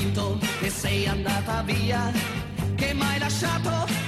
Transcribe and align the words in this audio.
convinto 0.00 0.38
che 0.60 0.70
sei 0.70 1.06
andata 1.06 1.62
via, 1.62 2.10
che 2.74 2.94
m'hai 2.94 3.18
lasciato 3.18 3.99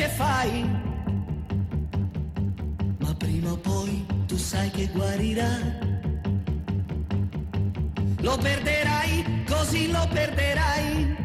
che 0.00 0.08
fai. 0.08 0.66
Ma 3.00 3.14
prima 3.18 3.52
o 3.52 3.56
poi 3.58 4.06
tu 4.26 4.36
sai 4.38 4.70
che 4.70 4.88
guarirà. 4.94 5.52
Lo 8.20 8.38
perderai, 8.38 9.44
così 9.46 9.90
lo 9.90 10.08
perderai. 10.10 11.19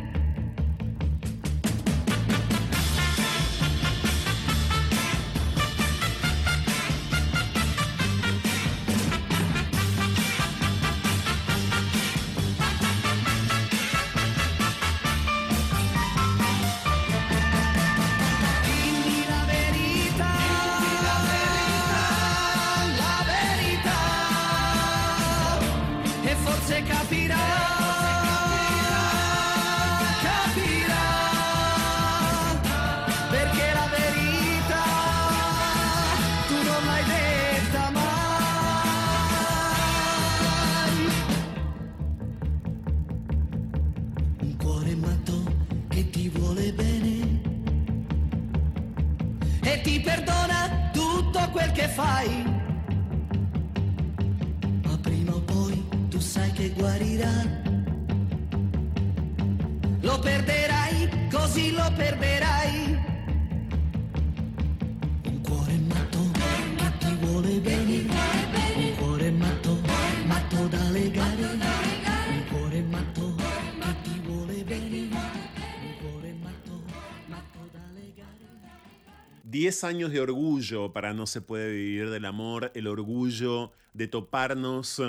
10 79.76 79.84
años 79.84 80.12
de 80.14 80.22
orgullo 80.22 80.94
para 80.94 81.14
No 81.14 81.28
se 81.28 81.42
puede 81.42 81.70
vivir 81.70 82.10
del 82.10 82.24
amor, 82.24 82.72
el 82.76 82.88
orgullo 82.88 83.74
de 83.94 84.08
toparnos 84.08 85.02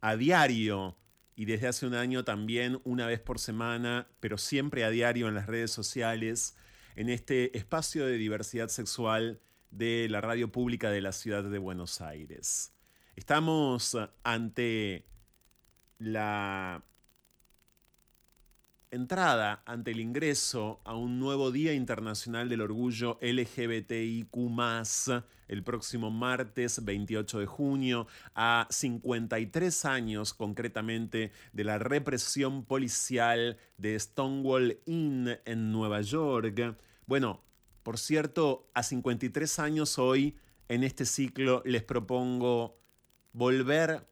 a 0.00 0.16
diario 0.16 0.96
y 1.36 1.44
desde 1.44 1.68
hace 1.68 1.86
un 1.86 1.92
año 1.92 2.24
también 2.24 2.80
una 2.84 3.06
vez 3.06 3.20
por 3.20 3.38
semana, 3.38 4.08
pero 4.20 4.38
siempre 4.38 4.82
a 4.82 4.88
diario 4.88 5.28
en 5.28 5.34
las 5.34 5.46
redes 5.46 5.72
sociales, 5.72 6.56
en 6.96 7.10
este 7.10 7.54
espacio 7.58 8.06
de 8.06 8.16
diversidad 8.16 8.68
sexual 8.68 9.42
de 9.70 10.08
la 10.08 10.22
radio 10.22 10.50
pública 10.50 10.90
de 10.90 11.02
la 11.02 11.12
ciudad 11.12 11.44
de 11.44 11.58
Buenos 11.58 12.00
Aires. 12.00 12.72
Estamos 13.16 13.94
ante 14.22 15.04
la 15.98 16.82
entrada 18.94 19.62
ante 19.66 19.90
el 19.90 20.00
ingreso 20.00 20.80
a 20.84 20.94
un 20.94 21.18
nuevo 21.18 21.50
Día 21.50 21.74
Internacional 21.74 22.48
del 22.48 22.60
Orgullo 22.60 23.18
LGBTIQ, 23.20 24.30
el 25.48 25.62
próximo 25.64 26.10
martes 26.10 26.84
28 26.84 27.40
de 27.40 27.46
junio, 27.46 28.06
a 28.34 28.66
53 28.70 29.84
años 29.84 30.32
concretamente 30.32 31.32
de 31.52 31.64
la 31.64 31.78
represión 31.78 32.64
policial 32.64 33.58
de 33.78 33.98
Stonewall 33.98 34.78
Inn 34.86 35.38
en 35.44 35.72
Nueva 35.72 36.00
York. 36.00 36.76
Bueno, 37.06 37.42
por 37.82 37.98
cierto, 37.98 38.70
a 38.74 38.82
53 38.82 39.58
años 39.58 39.98
hoy, 39.98 40.36
en 40.68 40.84
este 40.84 41.04
ciclo, 41.04 41.62
les 41.66 41.82
propongo 41.82 42.78
volver 43.32 44.06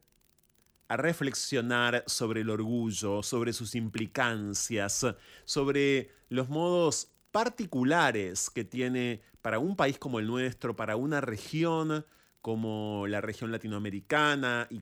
a 0.93 0.97
reflexionar 0.97 2.03
sobre 2.05 2.41
el 2.41 2.51
orgullo, 2.51 3.23
sobre 3.23 3.51
sus 3.51 3.73
implicancias, 3.73 5.07
sobre 5.43 6.11
los 6.29 6.49
modos 6.49 7.09
particulares 7.31 8.51
que 8.51 8.63
tiene 8.63 9.23
para 9.41 9.57
un 9.57 9.75
país 9.75 9.97
como 9.97 10.19
el 10.19 10.27
nuestro, 10.27 10.75
para 10.75 10.95
una 10.95 11.19
región 11.19 12.05
como 12.41 13.07
la 13.07 13.21
región 13.21 13.51
latinoamericana 13.51 14.67
y, 14.69 14.79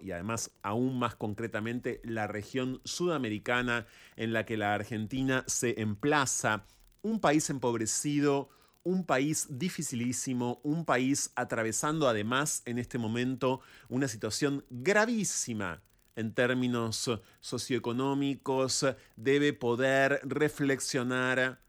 y 0.00 0.10
además 0.10 0.50
aún 0.62 0.98
más 0.98 1.14
concretamente 1.14 2.00
la 2.02 2.26
región 2.26 2.80
sudamericana 2.84 3.86
en 4.16 4.32
la 4.32 4.44
que 4.44 4.56
la 4.56 4.74
Argentina 4.74 5.44
se 5.46 5.80
emplaza, 5.80 6.66
un 7.02 7.20
país 7.20 7.48
empobrecido, 7.50 8.48
un 8.84 9.04
país 9.04 9.46
dificilísimo, 9.50 10.60
un 10.62 10.84
país 10.84 11.30
atravesando 11.36 12.08
además 12.08 12.62
en 12.66 12.78
este 12.78 12.98
momento 12.98 13.60
una 13.88 14.08
situación 14.08 14.64
gravísima 14.70 15.82
en 16.16 16.34
términos 16.34 17.10
socioeconómicos, 17.40 18.86
debe 19.16 19.52
poder 19.52 20.20
reflexionar 20.24 21.60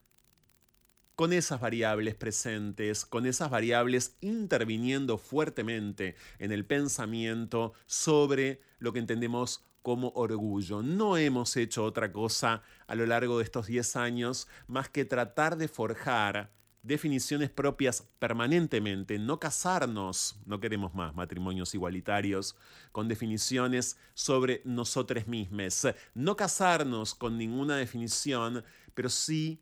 con 1.16 1.32
esas 1.32 1.62
variables 1.62 2.16
presentes, 2.16 3.06
con 3.06 3.26
esas 3.26 3.50
variables 3.50 4.18
interviniendo 4.20 5.18
fuertemente 5.18 6.16
en 6.40 6.52
el 6.52 6.66
pensamiento 6.66 7.74
sobre 7.86 8.62
lo 8.80 8.92
que 8.94 9.00
entendemos 9.00 9.64
como 9.84 10.10
orgullo. 10.16 10.82
No 10.82 11.18
hemos 11.18 11.56
hecho 11.56 11.84
otra 11.84 12.12
cosa 12.12 12.64
a 12.88 12.96
lo 12.96 13.06
largo 13.06 13.38
de 13.38 13.44
estos 13.44 13.68
10 13.68 13.96
años 13.96 14.48
más 14.68 14.90
que 14.90 15.06
tratar 15.06 15.58
de 15.58 15.68
forjar 15.68 16.52
definiciones 16.84 17.50
propias 17.50 18.04
permanentemente, 18.20 19.18
no 19.18 19.40
casarnos, 19.40 20.36
no 20.46 20.60
queremos 20.60 20.94
más 20.94 21.16
matrimonios 21.16 21.74
igualitarios, 21.74 22.58
con 22.92 23.08
definiciones 23.08 23.98
sobre 24.14 24.62
nosotros 24.66 25.26
mismos, 25.26 25.88
no 26.14 26.36
casarnos 26.36 27.16
con 27.16 27.38
ninguna 27.38 27.78
definición, 27.78 28.66
pero 28.94 29.10
sí 29.10 29.62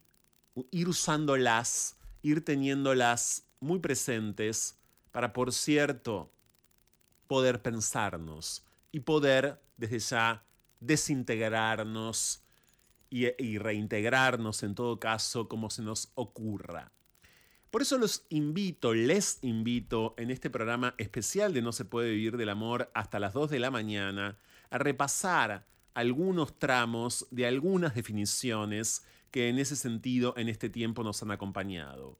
ir 0.72 0.90
usándolas, 0.90 1.96
ir 2.24 2.44
teniéndolas 2.44 3.46
muy 3.60 3.80
presentes 3.80 4.80
para, 5.12 5.32
por 5.32 5.54
cierto, 5.54 6.32
poder 7.28 7.62
pensarnos 7.62 8.66
y 8.92 9.02
poder 9.02 9.62
desde 9.78 10.00
ya 10.00 10.44
desintegrarnos 10.80 12.44
y, 13.12 13.28
y 13.44 13.60
reintegrarnos 13.60 14.64
en 14.64 14.74
todo 14.74 15.00
caso 15.00 15.48
como 15.48 15.70
se 15.70 15.84
nos 15.84 16.12
ocurra. 16.16 16.92
Por 17.72 17.82
eso 17.82 17.98
los 17.98 18.26
invito, 18.28 18.94
les 18.94 19.40
invito 19.44 20.14
en 20.18 20.30
este 20.30 20.50
programa 20.50 20.94
especial 20.98 21.54
de 21.54 21.62
No 21.62 21.72
se 21.72 21.86
puede 21.86 22.12
vivir 22.12 22.36
del 22.36 22.50
amor 22.50 22.92
hasta 22.94 23.18
las 23.18 23.34
2 23.34 23.50
de 23.50 23.60
la 23.60 23.72
mañana 23.72 24.38
a 24.70 24.78
repasar 24.78 25.66
algunos 25.94 26.60
tramos 26.60 27.28
de 27.32 27.48
algunas 27.48 27.96
definiciones 27.96 29.06
que 29.32 29.48
en 29.48 29.58
ese 29.58 29.78
sentido 29.78 30.34
en 30.36 30.50
este 30.50 30.70
tiempo 30.70 31.02
nos 31.02 31.24
han 31.24 31.32
acompañado. 31.32 32.20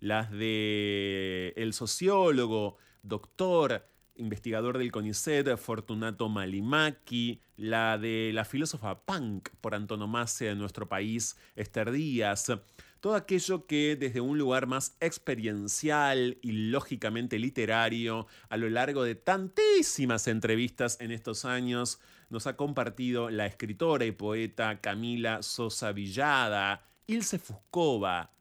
Las 0.00 0.32
de 0.32 1.52
el 1.56 1.74
sociólogo, 1.74 2.76
doctor, 3.04 3.86
investigador 4.16 4.78
del 4.78 4.90
CONICET, 4.90 5.56
Fortunato 5.58 6.28
Malimaki, 6.28 7.40
la 7.56 7.98
de 7.98 8.32
la 8.34 8.44
filósofa 8.44 9.00
punk 9.04 9.50
por 9.60 9.76
antonomasia 9.76 10.48
de 10.48 10.56
nuestro 10.56 10.88
país, 10.88 11.36
Esther 11.54 11.92
Díaz, 11.92 12.50
todo 13.00 13.14
aquello 13.14 13.66
que 13.66 13.96
desde 13.96 14.20
un 14.20 14.38
lugar 14.38 14.66
más 14.66 14.96
experiencial 15.00 16.38
y 16.42 16.52
lógicamente 16.70 17.38
literario, 17.38 18.26
a 18.48 18.56
lo 18.56 18.68
largo 18.68 19.04
de 19.04 19.14
tantísimas 19.14 20.26
entrevistas 20.28 20.98
en 21.00 21.12
estos 21.12 21.44
años, 21.44 22.00
nos 22.30 22.46
ha 22.46 22.56
compartido 22.56 23.30
la 23.30 23.46
escritora 23.46 24.04
y 24.04 24.12
poeta 24.12 24.80
Camila 24.80 25.42
Sosa 25.42 25.92
Villada, 25.92 26.86
Ilse 27.06 27.38
Fuscova, 27.38 28.32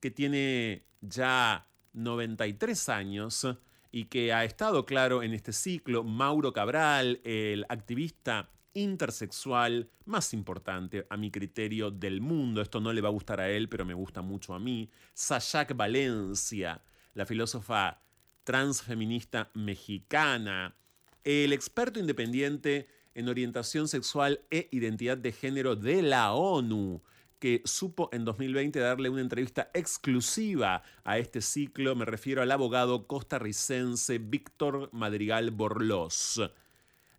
que 0.00 0.10
tiene 0.10 0.84
ya 1.00 1.66
93 1.92 2.88
años 2.88 3.46
y 3.90 4.06
que 4.06 4.32
ha 4.32 4.44
estado 4.44 4.84
claro 4.86 5.22
en 5.22 5.32
este 5.32 5.52
ciclo, 5.52 6.02
Mauro 6.02 6.52
Cabral, 6.52 7.20
el 7.24 7.64
activista 7.68 8.50
intersexual 8.74 9.88
más 10.04 10.34
importante 10.34 11.06
a 11.08 11.16
mi 11.16 11.30
criterio 11.30 11.90
del 11.90 12.20
mundo. 12.20 12.60
Esto 12.60 12.80
no 12.80 12.92
le 12.92 13.00
va 13.00 13.08
a 13.08 13.12
gustar 13.12 13.40
a 13.40 13.48
él, 13.48 13.68
pero 13.68 13.84
me 13.84 13.94
gusta 13.94 14.20
mucho 14.20 14.54
a 14.54 14.58
mí. 14.58 14.90
Sayak 15.14 15.76
Valencia, 15.76 16.82
la 17.14 17.24
filósofa 17.24 18.02
transfeminista 18.44 19.50
mexicana. 19.54 20.76
El 21.24 21.52
experto 21.52 21.98
independiente 21.98 22.88
en 23.14 23.28
orientación 23.28 23.88
sexual 23.88 24.40
e 24.50 24.68
identidad 24.72 25.16
de 25.16 25.32
género 25.32 25.76
de 25.76 26.02
la 26.02 26.32
ONU, 26.32 27.02
que 27.38 27.62
supo 27.64 28.10
en 28.12 28.24
2020 28.24 28.78
darle 28.78 29.08
una 29.08 29.20
entrevista 29.20 29.70
exclusiva 29.72 30.82
a 31.04 31.18
este 31.18 31.40
ciclo. 31.40 31.94
Me 31.94 32.04
refiero 32.04 32.42
al 32.42 32.50
abogado 32.50 33.06
costarricense 33.06 34.18
Víctor 34.18 34.90
Madrigal 34.92 35.50
Borlós. 35.50 36.40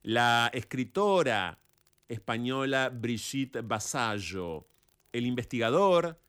La 0.07 0.51
escritora 0.53 1.57
española 2.07 2.91
Brigitte 2.93 3.63
Basallo, 3.63 4.67
el 5.11 5.25
investigador 5.25 6.21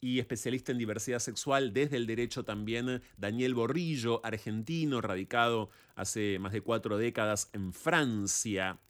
y 0.00 0.20
especialista 0.20 0.72
en 0.72 0.78
diversidad 0.78 1.18
sexual 1.18 1.74
desde 1.74 1.98
el 1.98 2.06
derecho 2.06 2.46
también 2.46 3.02
Daniel 3.18 3.54
Borrillo, 3.54 4.24
argentino, 4.24 5.02
radicado 5.02 5.68
hace 5.96 6.38
más 6.38 6.54
de 6.54 6.62
cuatro 6.62 6.96
décadas 6.96 7.50
en 7.52 7.74
Francia. 7.74 8.80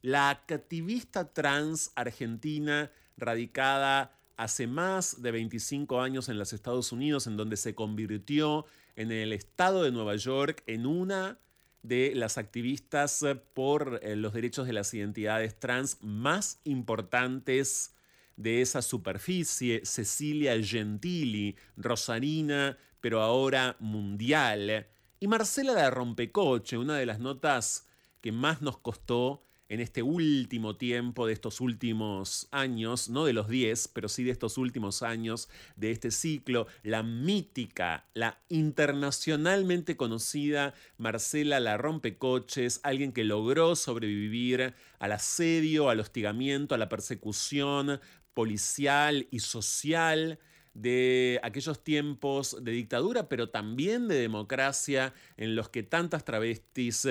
La 0.00 0.30
activista 0.30 1.30
trans 1.30 1.92
argentina 1.96 2.90
radicada 3.18 4.18
hace 4.38 4.68
más 4.68 5.20
de 5.20 5.32
25 5.32 6.00
años 6.00 6.30
en 6.30 6.38
los 6.38 6.54
Estados 6.54 6.92
Unidos, 6.92 7.26
en 7.26 7.36
donde 7.36 7.58
se 7.58 7.74
convirtió 7.74 8.64
en 8.96 9.12
el 9.12 9.34
estado 9.34 9.82
de 9.82 9.92
Nueva 9.92 10.16
York 10.16 10.62
en 10.66 10.86
una 10.86 11.38
de 11.82 12.12
las 12.14 12.38
activistas 12.38 13.22
eh, 13.22 13.34
por 13.34 14.00
eh, 14.02 14.16
los 14.16 14.32
derechos 14.32 14.66
de 14.66 14.72
las 14.72 14.92
identidades 14.94 15.58
trans 15.58 15.98
más 16.02 16.60
importantes 16.64 17.94
de 18.36 18.62
esa 18.62 18.82
superficie, 18.82 19.82
Cecilia 19.84 20.62
Gentili, 20.62 21.56
Rosarina, 21.76 22.78
pero 23.00 23.20
ahora 23.20 23.76
mundial, 23.80 24.86
y 25.18 25.28
Marcela 25.28 25.74
de 25.74 25.90
Rompecoche, 25.90 26.78
una 26.78 26.96
de 26.96 27.06
las 27.06 27.18
notas 27.18 27.86
que 28.20 28.32
más 28.32 28.62
nos 28.62 28.78
costó 28.78 29.42
en 29.70 29.78
este 29.78 30.02
último 30.02 30.76
tiempo, 30.76 31.28
de 31.28 31.32
estos 31.32 31.60
últimos 31.60 32.48
años, 32.50 33.08
no 33.08 33.24
de 33.24 33.32
los 33.32 33.48
10, 33.48 33.88
pero 33.88 34.08
sí 34.08 34.24
de 34.24 34.32
estos 34.32 34.58
últimos 34.58 35.02
años 35.02 35.48
de 35.76 35.92
este 35.92 36.10
ciclo, 36.10 36.66
la 36.82 37.04
mítica, 37.04 38.04
la 38.12 38.40
internacionalmente 38.48 39.96
conocida 39.96 40.74
Marcela 40.98 41.60
La 41.60 41.76
Rompecoches, 41.76 42.80
alguien 42.82 43.12
que 43.12 43.22
logró 43.22 43.76
sobrevivir 43.76 44.74
al 44.98 45.12
asedio, 45.12 45.88
al 45.88 46.00
hostigamiento, 46.00 46.74
a 46.74 46.78
la 46.78 46.88
persecución 46.88 48.00
policial 48.34 49.28
y 49.30 49.38
social 49.38 50.40
de 50.74 51.38
aquellos 51.44 51.84
tiempos 51.84 52.56
de 52.60 52.72
dictadura, 52.72 53.28
pero 53.28 53.50
también 53.50 54.08
de 54.08 54.16
democracia 54.16 55.14
en 55.36 55.54
los 55.54 55.68
que 55.68 55.84
tantas 55.84 56.24
travestis 56.24 57.06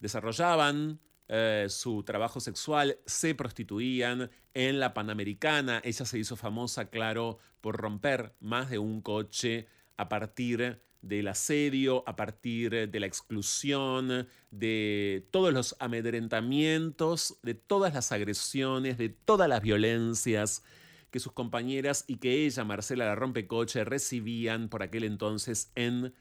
desarrollaban 0.00 0.98
eh, 1.34 1.68
su 1.70 2.02
trabajo 2.02 2.40
sexual, 2.40 2.98
se 3.06 3.34
prostituían 3.34 4.30
en 4.52 4.78
la 4.78 4.92
Panamericana. 4.92 5.80
Ella 5.82 6.04
se 6.04 6.18
hizo 6.18 6.36
famosa, 6.36 6.90
claro, 6.90 7.38
por 7.62 7.78
romper 7.78 8.34
más 8.38 8.68
de 8.68 8.76
un 8.76 9.00
coche 9.00 9.66
a 9.96 10.10
partir 10.10 10.82
del 11.00 11.28
asedio, 11.28 12.04
a 12.06 12.16
partir 12.16 12.90
de 12.90 13.00
la 13.00 13.06
exclusión, 13.06 14.28
de 14.50 15.26
todos 15.30 15.54
los 15.54 15.74
amedrentamientos, 15.78 17.38
de 17.42 17.54
todas 17.54 17.94
las 17.94 18.12
agresiones, 18.12 18.98
de 18.98 19.08
todas 19.08 19.48
las 19.48 19.62
violencias 19.62 20.62
que 21.10 21.18
sus 21.18 21.32
compañeras 21.32 22.04
y 22.08 22.16
que 22.16 22.44
ella, 22.44 22.62
Marcela 22.64 23.06
la 23.06 23.14
Rompecoche, 23.14 23.84
recibían 23.84 24.68
por 24.68 24.82
aquel 24.82 25.04
entonces 25.04 25.72
en 25.76 26.12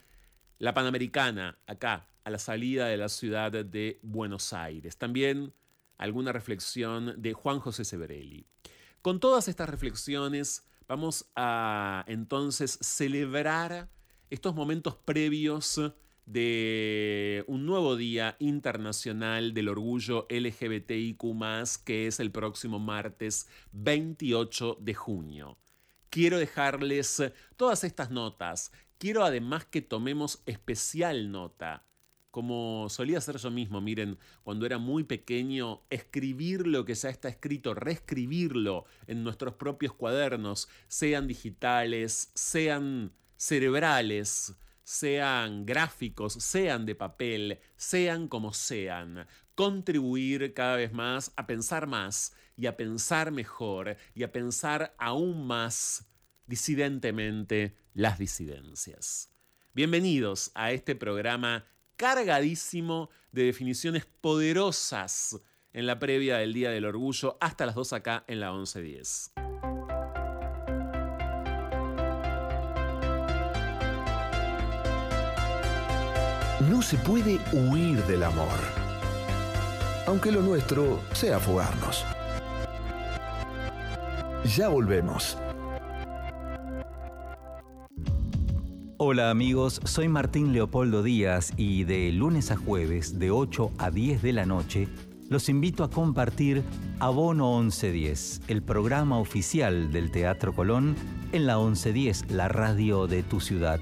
la 0.57 0.73
Panamericana, 0.73 1.59
acá, 1.67 2.07
a 2.23 2.29
la 2.29 2.39
salida 2.39 2.87
de 2.87 2.97
la 2.97 3.09
ciudad 3.09 3.51
de 3.51 3.99
Buenos 4.01 4.53
Aires. 4.53 4.97
También 4.97 5.53
alguna 5.97 6.31
reflexión 6.31 7.13
de 7.21 7.33
Juan 7.33 7.59
José 7.59 7.85
Severelli. 7.85 8.45
Con 9.01 9.19
todas 9.19 9.47
estas 9.47 9.69
reflexiones 9.69 10.65
vamos 10.87 11.31
a 11.35 12.03
entonces 12.07 12.77
celebrar 12.81 13.89
estos 14.29 14.55
momentos 14.55 14.95
previos 14.95 15.79
de 16.25 17.43
un 17.47 17.65
nuevo 17.65 17.95
Día 17.95 18.35
Internacional 18.39 19.53
del 19.53 19.69
Orgullo 19.69 20.27
LGBTIQ, 20.29 21.19
que 21.83 22.07
es 22.07 22.19
el 22.19 22.31
próximo 22.31 22.79
martes 22.79 23.47
28 23.71 24.77
de 24.79 24.93
junio. 24.93 25.57
Quiero 26.09 26.37
dejarles 26.37 27.23
todas 27.55 27.83
estas 27.83 28.11
notas. 28.11 28.71
Quiero 28.97 29.23
además 29.23 29.65
que 29.65 29.81
tomemos 29.81 30.41
especial 30.45 31.31
nota 31.31 31.85
como 32.31 32.87
solía 32.89 33.17
hacer 33.17 33.37
yo 33.37 33.51
mismo, 33.51 33.81
miren, 33.81 34.17
cuando 34.43 34.65
era 34.65 34.77
muy 34.77 35.03
pequeño, 35.03 35.81
escribir 35.89 36.65
lo 36.65 36.85
que 36.85 36.95
ya 36.95 37.09
está 37.09 37.27
escrito, 37.27 37.73
reescribirlo 37.73 38.85
en 39.07 39.23
nuestros 39.23 39.55
propios 39.55 39.93
cuadernos, 39.93 40.69
sean 40.87 41.27
digitales, 41.27 42.31
sean 42.33 43.11
cerebrales, 43.35 44.55
sean 44.83 45.65
gráficos, 45.65 46.33
sean 46.33 46.85
de 46.85 46.95
papel, 46.95 47.59
sean 47.75 48.27
como 48.27 48.53
sean, 48.53 49.27
contribuir 49.53 50.53
cada 50.53 50.77
vez 50.77 50.93
más 50.93 51.33
a 51.35 51.45
pensar 51.47 51.85
más 51.85 52.33
y 52.55 52.65
a 52.65 52.77
pensar 52.77 53.31
mejor 53.31 53.97
y 54.15 54.23
a 54.23 54.31
pensar 54.31 54.95
aún 54.97 55.45
más 55.45 56.07
disidentemente 56.47 57.75
las 57.93 58.17
disidencias. 58.17 59.29
Bienvenidos 59.73 60.51
a 60.53 60.71
este 60.71 60.95
programa 60.95 61.65
cargadísimo 62.01 63.11
de 63.31 63.43
definiciones 63.43 64.07
poderosas 64.21 65.39
en 65.71 65.85
la 65.85 65.99
previa 65.99 66.37
del 66.37 66.51
Día 66.51 66.71
del 66.71 66.85
Orgullo, 66.85 67.37
hasta 67.39 67.67
las 67.67 67.75
2 67.75 67.93
acá 67.93 68.23
en 68.27 68.39
la 68.39 68.51
1110. 68.51 69.33
No 76.71 76.81
se 76.81 76.97
puede 76.97 77.39
huir 77.53 78.03
del 78.05 78.23
amor, 78.23 78.59
aunque 80.07 80.31
lo 80.31 80.41
nuestro 80.41 80.99
sea 81.13 81.39
fugarnos. 81.39 82.03
Ya 84.57 84.69
volvemos. 84.69 85.37
Hola 89.03 89.31
amigos, 89.31 89.81
soy 89.83 90.09
Martín 90.09 90.53
Leopoldo 90.53 91.01
Díaz 91.01 91.53
y 91.57 91.85
de 91.85 92.11
lunes 92.11 92.51
a 92.51 92.55
jueves 92.55 93.17
de 93.17 93.31
8 93.31 93.71
a 93.79 93.89
10 93.89 94.21
de 94.21 94.31
la 94.31 94.45
noche 94.45 94.89
los 95.27 95.49
invito 95.49 95.83
a 95.83 95.89
compartir 95.89 96.61
Abono 96.99 97.59
1110, 97.61 98.41
el 98.47 98.61
programa 98.61 99.17
oficial 99.17 99.91
del 99.91 100.11
Teatro 100.11 100.53
Colón 100.53 100.95
en 101.31 101.47
la 101.47 101.57
1110, 101.57 102.29
la 102.29 102.47
radio 102.47 103.07
de 103.07 103.23
tu 103.23 103.39
ciudad. 103.39 103.79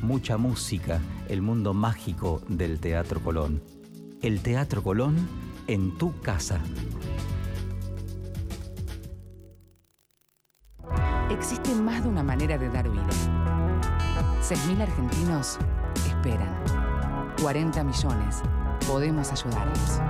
Mucha 0.00 0.38
música, 0.38 1.02
el 1.28 1.42
mundo 1.42 1.74
mágico 1.74 2.40
del 2.48 2.80
Teatro 2.80 3.20
Colón. 3.20 3.62
El 4.22 4.40
Teatro 4.40 4.82
Colón 4.82 5.28
en 5.66 5.98
tu 5.98 6.18
casa. 6.20 6.62
Existe 11.28 11.74
más 11.74 12.04
de 12.04 12.08
una 12.08 12.22
manera 12.22 12.56
de 12.56 12.70
dar 12.70 12.88
vida 12.88 13.41
6.000 14.52 14.82
argentinos 14.82 15.56
esperan. 16.06 16.54
40 17.40 17.84
millones. 17.84 18.42
Podemos 18.86 19.32
ayudarlos. 19.32 20.02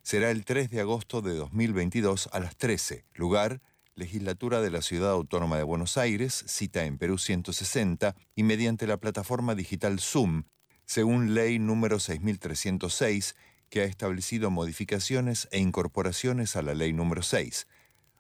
Será 0.02 0.30
el 0.30 0.44
3 0.44 0.70
de 0.70 0.80
agosto 0.80 1.22
de 1.22 1.34
2022 1.34 2.28
a 2.32 2.40
las 2.40 2.56
13. 2.56 3.04
Lugar, 3.14 3.60
Legislatura 3.94 4.60
de 4.60 4.70
la 4.70 4.82
Ciudad 4.82 5.12
Autónoma 5.12 5.56
de 5.56 5.62
Buenos 5.62 5.96
Aires, 5.96 6.44
cita 6.46 6.84
en 6.84 6.98
Perú 6.98 7.18
160, 7.18 8.16
y 8.34 8.42
mediante 8.42 8.86
la 8.86 8.96
plataforma 8.96 9.54
digital 9.54 10.00
Zoom, 10.00 10.44
según 10.84 11.34
ley 11.34 11.58
número 11.58 12.00
6306, 12.00 13.36
que 13.70 13.82
ha 13.82 13.84
establecido 13.84 14.50
modificaciones 14.50 15.48
e 15.52 15.58
incorporaciones 15.58 16.56
a 16.56 16.62
la 16.62 16.74
ley 16.74 16.92
número 16.92 17.22
6. 17.22 17.66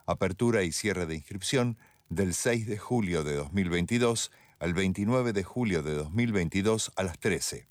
Apertura 0.06 0.62
y 0.62 0.72
cierre 0.72 1.06
de 1.06 1.16
inscripción 1.16 1.78
del 2.14 2.32
6 2.32 2.66
de 2.66 2.78
julio 2.78 3.24
de 3.24 3.34
2022 3.34 4.30
al 4.60 4.72
29 4.72 5.32
de 5.32 5.42
julio 5.42 5.82
de 5.82 5.94
2022 5.94 6.92
a 6.94 7.02
las 7.02 7.18
13. 7.18 7.66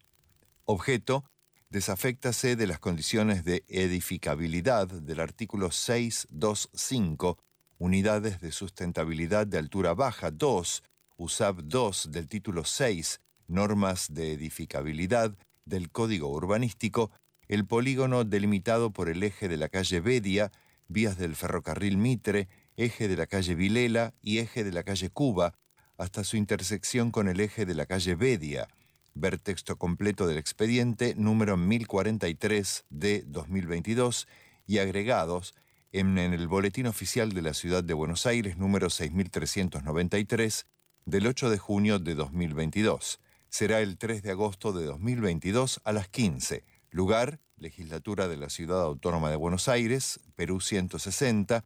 Objeto, 0.66 1.24
desaféctase 1.70 2.58
de 2.58 2.68
las 2.68 2.80
condiciones 2.80 3.46
de 3.46 3.64
edificabilidad 3.70 4.88
del 4.88 5.22
artículo 5.22 5.72
625 5.72 7.38
unidades 7.78 8.42
de 8.42 8.52
sustentabilidad 8.52 9.48
de 9.48 9.60
altura 9.60 9.94
baja 9.94 10.30
2, 10.30 10.84
USAB 11.16 11.64
2 11.64 12.12
del 12.12 12.28
título 12.28 12.66
6, 12.66 13.22
normas 13.48 14.14
de 14.14 14.34
edificabilidad 14.34 15.38
del 15.64 15.90
Código 15.90 16.28
Urbanístico, 16.28 17.12
el 17.48 17.66
polígono 17.66 18.26
delimitado 18.26 18.92
por 18.92 19.08
el 19.08 19.24
eje 19.24 19.48
de 19.48 19.58
la 19.58 19.70
calle 19.70 20.02
Bedia, 20.02 20.52
vías 20.90 21.18
del 21.18 21.36
ferrocarril 21.38 21.98
Mitre, 21.98 22.50
eje 22.78 23.08
de 23.08 23.18
la 23.18 23.28
calle 23.28 23.56
Vilela 23.56 24.14
y 24.22 24.40
eje 24.40 24.64
de 24.64 24.72
la 24.72 24.84
calle 24.84 25.10
Cuba, 25.10 25.56
hasta 25.98 26.24
su 26.24 26.38
intersección 26.38 27.12
con 27.12 27.28
el 27.28 27.40
eje 27.40 27.66
de 27.66 27.76
la 27.76 27.86
calle 27.86 28.16
Bedia. 28.16 28.68
Ver 29.14 29.38
texto 29.38 29.78
completo 29.78 30.26
del 30.28 30.38
expediente 30.38 31.14
número 31.16 31.56
1043 31.56 32.86
de 32.90 33.24
2022 33.28 34.28
y 34.66 34.80
agregados 34.80 35.54
en, 35.92 36.18
el 36.18 36.48
Boletín 36.48 36.88
Oficial 36.88 37.34
de 37.34 37.44
la 37.44 37.54
Ciudad 37.54 37.84
de 37.84 37.94
Buenos 37.94 38.26
Aires 38.26 38.58
número 38.58 38.90
6393 38.90 40.66
del 41.06 41.28
8 41.28 41.52
de 41.52 41.58
junio 41.60 42.00
de 42.00 42.16
2022. 42.16 43.20
Será 43.50 43.82
el 43.82 44.00
3 44.00 44.24
de 44.24 44.32
agosto 44.32 44.74
de 44.74 44.86
2022 44.86 45.82
a 45.84 45.92
las 45.94 46.08
15. 46.08 46.64
Lugar, 46.90 47.40
Legislatura 47.58 48.28
de 48.28 48.38
la 48.38 48.50
Ciudad 48.50 48.82
Autónoma 48.82 49.30
de 49.30 49.36
Buenos 49.36 49.68
Aires, 49.68 50.20
Perú 50.36 50.60
160, 50.60 51.64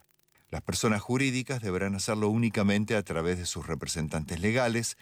Las 0.49 0.61
personas 0.61 1.01
jurídicas 1.01 1.61
deberán 1.61 1.95
hacerlo 1.95 2.29
únicamente 2.29 2.95
a 2.95 3.03
través 3.03 3.37
de 3.37 3.45
sus 3.45 3.67
representantes 3.67 4.39
legales, 4.39 4.95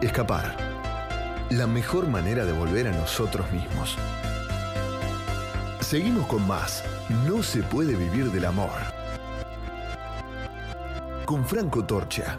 Escapar 0.00 0.56
la 1.50 1.66
mejor 1.66 2.06
manera 2.06 2.44
de 2.44 2.52
volver 2.52 2.86
a 2.86 2.92
nosotros 2.92 3.50
mismos. 3.50 3.96
Seguimos 5.80 6.28
con 6.28 6.46
más. 6.46 6.84
No 7.26 7.42
se 7.42 7.64
puede 7.64 7.96
vivir 7.96 8.30
del 8.30 8.44
amor. 8.44 8.70
Con 11.24 11.44
Franco 11.44 11.84
Torcha. 11.84 12.38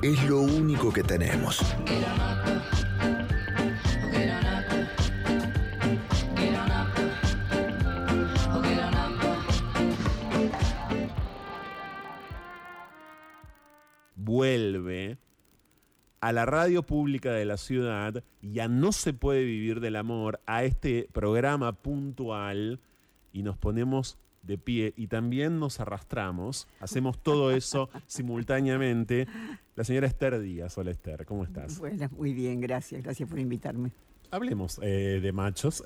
Es 0.00 0.28
lo 0.28 0.40
único 0.40 0.92
que 0.92 1.02
tenemos. 1.02 1.60
vuelve 14.14 15.18
a 16.20 16.32
la 16.32 16.46
radio 16.46 16.82
pública 16.84 17.32
de 17.32 17.44
la 17.44 17.56
ciudad, 17.56 18.22
ya 18.42 18.68
no 18.68 18.92
se 18.92 19.12
puede 19.12 19.42
vivir 19.42 19.80
del 19.80 19.96
amor, 19.96 20.40
a 20.46 20.62
este 20.64 21.08
programa 21.12 21.72
puntual 21.72 22.78
y 23.32 23.42
nos 23.42 23.56
ponemos 23.56 24.18
de 24.42 24.58
pie 24.58 24.94
y 24.96 25.08
también 25.08 25.58
nos 25.58 25.80
arrastramos, 25.80 26.68
hacemos 26.80 27.22
todo 27.22 27.50
eso 27.50 27.90
simultáneamente. 28.06 29.26
La 29.76 29.84
señora 29.84 30.06
Esther 30.06 30.40
Díaz, 30.40 30.76
hola 30.78 30.90
Esther, 30.90 31.24
¿cómo 31.24 31.44
estás? 31.44 31.78
Bueno, 31.78 32.08
muy 32.16 32.32
bien, 32.32 32.60
gracias, 32.60 33.02
gracias 33.02 33.28
por 33.28 33.38
invitarme. 33.38 33.92
Hablemos 34.30 34.78
eh, 34.82 35.20
de 35.22 35.32
machos 35.32 35.82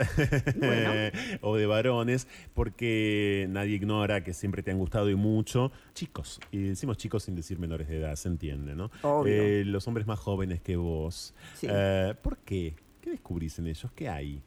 Bueno. 0.59 0.91
o 1.43 1.57
de 1.57 1.67
varones, 1.67 2.27
porque 2.55 3.47
nadie 3.51 3.77
ignora 3.77 4.25
que 4.25 4.33
siempre 4.33 4.63
te 4.63 4.71
han 4.73 4.79
gustado 4.79 5.09
y 5.11 5.15
mucho. 5.15 5.71
Chicos, 5.95 6.41
y 6.51 6.59
decimos 6.59 6.97
chicos 6.97 7.23
sin 7.25 7.37
decir 7.37 7.59
menores 7.59 7.89
de 7.89 7.99
edad, 7.99 8.17
se 8.17 8.29
entiende, 8.29 8.75
¿no? 8.75 8.91
Obvio. 9.03 9.33
Eh, 9.33 9.65
los 9.65 9.87
hombres 9.87 10.07
más 10.07 10.19
jóvenes 10.19 10.61
que 10.61 10.77
vos. 10.77 11.35
Sí. 11.55 11.69
Eh, 11.71 12.15
¿Por 12.21 12.39
qué? 12.39 12.75
¿Qué 13.01 13.11
descubrís 13.11 13.59
en 13.59 13.69
ellos? 13.69 13.93
¿Qué 13.95 14.09
hay? 14.09 14.43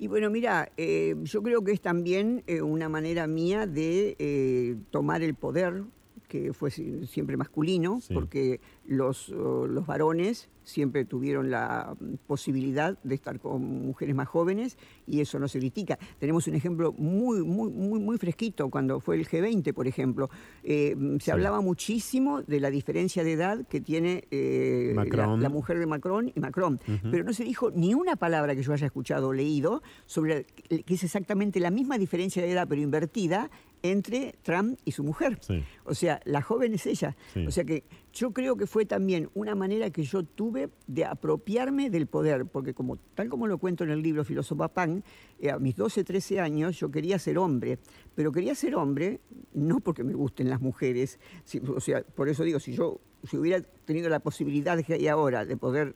Y 0.00 0.06
bueno, 0.06 0.30
mira, 0.30 0.70
eh, 0.76 1.16
yo 1.24 1.42
creo 1.42 1.64
que 1.64 1.72
es 1.72 1.80
también 1.80 2.44
eh, 2.46 2.62
una 2.62 2.88
manera 2.88 3.26
mía 3.26 3.66
de 3.66 4.14
eh, 4.20 4.76
tomar 4.90 5.22
el 5.22 5.34
poder, 5.34 5.82
que 6.28 6.52
fue 6.52 6.70
si- 6.70 7.06
siempre 7.06 7.36
masculino, 7.36 8.00
Sí. 8.00 8.14
porque 8.14 8.60
los, 8.86 9.28
los 9.30 9.86
varones 9.86 10.48
siempre 10.62 11.06
tuvieron 11.06 11.50
la 11.50 11.96
mm, 11.98 12.14
posibilidad 12.26 12.98
de 13.02 13.14
estar 13.14 13.40
con 13.40 13.62
mujeres 13.86 14.14
más 14.14 14.28
jóvenes 14.28 14.76
y 15.06 15.20
eso 15.20 15.38
no 15.38 15.48
se 15.48 15.58
critica. 15.58 15.98
Tenemos 16.18 16.46
un 16.46 16.54
ejemplo 16.54 16.92
muy, 16.92 17.42
muy, 17.42 17.70
muy, 17.70 17.98
muy 17.98 18.18
fresquito 18.18 18.68
cuando 18.68 19.00
fue 19.00 19.16
el 19.16 19.26
G20, 19.26 19.72
por 19.72 19.86
ejemplo. 19.88 20.28
Eh, 20.62 20.94
mm, 20.94 21.14
se 21.20 21.24
Sí. 21.24 21.30
hablaba 21.30 21.62
muchísimo 21.62 22.42
de 22.42 22.60
la 22.60 22.70
diferencia 22.70 23.24
de 23.24 23.32
edad 23.32 23.66
que 23.66 23.80
tiene 23.80 24.24
eh, 24.30 24.92
la- 24.94 25.48
mujer 25.48 25.78
de 25.78 25.86
Macron 25.86 26.30
y 26.34 26.38
Macron, 26.38 26.78
pero 27.10 27.24
no 27.24 27.32
se 27.32 27.44
dijo 27.44 27.70
ni 27.70 27.94
una 27.94 28.16
palabra 28.16 28.54
que 28.54 28.62
yo 28.62 28.74
haya 28.74 28.86
escuchado 28.86 29.28
o 29.28 29.32
leído 29.32 29.82
sobre 30.04 30.44
que 30.44 30.94
es 30.94 31.02
exactamente 31.04 31.58
la 31.60 31.70
misma 31.70 31.96
diferencia 31.96 32.42
de 32.42 32.52
edad, 32.52 32.66
pero 32.68 32.82
invertida, 32.82 33.50
entre 33.82 34.34
Trump 34.42 34.78
y 34.84 34.92
su 34.92 35.04
mujer. 35.04 35.38
Sí. 35.40 35.62
O 35.84 35.94
sea, 35.94 36.20
la 36.24 36.42
joven 36.42 36.74
es 36.74 36.86
ella. 36.86 37.16
Sí. 37.32 37.46
O 37.46 37.50
sea 37.50 37.64
que 37.64 37.84
yo 38.12 38.32
creo 38.32 38.56
que 38.56 38.66
fue 38.66 38.84
también 38.86 39.30
una 39.34 39.54
manera 39.54 39.90
que 39.90 40.02
yo 40.02 40.22
tuve 40.24 40.68
de 40.86 41.04
apropiarme 41.04 41.90
del 41.90 42.06
poder, 42.06 42.46
porque 42.46 42.74
como 42.74 42.96
tal 43.14 43.28
como 43.28 43.46
lo 43.46 43.58
cuento 43.58 43.84
en 43.84 43.90
el 43.90 44.02
libro 44.02 44.24
Filósofa 44.24 44.68
Pan, 44.68 45.04
eh, 45.40 45.50
a 45.50 45.58
mis 45.58 45.76
12, 45.76 46.02
13 46.04 46.40
años 46.40 46.78
yo 46.80 46.90
quería 46.90 47.18
ser 47.18 47.38
hombre, 47.38 47.78
pero 48.14 48.32
quería 48.32 48.54
ser 48.54 48.74
hombre 48.74 49.20
no 49.54 49.80
porque 49.80 50.02
me 50.04 50.14
gusten 50.14 50.50
las 50.50 50.60
mujeres, 50.60 51.18
si- 51.44 51.58
o 51.60 51.80
sea, 51.80 52.02
por 52.02 52.28
eso 52.28 52.42
digo, 52.44 52.58
si 52.60 52.72
yo 52.74 53.00
si 53.24 53.36
hubiera 53.36 53.60
tenido 53.84 54.08
la 54.08 54.20
posibilidad 54.20 54.82
que 54.84 54.94
hay 54.94 55.08
ahora 55.08 55.44
de 55.44 55.56
poder 55.56 55.94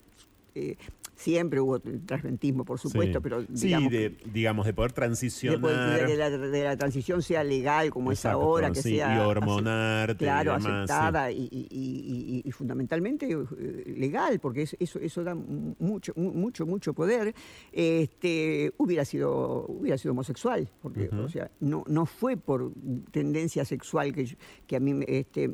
eh, 0.54 0.76
siempre 1.22 1.60
hubo 1.60 1.78
transventismo, 1.80 2.64
por 2.64 2.78
supuesto, 2.78 3.18
Sí. 3.18 3.22
pero 3.22 3.40
Sí, 3.54 3.66
digamos, 3.68 3.92
de, 3.92 4.16
digamos, 4.32 4.66
de 4.66 4.74
poder 4.74 4.90
de, 4.90 4.94
transicionar. 4.94 5.60
poder- 5.60 6.06
de 6.08 6.16
la, 6.16 6.30
de 6.30 6.64
la 6.64 6.76
transición 6.76 7.22
sea 7.22 7.44
legal 7.44 7.90
como 7.90 8.10
Exacto, 8.10 8.38
es 8.38 8.44
ahora, 8.44 8.68
que 8.72 8.82
sí, 8.82 8.96
sea 8.96 9.08
y 9.08 9.12
y 9.12 10.14
claro, 10.16 10.52
demás, 10.54 10.62
sí. 10.64 10.68
aceptada 10.68 11.30
y, 11.30 11.48
y- 11.50 11.68
y- 11.70 12.36
y- 12.38 12.42
y 12.44 12.50
fundamentalmente 12.52 13.30
eh, 13.30 13.94
legal, 13.96 14.40
porque 14.40 14.62
es- 14.62 14.76
eso, 14.80 14.98
eso 14.98 15.22
da 15.22 15.34
mu- 15.34 15.74
mucho, 15.78 16.12
mu- 16.16 16.32
mucho, 16.32 16.66
mucho 16.66 16.92
poder, 16.92 17.34
este, 17.72 18.72
hubiera 18.78 19.04
sido, 19.04 19.66
hubiera 19.68 19.96
sido 19.98 20.12
homosexual, 20.12 20.68
porque 20.80 21.08
o 21.08 21.28
sea, 21.28 21.50
no, 21.60 21.84
no 21.86 22.06
fue 22.06 22.36
por 22.36 22.72
tendencia 23.10 23.64
sexual 23.64 24.12
que, 24.12 24.26
yo- 24.26 24.36
que 24.66 24.76
a 24.76 24.80
mí 24.80 24.92
este, 25.06 25.48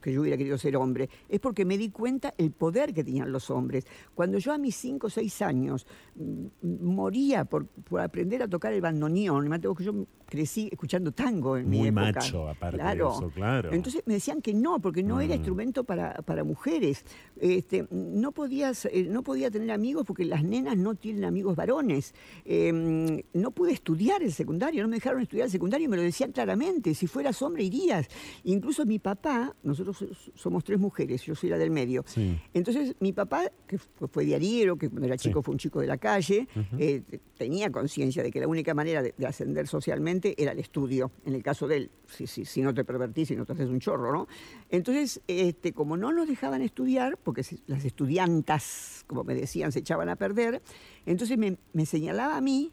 que 0.00 0.12
yo 0.12 0.22
hubiera 0.22 0.36
querido 0.38 0.56
ser 0.56 0.76
hombre, 0.76 1.08
es 1.28 1.40
porque 1.40 1.64
me 1.64 1.76
di 1.76 1.90
cuenta 1.90 2.32
el 2.38 2.50
poder 2.52 2.94
que 2.94 3.04
tenían 3.04 3.30
los 3.32 3.50
hombres. 3.50 3.84
Cuando 4.14 4.38
yo 4.38 4.52
a 4.52 4.58
mis 4.58 4.76
5 4.76 5.09
o 5.10 5.20
6 5.20 5.42
años 5.42 5.86
mm, 6.16 6.84
moría 6.84 7.44
por, 7.44 7.66
por 7.66 8.00
aprender 8.00 8.42
a 8.42 8.48
tocar 8.48 8.72
el 8.72 8.80
bandoneón, 8.80 9.48
me 9.48 9.56
acuerdo 9.56 9.74
que 9.74 9.84
yo 9.84 10.06
crecí 10.26 10.68
escuchando 10.70 11.10
tango 11.10 11.56
en 11.56 11.68
mi 11.68 11.78
Muy 11.78 11.88
época. 11.88 12.02
macho, 12.02 12.48
aparte 12.48 12.76
de 12.76 12.82
claro. 12.82 13.12
eso, 13.16 13.30
claro. 13.34 13.72
Entonces 13.72 14.02
me 14.06 14.14
decían 14.14 14.40
que 14.40 14.54
no, 14.54 14.78
porque 14.80 15.02
no 15.02 15.20
era 15.20 15.34
Mm. 15.34 15.38
instrumento 15.38 15.82
para, 15.82 16.14
para 16.22 16.44
mujeres. 16.44 17.04
Este, 17.36 17.86
no, 17.90 18.30
podías, 18.30 18.84
eh, 18.84 19.08
no 19.10 19.22
podía 19.24 19.50
tener 19.50 19.72
amigos 19.72 20.04
porque 20.06 20.24
las 20.24 20.44
nenas 20.44 20.76
no 20.76 20.94
tienen 20.94 21.24
amigos 21.24 21.56
varones. 21.56 22.14
Eh, 22.44 23.24
no 23.34 23.50
pude 23.50 23.72
estudiar 23.72 24.22
el 24.22 24.32
secundario, 24.32 24.82
no 24.82 24.88
me 24.88 24.96
dejaron 24.96 25.20
estudiar 25.20 25.46
el 25.46 25.50
secundario, 25.50 25.88
me 25.88 25.96
lo 25.96 26.02
decían 26.02 26.30
claramente, 26.30 26.94
si 26.94 27.08
fueras 27.08 27.42
hombre 27.42 27.64
irías. 27.64 28.06
Incluso 28.44 28.86
mi 28.86 29.00
papá, 29.00 29.56
nosotros 29.64 29.96
so- 29.98 30.30
somos 30.36 30.62
tres 30.62 30.78
mujeres, 30.78 31.22
yo 31.24 31.34
soy 31.34 31.50
la 31.50 31.58
del 31.58 31.70
medio. 31.72 32.04
Sí. 32.06 32.38
Entonces 32.54 32.94
mi 33.00 33.12
papá, 33.12 33.50
que 33.66 33.78
fue, 33.78 34.06
fue 34.06 34.24
diariero, 34.24 34.76
que 34.78 34.88
cuando 35.00 35.14
era 35.14 35.18
Sí. 35.18 35.28
chico 35.30 35.42
fue 35.42 35.52
un 35.52 35.58
chico 35.58 35.80
de 35.80 35.86
la 35.86 35.96
calle, 35.96 36.46
eh, 36.78 37.02
tenía 37.38 37.70
conciencia 37.72 38.22
de 38.22 38.30
que 38.30 38.38
la 38.38 38.46
única 38.46 38.74
manera 38.74 39.02
de, 39.02 39.14
de 39.16 39.26
ascender 39.26 39.66
socialmente 39.66 40.34
era 40.36 40.52
el 40.52 40.58
estudio. 40.58 41.10
En 41.24 41.34
el 41.34 41.42
caso 41.42 41.66
de 41.66 41.76
él, 41.78 41.90
si, 42.06 42.26
si, 42.26 42.44
si 42.44 42.60
no 42.60 42.74
te 42.74 42.84
pervertís, 42.84 43.28
si 43.28 43.36
no 43.36 43.46
te 43.46 43.54
haces 43.54 43.68
un 43.70 43.80
chorro, 43.80 44.12
¿no? 44.12 44.28
Entonces, 44.68 45.22
este, 45.26 45.72
como 45.72 45.96
no 45.96 46.12
nos 46.12 46.28
dejaban 46.28 46.60
estudiar, 46.60 47.16
porque 47.16 47.42
las 47.66 47.84
estudiantas, 47.86 49.04
como 49.06 49.24
me 49.24 49.34
decían, 49.34 49.72
se 49.72 49.78
echaban 49.78 50.08
a 50.10 50.16
perder, 50.16 50.60
entonces 51.06 51.38
me, 51.38 51.56
me 51.72 51.86
señalaba 51.86 52.36
a 52.36 52.40
mí 52.42 52.72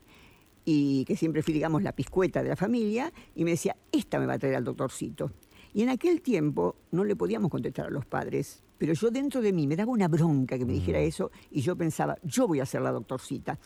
y 0.66 1.06
que 1.06 1.16
siempre 1.16 1.44
fui, 1.44 1.54
digamos, 1.54 1.82
la 1.82 1.94
piscueta 1.94 2.44
de 2.44 2.50
la 2.50 2.58
familia, 2.58 3.14
y 3.36 3.46
me 3.46 3.52
decía, 3.52 3.78
esta 3.94 4.20
me 4.20 4.26
va 4.26 4.34
a 4.34 4.38
traer 4.38 4.56
al 4.56 4.66
doctorcito. 4.66 5.32
Y 5.74 5.84
en 5.84 5.90
aquel 5.90 6.22
tiempo 6.22 6.76
no 6.92 7.06
le 7.06 7.16
podíamos 7.16 7.50
contestar 7.50 7.88
a 7.88 7.90
los 7.90 8.06
padres, 8.06 8.64
pero 8.78 8.94
yo 8.94 9.10
dentro 9.12 9.42
de 9.42 9.52
mí 9.54 9.68
me 9.68 9.76
daba 9.76 9.92
una 9.92 10.08
bronca 10.08 10.58
que 10.58 10.66
me 10.66 10.74
dijera 10.74 11.00
eso, 11.00 11.32
y 11.52 11.62
yo 11.62 11.76
pensaba, 11.76 12.18
yo 12.24 12.48
voy 12.48 12.60
a 12.60 12.66
ser 12.66 12.82
la 12.82 12.92
doctorcita. 12.92 13.58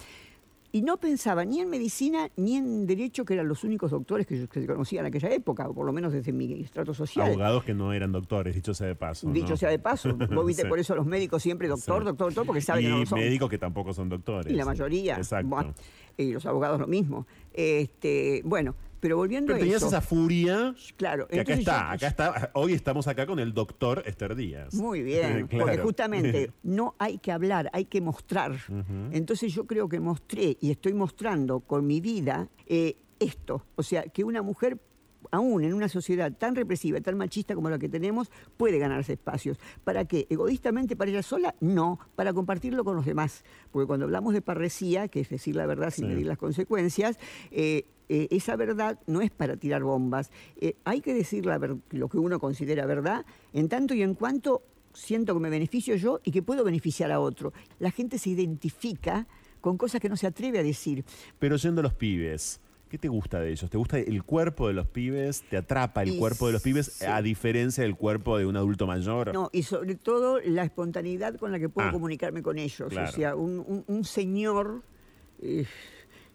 Y 0.74 0.84
no 0.84 0.96
pensaba 0.96 1.44
ni 1.44 1.60
en 1.60 1.70
medicina 1.70 2.30
ni 2.38 2.56
en 2.56 2.88
derecho, 2.88 3.26
que 3.26 3.34
eran 3.34 3.46
los 3.50 3.66
únicos 3.66 3.92
doctores 3.92 4.26
que, 4.26 4.40
yo, 4.40 4.48
que 4.48 4.62
se 4.62 4.68
conocían 4.68 5.06
en 5.06 5.10
aquella 5.10 5.30
época, 5.36 5.68
o 5.68 5.74
por 5.74 5.86
lo 5.86 5.92
menos 5.92 6.14
desde 6.14 6.32
mi 6.32 6.62
estrato 6.62 6.94
social. 6.94 7.28
Abogados 7.28 7.66
que 7.66 7.74
no 7.74 7.92
eran 7.92 8.14
doctores, 8.14 8.56
dicho 8.56 8.74
sea 8.74 8.88
de 8.88 8.96
paso. 8.96 9.28
¿no? 9.28 9.34
Dicho 9.34 9.58
sea 9.58 9.70
de 9.70 9.80
paso, 9.80 10.16
vos 10.34 10.46
viste 10.46 10.64
Sí. 10.64 10.70
por 10.70 10.80
eso 10.80 10.96
los 10.96 11.06
médicos 11.06 11.44
siempre 11.44 11.68
doctor, 11.68 12.00
Sí. 12.04 12.06
doctor, 12.06 12.28
doctor, 12.28 12.46
porque 12.46 12.62
saben 12.62 12.84
y 12.84 12.86
que 12.86 12.92
no 12.94 13.00
lo 13.00 13.06
son. 13.06 13.20
médicos 13.20 13.50
que 13.50 13.58
tampoco 13.58 13.94
son 13.94 14.08
doctores. 14.08 14.50
Y 14.50 14.56
la 14.56 14.64
mayoría. 14.64 15.18
Exacto. 15.18 15.74
Y 16.16 16.32
los 16.32 16.46
abogados 16.46 16.80
lo 16.80 16.88
mismo. 16.88 17.28
Este, 17.54 18.42
bueno, 18.46 18.74
pero 19.02 19.18
volviendo 19.18 19.48
Pero 19.48 19.58
a 19.58 19.60
tenías 19.60 19.78
eso. 19.82 19.88
esa 19.88 20.00
furia 20.00 20.74
Claro, 20.96 21.28
que 21.28 21.42
acá 21.42 21.54
está, 21.56 21.90
yo- 21.90 21.94
acá 21.96 22.08
está. 22.08 22.52
Hoy 22.54 22.72
estamos 22.74 23.08
acá 23.08 23.26
con 23.26 23.40
el 23.40 23.54
doctor 23.54 24.04
Esther 24.06 24.36
Díaz. 24.36 24.74
Muy 24.76 25.02
bien, 25.04 25.48
porque 25.52 25.58
Claro. 25.66 25.84
justamente 25.84 26.52
no 26.64 26.96
hay 27.00 27.18
que 27.18 27.34
hablar, 27.34 27.70
hay 27.74 27.84
que 27.86 28.00
mostrar. 28.00 28.54
Entonces 29.12 29.54
yo 29.54 29.66
creo 29.68 29.90
que 29.90 30.00
mostré 30.00 30.58
y 30.62 30.72
estoy 30.72 30.94
mostrando 30.94 31.60
con 31.60 31.86
mi 31.86 32.00
vida 32.00 32.48
eh, 32.68 32.96
esto, 33.20 33.66
o 33.76 33.84
sea, 33.84 34.04
que 34.04 34.24
una 34.24 34.42
mujer 34.42 34.80
aún 35.30 35.64
en 35.64 35.74
una 35.74 35.88
sociedad 35.88 36.32
tan 36.34 36.56
represiva, 36.56 37.00
tan 37.00 37.16
machista 37.18 37.54
como 37.56 37.70
la 37.70 37.78
que 37.80 37.88
tenemos, 37.88 38.30
puede 38.58 38.80
ganarse 38.80 39.14
espacios. 39.14 39.58
¿Para 39.84 40.04
qué? 40.06 40.26
¿Egoístamente 40.30 40.96
para 40.96 41.12
ella 41.12 41.22
sola? 41.24 41.56
No, 41.62 42.00
para 42.16 42.34
compartirlo 42.34 42.84
con 42.84 42.96
los 42.96 43.06
demás. 43.06 43.44
Porque 43.72 43.88
cuando 43.88 44.06
hablamos 44.06 44.34
de 44.34 44.42
parresía, 44.42 45.08
que 45.08 45.22
es 45.22 45.30
decir 45.30 45.56
la 45.56 45.66
verdad 45.68 45.92
sin 45.92 46.06
Sí. 46.06 46.12
medir 46.12 46.26
las 46.28 46.38
consecuencias, 46.38 47.18
eh, 47.52 47.86
eh, 48.14 48.28
esa 48.30 48.56
verdad 48.58 49.00
no 49.08 49.22
es 49.22 49.32
para 49.32 49.56
tirar 49.58 49.84
bombas. 49.84 50.32
Eh, 50.60 50.76
hay 50.84 51.00
que 51.02 51.14
decir 51.14 51.46
la 51.46 51.58
lo 51.92 52.08
que 52.10 52.18
uno 52.18 52.40
considera 52.40 52.86
verdad, 52.86 53.26
en 53.54 53.70
tanto 53.70 53.94
y 53.94 54.02
en 54.04 54.16
cuanto 54.16 54.64
siento 54.94 55.34
que 55.34 55.40
me 55.40 55.50
beneficio 55.50 55.96
yo 55.96 56.20
y 56.24 56.32
que 56.32 56.42
puedo 56.42 56.64
beneficiar 56.66 57.12
a 57.12 57.20
otro. 57.22 57.54
La 57.80 57.92
gente 57.92 58.18
se 58.18 58.30
identifica 58.32 59.28
con 59.62 59.78
cosas 59.78 60.02
que 60.02 60.10
no 60.10 60.18
se 60.18 60.28
atreve 60.28 60.60
a 60.60 60.64
decir. 60.64 61.06
Pero 61.40 61.56
yendo 61.56 61.80
a 61.80 61.84
los 61.84 61.94
pibes, 61.94 62.60
¿qué 62.90 62.98
te 62.98 63.08
gusta 63.08 63.40
de 63.40 63.52
ellos? 63.52 63.70
¿Te 63.70 63.78
gusta 63.78 63.98
el 64.00 64.24
cuerpo 64.24 64.68
de 64.68 64.74
los 64.74 64.88
pibes? 64.88 65.44
¿Te 65.50 65.56
atrapa 65.56 66.04
el 66.04 66.10
Y 66.16 66.18
cuerpo 66.20 66.48
de 66.48 66.54
los 66.54 66.62
pibes 66.62 66.88
sí. 66.88 67.06
a 67.06 67.22
diferencia 67.22 67.84
del 67.84 67.96
cuerpo 67.96 68.38
de 68.38 68.46
un 68.46 68.58
adulto 68.58 68.86
mayor? 68.88 69.34
No, 69.34 69.50
y 69.54 69.64
sobre 69.64 69.96
todo 69.96 70.40
la 70.44 70.64
espontaneidad 70.66 71.36
con 71.38 71.54
la 71.54 71.60
que 71.60 71.70
puedo 71.70 71.88
Ah, 71.88 71.92
comunicarme 71.94 72.42
con 72.42 72.58
ellos. 72.58 72.90
claro. 72.90 73.10
O 73.10 73.14
sea, 73.14 73.36
un, 73.36 73.60
un- 73.66 73.86
un 73.88 74.04
señor 74.04 74.82
eh, 75.42 75.66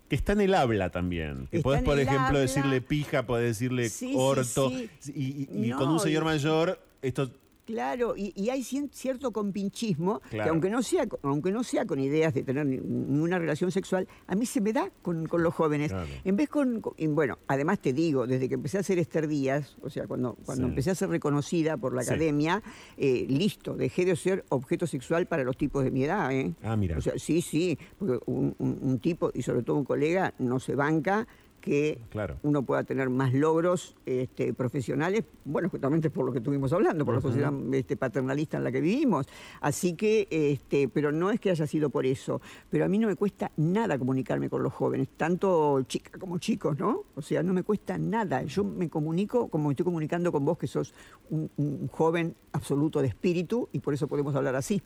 que 0.09 0.15
está 0.17 0.33
en 0.33 0.41
el 0.43 0.55
habla 0.55 0.91
también. 0.91 1.49
Que 1.51 1.61
podés, 1.61 1.83
por 1.83 1.99
ejemplo, 1.99 2.27
habla. 2.27 2.39
decirle 2.41 2.81
pija, 2.81 3.27
podés 3.27 3.59
decirle 3.59 3.89
Sí, 3.91 4.13
orto. 4.17 4.71
sí. 4.71 4.89
Y, 5.15 5.23
y- 5.23 5.65
y 5.67 5.71
No, 5.71 5.79
con 5.79 5.89
un 5.89 6.01
señor 6.01 6.25
mayor, 6.25 6.79
esto 7.03 7.31
Claro, 7.67 8.15
y, 8.17 8.33
y 8.37 8.51
hay 8.51 8.63
cierto 8.63 9.33
compinchismo 9.33 10.21
que 10.31 10.41
aunque 10.43 10.71
no 10.71 10.83
sea 10.83 11.05
aunque 11.23 11.51
no 11.51 11.65
sea 11.65 11.85
con 11.85 11.99
ideas 11.99 12.33
de 12.33 12.45
tener 12.45 12.65
ni- 12.65 12.77
ninguna 12.79 13.39
relación 13.41 13.73
sexual, 13.73 14.07
a 14.29 14.35
mí 14.37 14.47
se 14.47 14.61
me 14.61 14.73
da 14.73 14.91
con, 15.03 15.27
con 15.27 15.43
los 15.43 15.53
jóvenes. 15.53 15.91
Claro. 15.91 16.07
En 16.25 16.37
vez 16.37 16.49
con, 16.49 16.81
con- 16.81 16.95
bueno, 17.15 17.39
además 17.49 17.81
te 17.81 17.93
digo, 17.93 18.27
desde 18.27 18.49
que 18.49 18.55
empecé 18.55 18.77
a 18.77 18.81
hacer 18.81 18.99
Esther 19.01 19.27
Díaz, 19.27 19.77
o 19.83 19.91
sea, 19.91 20.07
cuando, 20.07 20.35
cuando 20.45 20.65
Sí. 20.65 20.69
empecé 20.71 20.91
a 20.93 20.95
ser 20.95 21.09
reconocida 21.09 21.77
por 21.77 21.93
la 21.93 22.03
Sí. 22.03 22.11
academia, 22.11 22.63
eh, 22.97 23.27
listo, 23.29 23.75
dejé 23.77 24.05
de 24.05 24.15
ser 24.15 24.45
objeto 24.51 24.87
sexual 24.87 25.27
para 25.27 25.43
los 25.43 25.57
tipos 25.57 25.83
de 25.83 25.91
mi 25.91 26.05
edad. 26.05 26.31
¿eh? 26.33 26.55
Ah, 26.63 26.77
mira. 26.77 26.97
O 26.99 27.01
sea, 27.01 27.15
sí, 27.19 27.43
sí, 27.43 27.77
porque 27.99 28.19
un, 28.27 28.55
un- 28.59 28.79
un 28.81 28.99
tipo 29.01 29.33
y 29.35 29.43
sobre 29.43 29.63
todo 29.65 29.77
un 29.77 29.85
colega 29.85 30.35
no 30.39 30.61
se 30.61 30.77
banca 30.77 31.27
que 31.67 31.99
Claro. 32.11 32.37
uno 32.45 32.63
pueda 32.63 32.85
tener 32.85 33.11
más 33.11 33.35
logros 33.35 33.97
este, 34.07 34.55
profesionales, 34.55 35.25
bueno, 35.45 35.69
justamente 35.69 36.11
por 36.11 36.25
lo 36.25 36.31
que 36.31 36.39
estuvimos 36.39 36.73
hablando, 36.73 37.05
por 37.05 37.17
la 37.17 37.21
sociedad 37.21 37.53
este, 37.75 37.97
paternalista 37.97 38.57
en 38.57 38.63
la 38.63 38.71
que 38.71 38.81
vivimos. 38.81 39.27
Así 39.61 39.95
que, 39.95 40.29
este, 40.31 40.89
pero 40.89 41.11
no 41.11 41.31
es 41.33 41.41
que 41.41 41.51
haya 41.51 41.67
sido 41.67 41.91
por 41.91 42.07
eso, 42.07 42.41
pero 42.71 42.85
a 42.85 42.89
mí 42.89 42.99
no 42.99 43.09
me 43.09 43.17
cuesta 43.17 43.51
nada 43.57 43.99
comunicarme 43.99 44.49
con 44.49 44.63
los 44.63 44.73
jóvenes, 44.73 45.09
tanto 45.17 45.83
chicas 45.83 46.21
como 46.21 46.39
chicos, 46.39 46.79
¿no? 46.79 47.03
O 47.17 47.21
sea, 47.23 47.43
no 47.43 47.53
me 47.53 47.65
cuesta 47.65 47.99
nada. 47.99 48.45
Yo 48.45 48.63
me 48.63 48.89
comunico 48.89 49.49
como 49.49 49.67
me 49.69 49.73
estoy 49.73 49.85
comunicando 49.85 50.31
con 50.31 50.45
vos, 50.45 50.57
que 50.59 50.69
sos 50.69 50.95
un, 51.31 51.51
un 51.57 51.89
joven 51.89 52.37
absoluto 52.53 53.03
de 53.03 53.09
espíritu, 53.09 53.69
y 53.73 53.81
por 53.81 53.93
eso 53.93 54.07
podemos 54.07 54.37
hablar 54.37 54.55
así. 54.55 54.81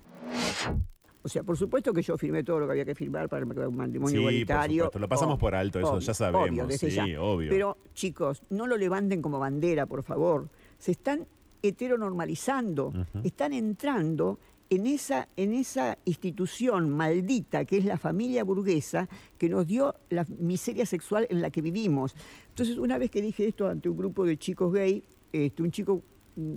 O 1.23 1.29
sea, 1.29 1.43
por 1.43 1.57
supuesto 1.57 1.93
que 1.93 2.01
yo 2.03 2.17
firmé 2.17 2.43
todo 2.45 2.61
lo 2.61 2.67
que 2.67 2.73
había 2.73 2.85
que 2.85 2.95
firmar 2.95 3.29
para 3.29 3.41
el 3.43 3.47
matrimonio 3.47 4.09
Sí, 4.09 4.15
por 4.15 4.21
igualitario. 4.21 4.85
supuesto. 4.85 4.99
Lo 4.99 5.09
pasamos 5.09 5.39
por 5.39 5.55
alto, 5.55 5.79
eso 5.79 5.99
ya 5.99 6.15
sabemos, 6.15 6.49
Obvio, 6.49 6.67
desde 6.67 6.91
sí, 6.91 6.97
ya. 6.97 7.21
obvio. 7.23 7.51
Pero, 7.51 7.77
chicos, 7.93 8.43
no 8.51 8.67
lo 8.67 8.77
levanten 8.77 9.21
como 9.21 9.39
bandera, 9.39 9.85
por 9.87 10.03
favor. 10.03 10.49
Se 10.79 10.93
están 10.93 11.27
heteronormalizando, 11.63 12.93
están 13.23 13.53
entrando 13.53 14.39
en 14.71 14.87
esa, 14.87 15.29
en 15.37 15.53
esa 15.53 15.99
institución 16.05 16.91
maldita 16.91 17.65
que 17.65 17.79
es 17.79 17.85
la 17.85 17.99
familia 17.99 18.45
burguesa 18.45 19.09
que 19.37 19.49
nos 19.49 19.67
dio 19.67 19.95
la 20.11 20.25
miseria 20.39 20.87
sexual 20.87 21.27
en 21.29 21.43
la 21.43 21.51
que 21.51 21.61
vivimos. 21.61 22.15
Entonces, 22.51 22.79
una 22.79 22.97
vez 22.97 23.11
que 23.11 23.21
dije 23.21 23.47
esto 23.49 23.67
ante 23.69 23.89
un 23.89 23.97
grupo 23.97 24.25
de 24.25 24.39
chicos 24.39 24.73
gay, 24.73 25.03
este, 25.33 25.63
un 25.63 25.71
chico 25.71 26.03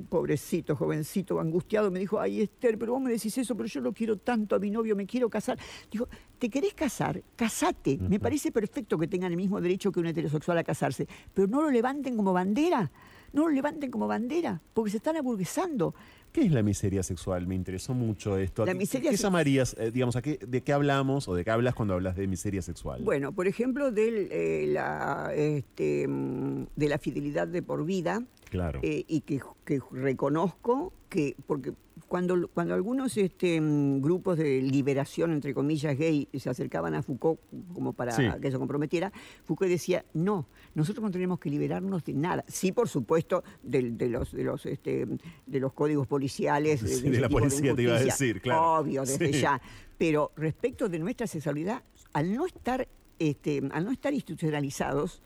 pobrecito, 0.10 0.76
jovencito, 0.76 1.40
angustiado, 1.40 1.92
me 1.92 2.00
dijo, 2.00 2.20
ay 2.20 2.42
Esther, 2.42 2.78
pero 2.78 2.94
vos 2.94 3.02
me 3.02 3.12
decís 3.12 3.38
eso, 3.38 3.56
pero 3.56 3.68
yo 3.68 3.82
lo 3.82 3.94
quiero 3.94 4.18
tanto 4.18 4.56
a 4.56 4.60
mi 4.60 4.70
novio, 4.70 4.96
me 4.96 5.06
quiero 5.06 5.30
casar. 5.30 5.58
Digo, 5.92 6.08
¿te 6.38 6.50
querés 6.50 6.74
casar? 6.74 7.22
Casate. 7.36 7.98
Me 7.98 8.20
parece 8.20 8.52
perfecto 8.52 8.98
que 8.98 9.08
tengan 9.08 9.32
el 9.32 9.38
mismo 9.38 9.60
derecho 9.60 9.92
que 9.92 10.00
un 10.00 10.08
heterosexual 10.08 10.58
a 10.58 10.64
casarse, 10.64 11.08
pero 11.34 11.48
no 11.48 11.62
lo 11.62 11.70
levanten 11.70 12.16
como 12.16 12.34
bandera. 12.34 12.92
No 13.34 13.48
lo 13.48 13.50
levanten 13.50 13.90
como 13.90 14.08
bandera, 14.08 14.62
porque 14.76 14.92
se 14.92 14.98
están 14.98 15.18
aburguesando. 15.18 15.96
¿Qué 16.34 16.42
es 16.42 16.52
la 16.52 16.64
miseria 16.64 17.04
sexual? 17.04 17.46
Me 17.48 17.54
interesó 17.54 17.94
mucho 17.94 18.38
esto. 18.38 18.66
La 18.66 18.72
¿Qué- 18.74 18.80
miseria 18.80 19.12
¿Qué 19.12 19.18
sex- 19.18 19.24
llamarías, 19.24 19.76
eh, 19.80 19.92
digamos, 19.92 20.16
a 20.16 20.22
qué, 20.24 20.40
de 20.46 20.62
qué 20.62 20.74
hablamos 20.74 21.28
o 21.28 21.36
de 21.36 21.46
qué 21.46 21.52
hablas 21.52 21.76
cuando 21.76 21.94
hablas 21.94 22.16
de 22.16 22.26
miseria 22.28 22.62
sexual? 22.64 23.04
Bueno, 23.04 23.32
por 23.34 23.48
ejemplo, 23.48 23.92
de 23.92 24.66
la, 24.68 25.32
este, 25.36 26.08
mm, 26.08 26.66
de 26.76 26.90
la 26.90 26.98
fidelidad 26.98 27.48
de 27.48 27.62
por 27.62 27.86
vida, 27.86 28.24
Claro. 28.50 28.80
eh, 28.84 29.06
y 29.08 29.22
que, 29.22 29.42
que 29.64 29.80
reconozco 29.92 30.92
que, 31.10 31.36
porque 31.46 31.74
cuando, 32.14 32.48
cuando 32.48 32.76
algunos 32.76 33.18
este, 33.18 33.60
mm, 33.60 34.00
grupos 34.00 34.38
de 34.38 34.62
liberación, 34.62 35.32
entre 35.32 35.52
comillas, 35.52 35.98
gay, 35.98 36.30
se 36.38 36.48
acercaban 36.48 36.94
a 36.94 37.02
Foucault 37.02 37.40
como 37.74 37.94
para 37.94 38.12
Sí. 38.12 38.22
que 38.40 38.52
se 38.52 38.58
comprometiera, 38.60 39.12
Foucault 39.46 39.68
decía, 39.68 40.06
no, 40.14 40.46
nosotros 40.76 41.04
no 41.04 41.10
tenemos 41.10 41.40
que 41.40 41.50
liberarnos 41.50 42.04
de 42.06 42.14
nada. 42.14 42.46
Sí, 42.48 42.72
por 42.72 42.88
supuesto, 42.88 43.44
del- 43.64 43.98
de, 43.98 44.10
los, 44.10 44.32
de, 44.32 44.44
los, 44.44 44.64
este, 44.68 45.08
de 45.48 45.60
los 45.60 45.74
códigos 45.74 46.06
policiales. 46.06 46.82
Sí, 46.82 47.10
de 47.10 47.20
la 47.20 47.30
policía 47.30 47.74
te 47.74 47.82
iba 47.82 47.96
a 47.96 48.00
decir, 48.04 48.42
claro. 48.42 48.74
Obvio, 48.82 49.02
desde 49.02 49.34
Sí. 49.34 49.42
ya. 49.42 49.60
Pero 49.98 50.34
respecto 50.36 50.90
de 50.90 51.00
nuestra 51.00 51.26
sexualidad, 51.26 51.82
al 52.14 52.32
no 52.36 52.46
estar, 52.46 52.88
este, 53.18 53.60
al 53.72 53.86
no 53.86 53.92
estar 53.92 54.14
institucionalizados, 54.14 55.24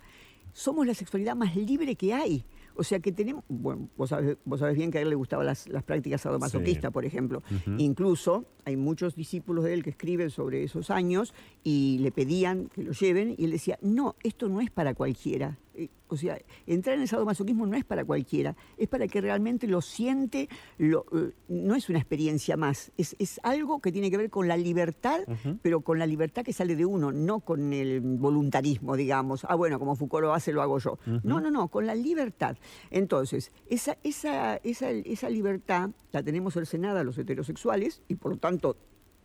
somos 0.54 0.88
la 0.88 0.94
sexualidad 0.94 1.36
más 1.36 1.54
libre 1.54 1.96
que 1.98 2.14
hay. 2.14 2.46
O 2.78 2.84
sea 2.84 3.00
que 3.00 3.12
tenemos, 3.12 3.44
bueno, 3.50 3.90
vos 3.98 4.10
sabés, 4.10 4.38
vos 4.46 4.60
sabés 4.60 4.76
bien 4.78 4.92
que 4.92 5.00
a 5.00 5.02
él 5.02 5.10
le 5.10 5.16
gustaban 5.16 5.46
las, 5.46 5.68
las 5.68 5.84
prácticas 5.84 6.22
sadomasoquistas, 6.22 6.90
Sí. 6.90 6.94
por 6.94 7.06
ejemplo. 7.06 7.42
Incluso 7.78 8.46
hay 8.66 8.76
muchos 8.76 9.16
discípulos 9.16 9.64
de 9.64 9.74
él 9.74 9.84
que 9.84 9.90
escriben 9.92 10.30
sobre 10.30 10.64
esos 10.64 10.90
años 10.90 11.34
y 11.64 11.98
le 12.02 12.12
pedían 12.12 12.68
que 12.68 12.84
lo 12.84 12.92
lleven 12.92 13.36
y 13.38 13.46
él 13.46 13.52
decía, 13.52 13.78
no, 13.82 14.16
esto 14.24 14.48
no 14.50 14.62
es 14.62 14.70
para 14.70 14.94
cualquiera. 14.94 15.58
Eh, 15.78 15.90
O 16.10 16.18
sea, 16.18 16.40
entrar 16.66 16.96
en 16.96 17.02
el 17.02 17.08
sadomasoquismo 17.08 17.66
no 17.68 17.76
es 17.76 17.84
para 17.86 18.04
cualquiera, 18.04 18.56
es 18.78 18.88
para 18.88 19.08
que 19.08 19.22
realmente 19.22 19.68
lo 19.68 19.82
siente, 19.82 20.48
lo, 20.78 21.06
eh, 21.14 21.34
no 21.50 21.76
es 21.76 21.90
una 21.90 22.00
experiencia 22.00 22.56
más, 22.58 22.92
es, 22.98 23.16
es 23.20 23.40
algo 23.44 23.80
que 23.82 23.92
tiene 23.92 24.10
que 24.10 24.18
ver 24.18 24.30
con 24.30 24.48
la 24.48 24.56
libertad, 24.58 25.22
pero 25.62 25.82
con 25.82 26.00
la 26.00 26.06
libertad 26.06 26.44
que 26.44 26.54
sale 26.54 26.76
de 26.76 26.86
uno, 26.86 27.12
no 27.12 27.42
con 27.42 27.74
el 27.74 28.00
voluntarismo, 28.02 28.96
digamos. 28.96 29.46
Ah, 29.50 29.56
bueno, 29.56 29.80
como 29.80 29.96
Foucault 29.96 30.24
lo 30.24 30.34
hace, 30.34 30.54
lo 30.54 30.62
hago 30.62 30.80
yo. 30.80 30.98
No, 31.24 31.40
no, 31.42 31.52
no, 31.52 31.68
con 31.68 31.86
la 31.86 31.94
libertad. 31.94 32.58
Entonces, 32.90 33.52
esa, 33.70 33.98
esa, 34.04 34.58
esa, 34.64 34.90
esa 34.90 35.30
libertad 35.30 35.90
la 36.12 36.24
tenemos 36.24 36.54
cercenada 36.54 37.04
los 37.04 37.18
heterosexuales 37.18 38.02
y 38.08 38.16
por 38.16 38.32
lo 38.32 38.38
tanto 38.38 38.78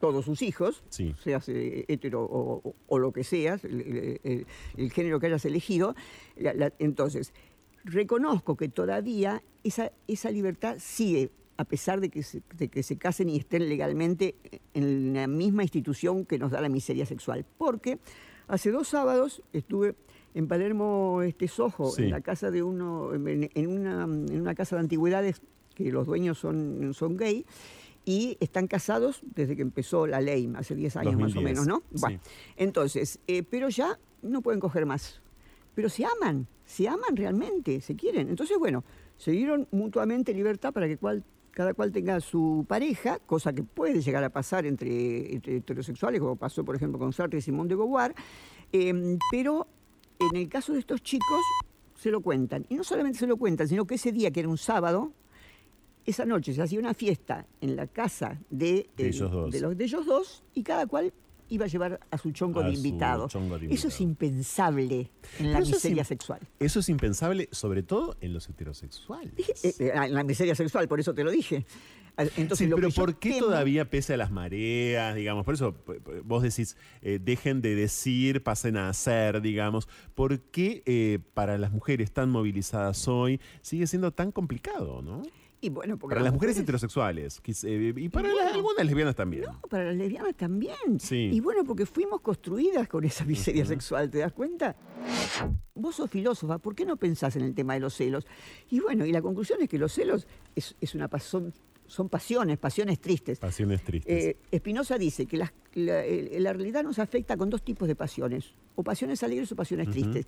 todos 0.02 0.24
sus 0.24 0.42
hijos, 0.42 0.82
Sí. 0.88 1.14
seas 1.22 1.48
eh, 1.48 1.84
hetero 1.86 2.24
o, 2.24 2.60
o- 2.68 2.74
o 2.88 2.98
lo 2.98 3.12
que 3.12 3.22
seas, 3.22 3.64
el, 3.64 3.80
el- 3.82 4.20
el- 4.24 4.46
el 4.76 4.90
género 4.90 5.20
que 5.20 5.26
hayas 5.28 5.44
elegido. 5.44 5.94
la- 6.36 6.52
la- 6.54 6.72
entonces, 6.80 7.32
reconozco 7.84 8.56
que 8.56 8.68
todavía 8.68 9.44
esa, 9.62 9.92
esa 10.08 10.32
libertad 10.32 10.78
sigue, 10.80 11.30
a 11.56 11.64
pesar 11.64 12.00
de 12.00 12.08
que, 12.08 12.24
se, 12.24 12.42
de 12.58 12.66
que 12.66 12.82
se 12.82 12.96
casen 12.98 13.28
y 13.28 13.36
estén 13.36 13.68
legalmente 13.68 14.34
en 14.74 15.14
la 15.14 15.28
misma 15.28 15.62
institución 15.62 16.26
que 16.26 16.36
nos 16.36 16.50
da 16.50 16.60
la 16.60 16.68
miseria 16.68 17.06
sexual. 17.06 17.46
Porque 17.56 18.00
hace 18.48 18.72
dos 18.72 18.88
sábados 18.88 19.40
estuve 19.52 19.94
en 20.34 20.48
Palermo 20.48 21.22
este 21.22 21.46
Soho, 21.46 21.92
Sí. 21.92 22.02
en 22.02 22.10
la 22.10 22.22
casa 22.22 22.50
de 22.50 22.64
uno, 22.64 23.14
en, 23.14 23.48
en 23.54 23.66
una, 23.68 24.02
en 24.02 24.40
una 24.40 24.54
casa 24.56 24.74
de 24.74 24.80
antigüedades 24.80 25.42
que 25.76 25.92
los 25.92 26.06
dueños 26.06 26.38
son, 26.38 26.92
son 26.92 27.16
gay, 27.16 27.46
y 28.04 28.36
están 28.40 28.66
casados 28.66 29.20
desde 29.34 29.54
que 29.56 29.62
empezó 29.62 30.06
la 30.06 30.20
ley, 30.20 30.50
hace 30.56 30.74
10 30.74 30.96
años 30.96 31.14
más 31.14 31.32
o 31.32 31.40
2010, 31.40 31.44
menos, 31.44 31.66
¿no? 31.66 31.82
sí. 31.94 32.00
Bueno, 32.00 32.20
entonces, 32.56 33.18
eh, 33.26 33.42
pero 33.42 33.68
ya 33.68 33.98
no 34.22 34.42
pueden 34.42 34.60
coger 34.60 34.86
más. 34.86 35.20
Pero 35.74 35.88
se 35.88 36.04
aman, 36.04 36.46
se 36.66 36.86
aman 36.88 37.16
realmente, 37.16 37.80
se 37.80 37.96
quieren. 37.96 38.28
Entonces, 38.28 38.58
bueno, 38.58 38.84
se 39.16 39.30
dieron 39.30 39.66
mutuamente 39.70 40.34
libertad 40.34 40.72
para 40.72 40.86
que 40.86 40.98
cual- 40.98 41.24
cada 41.50 41.74
cual 41.74 41.92
tenga 41.92 42.18
su 42.20 42.64
pareja, 42.68 43.18
cosa 43.20 43.52
que 43.52 43.62
puede 43.62 44.00
llegar 44.02 44.24
a 44.24 44.30
pasar 44.30 44.66
entre, 44.66 45.34
entre 45.34 45.56
heterosexuales, 45.56 46.20
como 46.20 46.36
pasó, 46.36 46.64
por 46.64 46.76
ejemplo, 46.76 46.98
con 46.98 47.12
Sartre 47.12 47.38
y 47.38 47.42
Simón 47.42 47.68
de 47.68 47.74
Beauvoir. 47.74 48.14
eh, 48.72 49.18
pero 49.30 49.66
en 50.18 50.36
el 50.36 50.48
caso 50.48 50.72
de 50.72 50.78
estos 50.78 51.02
chicos, 51.02 51.40
se 51.94 52.10
lo 52.10 52.20
cuentan. 52.20 52.64
Y 52.68 52.74
no 52.74 52.84
solamente 52.84 53.18
se 53.18 53.26
lo 53.26 53.36
cuentan, 53.36 53.68
sino 53.68 53.86
que 53.86 53.94
ese 53.96 54.12
día, 54.12 54.30
que 54.30 54.40
era 54.40 54.48
un 54.48 54.56
sábado, 54.58 55.12
esa 56.06 56.24
noche 56.24 56.52
se 56.54 56.62
hacía 56.62 56.78
una 56.78 56.94
fiesta 56.94 57.46
en 57.60 57.76
la 57.76 57.86
casa 57.86 58.38
de, 58.50 58.88
De 58.96 59.04
eh, 59.04 59.08
ellos 59.08 59.30
dos. 59.30 59.50
de 59.52 59.60
los 59.60 59.76
de 59.76 59.84
ellos 59.84 60.04
dos 60.06 60.42
y 60.54 60.62
cada 60.62 60.86
cual 60.86 61.12
iba 61.48 61.66
a 61.66 61.68
llevar 61.68 62.00
a 62.10 62.16
su 62.18 62.30
chongo 62.32 62.60
A 62.60 62.64
de 62.64 62.70
su 62.74 62.76
invitado. 62.78 63.28
chongo 63.28 63.58
de 63.58 63.66
Eso 63.72 63.88
es 63.88 64.00
impensable 64.00 65.10
en 65.38 65.52
la 65.52 65.58
Pero 65.58 65.64
eso 65.66 65.76
es 65.76 65.84
miseria 65.84 66.04
sexual. 66.04 66.40
Eso 66.58 66.80
es 66.80 66.88
impensable, 66.88 67.48
sobre 67.52 67.82
todo 67.82 68.16
en 68.20 68.32
los 68.32 68.48
heterosexuales. 68.48 69.34
Eh, 69.64 69.74
eh, 69.78 69.92
en 69.94 70.14
la 70.14 70.24
miseria 70.24 70.54
sexual, 70.54 70.88
por 70.88 70.98
eso 71.00 71.12
te 71.14 71.24
lo 71.24 71.30
dije. 71.30 71.66
Ah, 72.16 72.24
Entonces, 72.36 72.58
Sí, 72.58 72.66
lo 72.66 72.76
pero 72.76 72.90
¿por 72.90 73.18
qué 73.18 73.30
temo- 73.34 73.40
todavía 73.46 73.88
pese 73.88 74.14
a 74.14 74.16
las 74.18 74.30
mareas, 74.30 75.14
digamos? 75.14 75.44
Por 75.46 75.54
eso 75.54 75.74
vos 76.24 76.42
decís, 76.42 76.76
eh, 77.00 77.18
dejen 77.22 77.60
de 77.62 77.74
decir, 77.74 78.42
pasen 78.42 78.76
a 78.76 78.88
hacer, 78.90 79.40
digamos. 79.42 79.88
¿Por 80.14 80.40
qué 80.40 80.82
eh, 80.86 81.18
para 81.34 81.56
las 81.58 81.70
mujeres 81.72 82.12
tan 82.12 82.28
movilizadas 82.30 83.08
hoy 83.08 83.40
sigue 83.62 83.86
siendo 83.86 84.10
tan 84.12 84.30
complicado, 84.32 85.00
no? 85.02 85.22
Y 85.64 85.70
bueno, 85.70 85.96
porque 85.96 86.14
Para 86.14 86.24
las 86.24 86.32
mujeres 86.32 86.58
heterosexuales 86.58 87.40
eh, 87.62 87.94
y 87.96 88.08
para 88.08 88.28
las- 88.34 88.52
algunas 88.52 88.84
lesbianas 88.84 89.14
también. 89.14 89.44
No, 89.44 89.60
para 89.70 89.84
las 89.84 89.94
lesbianas 89.96 90.34
también. 90.34 90.98
Sí. 90.98 91.30
Y 91.32 91.38
bueno, 91.38 91.62
porque 91.64 91.86
fuimos 91.86 92.20
construidas 92.20 92.88
con 92.88 93.04
esa 93.04 93.24
miseria 93.24 93.64
sexual, 93.64 94.10
¿te 94.10 94.18
das 94.18 94.32
cuenta? 94.32 94.74
Vos 95.74 95.94
sos 95.96 96.10
filósofa, 96.10 96.58
¿por 96.58 96.74
qué 96.74 96.84
no 96.84 96.96
pensás 96.96 97.36
en 97.36 97.44
el 97.44 97.54
tema 97.54 97.74
de 97.74 97.80
los 97.80 97.94
celos? 97.94 98.26
Y 98.70 98.80
bueno, 98.80 99.06
y 99.06 99.12
la 99.12 99.22
conclusión 99.22 99.62
es 99.62 99.68
que 99.68 99.78
los 99.78 99.92
celos 99.92 100.26
es, 100.56 100.74
es 100.80 100.96
una, 100.96 101.08
pas- 101.08 101.52
son, 101.86 102.08
pasiones, 102.08 102.58
pasiones 102.58 102.98
tristes. 103.00 103.38
Pasiones 103.38 103.84
tristes. 103.84 104.24
Eh, 104.24 104.36
Espinosa 104.50 104.98
dice 104.98 105.26
que 105.26 105.36
la 105.36 106.52
realidad 106.52 106.82
nos 106.82 106.98
afecta 106.98 107.36
con 107.36 107.48
dos 107.50 107.62
tipos 107.62 107.86
de 107.86 107.94
pasiones, 107.94 108.52
o 108.74 108.82
pasiones 108.82 109.22
alegres 109.22 109.52
o 109.52 109.56
pasiones 109.56 109.90
tristes. 109.90 110.26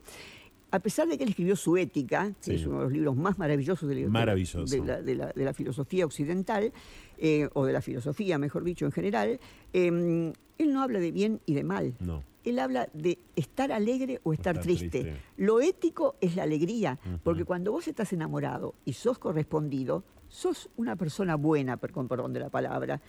A 0.74 0.80
pesar 0.80 1.06
de 1.06 1.16
que 1.16 1.22
él 1.24 1.30
escribió 1.30 1.54
su 1.56 1.76
ética, 1.76 2.32
que 2.42 2.50
Sí. 2.50 2.54
es 2.54 2.66
uno 2.66 2.78
de 2.78 2.84
los 2.84 2.92
libros 2.92 3.16
más 3.16 3.38
maravillosos 3.38 3.88
de, 3.88 3.94
la- 3.94 4.00
de 4.00 4.06
la- 4.06 4.10
Maravilloso. 4.12 4.64
de 4.76 4.84
la, 4.84 5.00
de 5.02 5.14
la- 5.14 5.32
de 5.32 5.44
la 5.44 5.54
filosofía 5.54 6.04
occidental, 6.04 6.72
eh, 7.18 7.48
o 7.54 7.64
de 7.64 7.72
la 7.72 7.80
filosofía, 7.80 8.38
mejor 8.38 8.64
dicho, 8.64 8.84
en 8.84 8.90
general, 8.92 9.38
eh, 9.72 10.32
él 10.58 10.72
no 10.72 10.82
habla 10.82 10.98
de 10.98 11.12
bien 11.12 11.40
y 11.46 11.54
de 11.54 11.62
mal. 11.64 11.94
No. 12.00 12.22
Él 12.44 12.58
habla 12.58 12.88
de 12.92 13.18
estar 13.37 13.70
alegre 13.72 14.20
o 14.24 14.32
estar, 14.32 14.54
estar 14.56 14.64
triste. 14.64 15.00
triste. 15.02 15.20
Lo 15.37 15.60
ético 15.60 16.16
es 16.20 16.34
la 16.37 16.42
alegría, 16.42 16.98
porque 17.22 17.44
cuando 17.44 17.70
vos 17.72 17.87
estás 17.88 18.12
enamorado 18.12 18.74
y 18.84 18.92
sos 18.94 19.18
correspondido, 19.18 20.02
sos 20.28 20.68
una 20.76 20.96
persona 20.96 21.37
buena, 21.37 21.76
con 21.76 22.08
perdón 22.08 22.32
de 22.32 22.40
la 22.40 22.50
palabra, 22.50 23.00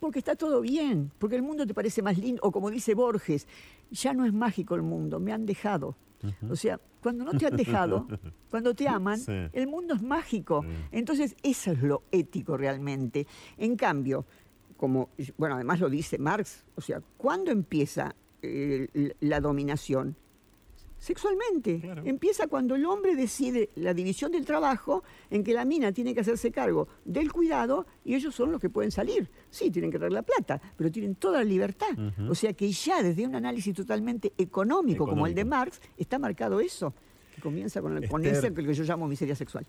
porque 0.00 0.18
está 0.18 0.34
todo 0.34 0.60
bien, 0.60 1.12
porque 1.18 1.36
el 1.36 1.42
mundo 1.42 1.64
te 1.66 1.72
parece 1.74 2.02
más 2.02 2.18
lindo, 2.18 2.40
o 2.42 2.50
como 2.50 2.68
dice 2.70 2.94
Borges, 2.94 3.46
ya 3.92 4.12
no 4.12 4.26
es 4.26 4.32
mágico 4.32 4.74
el 4.74 4.82
mundo, 4.82 5.20
me 5.20 5.32
han 5.32 5.46
dejado. 5.46 5.94
O 6.50 6.56
sea, 6.56 6.80
cuando 7.02 7.24
no 7.24 7.32
te 7.32 7.46
han 7.46 7.56
dejado, 7.56 8.06
cuando 8.50 8.74
te 8.74 8.88
aman, 8.88 9.18
Sí. 9.18 9.32
el 9.52 9.66
mundo 9.66 9.94
es 9.94 10.02
mágico. 10.02 10.62
Sí. 10.62 10.68
Entonces, 10.92 11.36
eso 11.42 11.72
es 11.72 11.82
lo 11.82 12.02
ético 12.12 12.56
realmente. 12.56 13.26
En 13.56 13.76
cambio, 13.76 14.24
como, 14.76 15.08
bueno, 15.36 15.54
además 15.56 15.80
lo 15.80 15.88
dice 15.90 16.18
Marx, 16.18 16.64
o 16.76 16.80
sea, 16.80 17.00
¿cuándo 17.16 17.50
empieza 17.50 18.14
eh, 18.42 19.14
la 19.20 19.40
dominación? 19.40 20.16
Sexualmente. 21.02 21.80
Claro. 21.80 22.02
Empieza 22.04 22.46
cuando 22.46 22.76
el 22.76 22.84
hombre 22.84 23.16
decide 23.16 23.70
la 23.74 23.92
división 23.92 24.30
del 24.30 24.44
trabajo 24.44 25.02
en 25.30 25.42
que 25.42 25.52
la 25.52 25.64
mina 25.64 25.90
tiene 25.90 26.14
que 26.14 26.20
hacerse 26.20 26.52
cargo 26.52 26.86
del 27.04 27.32
cuidado 27.32 27.86
y 28.04 28.14
ellos 28.14 28.32
son 28.32 28.52
los 28.52 28.60
que 28.60 28.70
pueden 28.70 28.92
salir. 28.92 29.28
Sí, 29.50 29.72
tienen 29.72 29.90
que 29.90 29.98
traer 29.98 30.12
la 30.12 30.22
plata, 30.22 30.62
pero 30.76 30.92
tienen 30.92 31.16
toda 31.16 31.38
la 31.38 31.44
libertad. 31.44 31.88
O 32.28 32.36
sea 32.36 32.52
que 32.52 32.70
ya 32.70 33.02
desde 33.02 33.26
un 33.26 33.34
análisis 33.34 33.74
totalmente 33.74 34.32
económico, 34.38 35.04
como 35.04 35.26
el 35.26 35.34
de. 35.34 35.44
Marx, 35.44 35.80
está 35.98 36.20
marcado 36.20 36.60
eso, 36.60 36.94
que 37.34 37.40
comienza 37.40 37.82
con, 37.82 37.96
el, 37.96 38.08
con 38.08 38.24
ese 38.24 38.54
que 38.54 38.72
yo 38.72 38.84
llamo 38.84 39.08
miseria 39.08 39.34
sexual. 39.34 39.66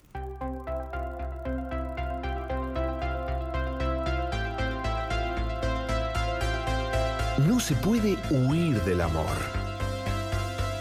No 7.47 7.59
se 7.59 7.73
puede 7.73 8.17
huir 8.29 8.79
del 8.81 9.01
amor, 9.01 9.25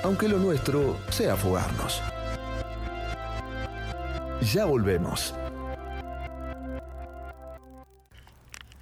aunque 0.02 0.28
lo 0.28 0.38
nuestro 0.38 0.96
sea 1.10 1.36
fugarnos. 1.36 2.02
Ya 4.52 4.64
volvemos. 4.64 5.34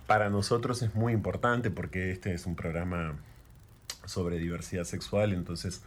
Para 0.06 0.30
nosotros 0.30 0.82
es 0.82 0.94
muy 0.94 1.12
importante 1.12 1.70
porque 1.70 2.10
este 2.10 2.34
es 2.34 2.46
un 2.46 2.56
programa 2.56 3.16
sobre 4.06 4.38
diversidad 4.38 4.84
sexual, 4.84 5.32
entonces 5.32 5.82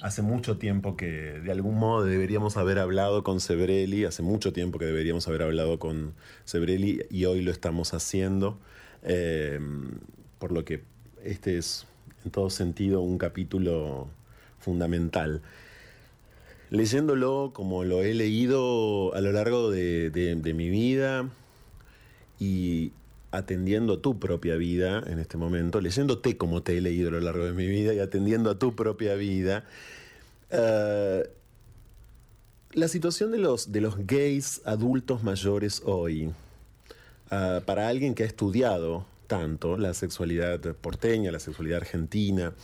hace 0.00 0.22
mucho 0.22 0.56
tiempo 0.56 0.96
que 0.96 1.40
de 1.40 1.52
algún 1.52 1.78
modo 1.78 2.04
deberíamos 2.04 2.56
haber 2.56 2.78
hablado 2.78 3.22
con 3.22 3.40
Sebrelli, 3.40 4.06
hace 4.06 4.22
mucho 4.22 4.54
tiempo 4.54 4.78
que 4.78 4.86
deberíamos 4.86 5.28
haber 5.28 5.42
hablado 5.42 5.78
con 5.78 6.14
Sebrelli 6.44 7.02
y 7.10 7.26
hoy 7.26 7.42
lo 7.42 7.50
estamos 7.50 7.92
haciendo, 7.92 8.58
eh, 9.02 9.60
por 10.38 10.52
lo 10.52 10.64
que 10.64 10.82
este 11.22 11.58
es 11.58 11.86
en 12.24 12.30
todo 12.30 12.48
sentido 12.48 13.02
un 13.02 13.18
capítulo 13.18 14.08
fundamental. 14.62 15.42
Leyéndolo 16.70 17.50
como 17.52 17.84
lo 17.84 18.02
he 18.02 18.14
leído 18.14 19.14
a 19.14 19.20
lo 19.20 19.32
largo 19.32 19.70
de, 19.70 20.40
mi 20.54 20.70
vida 20.70 21.28
y 22.38 22.92
atendiendo 23.30 23.94
a 23.94 24.00
tu 24.00 24.18
propia 24.18 24.56
vida 24.56 25.02
en 25.06 25.18
este 25.18 25.36
momento, 25.36 25.80
leyéndote 25.80 26.36
como 26.36 26.62
te 26.62 26.78
he 26.78 26.80
leído 26.80 27.08
a 27.08 27.12
lo 27.12 27.20
largo 27.20 27.44
de 27.44 27.52
mi 27.52 27.66
vida 27.66 27.92
y 27.92 27.98
atendiendo 27.98 28.50
a 28.50 28.58
tu 28.58 28.74
propia 28.74 29.14
vida, 29.14 29.64
eh, 30.50 31.28
la 32.72 32.88
situación 32.88 33.32
de 33.32 33.38
los, 33.38 33.70
de 33.70 33.82
los 33.82 34.06
gays 34.06 34.62
adultos 34.64 35.22
mayores 35.22 35.82
hoy, 35.84 36.32
ah, 37.30 37.60
para 37.66 37.88
alguien 37.88 38.14
que 38.14 38.22
ha 38.22 38.26
estudiado 38.26 39.04
tanto 39.26 39.76
la 39.76 39.94
sexualidad 39.94 40.60
porteña, 40.76 41.32
la 41.32 41.38
sexualidad 41.38 41.78
argentina, 41.78 42.54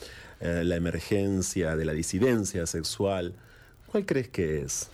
eh, 0.40 0.62
la 0.64 0.76
emergencia 0.76 1.76
de 1.76 1.84
la 1.84 1.92
disidencia 1.92 2.66
sexual, 2.66 3.34
¿cuál 3.90 4.06
crees 4.06 4.28
que 4.28 4.62
es? 4.62 4.90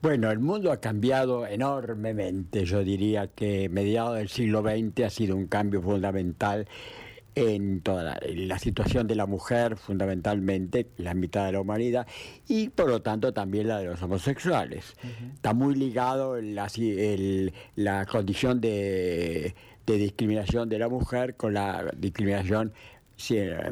Bueno, 0.00 0.30
el 0.30 0.40
mundo 0.40 0.72
ha 0.72 0.80
cambiado 0.80 1.46
enormemente. 1.46 2.64
Yo 2.64 2.82
diría 2.82 3.28
que 3.28 3.68
mediados 3.68 4.16
del 4.18 4.28
siglo 4.28 4.62
XX 4.62 5.04
ha 5.04 5.10
sido 5.10 5.36
un 5.36 5.46
cambio 5.46 5.80
fundamental 5.80 6.66
en 7.34 7.80
toda 7.80 8.02
la, 8.02 8.18
en 8.20 8.46
la 8.48 8.58
situación 8.58 9.06
de 9.06 9.14
la 9.14 9.24
mujer, 9.26 9.76
fundamentalmente, 9.76 10.88
la 10.98 11.14
mitad 11.14 11.46
de 11.46 11.52
la 11.52 11.60
humanidad, 11.60 12.06
y 12.46 12.68
por 12.68 12.88
lo 12.90 13.00
tanto 13.00 13.32
también 13.32 13.68
la 13.68 13.78
de 13.78 13.86
los 13.86 14.02
homosexuales. 14.02 14.94
Está 15.34 15.54
muy 15.54 15.74
ligado 15.74 16.38
la, 16.42 16.66
el- 16.76 17.52
la 17.76 18.04
condición 18.04 18.60
de, 18.60 19.54
de 19.86 19.96
discriminación 19.96 20.68
de 20.68 20.78
la 20.78 20.88
mujer 20.88 21.36
con 21.36 21.54
la 21.54 21.90
discriminación 21.96 22.72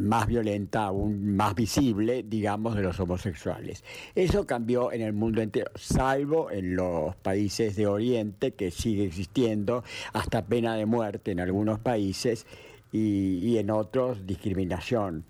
más 0.01 0.27
violenta, 0.27 0.85
aún 0.85 1.35
más 1.37 1.55
visible, 1.55 2.25
digamos, 2.27 2.77
de 2.77 2.83
los 2.83 2.99
homosexuales. 3.01 3.85
Eso 4.15 4.47
cambió 4.47 4.93
en 4.93 5.03
el 5.03 5.13
mundo 5.13 5.43
entero, 5.43 5.71
salvo 5.75 6.51
en 6.51 6.77
los 6.77 7.17
países 7.17 7.77
de 7.77 7.87
Oriente, 7.87 8.53
que 8.53 8.71
sigue 8.71 9.05
existiendo, 9.05 9.85
hasta 10.13 10.47
pena 10.47 10.77
de 10.77 10.87
muerte 10.87 11.33
en 11.33 11.41
algunos 11.41 11.79
países, 11.79 12.47
y, 12.93 13.39
y 13.39 13.59
en 13.59 13.71
otros 13.71 14.27
discriminación. 14.27 15.25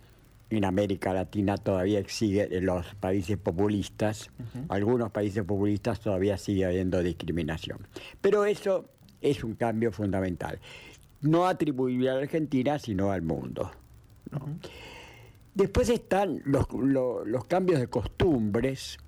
En 0.50 0.64
América 0.64 1.12
Latina 1.12 1.56
todavía 1.56 2.02
sigue, 2.08 2.56
en 2.56 2.66
los 2.66 2.94
países 2.96 3.38
populistas, 3.38 4.30
algunos 4.68 5.12
países 5.12 5.44
populistas 5.44 6.00
todavía 6.00 6.36
sigue 6.38 6.64
habiendo 6.64 7.00
discriminación. 7.02 7.86
Pero 8.20 8.44
eso 8.44 8.86
es 9.20 9.44
un 9.44 9.54
cambio 9.54 9.92
fundamental. 9.92 10.58
No 11.20 11.46
atribuible 11.46 12.10
a 12.10 12.14
la 12.14 12.20
Argentina, 12.22 12.80
sino 12.80 13.12
al 13.12 13.22
mundo. 13.22 13.70
¿No? 14.30 14.58
Después 15.54 15.88
están 15.88 16.40
los, 16.44 16.66
lo- 16.72 17.24
los 17.24 17.44
cambios 17.44 17.80
de 17.80 17.88
costumbres, 17.88 18.98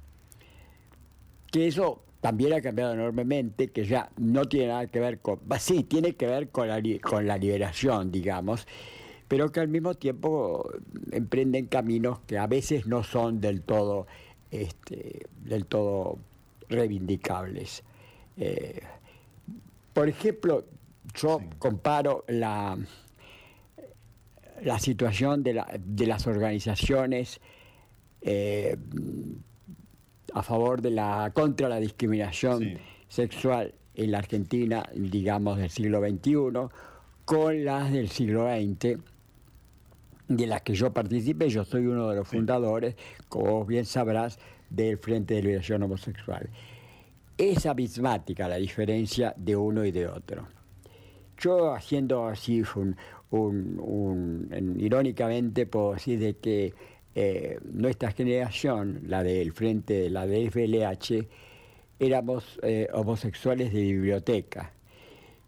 que 1.51 1.67
eso 1.69 2.03
también 2.21 2.53
ha 2.53 2.61
cambiado 2.61 2.95
enormemente, 2.95 3.69
que 3.69 3.85
ya 3.85 4.11
no 4.17 4.45
tiene 4.47 4.69
nada 4.69 4.87
que 4.87 5.01
ver 5.01 5.19
con, 5.21 5.41
sí, 5.59 5.85
tiene 5.85 6.15
que 6.15 6.27
ver 6.27 6.49
con 6.51 6.69
la, 6.69 6.81
con 7.01 7.27
la 7.27 7.37
liberación, 7.37 8.11
digamos, 8.13 8.67
pero 9.29 9.51
que 9.51 9.61
al 9.61 9.69
mismo 9.69 9.95
tiempo 9.95 10.71
emprenden 11.11 11.67
caminos 11.67 12.21
que 12.27 12.39
a 12.39 12.47
veces 12.47 12.87
no 12.87 13.03
son 13.03 13.41
del 13.41 13.63
todo, 13.63 14.07
este, 14.51 15.27
del 15.45 15.67
todo 15.67 16.19
reivindicables. 16.69 17.83
Eh, 18.37 18.81
por 19.93 20.09
ejemplo, 20.09 20.65
yo 21.15 21.41
comparo 21.59 22.25
la, 22.29 22.79
la 24.63 24.79
situación 24.79 25.43
de, 25.43 25.55
la- 25.55 25.71
de 25.79 26.07
las 26.07 26.27
organizaciones 26.27 27.41
eh, 28.21 28.77
a 30.35 30.43
favor 30.43 30.81
de 30.81 30.91
la 30.91 31.31
contra 31.35 31.69
la 31.69 31.81
discriminación 31.81 32.61
Sí. 32.61 32.77
sexual 33.09 33.75
en 33.95 34.11
la 34.13 34.19
Argentina, 34.19 34.83
digamos, 34.95 35.59
del 35.59 35.69
siglo 35.71 36.01
XXI, 36.01 36.69
con 37.25 37.65
las 37.65 37.93
del 37.93 38.09
siglo 38.09 38.47
XX, 38.47 38.99
de 40.29 40.47
las 40.47 40.63
que 40.63 40.75
yo 40.75 40.93
participé. 40.93 41.49
Yo 41.51 41.65
soy 41.65 41.87
uno 41.87 42.09
de 42.09 42.17
los 42.17 42.29
fundadores, 42.29 42.97
como 43.29 43.65
bien 43.67 43.85
sabrás, 43.85 44.39
del 44.71 44.97
Frente 44.97 45.35
de 45.35 45.43
Liberación 45.43 45.83
Homosexual. 45.83 46.49
Es 47.37 47.67
abismática 47.67 48.49
la 48.49 48.57
diferencia 48.57 49.35
de 49.37 49.57
uno 49.57 49.85
y 49.85 49.91
de 49.91 50.07
otro. 50.07 50.47
Yo 51.39 51.75
haciendo 51.75 52.27
así 52.27 52.63
un, 52.77 52.97
un- 53.33 53.79
un- 53.81 54.49
en- 54.53 54.81
irónicamente 54.81 55.67
puedo 55.67 55.93
decir 55.95 56.19
de 56.19 56.35
que 56.39 56.73
eh, 57.15 57.59
nuestra 57.73 58.11
generación, 58.13 59.01
la 59.07 59.23
del 59.23 59.53
frente, 59.53 60.09
la 60.09 60.27
de 60.27 60.47
FLH, 60.51 61.29
éramos 61.99 62.59
eh, 62.63 62.89
homosexuales 62.95 63.73
de 63.73 63.83
biblioteca 63.83 64.73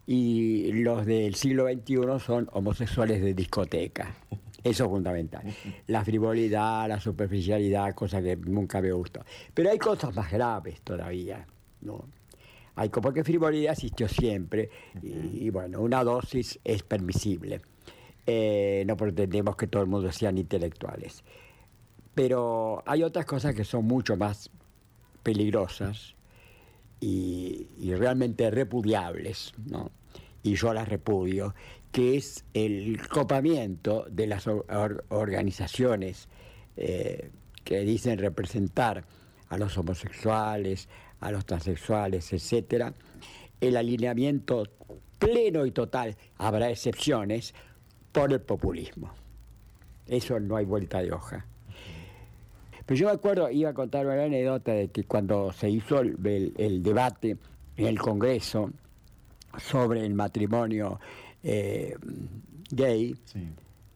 y 0.07 0.71
los 0.73 1.05
del 1.07 1.33
siglo 1.35 1.65
XXI 1.67 2.19
son 2.23 2.47
homosexuales 2.53 3.21
de 3.21 3.33
discoteca. 3.33 4.15
Eso 4.63 4.85
es 4.85 4.89
fundamental. 4.89 5.43
La 5.87 6.03
frivolidad, 6.05 6.87
la 6.87 6.99
superficialidad, 6.99 7.93
cosa 7.95 8.21
que 8.21 8.35
nunca 8.35 8.81
me 8.81 8.91
gustó. 8.91 9.23
Pero 9.53 9.69
hay 9.71 9.77
cosas 9.79 10.15
más 10.15 10.31
graves 10.31 10.81
todavía, 10.81 11.45
¿no? 11.81 12.05
Hay, 12.75 12.89
porque 12.89 13.23
frivolidad 13.23 13.73
existió 13.73 14.07
siempre 14.07 14.69
y, 15.01 15.49
bueno, 15.49 15.81
una 15.81 16.03
dosis 16.03 16.59
es 16.63 16.83
permisible. 16.83 17.61
Eh, 18.27 18.83
no 18.87 18.97
pretendemos 18.97 19.55
que 19.55 19.67
todo 19.67 19.83
el 19.83 19.89
mundo 19.89 20.11
sean 20.11 20.37
intelectuales. 20.37 21.23
Pero 22.15 22.81
hay 22.85 23.03
otras 23.03 23.25
cosas 23.25 23.53
que 23.53 23.63
son 23.63 23.85
mucho 23.85 24.15
más 24.17 24.49
peligrosas 25.21 26.15
y, 26.99 27.67
realmente 27.95 28.49
repudiables, 28.51 29.53
¿no? 29.69 29.91
y 30.43 30.55
yo 30.55 30.73
las 30.73 30.87
repudio, 30.87 31.53
que 31.91 32.17
es 32.17 32.45
el 32.53 32.99
copamiento 33.09 34.05
de 34.09 34.27
las 34.27 34.47
or- 34.47 34.65
or- 34.69 35.03
organizaciones 35.09 36.27
eh, 36.77 37.31
que 37.63 37.79
dicen 37.79 38.19
representar 38.19 39.05
a 39.49 39.57
los 39.57 39.77
homosexuales, 39.77 40.87
a 41.19 41.31
los 41.31 41.45
transexuales, 41.45 42.31
etcétera, 42.31 42.93
el 43.61 43.75
alineamiento 43.77 44.63
pleno 45.17 45.65
y 45.65 45.71
total, 45.71 46.15
habrá 46.37 46.69
excepciones, 46.69 47.55
por 48.15 48.31
el 48.31 48.39
populismo. 48.39 49.11
Eso 50.07 50.39
no 50.39 50.55
hay 50.55 50.65
vuelta 50.65 51.01
de 51.01 51.11
hoja. 51.11 51.45
Pero 52.85 52.97
yo 52.97 53.07
me 53.07 53.13
acuerdo, 53.13 53.49
iba 53.49 53.71
a 53.71 53.73
contar 53.73 54.05
una 54.05 54.23
anécdota 54.23 54.71
de 54.71 54.87
que 54.89 55.03
cuando 55.03 55.51
se 55.51 55.69
hizo 55.69 55.99
el, 55.99 56.83
debate 56.83 57.37
en 57.75 57.85
el 57.85 57.99
Congreso 57.99 58.71
sobre 59.57 60.05
el 60.05 60.13
matrimonio 60.13 60.99
eh, 61.43 61.95
gay, 62.69 63.15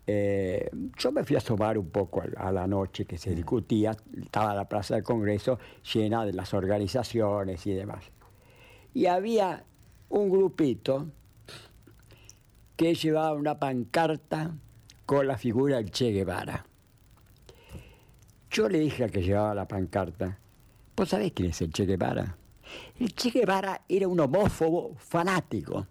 eh, 0.07 0.69
yo 0.97 1.11
me 1.11 1.23
fui 1.23 1.35
a 1.35 1.39
asomar 1.39 1.77
un 1.77 1.89
poco 1.89 2.23
a, 2.35 2.51
la 2.51 2.65
noche 2.65 3.05
que 3.05 3.17
se 3.17 3.33
discutía, 3.35 3.95
estaba 4.19 4.55
la 4.55 4.67
plaza 4.67 4.95
del 4.95 5.03
Congreso 5.03 5.59
llena 5.93 6.25
de 6.25 6.33
las 6.33 6.53
organizaciones 6.53 7.65
y 7.67 7.73
demás. 7.73 8.03
Y 8.93 9.05
había 9.05 9.63
un 10.09 10.29
grupito 10.31 11.05
que 12.79 12.95
llevaba 12.95 13.33
una 13.33 13.59
pancarta 13.59 14.55
con 15.05 15.27
la 15.27 15.37
figura 15.37 15.75
del 15.75 15.91
Che 15.91 16.13
Guevara. 16.13 16.65
Yo 18.49 18.69
le 18.69 18.79
dije 18.79 19.03
a 19.03 19.09
que 19.09 19.21
llevaba 19.21 19.53
la 19.53 19.67
pancarta, 19.67 20.39
¿vos 20.95 21.09
sabés 21.09 21.33
quién 21.33 21.49
es 21.49 21.59
el 21.59 21.73
Che 21.73 21.85
Guevara? 21.85 22.37
El 22.97 23.13
Che 23.13 23.31
Guevara 23.31 23.81
era 23.89 24.07
un 24.07 24.17
homófobo 24.21 24.95
fanático. 24.97 25.87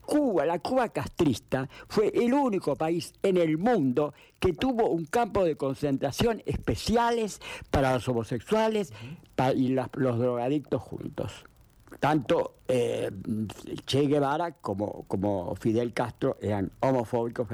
Cuba, 0.00 0.46
la 0.46 0.60
Cuba 0.60 0.88
castrista, 0.88 1.68
fue 1.88 2.10
el 2.14 2.32
único 2.32 2.74
país 2.74 3.12
en 3.22 3.36
el 3.36 3.58
mundo 3.58 4.14
que 4.40 4.54
tuvo 4.54 4.88
un 4.88 5.04
campo 5.04 5.44
de 5.44 5.58
concentración 5.58 6.42
especiales 6.46 7.42
para 7.70 7.92
los 7.92 8.08
homosexuales 8.08 8.94
y 9.56 9.68
los 9.68 10.18
drogadictos 10.18 10.80
juntos. 10.80 11.44
Tanto 11.98 12.56
eh, 12.66 13.10
Che 13.84 14.06
Guevara 14.06 14.52
como, 14.60 15.04
como 15.06 15.54
Fidel 15.54 15.92
Castro 15.92 16.36
eran 16.40 16.70
homofóbicos 16.80 17.48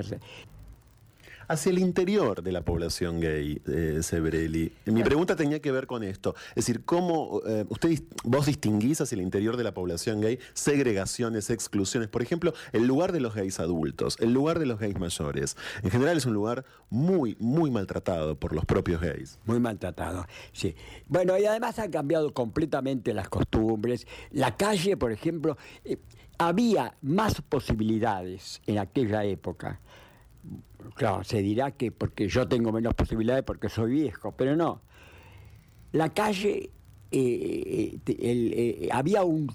hacia 1.50 1.70
el 1.70 1.80
interior 1.80 2.44
de 2.44 2.52
la 2.52 2.64
población 2.64 3.18
gay, 3.18 3.60
eh, 3.66 3.98
Sebrelli. 4.02 4.72
Mi 4.84 5.02
pregunta 5.02 5.34
tenía 5.34 5.60
que 5.60 5.72
ver 5.72 5.88
con 5.88 6.04
esto. 6.04 6.36
Es 6.50 6.66
decir, 6.66 6.84
¿cómo 6.84 7.42
eh, 7.44 7.64
usted, 7.68 8.00
vos 8.22 8.46
distinguís 8.46 9.00
hacia 9.00 9.16
el 9.16 9.22
interior 9.22 9.56
de 9.56 9.64
la 9.64 9.74
población 9.74 10.20
gay 10.20 10.38
segregaciones, 10.52 11.50
exclusiones? 11.50 12.08
Por 12.08 12.22
ejemplo, 12.22 12.54
el 12.70 12.86
lugar 12.86 13.10
de 13.10 13.18
los 13.18 13.34
gays 13.34 13.58
adultos, 13.58 14.16
el 14.20 14.32
lugar 14.32 14.60
de 14.60 14.66
los 14.66 14.78
gays 14.78 14.96
mayores. 15.00 15.56
En 15.82 15.90
general 15.90 16.16
es 16.16 16.24
un 16.24 16.34
lugar 16.34 16.64
muy, 16.88 17.36
muy 17.40 17.72
maltratado 17.72 18.38
por 18.38 18.54
los 18.54 18.64
propios 18.64 19.00
gays. 19.00 19.40
Muy 19.44 19.58
maltratado, 19.58 20.26
sí. 20.52 20.76
Bueno, 21.08 21.36
y 21.36 21.46
además 21.46 21.80
han 21.80 21.90
cambiado 21.90 22.32
completamente 22.32 23.12
las 23.12 23.28
costumbres. 23.28 24.06
La 24.30 24.56
calle, 24.56 24.96
por 24.96 25.10
ejemplo, 25.10 25.58
eh, 25.84 25.98
había 26.38 26.94
más 27.02 27.42
posibilidades 27.42 28.62
en 28.66 28.78
aquella 28.78 29.24
época 29.24 29.80
claro, 30.94 31.24
se 31.24 31.42
dirá 31.42 31.72
que 31.72 31.90
porque 31.92 32.28
yo 32.28 32.48
tengo 32.48 32.72
menos 32.72 32.94
posibilidades 32.94 33.44
porque 33.44 33.68
soy 33.68 33.92
viejo, 33.92 34.32
pero 34.32 34.56
no. 34.56 34.80
La 35.92 36.10
calle, 36.10 36.70
eh, 37.10 37.98
eh, 38.06 38.06
eh, 38.06 38.88
había 38.92 39.24
un 39.24 39.52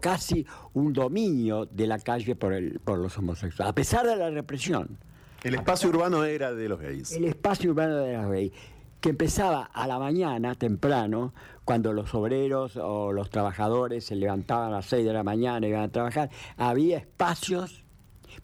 casi 0.00 0.46
un 0.74 0.92
dominio 0.92 1.66
de 1.66 1.86
la 1.86 1.98
calle 1.98 2.36
por, 2.36 2.52
el, 2.52 2.78
por 2.80 2.98
los 2.98 3.16
homosexuales, 3.18 3.70
a 3.70 3.74
pesar 3.74 4.06
de 4.06 4.16
la 4.16 4.30
represión. 4.30 4.98
El 5.42 5.54
espacio 5.54 5.88
urbano 5.88 6.24
era 6.24 6.54
de 6.54 6.68
los 6.68 6.78
gays. 6.78 7.12
El 7.12 7.24
espacio 7.24 7.70
urbano 7.70 7.96
de 7.96 8.16
los 8.16 8.30
gays, 8.30 8.52
que 9.00 9.08
empezaba 9.08 9.64
a 9.64 9.88
la 9.88 9.98
mañana, 9.98 10.54
temprano, 10.54 11.34
cuando 11.64 11.92
los 11.92 12.14
obreros 12.14 12.76
o 12.76 13.12
los 13.12 13.30
trabajadores 13.30 14.04
se 14.04 14.14
levantaban 14.14 14.68
a 14.68 14.76
las 14.76 14.86
6 14.86 15.04
de 15.04 15.12
la 15.12 15.24
mañana 15.24 15.66
y 15.66 15.70
iban 15.70 15.82
a 15.82 15.88
trabajar, 15.88 16.30
había 16.56 16.98
espacios 16.98 17.81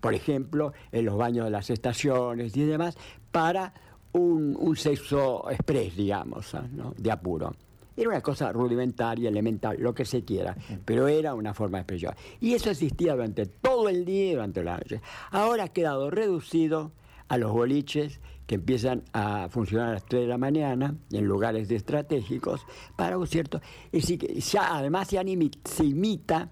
por 0.01 0.15
ejemplo, 0.15 0.73
en 0.93 1.05
los 1.05 1.17
baños 1.17 1.45
de 1.47 1.51
las 1.51 1.71
estaciones 1.71 2.57
y 2.57 2.65
demás, 2.65 2.97
para 3.31 3.73
un, 4.13 4.77
sexo 4.77 5.51
express, 5.51 5.97
digamos, 5.97 6.55
¿ah? 6.55 6.65
de 6.97 7.11
apuro. 7.11 7.55
Era 7.97 8.11
una 8.11 8.21
cosa 8.21 8.53
rudimentaria, 8.53 9.29
elemental, 9.29 9.77
lo 9.81 9.93
que 9.93 10.05
se 10.05 10.25
quiera, 10.25 10.57
pero 10.85 11.09
era 11.09 11.35
una 11.35 11.53
forma 11.53 11.79
de 11.79 11.83
expresión. 11.83 12.15
Y 12.41 12.55
eso 12.55 12.71
existía 12.71 13.15
durante 13.15 13.47
todo 13.47 13.89
el 13.89 14.05
día 14.05 14.31
y 14.31 14.35
durante 14.35 14.63
la 14.63 14.77
noche. 14.77 15.01
Ahora 15.33 15.65
ha 15.65 15.69
quedado 15.69 16.09
reducido 16.09 16.93
a 17.27 17.37
los 17.39 17.53
boliches 17.53 18.21
que 18.47 18.55
empiezan 18.55 19.03
a 19.13 19.49
funcionar 19.51 19.89
a 19.89 19.93
las 19.95 20.05
3 20.07 20.23
de 20.23 20.29
la 20.29 20.39
mañana 20.39 20.95
en 21.11 21.25
lugares 21.25 21.71
estratégicos 21.71 22.65
para 22.97 23.19
un 23.19 23.27
cierto... 23.27 23.61
Es 23.91 24.07
decir, 24.07 24.19
que 24.19 24.59
además 24.59 25.09
se, 25.09 25.21
se 25.65 25.85
imita 25.85 26.51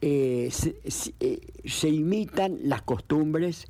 eh, 0.00 0.50
eh, 1.20 1.40
se, 1.64 1.88
imitan 1.88 2.58
las 2.62 2.82
costumbres 2.82 3.66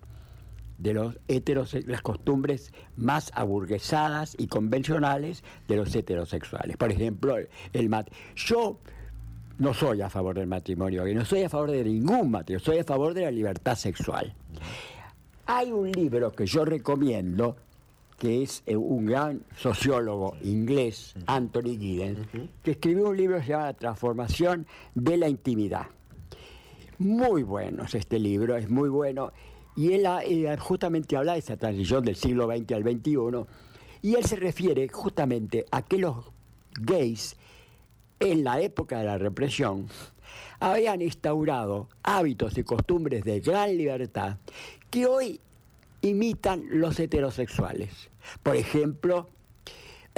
de 0.76 0.92
los 0.92 1.18
heterosexuales, 1.26 1.88
las 1.88 2.02
costumbres 2.02 2.72
más 2.96 3.32
aburguesadas 3.34 4.36
y 4.38 4.46
convencionales 4.46 5.42
de 5.66 5.76
los 5.76 5.94
heterosexuales. 5.94 6.76
Por 6.76 6.92
ejemplo, 6.92 7.36
el, 7.72 8.04
yo 8.36 8.78
no 9.58 9.74
soy 9.74 10.02
a 10.02 10.10
favor 10.10 10.36
del 10.36 10.46
matrimonio, 10.46 11.06
y 11.08 11.14
no 11.14 11.24
soy 11.24 11.42
a 11.42 11.48
favor 11.48 11.70
de 11.70 11.82
ningún 11.82 12.30
matrimonio, 12.30 12.64
soy 12.64 12.78
a 12.78 12.84
favor 12.84 13.14
de 13.14 13.22
la 13.22 13.30
libertad 13.30 13.74
sexual. 13.74 14.34
Hay 15.46 15.72
un 15.72 15.90
libro 15.90 16.30
que 16.32 16.46
yo 16.46 16.64
recomiendo, 16.64 17.56
que 18.18 18.42
es 18.42 18.62
eh, 18.66 18.76
un 18.76 19.06
gran 19.06 19.42
sociólogo 19.56 20.36
inglés, 20.42 21.14
Anthony 21.26 21.78
Giddens, 21.78 22.18
que 22.62 22.72
escribió 22.72 23.08
un 23.08 23.16
libro 23.16 23.38
que 23.38 23.44
se 23.44 23.48
llama 23.50 23.64
La 23.64 23.74
transformación 23.74 24.66
de 24.94 25.16
la 25.16 25.28
intimidad. 25.28 25.86
Muy 26.98 27.44
bueno 27.44 27.84
es 27.84 27.94
este 27.94 28.18
libro, 28.18 28.56
es 28.56 28.68
muy 28.68 28.88
bueno. 28.88 29.32
Y 29.76 29.92
él, 29.92 30.06
justamente 30.58 31.16
habla 31.16 31.34
de 31.34 31.38
esa 31.38 31.56
transición 31.56 32.04
del 32.04 32.16
siglo 32.16 32.46
XX 32.46 32.72
al 32.72 32.82
XXI. 32.82 33.12
Y 34.02 34.14
él 34.16 34.24
se 34.24 34.36
refiere 34.36 34.88
justamente 34.88 35.64
a 35.70 35.82
que 35.82 35.98
los 35.98 36.32
gays, 36.80 37.36
en 38.18 38.42
la 38.42 38.60
época 38.60 38.98
de 38.98 39.04
la 39.04 39.18
represión, 39.18 39.86
habían 40.58 41.00
instaurado 41.00 41.88
hábitos 42.02 42.58
y 42.58 42.64
costumbres 42.64 43.22
de 43.22 43.40
gran 43.40 43.76
libertad 43.78 44.38
que 44.90 45.06
hoy 45.06 45.40
imitan 46.00 46.64
los 46.68 46.98
heterosexuales. 46.98 48.10
Por 48.42 48.56
ejemplo, 48.56 49.28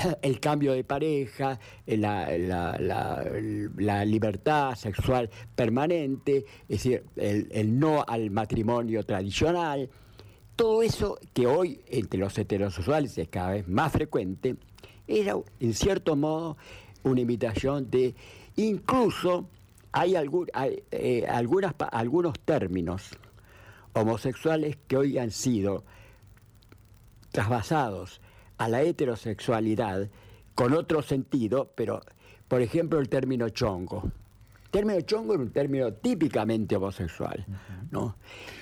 el 0.23 0.41
cambio 0.41 0.73
de 0.73 0.85
pareja, 0.85 1.59
la, 1.87 3.25
libertad 4.05 4.75
sexual 4.75 5.31
permanente, 5.55 6.45
es 6.69 6.83
decir, 6.83 7.05
el, 7.17 7.79
no 7.79 8.05
al 8.07 8.31
matrimonio 8.31 9.05
tradicional, 9.05 9.89
todo 10.57 10.83
eso 10.83 11.19
que 11.33 11.47
hoy 11.47 11.81
entre 11.89 12.21
los 12.21 12.37
heterosexuales 12.37 13.17
es 13.19 13.29
cada 13.29 13.53
vez 13.53 13.69
más 13.69 13.93
frecuente, 13.93 14.57
era 15.07 15.37
en 15.59 15.75
cierto 15.75 16.17
modo 16.17 16.57
una 17.03 17.21
imitación 17.21 17.91
de, 17.91 18.15
incluso 18.57 19.49
hay, 19.93 20.15
eh, 20.93 21.27
algunas, 21.29 21.75
algunos 21.91 22.39
términos 22.41 23.11
homosexuales 23.95 24.79
que 24.87 24.97
hoy 24.97 25.19
han 25.19 25.33
sido 25.33 25.85
trasvasados 27.33 28.21
a 28.61 28.69
la 28.69 28.83
heterosexualidad 28.83 30.11
con 30.55 30.75
otro 30.75 31.01
sentido, 31.01 31.73
pero 31.75 32.03
por 32.47 32.61
ejemplo 32.61 32.99
el 32.99 33.09
término 33.09 33.49
chongo. 33.49 34.13
El 34.65 34.71
término 34.71 35.01
chongo 35.01 35.33
es 35.33 35.41
un 35.41 35.51
término 35.51 35.95
típicamente 35.95 36.77
homosexual, 36.77 37.47
¿no? 37.91 38.17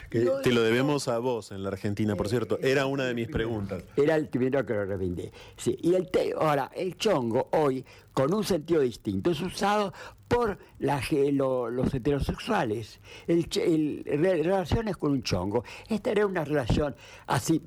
Que 0.09 0.21
te 0.43 0.53
lo 0.53 0.63
debemos 0.63 1.09
a 1.09 1.19
vos 1.19 1.51
en 1.51 1.65
la 1.65 1.71
Argentina, 1.71 2.15
por 2.15 2.29
cierto. 2.29 2.61
Era 2.63 2.87
una 2.87 3.07
de 3.07 3.15
mis 3.15 3.27
preguntas. 3.27 3.83
Era 3.97 4.15
el 4.15 4.29
primero 4.29 4.65
que 4.65 4.73
lo. 4.73 5.33
Sí, 5.57 5.77
y 5.83 5.95
el 5.95 6.09
ahora, 6.39 6.71
el 6.75 6.97
chongo 6.97 7.49
hoy, 7.53 7.85
con 8.13 8.33
un 8.33 8.45
sentido 8.45 8.81
distinto, 8.81 9.33
es 9.33 9.41
usado 9.41 9.93
por 10.29 10.59
los 10.79 11.93
heterosexuales. 11.93 13.01
El, 13.27 14.03
relaciones 14.07 14.97
con 14.97 15.11
un 15.11 15.23
chongo. 15.25 15.65
Esta 15.89 16.13
era 16.13 16.25
una 16.25 16.45
relación 16.45 16.95
así 17.27 17.61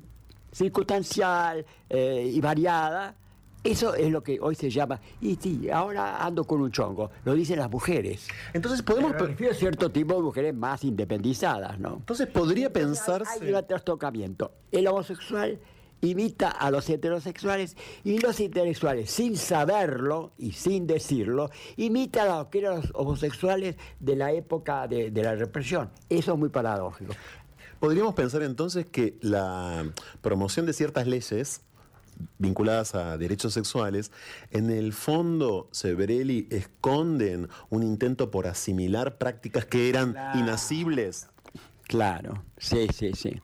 circunstancial 0.52 1.64
eh, 1.88 2.30
y 2.32 2.40
variada, 2.40 3.14
eso 3.64 3.94
es 3.94 4.10
lo 4.10 4.22
que 4.22 4.38
hoy 4.40 4.56
se 4.56 4.70
llama, 4.70 5.00
y 5.20 5.36
sí, 5.36 5.70
ahora 5.70 6.24
ando 6.24 6.44
con 6.44 6.60
un 6.60 6.72
chongo, 6.72 7.10
lo 7.24 7.32
dicen 7.34 7.58
las 7.58 7.70
mujeres. 7.70 8.26
Entonces 8.52 8.82
podemos... 8.82 9.12
Pero 9.16 9.54
cierto 9.54 9.90
tipo 9.90 10.14
de 10.14 10.20
mujeres 10.22 10.54
más 10.54 10.82
independizadas, 10.82 11.78
¿no? 11.78 11.94
Entonces 11.94 12.26
podría 12.26 12.72
pensarse... 12.72 13.44
Hay 13.44 13.52
un 13.52 13.66
trastocamiento. 13.66 14.50
El 14.72 14.88
homosexual 14.88 15.60
imita 16.00 16.50
a 16.50 16.72
los 16.72 16.90
heterosexuales 16.90 17.76
y 18.02 18.18
los 18.18 18.40
intelectuales, 18.40 19.08
sin 19.08 19.36
saberlo 19.36 20.32
y 20.36 20.50
sin 20.50 20.88
decirlo, 20.88 21.50
imita 21.76 22.24
a 22.24 22.38
los 22.38 22.46
que 22.48 22.58
eran 22.58 22.80
los 22.80 22.90
homosexuales 22.94 23.76
de 24.00 24.16
la 24.16 24.32
época 24.32 24.88
de 24.88 25.12
la 25.22 25.36
represión. 25.36 25.90
Eso 26.08 26.32
es 26.32 26.38
muy 26.38 26.48
paradójico. 26.48 27.14
Podríamos 27.82 28.14
pensar 28.14 28.44
entonces 28.44 28.86
que 28.86 29.18
la 29.22 29.84
promoción 30.20 30.66
de 30.66 30.72
ciertas 30.72 31.08
leyes 31.08 31.62
vinculadas 32.38 32.94
a 32.94 33.18
derechos 33.18 33.54
sexuales, 33.54 34.12
en 34.52 34.70
el 34.70 34.92
fondo 34.92 35.68
Sebrelli 35.72 36.46
esconden 36.52 37.48
un 37.70 37.82
intento 37.82 38.30
por 38.30 38.46
asimilar 38.46 39.18
prácticas 39.18 39.64
que 39.64 39.88
eran 39.88 40.14
inasibles. 40.36 41.26
Claro, 41.88 42.44
sí, 42.56 42.86
sí, 42.94 43.14
sí. 43.14 43.42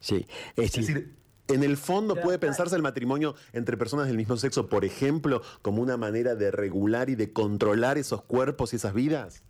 sí. 0.00 0.26
Es, 0.56 0.72
decir, 0.72 1.14
en 1.48 1.62
el 1.62 1.76
fondo 1.76 2.16
puede 2.16 2.38
pensarse 2.38 2.76
el 2.76 2.82
matrimonio 2.82 3.34
entre 3.52 3.76
personas 3.76 4.06
del 4.06 4.16
mismo 4.16 4.38
sexo, 4.38 4.66
por 4.66 4.86
ejemplo, 4.86 5.42
como 5.60 5.82
una 5.82 5.98
manera 5.98 6.34
de 6.34 6.50
regular 6.50 7.10
y 7.10 7.16
de 7.16 7.34
controlar 7.34 7.98
esos 7.98 8.22
cuerpos 8.22 8.72
y 8.72 8.76
esas 8.76 8.94
vidas. 8.94 9.42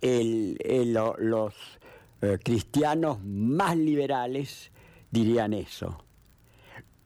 los 0.00 1.54
eh, 2.20 2.38
cristianos 2.42 3.22
más 3.22 3.76
liberales 3.76 4.70
dirían 5.10 5.52
eso. 5.52 6.04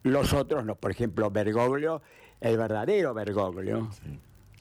Los 0.03 0.33
otros 0.33 0.65
no, 0.65 0.77
por 0.77 0.91
ejemplo, 0.91 1.31
Bergoglio, 1.31 2.03
el 2.41 2.57
verdadero 2.57 3.15
Bergoglio, 3.15 3.91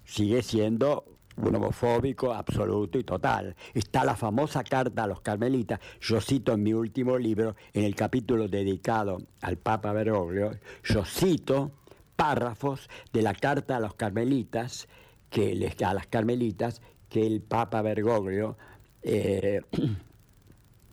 sigue 0.04 0.41
siendo 0.41 1.06
un 1.38 1.56
homofóbico 1.56 2.34
absoluto 2.34 2.98
y 2.98 3.04
total. 3.04 3.56
Está 3.74 4.04
la 4.04 4.16
famosa 4.16 4.64
carta 4.64 5.04
a 5.04 5.08
los 5.08 5.22
carmelitas, 5.22 5.80
yo 6.02 6.20
cito 6.20 6.54
en 6.54 6.64
mi 6.64 6.74
último 6.74 7.18
libro, 7.18 7.56
en 7.74 7.84
el 7.84 7.95
capítulo 7.95 8.48
dedicado 8.48 9.20
al 9.41 9.58
Papa 9.58 9.93
Bergoglio, 9.93 10.58
yo 10.84 11.06
cito 11.06 11.72
párrafos 12.16 12.89
de 13.14 13.22
la 13.22 13.34
carta 13.34 13.78
a 13.78 13.80
los 13.80 13.93
carmelitas, 13.93 14.88
que 15.30 15.76
a 15.86 15.93
las 15.93 16.08
carmelitas, 16.08 16.82
que 17.10 17.26
el 17.26 17.41
Papa 17.41 17.82
Bergoglio 17.82 18.58
eh, 19.04 19.62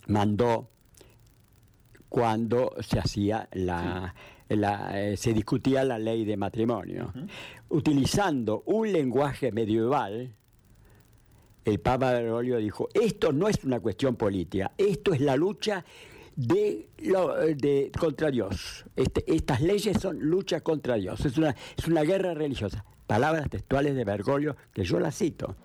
mandó 0.06 0.70
cuando 2.08 2.74
se 2.80 2.98
hacía 2.98 3.48
la, 3.52 4.14
eh, 4.48 5.14
se 5.16 5.32
discutía 5.32 5.84
la 5.84 5.98
ley 5.98 6.24
de 6.24 6.36
matrimonio. 6.36 7.12
Utilizando 7.68 8.62
un 8.66 8.92
lenguaje 8.92 9.50
medieval, 9.50 10.34
el 11.64 11.80
Papa 11.80 12.12
Bergoglio 12.12 12.58
dijo, 12.58 12.88
esto 12.94 13.32
no 13.32 13.48
es 13.48 13.64
una 13.64 13.80
cuestión 13.80 14.16
política, 14.16 14.72
esto 14.78 15.12
es 15.12 15.20
la 15.20 15.34
lucha 15.36 15.84
de, 16.36 16.88
de 17.56 17.90
contra 17.98 18.30
Dios. 18.30 18.84
Este, 18.94 19.24
estas 19.34 19.60
leyes 19.60 19.98
son 20.00 20.20
lucha 20.20 20.60
contra 20.60 20.96
Dios, 20.96 21.24
es 21.24 21.38
una, 21.38 21.54
es 21.76 21.88
una 21.88 22.02
guerra 22.02 22.34
religiosa. 22.34 22.84
Palabras 23.06 23.50
textuales 23.50 23.94
de 23.94 24.04
Bergoglio 24.04 24.56
que 24.72 24.84
yo 24.84 24.98
las 25.00 25.16
cito. 25.16 25.56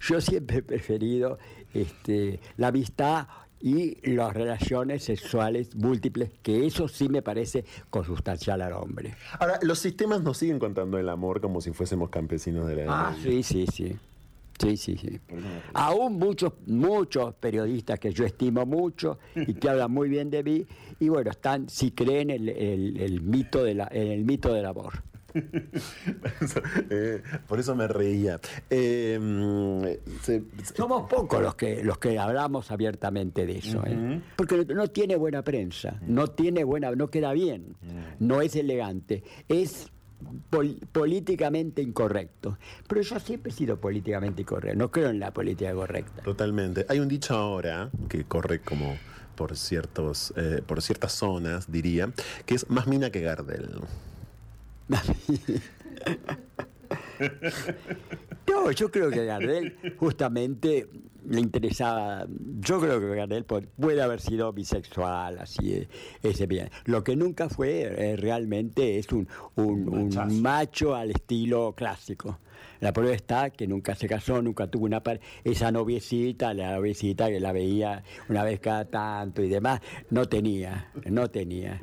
Yo 0.00 0.20
siempre 0.20 0.58
he 0.58 0.62
preferido 0.62 1.38
este, 1.74 2.40
la 2.56 2.68
amistad 2.68 3.26
y 3.64 3.96
las 4.10 4.34
relaciones 4.34 5.04
sexuales 5.04 5.74
múltiples, 5.74 6.30
que 6.42 6.66
eso 6.66 6.86
sí 6.86 7.08
me 7.08 7.22
parece 7.22 7.64
consustancial 7.88 8.60
al 8.60 8.74
hombre. 8.74 9.14
Ahora, 9.40 9.58
los 9.62 9.78
sistemas 9.78 10.22
nos 10.22 10.36
siguen 10.36 10.58
contando 10.58 10.98
el 10.98 11.08
amor 11.08 11.40
como 11.40 11.62
si 11.62 11.72
fuésemos 11.72 12.10
campesinos 12.10 12.68
de 12.68 12.84
la 12.84 13.08
Ah, 13.08 13.16
sí, 13.22 13.42
sí, 13.42 13.66
sí. 13.66 13.96
Sí, 14.58 14.76
sí, 14.76 14.98
sí. 14.98 15.18
Aún 15.72 16.18
muchos, 16.18 16.52
muchos 16.66 17.34
periodistas 17.36 17.98
que 17.98 18.12
yo 18.12 18.26
estimo 18.26 18.66
mucho 18.66 19.18
y 19.34 19.54
que 19.54 19.70
hablan 19.70 19.90
muy 19.90 20.10
bien 20.10 20.30
de 20.30 20.42
mí, 20.44 20.66
y 21.00 21.08
bueno, 21.08 21.30
están, 21.30 21.66
si 21.70 21.90
creen 21.90 22.28
el, 22.28 22.50
el, 22.50 23.22
mito 23.22 23.64
de 23.64 23.74
la, 23.74 23.88
en 23.90 24.12
el 24.12 24.24
mito 24.26 24.52
del 24.52 24.66
amor. 24.66 25.02
Eh, 26.90 27.22
por 27.46 27.58
eso 27.58 27.74
me 27.74 27.88
reía. 27.88 28.40
Eh, 28.70 29.18
Somos 30.76 31.08
pocos 31.08 31.42
los 31.42 31.54
que, 31.54 31.82
los 31.82 31.98
que 31.98 32.18
hablamos 32.18 32.70
abiertamente 32.70 33.46
de 33.46 33.58
eso, 33.58 33.82
¿eh? 33.86 34.20
porque 34.36 34.64
no, 34.66 34.88
tiene 34.88 35.16
buena 35.16 35.42
prensa, 35.42 35.98
no 36.06 36.28
tiene 36.28 36.64
buena, 36.64 36.90
no 36.92 37.10
queda 37.10 37.32
bien, 37.32 37.76
no 38.18 38.42
es 38.42 38.54
elegante, 38.56 39.22
es 39.48 39.90
políticamente 40.92 41.82
incorrecto. 41.82 42.58
Pero 42.86 43.02
yo 43.02 43.18
siempre 43.18 43.50
he 43.50 43.54
sido 43.54 43.80
políticamente 43.80 44.42
incorrecto, 44.42 44.78
no 44.78 44.90
creo 44.90 45.10
en 45.10 45.20
la 45.20 45.32
política 45.32 45.72
correcta. 45.72 46.22
Totalmente. 46.22 46.86
Hay 46.88 47.00
un 47.00 47.08
dicho 47.08 47.34
ahora 47.34 47.90
que 48.08 48.24
corre 48.24 48.60
como 48.60 48.96
por 49.34 49.56
ciertos 49.56 50.32
por 50.66 50.82
ciertas 50.82 51.12
zonas, 51.12 51.70
diría, 51.70 52.10
que 52.46 52.54
es 52.54 52.68
más 52.70 52.86
mina 52.86 53.10
que 53.10 53.20
Gardel. 53.20 53.80
No, 58.46 58.70
yo 58.70 58.90
creo 58.90 59.10
que 59.10 59.24
Gardel 59.24 59.76
justamente 59.96 60.88
le 61.26 61.40
interesaba, 61.40 62.26
yo 62.60 62.80
creo 62.80 63.00
que 63.00 63.06
Gardel 63.14 63.44
puede 63.44 64.02
haber 64.02 64.20
sido 64.20 64.52
bisexual, 64.52 65.38
así 65.38 65.86
ese 66.22 66.46
bien. 66.46 66.70
Lo 66.84 67.02
que 67.02 67.16
nunca 67.16 67.48
fue 67.48 67.82
eh, 67.82 68.16
realmente 68.16 68.98
es 68.98 69.08
un, 69.10 69.26
un 69.56 70.42
macho 70.42 70.94
al 70.94 71.10
estilo 71.10 71.74
clásico. 71.74 72.38
La 72.80 72.92
prueba 72.92 73.14
está 73.14 73.50
que 73.50 73.66
nunca 73.66 73.94
se 73.94 74.08
casó, 74.08 74.42
nunca 74.42 74.66
tuvo 74.66 74.84
una 74.86 75.02
esa 75.44 75.70
noviecita, 75.70 76.54
la 76.54 76.74
noviecita 76.74 77.28
que 77.28 77.40
la 77.40 77.52
veía 77.52 78.02
una 78.28 78.44
vez 78.44 78.60
cada 78.60 78.84
tanto 78.84 79.42
y 79.42 79.48
demás, 79.48 79.80
no 80.10 80.28
tenía, 80.28 80.90
no 81.10 81.30
tenía. 81.30 81.80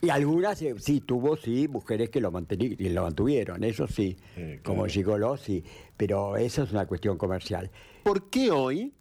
Y 0.00 0.10
algunas 0.10 0.60
eh, 0.62 0.74
sí 0.78 1.00
tuvo, 1.00 1.36
sí, 1.36 1.68
mujeres 1.68 2.10
que 2.10 2.20
lo, 2.20 2.30
lo 2.30 3.02
mantuvieron, 3.02 3.64
eso 3.64 3.86
sí, 3.86 4.16
como 4.62 4.86
Gigoló, 4.86 5.36
sí, 5.36 5.64
pero 5.96 6.36
eso 6.36 6.62
es 6.62 6.72
una 6.72 6.86
cuestión 6.86 7.16
comercial. 7.16 7.70
¿Por 8.02 8.30
qué 8.30 8.50
hoy, 8.50 8.92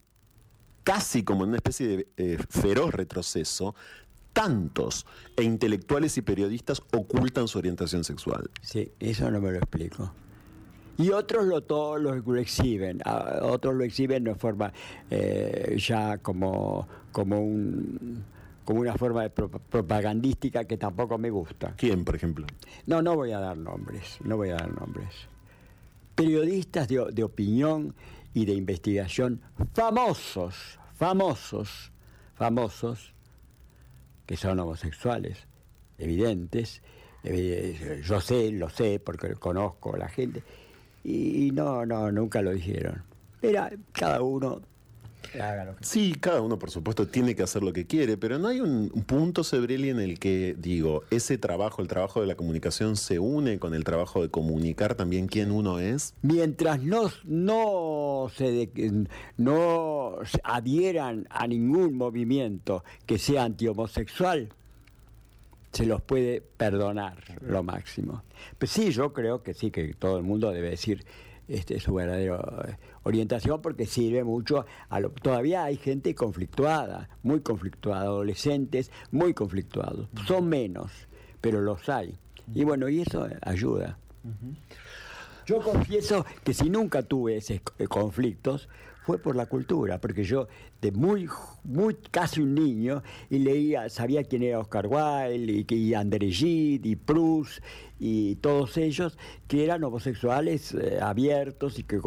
casi 0.83 1.23
como 1.23 1.43
en 1.43 1.49
una 1.49 1.57
especie 1.57 1.87
de 1.87 2.07
eh, 2.17 2.37
feroz 2.49 2.93
retroceso, 2.93 3.75
tantos 4.33 5.05
e 5.35 5.43
intelectuales 5.43 6.17
y 6.17 6.21
periodistas 6.21 6.81
ocultan 6.93 7.47
su 7.47 7.57
orientación 7.57 8.03
sexual? 8.03 8.49
Sí, 8.61 8.91
eso 8.99 9.31
no 9.31 9.41
me 9.41 9.51
lo 9.51 9.57
explico. 9.57 10.13
Y 10.97 11.11
otros 11.11 11.45
lo, 11.45 11.61
todos 11.61 12.01
lo 12.01 12.35
exhiben, 12.35 13.01
otros 13.41 13.75
lo 13.75 13.83
exhiben 13.83 14.23
de 14.23 14.35
forma 14.35 14.73
eh, 15.09 15.77
ya 15.77 16.17
como, 16.17 16.87
como, 17.11 17.39
un, 17.39 18.23
como 18.65 18.81
una 18.81 18.95
forma 18.95 19.23
de 19.23 19.29
propagandística 19.29 20.65
que 20.65 20.77
tampoco 20.77 21.17
me 21.17 21.29
gusta. 21.29 21.73
¿Quién, 21.77 22.03
por 22.03 22.15
ejemplo? 22.15 22.47
No, 22.87 23.01
no 23.01 23.15
voy 23.15 23.31
a 23.31 23.39
dar 23.39 23.57
nombres, 23.57 24.17
no 24.23 24.37
voy 24.37 24.49
a 24.49 24.55
dar 24.55 24.73
nombres. 24.73 25.13
Periodistas 26.15 26.87
de, 26.87 27.05
de 27.11 27.23
opinión 27.23 27.93
y 28.33 28.45
de 28.45 28.53
investigación 28.53 29.41
famosos, 29.73 30.79
famosos, 30.95 31.91
famosos, 32.33 33.13
que 34.25 34.35
son 34.35 34.59
homosexuales, 34.59 35.47
evidentes, 35.97 36.81
yo 38.03 38.21
sé, 38.21 38.51
lo 38.51 38.69
sé 38.69 38.99
porque 38.99 39.33
conozco 39.35 39.95
a 39.95 39.97
la 39.97 40.07
gente, 40.07 40.43
y 41.07 41.51
no, 41.51 41.85
no, 41.85 42.11
nunca 42.11 42.41
lo 42.41 42.51
dijeron. 42.51 43.01
Era 43.41 43.71
cada 43.93 44.21
uno 44.21 44.61
Sí, 45.81 46.15
cada 46.19 46.41
uno 46.41 46.57
por 46.57 46.71
supuesto 46.71 47.07
tiene 47.07 47.35
que 47.35 47.43
hacer 47.43 47.63
lo 47.63 47.73
que 47.73 47.85
quiere, 47.85 48.17
pero 48.17 48.39
no 48.39 48.47
hay 48.47 48.59
un, 48.59 48.89
punto, 49.05 49.43
Sebrelli, 49.43 49.89
en 49.89 49.99
el 49.99 50.19
que, 50.19 50.55
digo, 50.57 51.03
ese 51.11 51.37
trabajo, 51.37 51.81
el 51.81 51.87
trabajo 51.87 52.21
de 52.21 52.27
la 52.27 52.35
comunicación, 52.35 52.95
se 52.95 53.19
une 53.19 53.59
con 53.59 53.73
el 53.73 53.83
trabajo 53.83 54.21
de 54.21 54.29
comunicar 54.29 54.95
también 54.95 55.27
quién 55.27 55.51
uno 55.51 55.79
es. 55.79 56.13
Mientras 56.21 56.81
no, 56.81 57.11
no, 57.25 58.29
se 58.35 58.69
no 59.37 60.17
adhieran 60.43 61.27
a 61.29 61.47
ningún 61.47 61.95
movimiento 61.95 62.83
que 63.05 63.17
sea 63.17 63.43
antihomosexual, 63.43 64.49
se 65.77 65.85
los 65.85 66.01
puede 66.01 66.41
perdonar 66.41 67.23
lo 67.41 67.61
máximo. 67.61 68.23
Pues 68.57 68.71
sí, 68.71 68.89
yo 68.89 69.13
creo 69.13 69.43
que 69.43 69.53
sí, 69.53 69.69
que 69.69 69.93
todo 69.93 70.17
el 70.17 70.23
mundo 70.23 70.51
debe 70.51 70.71
decir 70.71 71.05
este, 71.47 71.79
su 71.79 71.93
verdadera 71.93 72.43
eh, 72.67 72.77
orientación 73.03 73.61
porque 73.61 73.85
sirve 73.85 74.23
mucho 74.23 74.65
a 74.89 74.99
lo, 74.99 75.11
todavía 75.11 75.65
hay 75.65 75.77
gente 75.77 76.15
conflictuada, 76.15 77.09
muy 77.21 77.41
conflictuada, 77.41 78.05
adolescentes 78.05 78.91
muy 79.11 79.35
conflictuados. 79.35 80.09
Son 80.25 80.49
menos, 80.49 80.91
pero 81.41 81.61
los 81.61 81.87
hay. 81.89 82.17
Y 82.55 82.63
bueno, 82.63 82.89
y 82.89 83.01
eso 83.01 83.27
ayuda. 83.43 83.99
Yo 85.45 85.61
confieso 85.61 86.25
que 86.43 86.55
si 86.55 86.71
nunca 86.71 87.03
tuve 87.03 87.37
esos 87.37 87.59
conflictos, 87.87 88.67
fue 89.07 89.19
por 89.19 89.37
la 89.37 89.45
cultura, 89.45 90.01
porque 90.01 90.25
yo 90.25 90.49
de 90.81 90.91
muy, 90.91 91.29
muy 91.63 91.95
casi 92.11 92.41
un 92.41 92.53
niño 92.53 93.03
y 93.29 93.39
leía, 93.39 93.87
sabía 93.87 94.25
quién 94.25 94.43
era 94.43 94.59
Oscar 94.59 94.85
Wilde 94.85 95.65
y, 95.65 95.73
y 95.73 95.93
André 95.93 96.29
Gide 96.29 96.89
y 96.89 96.97
Proust 96.97 97.63
y 98.01 98.35
todos 98.35 98.75
ellos 98.75 99.17
que 99.47 99.63
eran 99.63 99.81
homosexuales 99.85 100.73
eh, 100.73 100.99
abiertos 101.01 101.79
y 101.79 101.83
que 101.83 102.01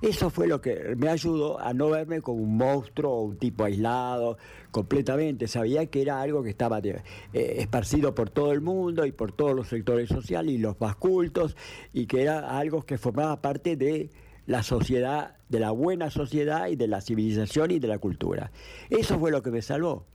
eso 0.00 0.30
fue 0.30 0.46
lo 0.46 0.60
que 0.60 0.94
me 0.96 1.08
ayudó 1.08 1.58
a 1.58 1.74
no 1.74 1.90
verme 1.90 2.20
como 2.20 2.40
un 2.40 2.56
monstruo 2.56 3.14
o 3.14 3.22
un 3.22 3.36
tipo 3.36 3.64
aislado 3.64 4.38
completamente. 4.70 5.48
Sabía 5.48 5.86
que 5.86 6.02
era 6.02 6.20
algo 6.20 6.44
que 6.44 6.50
estaba 6.50 6.78
eh, 6.78 7.02
esparcido 7.32 8.14
por 8.14 8.30
todo 8.30 8.52
el 8.52 8.60
mundo 8.60 9.04
y 9.04 9.10
por 9.10 9.32
todos 9.32 9.56
los 9.56 9.66
sectores 9.66 10.08
sociales 10.08 10.54
y 10.54 10.58
los 10.58 10.80
más 10.80 10.94
cultos 10.94 11.56
y 11.92 12.06
que 12.06 12.22
era 12.22 12.56
algo 12.56 12.86
que 12.86 12.96
formaba 12.96 13.42
parte 13.42 13.76
de 13.76 14.08
la 14.48 14.62
sociedad, 14.62 15.36
de 15.50 15.60
la 15.60 15.70
buena 15.70 16.10
sociedad 16.10 16.68
y 16.68 16.76
de 16.76 16.88
la 16.88 17.02
civilización 17.02 17.70
y 17.70 17.78
de 17.78 17.86
la 17.86 17.98
cultura. 17.98 18.50
Eso 18.88 19.18
fue 19.18 19.30
lo 19.30 19.42
que 19.42 19.50
me 19.50 19.62
salvó. 19.62 20.06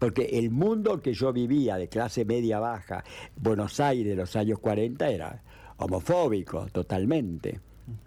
Porque 0.00 0.24
el 0.32 0.50
mundo 0.50 1.00
que 1.00 1.14
yo 1.14 1.32
vivía 1.32 1.76
de 1.76 1.88
clase 1.88 2.24
media 2.24 2.58
baja, 2.58 3.04
Buenos 3.36 3.78
Aires 3.78 4.08
de 4.08 4.16
los 4.16 4.34
años 4.34 4.58
40, 4.58 5.08
era 5.08 5.40
homofóbico 5.76 6.66
totalmente. 6.72 7.60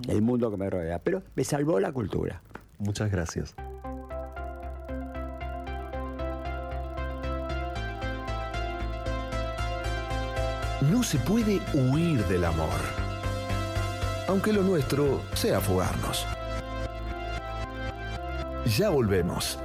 El 0.10 0.22
mundo 0.22 0.51
que 0.51 0.58
me 0.58 0.70
rodea. 0.70 0.99
Pero 0.99 1.24
me 1.36 1.45
salvó 1.45 1.80
la 1.80 1.93
cultura. 1.93 2.41
Muchas 2.78 3.10
gracias. 3.10 3.56
No 10.91 11.01
se 11.01 11.18
puede 11.20 11.62
huir 11.74 12.26
del 12.26 12.43
amor, 12.43 13.05
aunque 14.28 14.53
lo 14.53 14.63
nuestro 14.63 15.21
sea 15.34 15.59
fugarnos. 15.59 16.26
Ya 18.78 18.89
volvemos. 18.89 19.59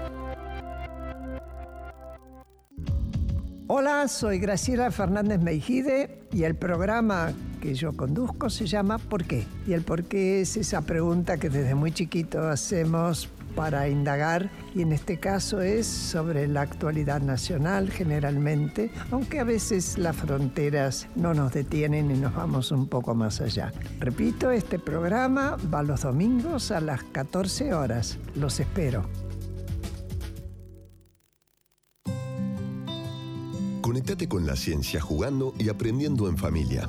Hola, 3.67 4.09
soy 4.09 4.39
Graciela 4.39 4.91
Fernández 4.91 5.41
Meijide 5.41 6.27
y 6.33 6.43
el 6.43 6.57
programa 6.57 7.33
que 7.61 7.75
yo 7.75 7.93
conduzco 7.93 8.51
se 8.51 8.67
llama 8.67 8.99
¿Por 8.99 9.25
qué? 9.25 9.47
Y 9.67 9.75
el 9.75 9.83
por 9.83 10.05
qué 10.05 10.41
es 10.41 10.57
esa 10.57 10.83
pregunta 10.83 11.39
que 11.39 11.49
desde 11.49 11.75
muy 11.75 11.93
chiquito 11.93 12.43
hacemos 12.49 13.29
para 13.55 13.89
indagar 13.89 14.51
y 14.75 14.83
en 14.83 14.93
este 14.93 15.19
caso 15.19 15.61
es 15.61 15.87
sobre 15.87 16.47
la 16.49 16.63
actualidad 16.63 17.21
nacional 17.21 17.91
generalmente, 17.91 18.91
aunque 19.11 19.41
a 19.41 19.45
veces 19.45 19.99
las 19.99 20.17
fronteras 20.17 21.09
no 21.17 21.35
nos 21.35 21.53
detienen 21.53 22.11
y 22.11 22.15
nos 22.15 22.35
vamos 22.35 22.71
un 22.73 22.89
poco 22.89 23.15
más 23.15 23.41
allá. 23.41 23.73
Repito, 23.99 24.51
este 24.51 24.79
programa 24.79 25.57
va 25.73 25.83
los 25.83 26.03
domingos 26.03 26.71
a 26.71 26.81
las 26.81 27.03
14 27.05 27.75
horas. 27.75 28.19
Los 28.35 28.61
espero. 28.61 29.05
Conectate 33.83 34.29
con 34.29 34.47
la 34.47 34.55
ciencia 34.55 35.01
jugando 35.01 35.53
y 35.59 35.69
aprendiendo 35.69 36.29
en 36.29 36.37
familia. 36.37 36.89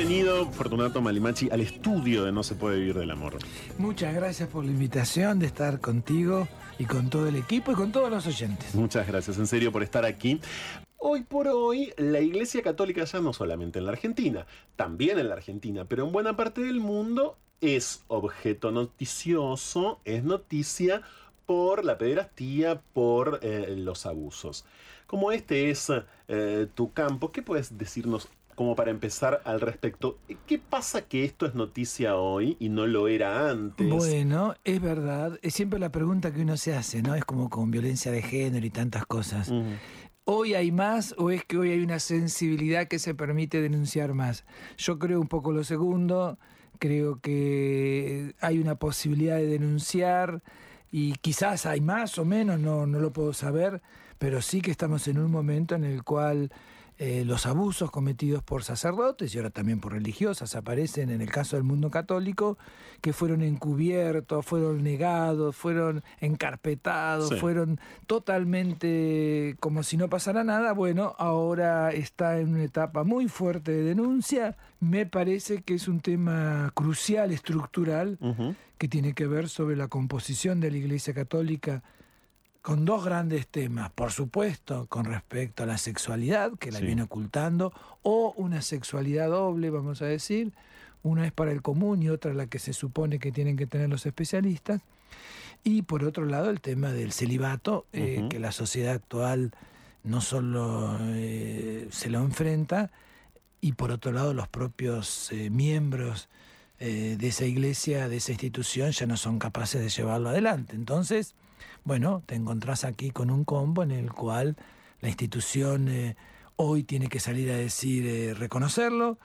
Bienvenido, 0.00 0.50
Fortunato 0.50 1.02
Malimachi, 1.02 1.50
al 1.50 1.60
estudio 1.60 2.24
de 2.24 2.32
No 2.32 2.42
se 2.42 2.54
puede 2.54 2.78
vivir 2.78 2.96
del 2.96 3.10
amor. 3.10 3.36
Muchas 3.76 4.14
gracias 4.14 4.48
por 4.48 4.64
la 4.64 4.70
invitación 4.70 5.38
de 5.38 5.44
estar 5.44 5.78
contigo 5.78 6.48
y 6.78 6.86
con 6.86 7.10
todo 7.10 7.28
el 7.28 7.36
equipo 7.36 7.72
y 7.72 7.74
con 7.74 7.92
todos 7.92 8.10
los 8.10 8.26
oyentes. 8.26 8.74
Muchas 8.74 9.06
gracias, 9.06 9.36
en 9.36 9.46
serio, 9.46 9.70
por 9.70 9.82
estar 9.82 10.06
aquí. 10.06 10.40
Hoy 10.96 11.24
por 11.24 11.48
hoy, 11.48 11.92
la 11.98 12.20
Iglesia 12.20 12.62
Católica 12.62 13.04
ya 13.04 13.20
no 13.20 13.34
solamente 13.34 13.78
en 13.78 13.84
la 13.84 13.92
Argentina, 13.92 14.46
también 14.74 15.18
en 15.18 15.28
la 15.28 15.34
Argentina, 15.34 15.84
pero 15.84 16.06
en 16.06 16.12
buena 16.12 16.34
parte 16.34 16.62
del 16.62 16.80
mundo 16.80 17.36
es 17.60 18.02
objeto 18.08 18.70
noticioso, 18.70 20.00
es 20.06 20.24
noticia 20.24 21.02
por 21.44 21.84
la 21.84 21.98
pederastía, 21.98 22.80
por 22.94 23.40
eh, 23.42 23.74
los 23.76 24.06
abusos. 24.06 24.64
Como 25.06 25.30
este 25.30 25.68
es 25.68 25.92
eh, 26.28 26.68
tu 26.74 26.90
campo, 26.94 27.32
¿qué 27.32 27.42
puedes 27.42 27.76
decirnos 27.76 28.30
como 28.60 28.76
para 28.76 28.90
empezar 28.90 29.40
al 29.46 29.58
respecto. 29.62 30.18
¿Qué 30.46 30.58
pasa 30.58 31.08
que 31.08 31.24
esto 31.24 31.46
es 31.46 31.54
noticia 31.54 32.16
hoy 32.16 32.58
y 32.60 32.68
no 32.68 32.86
lo 32.86 33.08
era 33.08 33.48
antes? 33.48 33.88
Bueno, 33.88 34.54
es 34.64 34.82
verdad. 34.82 35.38
Es 35.40 35.54
siempre 35.54 35.78
la 35.78 35.90
pregunta 35.90 36.30
que 36.30 36.42
uno 36.42 36.58
se 36.58 36.74
hace, 36.74 37.00
¿no? 37.00 37.14
Es 37.14 37.24
como 37.24 37.48
con 37.48 37.70
violencia 37.70 38.12
de 38.12 38.20
género 38.20 38.66
y 38.66 38.68
tantas 38.68 39.06
cosas. 39.06 39.50
¿Hoy 40.24 40.52
hay 40.52 40.72
más 40.72 41.14
o 41.16 41.30
es 41.30 41.42
que 41.46 41.56
hoy 41.56 41.70
hay 41.70 41.82
una 41.82 42.00
sensibilidad 42.00 42.86
que 42.86 42.98
se 42.98 43.14
permite 43.14 43.62
denunciar 43.62 44.12
más? 44.12 44.44
Yo 44.76 44.98
creo 44.98 45.22
un 45.22 45.28
poco 45.28 45.52
lo 45.52 45.64
segundo. 45.64 46.38
Creo 46.78 47.18
que 47.18 48.34
hay 48.42 48.58
una 48.58 48.74
posibilidad 48.74 49.36
de 49.36 49.46
denunciar 49.46 50.42
y 50.92 51.14
quizás 51.22 51.64
hay 51.64 51.80
más 51.80 52.18
o 52.18 52.26
menos, 52.26 52.60
no, 52.60 52.86
no 52.86 52.98
lo 52.98 53.10
puedo 53.10 53.32
saber, 53.32 53.80
pero 54.18 54.42
sí 54.42 54.60
que 54.60 54.70
estamos 54.70 55.08
en 55.08 55.16
un 55.16 55.30
momento 55.30 55.76
en 55.76 55.84
el 55.84 56.02
cual 56.04 56.52
eh, 57.02 57.24
los 57.24 57.46
abusos 57.46 57.90
cometidos 57.90 58.42
por 58.42 58.62
sacerdotes 58.62 59.34
y 59.34 59.38
ahora 59.38 59.48
también 59.48 59.80
por 59.80 59.94
religiosas 59.94 60.54
aparecen 60.54 61.08
en 61.08 61.22
el 61.22 61.30
caso 61.30 61.56
del 61.56 61.62
mundo 61.62 61.90
católico, 61.90 62.58
que 63.00 63.14
fueron 63.14 63.40
encubiertos, 63.40 64.44
fueron 64.44 64.82
negados, 64.84 65.56
fueron 65.56 66.02
encarpetados, 66.20 67.40
fueron 67.40 67.80
totalmente 68.06 69.56
como 69.60 69.82
si 69.82 69.96
no 69.96 70.10
pasara 70.10 70.44
nada. 70.44 70.74
Bueno, 70.74 71.14
ahora 71.16 71.90
está 71.90 72.38
en 72.38 72.50
una 72.50 72.64
etapa 72.64 73.02
muy 73.02 73.28
fuerte 73.28 73.72
de 73.72 73.82
denuncia. 73.82 74.58
Me 74.78 75.06
parece 75.06 75.62
que 75.62 75.72
es 75.72 75.88
un 75.88 76.00
tema 76.00 76.70
crucial, 76.74 77.32
estructural, 77.32 78.18
que 78.76 78.88
tiene 78.88 79.14
que 79.14 79.26
ver 79.26 79.48
sobre 79.48 79.74
la 79.74 79.88
composición 79.88 80.60
de 80.60 80.70
la 80.70 80.76
Iglesia 80.76 81.14
Católica 81.14 81.82
con 82.62 82.84
dos 82.84 83.04
grandes 83.04 83.46
temas, 83.46 83.90
por 83.90 84.12
supuesto, 84.12 84.86
con 84.86 85.06
respecto 85.06 85.62
a 85.62 85.66
la 85.66 85.78
sexualidad, 85.78 86.52
que 86.58 86.70
la 86.70 86.80
viene 86.80 87.02
ocultando, 87.02 87.72
o 88.02 88.34
una 88.36 88.60
sexualidad 88.60 89.30
doble, 89.30 89.70
vamos 89.70 90.02
a 90.02 90.06
decir, 90.06 90.52
una 91.02 91.26
es 91.26 91.32
para 91.32 91.52
el 91.52 91.62
común 91.62 92.02
y 92.02 92.10
otra 92.10 92.34
la 92.34 92.46
que 92.46 92.58
se 92.58 92.74
supone 92.74 93.18
que 93.18 93.32
tienen 93.32 93.56
que 93.56 93.66
tener 93.66 93.88
los 93.88 94.04
especialistas, 94.04 94.82
y 95.64 95.82
por 95.82 96.04
otro 96.04 96.26
lado 96.26 96.50
el 96.50 96.60
tema 96.60 96.92
del 96.92 97.12
celibato, 97.12 97.86
eh, 97.92 98.26
que 98.28 98.38
la 98.38 98.52
sociedad 98.52 98.94
actual 98.94 99.52
no 100.04 100.20
solo 100.20 100.98
eh, 101.02 101.88
se 101.90 102.10
lo 102.10 102.20
enfrenta, 102.20 102.90
y 103.62 103.72
por 103.72 103.90
otro 103.90 104.12
lado 104.12 104.34
los 104.34 104.48
propios 104.48 105.32
eh, 105.32 105.50
miembros 105.50 106.28
de 106.78 107.28
esa 107.28 107.44
iglesia, 107.44 108.08
de 108.08 108.16
esa 108.16 108.32
institución, 108.32 108.92
ya 108.92 109.04
no 109.04 109.18
son 109.18 109.38
capaces 109.38 109.82
de 109.82 109.90
llevarlo 109.90 110.30
adelante. 110.30 110.74
Entonces, 110.74 111.34
bueno, 111.84 112.22
te 112.26 112.34
encontrás 112.34 112.84
aquí 112.84 113.10
con 113.10 113.30
un 113.30 113.44
combo 113.44 113.82
en 113.82 113.90
el 113.90 114.12
cual 114.12 114.56
la 115.00 115.08
institución 115.08 115.88
eh, 115.88 116.16
hoy 116.56 116.82
tiene 116.84 117.08
que 117.08 117.20
salir 117.20 117.50
a 117.50 117.56
decir, 117.56 118.06
eh, 118.06 118.34
reconocerlo, 118.34 119.18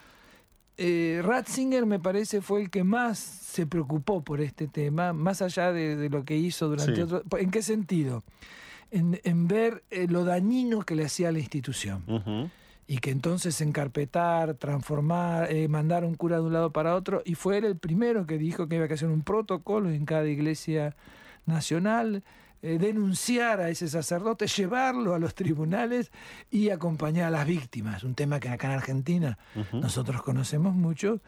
eh, 0.78 1.22
Ratzinger 1.24 1.86
me 1.86 2.00
parece 2.00 2.42
fue 2.42 2.62
el 2.62 2.70
que 2.70 2.84
más 2.84 3.18
se 3.18 3.66
preocupó 3.66 4.24
por 4.24 4.42
este 4.42 4.68
tema, 4.68 5.14
más 5.14 5.42
allá 5.42 5.72
de, 5.72 5.96
de 5.96 6.10
lo 6.10 6.26
que 6.26 6.36
hizo 6.38 6.68
durante 6.68 6.96
Sí. 6.96 7.02
otro... 7.02 7.24
¿En 7.38 7.50
qué 7.52 7.62
sentido? 7.62 8.24
En, 8.92 9.20
en 9.24 9.48
ver 9.48 9.84
lo 10.10 10.24
dañino 10.26 10.82
que 10.84 10.96
le 10.96 11.06
hacía 11.06 11.30
a 11.30 11.32
la 11.32 11.40
institución. 11.40 12.04
Y 12.88 13.00
que 13.00 13.10
entonces 13.10 13.60
encarpetar, 13.62 14.54
transformar, 14.56 15.52
eh, 15.52 15.68
mandar 15.68 16.06
un 16.06 16.14
cura 16.16 16.36
de 16.38 16.44
un 16.44 16.54
lado 16.54 16.72
para 16.72 16.96
otro. 16.96 17.24
Y 17.26 17.34
fue 17.36 17.58
él 17.58 17.66
el 17.66 17.78
primero 17.78 18.28
que 18.28 18.38
dijo 18.38 18.68
que 18.68 18.76
había 18.76 18.88
que 18.88 18.94
hacer 18.94 19.10
un 19.10 19.24
protocolo 19.24 19.90
en 19.90 20.06
cada 20.06 20.28
iglesia 20.28 20.96
nacional, 21.46 22.24
eh, 22.62 22.78
denunciar 22.80 23.60
a 23.60 23.70
ese 23.70 23.88
sacerdote, 23.88 24.48
llevarlo 24.48 25.14
a 25.14 25.20
los 25.20 25.36
tribunales 25.36 26.12
y 26.50 26.70
acompañar 26.70 27.28
a 27.28 27.32
las 27.32 27.48
víctimas. 27.48 28.04
Un 28.04 28.16
tema 28.16 28.40
que 28.40 28.50
acá 28.50 28.68
en 28.68 28.74
Argentina 28.74 29.38
nosotros 29.74 30.22
conocemos 30.22 30.74
mucho. 30.74 31.22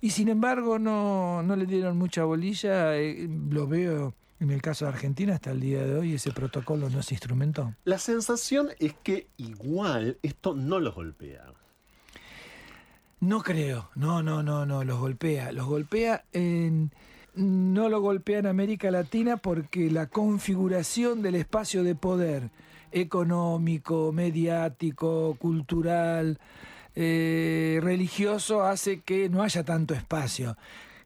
Y 0.00 0.10
sin 0.10 0.28
embargo 0.28 0.78
no, 0.78 1.42
no 1.42 1.56
le 1.56 1.66
dieron 1.66 1.96
mucha 1.96 2.24
bolilla. 2.24 2.96
eh, 2.96 3.28
lo 3.50 3.66
veo 3.66 4.14
en 4.40 4.50
el 4.50 4.60
caso 4.60 4.84
de 4.84 4.90
Argentina 4.90 5.34
hasta 5.34 5.52
el 5.52 5.60
día 5.60 5.84
de 5.84 5.96
hoy, 5.96 6.14
ese 6.14 6.30
protocolo 6.30 6.90
no 6.90 7.02
se 7.02 7.14
instrumentó. 7.14 7.74
La 7.84 7.98
sensación 7.98 8.68
es 8.78 8.94
que 9.02 9.28
igual 9.36 10.18
esto 10.22 10.54
no 10.54 10.80
los 10.80 10.94
golpea. 10.94 11.46
No 13.20 13.42
creo, 13.42 13.90
no, 13.94 14.22
no, 14.22 14.42
no, 14.42 14.66
no, 14.66 14.84
los 14.84 14.98
golpea. 14.98 15.50
Los 15.52 15.66
golpea 15.66 16.24
en... 16.32 16.92
No 17.34 17.88
lo 17.88 18.00
golpea 18.00 18.38
en 18.38 18.46
América 18.46 18.90
Latina 18.92 19.36
porque 19.36 19.90
la 19.90 20.06
configuración 20.06 21.20
del 21.20 21.34
espacio 21.34 21.82
de 21.82 21.96
poder 21.96 22.50
económico, 22.92 24.12
mediático, 24.12 25.36
cultural, 25.40 26.38
eh, 26.94 27.80
religioso 27.82 28.62
hace 28.62 29.00
que 29.00 29.28
no 29.28 29.42
haya 29.42 29.64
tanto 29.64 29.94
espacio. 29.94 30.56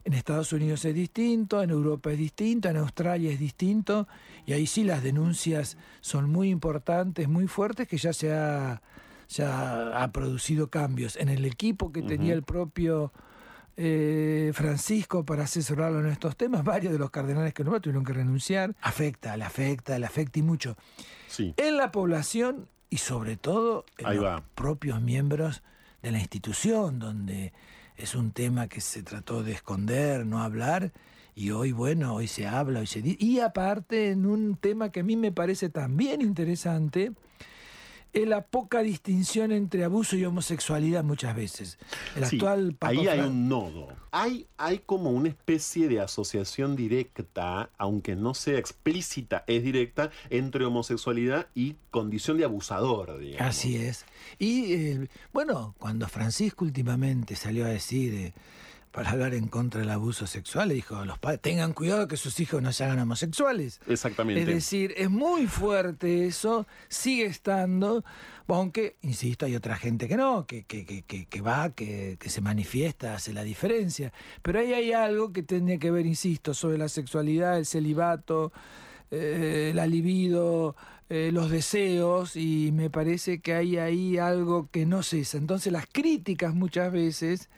En 0.04 0.12
Estados 0.12 0.52
Unidos 0.52 0.84
es 0.84 0.94
distinto, 0.94 1.62
en 1.62 1.70
Europa 1.70 2.12
es 2.12 2.18
distinto, 2.18 2.68
en 2.68 2.76
Australia 2.76 3.32
es 3.32 3.38
distinto, 3.38 4.06
y 4.44 4.52
ahí 4.52 4.66
sí 4.66 4.84
las 4.84 5.02
denuncias 5.02 5.78
son 6.00 6.30
muy 6.30 6.50
importantes, 6.50 7.26
muy 7.26 7.46
fuertes, 7.46 7.88
que 7.88 7.96
ya 7.96 8.12
se 8.12 8.32
ha, 8.32 8.82
ha 9.46 10.12
producido 10.12 10.68
cambios. 10.68 11.16
En 11.16 11.30
el 11.30 11.46
equipo 11.46 11.90
que 11.90 12.02
tenía 12.02 12.34
el 12.34 12.42
propio 12.42 13.12
eh, 13.80 14.50
Francisco 14.54 15.24
para 15.24 15.44
asesorarlo 15.44 16.00
en 16.00 16.06
estos 16.06 16.36
temas, 16.36 16.64
varios 16.64 16.92
de 16.92 16.98
los 16.98 17.10
cardenales 17.10 17.54
que 17.54 17.62
no 17.62 17.80
tuvieron 17.80 18.04
que 18.04 18.12
renunciar. 18.12 18.74
Afecta, 18.82 19.36
le 19.36 19.44
afecta, 19.44 19.96
le 20.00 20.04
afecta 20.04 20.40
y 20.40 20.42
mucho. 20.42 20.76
Sí. 21.28 21.54
En 21.56 21.76
la 21.76 21.92
población 21.92 22.68
y 22.90 22.96
sobre 22.98 23.36
todo 23.36 23.84
en 23.98 24.06
Ahí 24.06 24.16
los 24.16 24.24
va. 24.24 24.42
propios 24.56 25.00
miembros 25.00 25.62
de 26.02 26.10
la 26.10 26.18
institución, 26.18 26.98
donde 26.98 27.52
es 27.96 28.16
un 28.16 28.32
tema 28.32 28.66
que 28.66 28.80
se 28.80 29.04
trató 29.04 29.44
de 29.44 29.52
esconder, 29.52 30.26
no 30.26 30.42
hablar, 30.42 30.90
y 31.36 31.52
hoy, 31.52 31.70
bueno, 31.70 32.16
hoy 32.16 32.26
se 32.26 32.48
habla, 32.48 32.80
hoy 32.80 32.88
se 32.88 33.00
dice. 33.00 33.16
Y 33.20 33.38
aparte, 33.38 34.10
en 34.10 34.26
un 34.26 34.56
tema 34.56 34.90
que 34.90 35.00
a 35.00 35.04
mí 35.04 35.14
me 35.16 35.30
parece 35.30 35.68
también 35.68 36.20
interesante, 36.20 37.12
es 38.22 38.28
la 38.28 38.46
poca 38.46 38.82
distinción 38.82 39.52
entre 39.52 39.84
abuso 39.84 40.16
y 40.16 40.24
homosexualidad 40.24 41.04
muchas 41.04 41.34
veces. 41.34 41.78
El 42.16 42.26
Sí, 42.26 42.36
actual 42.36 42.76
ahí 42.80 43.06
hay 43.06 43.20
un 43.20 43.48
nodo. 43.48 43.88
Hay, 44.10 44.46
hay 44.56 44.78
como 44.78 45.10
una 45.10 45.28
especie 45.28 45.88
de 45.88 46.00
asociación 46.00 46.76
directa, 46.76 47.70
aunque 47.78 48.16
no 48.16 48.34
sea 48.34 48.58
explícita, 48.58 49.44
es 49.46 49.62
directa, 49.62 50.10
entre 50.30 50.64
homosexualidad 50.64 51.48
y 51.54 51.76
condición 51.90 52.38
de 52.38 52.44
abusador, 52.44 53.18
digamos. 53.18 53.48
Así 53.48 53.76
es. 53.76 54.04
Y 54.38 54.72
eh, 54.72 55.08
bueno, 55.32 55.74
cuando 55.78 56.08
Francisco 56.08 56.64
últimamente 56.64 57.36
salió 57.36 57.64
a 57.66 57.68
decir, 57.68 58.14
eh, 58.14 58.32
para 58.98 59.12
hablar 59.12 59.32
en 59.34 59.46
contra 59.46 59.80
del 59.80 59.90
abuso 59.90 60.26
sexual, 60.26 60.70
le 60.70 60.74
dijo, 60.74 61.04
los 61.04 61.20
padres 61.20 61.40
tengan 61.40 61.72
cuidado 61.72 62.08
que 62.08 62.16
sus 62.16 62.40
hijos 62.40 62.60
no 62.60 62.72
se 62.72 62.82
hagan 62.82 62.98
homosexuales. 62.98 63.80
Exactamente. 63.86 64.40
Es 64.40 64.48
decir, 64.48 64.92
es 64.96 65.08
muy 65.08 65.46
fuerte 65.46 66.26
eso, 66.26 66.66
sigue 66.88 67.26
estando, 67.26 68.04
aunque, 68.48 68.96
insisto, 69.02 69.46
hay 69.46 69.54
otra 69.54 69.76
gente 69.76 70.08
que 70.08 70.16
no, 70.16 70.48
que, 70.48 70.64
que, 70.64 70.84
que, 70.84 71.02
que, 71.02 71.26
que 71.26 71.40
va, 71.40 71.70
que, 71.70 72.16
que 72.18 72.28
se 72.28 72.40
manifiesta, 72.40 73.14
hace 73.14 73.32
la 73.32 73.44
diferencia. 73.44 74.12
Pero 74.42 74.58
ahí 74.58 74.72
hay 74.72 74.90
algo 74.90 75.32
que 75.32 75.44
tiene 75.44 75.78
que 75.78 75.92
ver, 75.92 76.04
insisto, 76.04 76.52
sobre 76.52 76.76
la 76.76 76.88
sexualidad, 76.88 77.56
el 77.56 77.66
celibato, 77.66 78.50
eh, 79.12 79.70
la 79.76 79.86
libido, 79.86 80.74
eh, 81.08 81.30
los 81.32 81.52
deseos, 81.52 82.34
y 82.34 82.72
me 82.72 82.90
parece 82.90 83.38
que 83.38 83.54
hay 83.54 83.76
ahí 83.76 84.18
algo 84.18 84.68
que 84.72 84.86
no 84.86 85.04
cesa. 85.04 85.38
Entonces 85.38 85.72
las 85.72 85.86
críticas 85.86 86.52
muchas 86.52 86.90
veces 86.90 87.48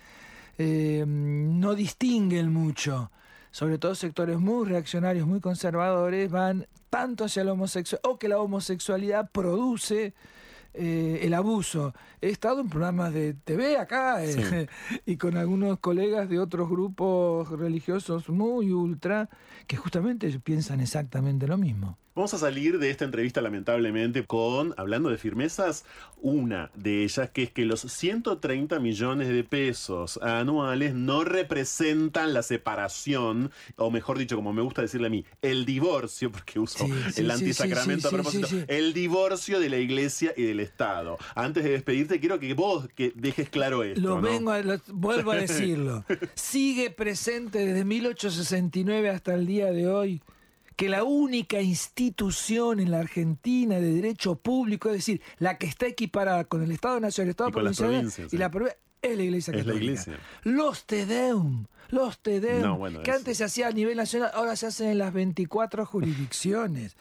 eh, 0.62 1.04
no 1.06 1.74
distinguen 1.74 2.52
mucho, 2.52 3.11
sobre 3.50 3.78
todo 3.78 3.94
sectores 3.94 4.38
muy 4.38 4.68
reaccionarios, 4.68 5.26
muy 5.26 5.40
conservadores, 5.40 6.30
van 6.30 6.66
tanto 6.90 7.24
hacia 7.24 7.44
la 7.44 7.54
homosexualidad, 7.54 8.11
o 8.11 8.18
que 8.18 8.28
la 8.28 8.38
homosexualidad 8.38 9.30
produce 9.30 10.12
eh, 10.74 11.20
el 11.22 11.32
abuso. 11.32 11.94
He 12.20 12.28
estado 12.28 12.61
en 12.61 12.68
programas 12.68 13.14
de 13.14 13.32
TV 13.32 13.78
acá 13.78 14.22
eh, 14.22 14.68
y 15.06 15.16
con 15.16 15.38
algunos 15.38 15.78
colegas 15.78 16.28
de 16.28 16.38
otros 16.38 16.68
grupos 16.68 17.48
religiosos 17.48 18.28
muy 18.28 18.70
ultra 18.70 19.30
que 19.66 19.78
justamente 19.78 20.28
piensan 20.40 20.80
exactamente 20.80 21.46
lo 21.46 21.56
mismo. 21.56 21.96
Vamos 22.12 22.34
a 22.34 22.38
salir 22.38 22.80
de 22.80 22.90
esta 22.90 23.04
entrevista 23.04 23.40
lamentablemente 23.40 24.24
con, 24.26 24.74
hablando 24.76 25.11
de 25.11 25.16
firmezas, 25.16 25.84
una 26.20 26.70
de 26.74 27.04
ellas 27.04 27.30
que 27.30 27.44
es 27.44 27.50
que 27.52 27.64
los 27.64 27.80
130 27.82 28.80
millones 28.80 29.28
de 29.28 29.44
pesos 29.44 30.18
anuales 30.20 30.92
no 30.92 31.22
representan 31.22 32.34
la 32.34 32.42
separación, 32.42 33.52
o 33.76 33.92
mejor 33.92 34.18
dicho, 34.18 34.34
como 34.34 34.52
me 34.52 34.61
gusta 34.61 34.82
decirle 34.82 35.06
a 35.06 35.11
mí, 35.11 35.24
el 35.40 35.64
divorcio, 35.64 36.32
porque 36.32 36.58
uso 36.58 36.84
Sí, 36.84 36.92
sí, 37.12 37.20
el 37.20 37.30
antisacramento 37.30 38.08
sí, 38.08 38.14
a 38.14 38.18
propósito, 38.18 38.48
el 38.66 38.92
divorcio 38.92 39.61
de 39.61 39.68
la 39.70 39.76
iglesia 39.78 40.34
y 40.36 40.42
del 40.42 40.58
Estado. 40.61 41.16
Antes 41.36 41.62
de 41.62 41.70
despedirte, 41.70 42.18
quiero 42.18 42.40
que 42.40 42.52
vos 42.54 42.88
que 42.96 43.12
dejes 43.14 43.48
claro 43.50 43.84
esto. 43.84 44.00
Lo 44.00 44.16
¿no? 44.16 44.22
vengo 44.22 44.50
a, 44.50 44.61
lo- 44.62 44.80
vuelvo 44.88 45.30
a 45.30 45.36
decirlo. 45.36 46.04
Sigue 46.34 46.90
presente 46.90 47.64
desde 47.64 47.84
1869 47.84 49.11
hasta 49.11 49.32
el 49.34 49.46
día 49.46 49.70
de 49.70 49.86
hoy 49.88 50.20
que 50.80 50.88
la 50.88 51.04
única 51.04 51.60
institución 51.60 52.80
en 52.80 52.90
la 52.90 53.00
Argentina 53.00 53.78
de 53.78 53.92
derecho 53.92 54.36
público, 54.36 54.88
es 54.88 54.94
decir, 54.94 55.20
la 55.38 55.58
que 55.58 55.66
está 55.66 55.86
equiparada 55.86 56.44
con 56.44 56.62
el 56.62 56.70
Estado 56.72 56.98
Nacional, 57.00 57.26
el 57.26 57.30
Estado 57.32 57.50
provincial 57.50 58.28
y 58.32 58.36
la 58.38 58.50
provincia, 58.50 58.78
es 59.02 59.16
la 59.18 59.22
Iglesia 59.22 59.50
Es 59.52 59.56
la 59.58 59.72
Católica. 59.74 59.84
iglesia. 59.84 60.18
Los 60.42 60.86
Tedeum, 60.86 61.66
los 61.90 62.18
Tedeum, 62.20 62.62
No, 62.62 62.78
bueno, 62.78 63.02
que 63.02 63.10
eso. 63.10 63.18
antes 63.18 63.36
se 63.36 63.44
hacía 63.44 63.68
a 63.68 63.72
nivel 63.72 63.98
nacional, 63.98 64.30
ahora 64.32 64.56
se 64.56 64.68
hacen 64.68 64.88
en 64.88 64.96
las 64.96 65.12
24 65.12 65.84
jurisdicciones. 65.84 66.96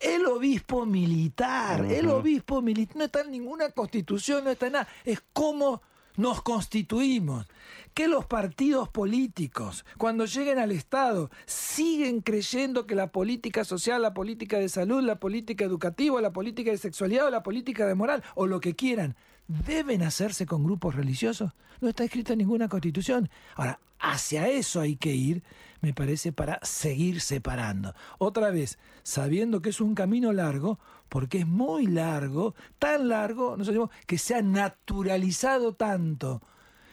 El 0.00 0.24
obispo 0.24 0.86
militar, 0.86 1.84
el 1.84 2.08
obispo 2.08 2.62
militar, 2.62 2.96
no 2.96 3.04
está 3.04 3.20
en 3.20 3.30
ninguna 3.30 3.68
constitución, 3.72 4.42
no 4.44 4.50
está 4.52 4.68
en 4.68 4.72
nada. 4.72 4.88
Es 5.04 5.20
cómo 5.34 5.82
nos 6.18 6.42
constituimos. 6.42 7.46
Que 7.94 8.06
los 8.06 8.26
partidos 8.26 8.88
políticos, 8.88 9.84
cuando 9.96 10.26
lleguen 10.26 10.58
al 10.58 10.70
Estado, 10.70 11.30
siguen 11.46 12.20
creyendo 12.20 12.86
que 12.86 12.94
la 12.94 13.10
política 13.10 13.64
social, 13.64 14.02
la 14.02 14.14
política 14.14 14.58
de 14.58 14.68
salud, 14.68 15.02
la 15.02 15.18
política 15.18 15.64
educativa, 15.64 16.20
la 16.20 16.32
política 16.32 16.70
de 16.70 16.78
sexualidad 16.78 17.26
o 17.26 17.30
la 17.30 17.42
política 17.42 17.86
de 17.86 17.94
moral, 17.94 18.22
o 18.34 18.46
lo 18.46 18.60
que 18.60 18.76
quieran, 18.76 19.16
deben 19.48 20.02
hacerse 20.02 20.44
con 20.46 20.62
grupos 20.62 20.94
religiosos. 20.94 21.52
No 21.80 21.88
está 21.88 22.04
escrito 22.04 22.32
en 22.32 22.40
ninguna 22.40 22.68
constitución. 22.68 23.30
Ahora, 23.56 23.80
hacia 23.98 24.48
eso 24.48 24.80
hay 24.80 24.96
que 24.96 25.14
ir, 25.14 25.42
me 25.80 25.94
parece, 25.94 26.32
para 26.32 26.58
seguir 26.62 27.20
separando. 27.20 27.94
Otra 28.18 28.50
vez, 28.50 28.78
sabiendo 29.02 29.62
que 29.62 29.70
es 29.70 29.80
un 29.80 29.94
camino 29.94 30.32
largo, 30.32 30.78
porque 31.08 31.38
es 31.38 31.46
muy 31.46 31.86
largo, 31.86 32.54
tan 32.78 33.08
largo, 33.08 33.56
decimos, 33.56 33.90
que 34.06 34.18
se 34.18 34.34
ha 34.34 34.42
naturalizado 34.42 35.74
tanto 35.74 36.42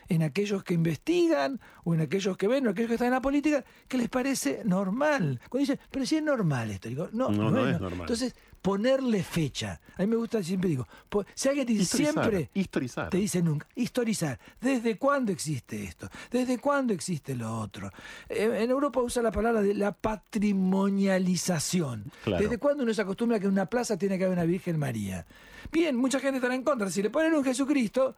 en 0.10 0.24
aquellos 0.24 0.64
que 0.64 0.74
investigan 0.74 1.60
o 1.84 1.94
en 1.94 2.02
aquellos 2.02 2.36
que 2.38 2.48
ven 2.48 2.66
o 2.66 2.70
en 2.70 2.74
aquellos 2.74 2.88
que 2.90 2.96
están 2.96 3.08
en 3.08 3.14
la 3.14 3.22
política 3.22 3.64
que 3.88 3.98
les 3.98 4.10
parece 4.10 4.62
normal. 4.66 5.40
Cuando 5.50 5.62
dicen, 5.62 5.80
pero 5.92 6.06
si 6.06 6.18
es 6.18 6.24
normal 6.24 6.72
esto, 6.72 6.90
digo, 6.90 7.10
no, 7.12 7.30
No, 7.30 7.44
no, 7.44 7.52
no 7.52 7.68
es, 7.68 7.76
es 7.76 7.82
no. 7.82 7.90
normal. 7.90 8.02
Entonces, 8.02 8.36
ponerle 8.62 9.22
fecha. 9.24 9.80
A 9.96 10.02
mí 10.02 10.08
me 10.08 10.16
gusta, 10.16 10.42
siempre 10.42 10.70
digo, 10.72 10.88
si 11.36 11.50
alguien 11.50 11.68
te 11.68 11.74
dice 11.74 11.84
Historizar, 11.84 12.14
siempre, 12.24 12.50
historizar. 12.56 13.10
te 13.12 13.18
dice 13.18 13.42
nunca, 13.44 13.68
historizar. 13.76 14.40
¿Desde 14.60 14.98
cuándo 14.98 15.32
existe 15.32 15.84
esto? 15.84 16.10
¿Desde 16.32 16.58
cuándo 16.58 16.92
existe 16.94 17.36
lo 17.36 17.60
otro? 17.60 17.92
En 18.28 18.70
Europa 18.72 19.02
usa 19.02 19.22
la 19.22 19.32
palabra 19.32 19.62
de 19.62 19.76
la 19.76 19.92
patrimonialización. 19.92 22.12
Claro. 22.24 22.42
¿Desde 22.44 22.58
cuándo 22.58 22.82
uno 22.84 22.92
se 22.94 23.02
acostumbra 23.04 23.38
a 23.38 23.40
que 23.40 23.46
en 23.46 23.52
una 23.52 23.68
plaza 23.68 23.98
tiene 23.98 24.18
que 24.18 24.24
haber 24.26 24.36
una 24.38 24.46
Virgen 24.46 24.80
María? 24.80 25.28
Bien, 25.72 25.96
mucha 25.96 26.20
gente 26.20 26.38
estará 26.38 26.56
en 26.56 26.64
contra. 26.64 26.90
Si 26.90 27.04
le 27.04 27.12
ponen 27.12 27.36
un 27.36 27.44
Jesucristo, 27.44 28.16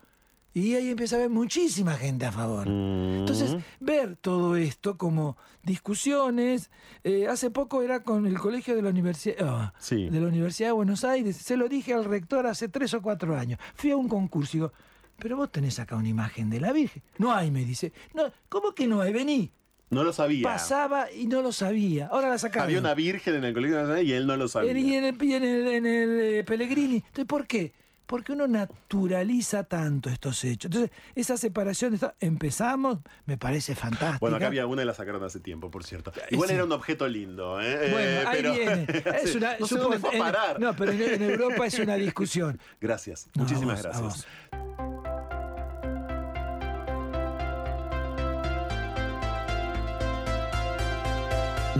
y 0.54 0.74
ahí 0.76 0.90
empieza 0.90 1.16
a 1.16 1.20
haber 1.20 1.30
muchísima 1.30 1.94
gente 1.96 2.26
a 2.26 2.32
favor. 2.32 2.68
Entonces, 2.68 3.56
ver 3.80 4.16
todo 4.16 4.56
esto 4.56 4.98
como 4.98 5.38
discusiones. 5.64 6.70
eh, 7.04 7.28
hace 7.28 7.52
poco 7.52 7.82
era 7.84 8.02
con 8.04 8.26
el 8.26 8.38
colegio 8.40 8.76
de 8.76 8.82
la 8.82 8.90
Universidad, 8.90 9.36
ah, 9.42 9.74
Sí. 9.80 10.10
de 10.10 10.20
la 10.20 10.28
Universidad 10.28 10.70
de 10.70 10.74
Buenos 10.74 11.04
Aires. 11.04 11.38
Se 11.38 11.56
lo 11.58 11.70
dije 11.70 11.94
al 11.94 12.06
rector 12.06 12.48
hace 12.48 12.68
tres 12.70 12.94
o 12.94 13.02
cuatro 13.02 13.38
años. 13.38 13.60
Fui 13.76 13.92
a 13.92 13.98
un 13.98 14.08
concurso 14.10 14.58
y 14.58 14.60
digo, 14.60 14.74
pero 15.20 15.38
vos 15.38 15.52
tenés 15.52 15.80
acá 15.80 15.96
una 15.96 16.10
imagen 16.10 16.50
de 16.50 16.60
la 16.60 16.72
Virgen. 16.74 17.02
No 17.18 17.34
hay, 17.34 17.50
me 17.52 17.64
dice. 17.66 17.94
No, 18.14 18.24
¿Cómo 18.50 18.74
que 18.74 18.88
no 18.88 19.02
hay? 19.02 19.14
Vení. 19.14 19.52
No 19.90 20.04
lo 20.04 20.12
sabía. 20.12 20.44
Pasaba 20.44 21.10
y 21.12 21.28
no 21.28 21.42
lo 21.42 21.52
sabía. 21.54 22.08
Ahora 22.08 22.30
la 22.30 22.38
sacaron. 22.38 22.66
Había 22.68 22.80
una 22.80 22.94
virgen 22.94 23.36
en 23.36 23.46
el 23.46 23.54
Colegio 23.54 23.78
Nacional 23.78 24.04
y 24.06 24.12
él 24.12 24.28
no 24.28 24.36
lo 24.36 24.48
sabía. 24.50 24.74
Y 24.78 24.94
en 24.96 25.06
el, 25.06 25.24
y 25.24 25.34
en 25.34 25.44
el, 25.44 25.68
en 25.68 25.86
el, 25.86 26.20
eh, 26.20 26.44
Pellegrini. 26.44 26.98
Entonces, 26.98 27.26
¿por 27.26 27.48
qué? 27.48 27.74
Porque 28.08 28.32
uno 28.32 28.48
naturaliza 28.48 29.66
tanto 29.66 30.10
estos 30.10 30.44
hechos. 30.46 30.72
Entonces, 30.72 30.92
esa 31.14 31.38
separación, 31.38 31.94
esta- 31.94 32.16
empezamos, 32.22 33.00
me 33.26 33.38
parece 33.38 33.76
fantástica. 33.76 34.18
Bueno, 34.20 34.38
acá 34.38 34.48
había 34.48 34.66
una 34.66 34.82
y 34.82 34.86
la 34.86 34.94
sacaron 34.94 35.24
hace 35.24 35.40
tiempo, 35.42 35.70
por 35.70 35.84
cierto. 35.84 36.12
Igual 36.32 36.48
Sí. 36.50 36.56
era 36.56 36.64
un 36.64 36.72
objeto 36.72 37.08
lindo, 37.08 37.60
¿eh? 37.62 37.90
Bueno, 37.92 37.98
Eh, 38.00 38.24
ahí 38.26 38.38
pero- 38.42 38.54
viene. 38.54 38.86
Es 39.24 39.32
Sí, 39.32 39.38
una, 39.38 39.58
no 39.60 39.68
sé 39.68 39.76
supongo- 39.76 39.84
dónde 39.84 40.00
fue 40.00 40.10
a 40.10 40.14
en- 40.14 40.20
parar. 40.20 40.60
no, 40.60 40.74
pero 40.76 40.92
en, 40.94 41.02
en 41.02 41.22
Europa 41.22 41.66
es 41.66 41.80
una 41.80 41.96
discusión. 41.96 42.60
Gracias, 42.82 43.28
No, 43.36 43.44
a 43.44 43.46
muchísimas 43.46 43.84
vos, 43.84 43.98
gracias. 43.98 44.28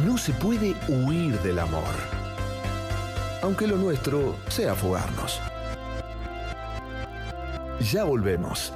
No 0.06 0.18
se 0.18 0.32
puede 0.34 0.76
huir 0.88 1.40
del 1.40 1.60
amor. 1.60 1.84
Aunque 3.42 3.68
lo 3.68 3.78
nuestro 3.78 4.36
sea 4.48 4.76
fugarnos. 4.76 5.42
Ya 7.82 8.04
volvemos. 8.04 8.74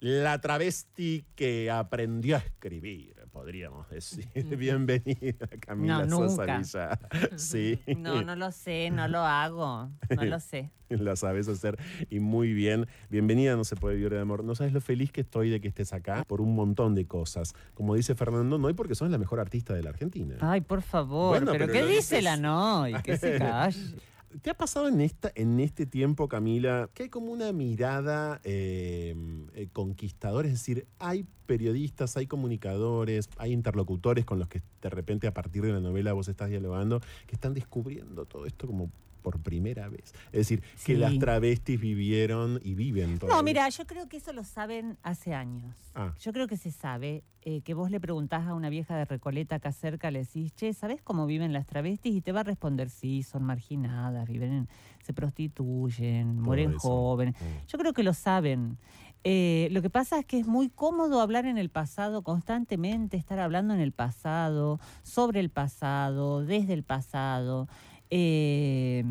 La 0.00 0.40
travesti 0.40 1.24
que 1.34 1.70
aprendió 1.70 2.36
a 2.36 2.38
escribir, 2.38 3.16
podríamos 3.32 3.88
decir. 3.90 4.26
Bienvenida, 4.56 5.48
Camila 5.60 6.04
No, 6.06 6.28
Sosa. 6.28 6.44
Villa. 6.58 6.98
Sí. 7.36 7.80
No, 7.96 8.22
no 8.22 8.36
lo 8.36 8.52
sé, 8.52 8.90
no 8.90 9.08
lo 9.08 9.20
hago, 9.20 9.90
no 10.14 10.24
lo 10.24 10.40
sé. 10.40 10.70
Lo 10.88 11.16
sabes 11.16 11.48
hacer 11.48 11.76
y 12.10 12.20
muy 12.20 12.52
bien. 12.52 12.86
Bienvenida, 13.10 13.56
no 13.56 13.64
se 13.64 13.74
puede 13.74 13.96
vivir 13.96 14.12
de 14.12 14.20
amor. 14.20 14.44
No 14.44 14.54
sabes 14.54 14.72
lo 14.72 14.80
feliz 14.80 15.10
que 15.10 15.22
estoy 15.22 15.50
de 15.50 15.60
que 15.60 15.66
estés 15.66 15.92
acá 15.92 16.22
por 16.28 16.40
un 16.40 16.54
montón 16.54 16.94
de 16.94 17.08
cosas. 17.08 17.54
Como 17.74 17.96
dice 17.96 18.14
Fernando, 18.14 18.56
no 18.56 18.70
y 18.70 18.72
porque 18.74 18.94
sos 18.94 19.10
la 19.10 19.18
mejor 19.18 19.40
artista 19.40 19.74
de 19.74 19.82
la 19.82 19.90
Argentina. 19.90 20.36
Ay, 20.40 20.60
por 20.60 20.82
favor, 20.82 21.30
Bueno, 21.30 21.50
pero, 21.50 21.66
pero 21.66 21.72
¿qué 21.72 21.84
dice 21.92 22.18
dices- 22.18 22.22
la 22.22 22.36
no? 22.36 22.86
Y 22.86 22.94
que 23.02 23.16
se 23.16 23.36
calle. 23.38 23.96
¿Te 24.42 24.50
ha 24.50 24.54
pasado 24.54 24.88
en, 24.88 25.00
esta, 25.00 25.30
en 25.34 25.60
este 25.60 25.86
tiempo, 25.86 26.28
Camila, 26.28 26.90
que 26.94 27.04
hay 27.04 27.08
como 27.08 27.32
una 27.32 27.52
mirada 27.52 28.40
eh, 28.44 29.14
eh, 29.54 29.68
conquistadora? 29.72 30.48
Es 30.48 30.54
decir, 30.54 30.86
hay 30.98 31.26
periodistas, 31.46 32.16
hay 32.16 32.26
comunicadores, 32.26 33.28
hay 33.36 33.52
interlocutores 33.52 34.24
con 34.24 34.38
los 34.38 34.48
que 34.48 34.62
de 34.82 34.90
repente 34.90 35.26
a 35.26 35.34
partir 35.34 35.62
de 35.62 35.72
la 35.72 35.80
novela 35.80 36.12
vos 36.12 36.28
estás 36.28 36.50
dialogando, 36.50 37.00
que 37.26 37.34
están 37.34 37.54
descubriendo 37.54 38.24
todo 38.26 38.46
esto 38.46 38.66
como 38.66 38.90
por 39.26 39.40
primera 39.40 39.88
vez. 39.88 40.14
Es 40.26 40.38
decir, 40.46 40.62
que 40.84 40.96
las 40.96 41.18
travestis 41.18 41.80
vivieron 41.80 42.60
y 42.62 42.76
viven 42.76 43.18
todavía. 43.18 43.36
No, 43.36 43.42
mira, 43.42 43.68
yo 43.70 43.84
creo 43.84 44.08
que 44.08 44.18
eso 44.18 44.32
lo 44.32 44.44
saben 44.44 44.98
hace 45.02 45.34
años. 45.34 45.74
Ah. 45.96 46.14
Yo 46.20 46.32
creo 46.32 46.46
que 46.46 46.56
se 46.56 46.70
sabe 46.70 47.24
eh, 47.42 47.60
que 47.62 47.74
vos 47.74 47.90
le 47.90 47.98
preguntás 47.98 48.46
a 48.46 48.54
una 48.54 48.68
vieja 48.68 48.96
de 48.96 49.04
Recoleta 49.04 49.56
acá 49.56 49.72
cerca, 49.72 50.12
le 50.12 50.20
decís, 50.20 50.54
che, 50.54 50.72
¿sabés 50.74 51.02
cómo 51.02 51.26
viven 51.26 51.52
las 51.52 51.66
travestis? 51.66 52.14
Y 52.14 52.20
te 52.20 52.30
va 52.30 52.40
a 52.40 52.44
responder, 52.44 52.88
sí, 52.88 53.24
son 53.24 53.42
marginadas, 53.42 54.28
viven 54.28 54.52
en- 54.52 54.68
se 55.02 55.12
prostituyen, 55.12 56.40
mueren 56.40 56.74
jóvenes. 56.78 57.34
Mm. 57.34 57.66
Yo 57.66 57.78
creo 57.78 57.92
que 57.92 58.04
lo 58.04 58.14
saben. 58.14 58.78
Eh, 59.24 59.66
lo 59.72 59.82
que 59.82 59.90
pasa 59.90 60.20
es 60.20 60.24
que 60.24 60.38
es 60.38 60.46
muy 60.46 60.68
cómodo 60.68 61.20
hablar 61.20 61.46
en 61.46 61.58
el 61.58 61.68
pasado 61.68 62.22
constantemente, 62.22 63.16
estar 63.16 63.40
hablando 63.40 63.74
en 63.74 63.80
el 63.80 63.90
pasado, 63.90 64.78
sobre 65.02 65.40
el 65.40 65.50
pasado, 65.50 66.44
desde 66.44 66.74
el 66.74 66.84
pasado. 66.84 67.66
Eh, 68.10 69.04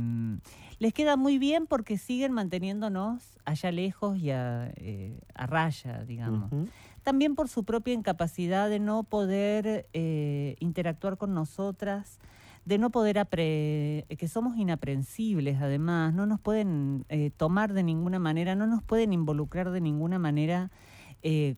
les 0.79 0.93
queda 0.93 1.15
muy 1.15 1.37
bien 1.39 1.67
porque 1.67 1.97
siguen 1.97 2.33
manteniéndonos 2.33 3.39
allá 3.45 3.71
lejos 3.71 4.17
y 4.17 4.31
a, 4.31 4.71
eh, 4.75 5.19
a 5.33 5.45
raya, 5.47 6.03
digamos. 6.03 6.51
También 7.03 7.35
por 7.35 7.47
su 7.47 7.63
propia 7.63 7.93
incapacidad 7.93 8.69
de 8.69 8.79
no 8.79 9.03
poder 9.03 9.87
eh, 9.93 10.55
interactuar 10.59 11.17
con 11.17 11.33
nosotras, 11.33 12.19
de 12.65 12.77
no 12.77 12.89
poder 12.89 13.19
apre 13.19 14.05
que 14.17 14.27
somos 14.27 14.57
inaprensibles 14.57 15.61
además, 15.61 16.13
no 16.13 16.25
nos 16.25 16.39
pueden 16.39 17.05
eh, 17.09 17.29
tomar 17.37 17.73
de 17.73 17.83
ninguna 17.83 18.19
manera, 18.19 18.55
no 18.55 18.65
nos 18.65 18.83
pueden 18.83 19.13
involucrar 19.13 19.71
de 19.71 19.81
ninguna 19.81 20.19
manera 20.19 20.71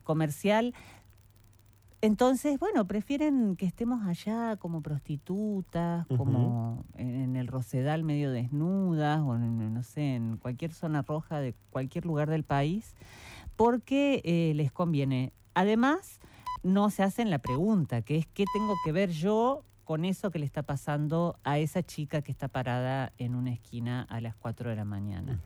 comercial. 0.04 0.74
Entonces, 2.02 2.60
bueno, 2.60 2.86
prefieren 2.86 3.56
que 3.56 3.66
estemos 3.66 4.06
allá 4.06 4.56
como 4.58 4.82
prostitutas, 4.82 6.06
como 6.16 6.86
en 6.96 7.36
el 7.36 7.48
Rosedal 7.48 8.04
medio 8.04 8.32
desnudas, 8.32 9.22
o 9.22 9.36
en, 9.36 9.74
no 9.74 9.84
sé, 9.84 10.16
en 10.16 10.38
cualquier 10.38 10.74
zona 10.74 11.02
roja 11.02 11.40
de 11.40 11.56
cualquier 11.72 12.06
lugar 12.06 12.30
del 12.30 12.44
país, 12.44 12.96
porque 13.56 14.22
eh, 14.26 14.54
les 14.56 14.72
conviene. 14.72 15.34
Además, 15.56 16.20
no 16.62 16.92
se 16.92 17.02
hacen 17.02 17.32
la 17.32 17.40
pregunta, 17.40 18.04
que 18.04 18.18
es 18.18 18.28
¿qué 18.28 18.46
tengo 18.54 18.76
que 18.86 18.92
ver 18.92 19.10
yo 19.10 19.64
con 19.88 20.04
eso 20.04 20.32
que 20.32 20.40
le 20.40 20.46
está 20.46 20.64
pasando 20.64 21.40
a 21.46 21.60
esa 21.60 21.82
chica 21.82 22.22
que 22.22 22.30
está 22.30 22.50
parada 22.50 23.14
en 23.18 23.36
una 23.36 23.54
esquina 23.54 24.06
a 24.10 24.20
las 24.20 24.36
4 24.36 24.70
de 24.70 24.76
la 24.76 24.84
mañana? 24.84 25.40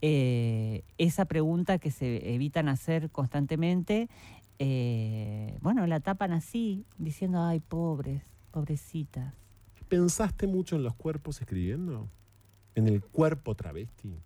Eh, 0.00 0.82
esa 0.96 1.26
pregunta 1.26 1.78
que 1.78 1.90
se 1.90 2.34
evitan 2.34 2.68
hacer 2.68 3.10
constantemente, 3.10 4.08
eh, 4.58 5.58
bueno, 5.60 5.86
la 5.86 6.00
tapan 6.00 6.32
así, 6.32 6.84
diciendo, 6.98 7.42
ay, 7.42 7.60
pobres, 7.60 8.22
pobrecitas. 8.50 9.34
¿Pensaste 9.88 10.46
mucho 10.46 10.76
en 10.76 10.82
los 10.82 10.94
cuerpos 10.94 11.40
escribiendo? 11.40 12.08
¿En 12.74 12.88
el 12.88 13.02
cuerpo 13.02 13.54
travesti? 13.54 14.18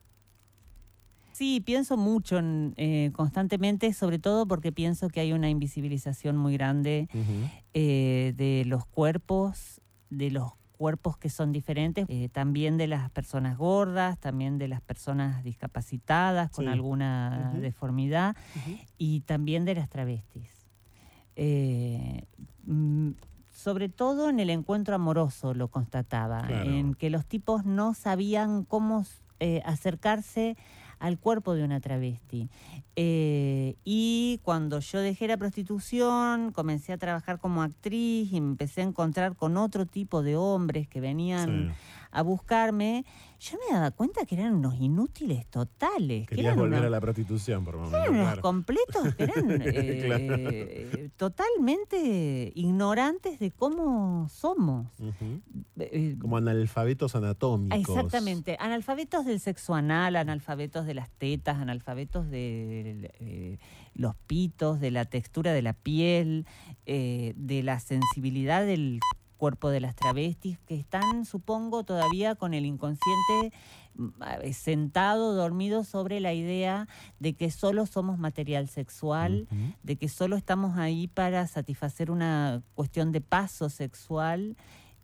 Sí, 1.32 1.60
pienso 1.60 1.96
mucho 1.96 2.38
en, 2.38 2.72
eh, 2.76 3.10
constantemente, 3.12 3.92
sobre 3.92 4.18
todo 4.18 4.46
porque 4.46 4.72
pienso 4.72 5.08
que 5.08 5.20
hay 5.20 5.34
una 5.34 5.50
invisibilización 5.50 6.36
muy 6.36 6.54
grande 6.54 7.08
eh, 7.74 8.32
de 8.36 8.64
los 8.64 8.86
cuerpos, 8.86 9.82
de 10.08 10.30
los 10.30 10.52
cuerpos 10.76 11.16
que 11.16 11.28
son 11.30 11.52
diferentes, 11.52 12.06
eh, 12.08 12.28
también 12.28 12.76
de 12.76 12.86
las 12.86 13.10
personas 13.10 13.56
gordas, 13.58 14.18
también 14.18 14.58
de 14.58 14.68
las 14.68 14.80
personas 14.80 15.42
discapacitadas 15.42 16.50
con 16.50 16.66
Sí. 16.66 16.70
alguna 16.70 17.52
deformidad 17.60 18.36
y 18.98 19.20
también 19.20 19.64
de 19.64 19.74
las 19.74 19.88
travestis. 19.88 20.52
Eh, 21.34 22.24
mm, 22.64 23.10
sobre 23.52 23.88
todo 23.88 24.28
en 24.30 24.38
el 24.40 24.50
encuentro 24.50 24.94
amoroso 24.94 25.54
lo 25.54 25.68
constataba, 25.68 26.42
Claro. 26.46 26.70
en 26.70 26.94
que 26.94 27.10
los 27.10 27.26
tipos 27.26 27.64
no 27.64 27.94
sabían 27.94 28.64
cómo 28.64 29.04
eh, 29.40 29.60
acercarse 29.66 30.56
al 30.98 31.18
cuerpo 31.18 31.54
de 31.54 31.64
una 31.64 31.80
travesti. 31.80 32.48
Eh, 32.96 33.76
y 33.84 34.40
cuando 34.42 34.80
yo 34.80 35.00
dejé 35.00 35.28
la 35.28 35.36
prostitución, 35.36 36.52
comencé 36.52 36.92
a 36.92 36.98
trabajar 36.98 37.38
como 37.38 37.62
actriz 37.62 38.32
y 38.32 38.36
empecé 38.36 38.80
a 38.80 38.84
encontrar 38.84 39.36
con 39.36 39.56
otro 39.56 39.86
tipo 39.86 40.22
de 40.22 40.36
hombres 40.36 40.88
que 40.88 41.00
venían 41.00 41.74
a 42.10 42.22
buscarme, 42.22 43.04
yo 43.40 43.58
me 43.68 43.74
daba 43.74 43.90
cuenta 43.90 44.24
que 44.24 44.34
eran 44.36 44.54
unos 44.54 44.74
inútiles 44.80 45.46
totales. 45.48 46.26
que 46.26 46.36
Querías 46.36 46.46
eran 46.52 46.58
volver 46.58 46.78
unos- 46.78 46.86
a 46.86 46.90
la 46.90 47.00
prostitución, 47.00 47.64
por 47.64 47.76
momento. 47.76 47.96
eran 47.98 48.10
unos 48.14 48.24
claro. 48.26 48.42
completos 48.42 49.14
que 49.14 49.22
eran 49.24 49.50
eh, 49.64 50.88
Claro. 50.92 51.10
totalmente 51.16 52.52
ignorantes 52.54 53.38
de 53.38 53.50
cómo 53.50 54.28
somos. 54.28 54.88
Eh, 55.78 56.16
Como 56.20 56.36
analfabetos 56.36 57.14
anatómicos. 57.16 57.78
Exactamente, 57.78 58.56
analfabetos 58.58 59.24
del 59.26 59.40
sexo 59.40 59.74
anal, 59.74 60.16
analfabetos 60.16 60.86
de 60.86 60.94
las 60.94 61.10
tetas, 61.10 61.58
analfabetos 61.58 62.28
de 62.30 63.10
eh, 63.20 63.58
los 63.94 64.14
pitos, 64.26 64.80
de 64.80 64.90
la 64.90 65.04
textura 65.04 65.52
de 65.52 65.62
la 65.62 65.72
piel, 65.74 66.46
de 66.86 67.62
la 67.64 67.80
sensibilidad 67.80 68.64
del 68.64 69.00
cuerpo 69.36 69.70
de 69.70 69.80
las 69.80 69.94
travestis, 69.94 70.58
que 70.66 70.74
están, 70.74 71.24
supongo, 71.24 71.84
todavía 71.84 72.34
con 72.34 72.54
el 72.54 72.66
inconsciente 72.66 73.56
mm, 73.94 74.08
eh, 74.42 74.52
sentado, 74.52 75.34
dormido 75.34 75.84
sobre 75.84 76.20
la 76.20 76.32
idea 76.32 76.88
de 77.18 77.34
que 77.34 77.50
solo 77.50 77.86
somos 77.86 78.18
material 78.18 78.68
sexual, 78.68 79.48
de 79.82 79.96
que 79.96 80.08
solo 80.08 80.36
estamos 80.36 80.78
ahí 80.78 81.06
para 81.08 81.46
satisfacer 81.46 82.10
una 82.10 82.62
cuestión 82.74 83.12
de 83.12 83.20
paso 83.20 83.68
sexual 83.70 84.56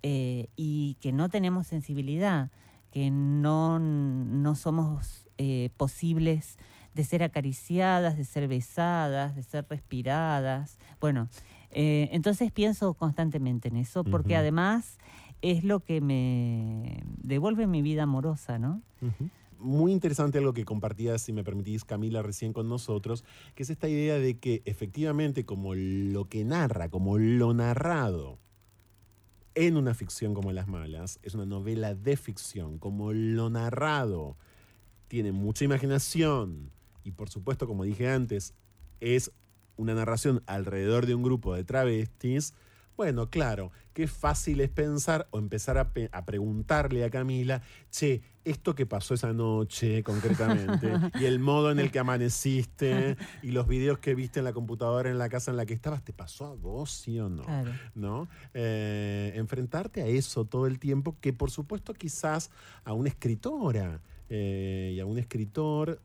eh, 0.03 0.49
y 0.57 0.97
que 1.01 1.13
no 1.13 1.29
tenemos 1.29 1.67
sensibilidad, 1.67 2.51
que 2.91 3.11
no, 3.11 3.79
no 3.79 4.55
somos 4.55 5.29
eh, 5.39 5.71
posibles 5.77 6.59
de 6.95 7.05
ser 7.05 7.23
acariciadas, 7.23 8.17
de 8.17 8.25
ser 8.25 8.49
besadas, 8.49 9.35
de 9.35 9.43
ser 9.43 9.67
respiradas. 9.69 10.79
Bueno, 11.01 11.29
eh, 11.73 12.11
entonces 12.13 12.53
pienso 12.53 12.95
constantemente 12.95 13.69
en 13.69 13.77
eso, 13.77 14.05
porque 14.05 14.37
además 14.37 14.99
es 15.41 15.65
lo 15.65 15.81
que 15.81 16.01
me 16.01 17.03
devuelve 17.19 17.67
mi 17.67 17.83
vida 17.83 18.05
amorosa, 18.05 18.59
¿no? 18.59 18.83
Muy 19.59 19.93
interesante 19.93 20.39
algo 20.39 20.53
que 20.53 20.65
compartías, 20.65 21.23
si 21.23 21.33
me 21.33 21.45
permitís, 21.45 21.85
Camila, 21.85 22.23
recién 22.23 22.53
con 22.53 22.69
nosotros, 22.69 23.25
que 23.55 23.63
es 23.63 23.71
esta 23.71 23.89
idea 23.89 24.19
de 24.19 24.39
que 24.39 24.63
efectivamente 24.65 25.45
como 25.45 25.75
lo 25.75 26.27
que 26.27 26.45
narra, 26.45 26.89
como 26.89 27.19
lo 27.19 27.55
narrado 27.55 28.39
en 29.55 29.77
una 29.77 29.95
ficción 29.95 30.35
como 30.35 30.53
Las 30.53 30.69
Malas, 30.69 31.19
es 31.23 31.35
una 31.35 31.47
novela 31.47 31.95
de 31.95 32.17
ficción, 32.17 32.79
como 32.79 33.13
lo 33.13 33.51
narrado 33.51 34.37
tiene 35.09 35.33
mucha 35.33 35.65
imaginación 35.65 36.71
y 37.05 37.13
por 37.13 37.29
supuesto, 37.29 37.67
como 37.67 37.85
dije 37.85 38.09
antes, 38.09 38.55
es 39.01 39.33
una 39.77 39.95
narración 39.95 40.43
alrededor 40.47 41.07
de 41.07 41.15
un 41.15 41.23
grupo 41.23 41.55
de 41.55 41.65
travestis, 41.65 42.55
bueno, 42.95 43.31
claro, 43.31 43.73
qué 43.95 44.07
fácil 44.07 44.61
es 44.61 44.69
pensar 44.69 45.27
o 45.31 45.39
empezar 45.39 45.79
a, 45.79 45.93
pe- 45.93 46.11
a 46.13 46.25
preguntarle 46.27 47.05
a 47.05 47.11
Camila, 47.11 47.63
che, 47.91 48.21
esto 48.45 48.75
que 48.75 48.85
pasó 48.87 49.15
esa 49.15 49.33
noche 49.33 50.03
concretamente, 50.03 50.93
y 51.19 51.25
el 51.25 51.39
modo 51.39 51.71
en 51.71 51.79
el 51.79 51.91
que 51.91 51.99
amaneciste, 51.99 53.17
y 53.43 53.53
los 53.53 53.67
videos 53.67 53.99
que 53.99 54.15
viste 54.15 54.41
en 54.41 54.45
la 54.45 54.53
computadora 54.53 55.09
en 55.11 55.17
la 55.19 55.31
casa 55.31 55.51
en 55.51 55.57
la 55.57 55.65
que 55.65 55.73
estabas, 55.73 56.05
¿te 56.05 56.13
pasó 56.13 56.47
a 56.47 56.55
vos, 56.55 56.91
sí 56.93 57.19
o 57.19 57.31
no? 57.31 57.45
Claro. 57.45 57.71
¿no? 57.95 58.29
Eh, 58.53 59.33
enfrentarte 59.37 60.03
a 60.03 60.07
eso 60.07 60.45
todo 60.45 60.67
el 60.67 60.79
tiempo, 60.79 61.17
que 61.21 61.33
por 61.33 61.51
supuesto 61.51 61.95
quizás 61.95 62.51
a 62.85 62.93
una 62.93 63.09
escritora 63.09 64.01
eh, 64.29 64.93
y 64.95 65.01
a 65.01 65.07
un 65.07 65.19
escritor 65.19 65.99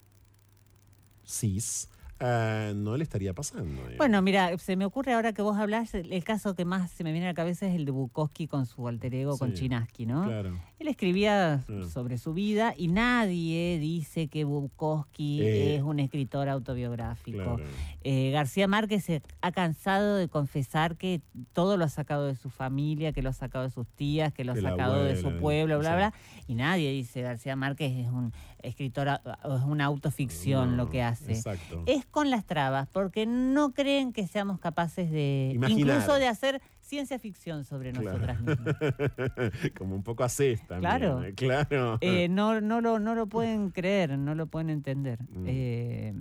cis 1.25 1.89
eh, 2.19 2.73
no 2.75 2.97
le 2.97 3.03
estaría 3.03 3.33
pasando. 3.33 3.81
Bueno, 3.97 4.21
mira, 4.21 4.57
se 4.57 4.75
me 4.75 4.85
ocurre 4.85 5.13
ahora 5.13 5.33
que 5.33 5.41
vos 5.41 5.57
hablas, 5.57 5.93
el 5.93 6.23
caso 6.23 6.55
que 6.55 6.65
más 6.65 6.91
se 6.91 7.03
me 7.03 7.11
viene 7.11 7.27
a 7.27 7.29
la 7.29 7.35
cabeza 7.35 7.67
es 7.67 7.75
el 7.75 7.85
de 7.85 7.91
Bukowski 7.91 8.47
con 8.47 8.65
su 8.65 8.87
alter 8.87 9.13
ego, 9.13 9.37
con 9.37 9.53
Chinaski, 9.53 10.05
¿no? 10.05 10.25
Claro. 10.25 10.57
Él 10.79 10.87
escribía 10.89 11.63
Mm. 11.67 11.85
sobre 11.85 12.17
su 12.19 12.33
vida 12.33 12.73
y 12.77 12.87
nadie 12.87 13.79
dice 13.79 14.27
que 14.27 14.43
Bukowski 14.43 15.41
Eh, 15.41 15.75
es 15.77 15.81
un 15.81 15.99
escritor 15.99 16.49
autobiográfico. 16.49 17.37
Claro. 17.55 17.57
Eh, 18.03 18.29
García 18.31 18.67
Márquez 18.67 19.03
se 19.03 19.21
ha 19.41 19.51
cansado 19.51 20.15
de 20.17 20.27
confesar 20.27 20.95
que 20.95 21.21
todo 21.53 21.77
lo 21.77 21.85
ha 21.85 21.89
sacado 21.89 22.27
de 22.27 22.35
su 22.35 22.49
familia, 22.49 23.11
que 23.11 23.21
lo 23.23 23.29
ha 23.29 23.33
sacado 23.33 23.63
de 23.63 23.71
sus 23.71 23.87
tías, 23.87 24.31
que 24.33 24.43
lo 24.43 24.53
ha 24.53 24.55
sacado 24.55 25.03
de 25.03 25.15
su 25.19 25.37
pueblo, 25.39 25.79
bla, 25.79 25.89
sí. 25.89 25.95
bla. 25.95 26.13
Y 26.47 26.53
nadie 26.55 26.91
dice 26.91 27.21
García 27.21 27.55
Márquez 27.55 27.91
es 27.97 28.07
un 28.11 28.31
escritor, 28.61 29.07
es 29.07 29.63
una 29.65 29.85
autoficción 29.85 30.77
lo 30.77 30.89
que 30.89 31.01
hace. 31.01 31.31
Exacto. 31.33 31.83
Es 31.87 32.05
con 32.05 32.29
las 32.29 32.45
trabas, 32.45 32.87
porque 32.91 33.25
no 33.25 33.73
creen 33.73 34.13
que 34.13 34.27
seamos 34.27 34.59
capaces 34.59 35.09
de, 35.11 35.51
Imaginar. 35.55 35.79
incluso 35.97 36.15
de 36.19 36.27
hacer 36.27 36.61
ciencia 36.87 37.19
ficción 37.19 37.65
sobre 37.65 37.91
Claro. 37.91 38.11
nosotras 38.17 38.41
mismas. 38.41 38.75
Como 39.77 39.95
un 39.95 40.03
poco 40.03 40.23
así 40.23 40.55
también. 40.67 40.79
Claro. 40.79 41.23
eh, 41.23 41.33
Claro. 41.35 41.97
Eh, 42.01 42.27
no, 42.29 42.61
no, 42.61 42.79
lo, 42.81 42.97
no 42.99 43.13
lo 43.13 43.27
pueden 43.27 43.69
creer, 43.71 44.17
no 44.17 44.33
lo 44.35 44.47
pueden 44.47 44.69
entender. 44.69 45.19
Mm. 45.29 45.43
Eh, 45.47 46.13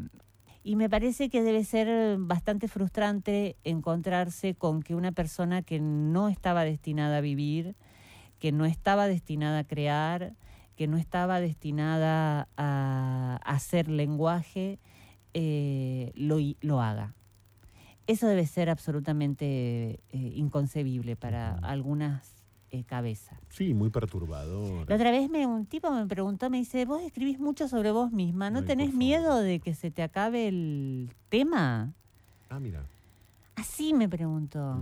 y 0.64 0.74
me 0.74 0.90
parece 0.90 1.28
que 1.30 1.42
debe 1.42 1.62
ser 1.62 2.16
bastante 2.18 2.66
frustrante 2.66 3.56
encontrarse 3.62 4.54
con 4.56 4.82
que 4.82 4.96
una 4.96 5.12
persona 5.12 5.62
que 5.62 5.78
no 5.78 6.28
estaba 6.28 6.64
destinada 6.64 7.18
a 7.18 7.20
vivir, 7.20 7.76
que 8.40 8.50
no 8.50 8.64
estaba 8.66 9.06
destinada 9.06 9.60
a 9.60 9.64
crear, 9.64 10.34
que 10.74 10.88
no 10.88 10.96
estaba 10.96 11.40
destinada 11.40 12.48
a 12.56 13.38
hacer 13.44 13.88
lenguaje, 13.88 14.80
eh, 15.34 16.10
lo, 16.16 16.38
lo 16.60 16.82
haga. 16.82 17.14
Eso 18.06 18.28
debe 18.28 18.46
ser 18.46 18.70
absolutamente 18.70 20.00
eh, 20.10 20.32
inconcebible 20.34 21.16
para 21.16 21.54
algunas 21.58 22.36
eh, 22.70 22.84
cabezas. 22.84 23.38
Sí, 23.48 23.74
muy 23.74 23.90
perturbador. 23.90 24.88
La 24.88 24.96
otra 24.96 25.10
vez 25.10 25.30
me, 25.30 25.46
un 25.46 25.66
tipo 25.66 25.90
me 25.90 26.06
preguntó, 26.06 26.50
me 26.50 26.58
dice, 26.58 26.84
vos 26.84 27.02
escribís 27.02 27.38
mucho 27.38 27.68
sobre 27.68 27.90
vos 27.90 28.12
misma, 28.12 28.50
¿no 28.50 28.60
Ay, 28.60 28.64
tenés 28.64 28.94
miedo 28.94 29.40
de 29.40 29.60
que 29.60 29.74
se 29.74 29.90
te 29.90 30.02
acabe 30.02 30.48
el 30.48 31.10
tema? 31.28 31.92
Ah, 32.48 32.60
mira. 32.60 32.84
Así 33.56 33.94
me 33.94 34.08
preguntó. 34.08 34.78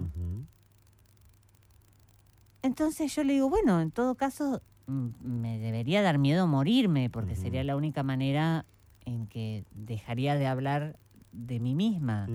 Entonces 2.62 3.14
yo 3.14 3.22
le 3.24 3.34
digo, 3.34 3.48
bueno, 3.48 3.80
en 3.80 3.90
todo 3.90 4.14
caso 4.14 4.62
mm, 4.86 5.08
me 5.22 5.58
debería 5.58 6.02
dar 6.02 6.18
miedo 6.18 6.46
morirme, 6.46 7.10
porque 7.10 7.36
sería 7.36 7.62
la 7.64 7.76
única 7.76 8.02
manera 8.02 8.64
en 9.04 9.26
que 9.26 9.64
dejaría 9.72 10.34
de 10.36 10.46
hablar 10.46 10.96
de 11.34 11.60
mí 11.60 11.74
misma. 11.74 12.28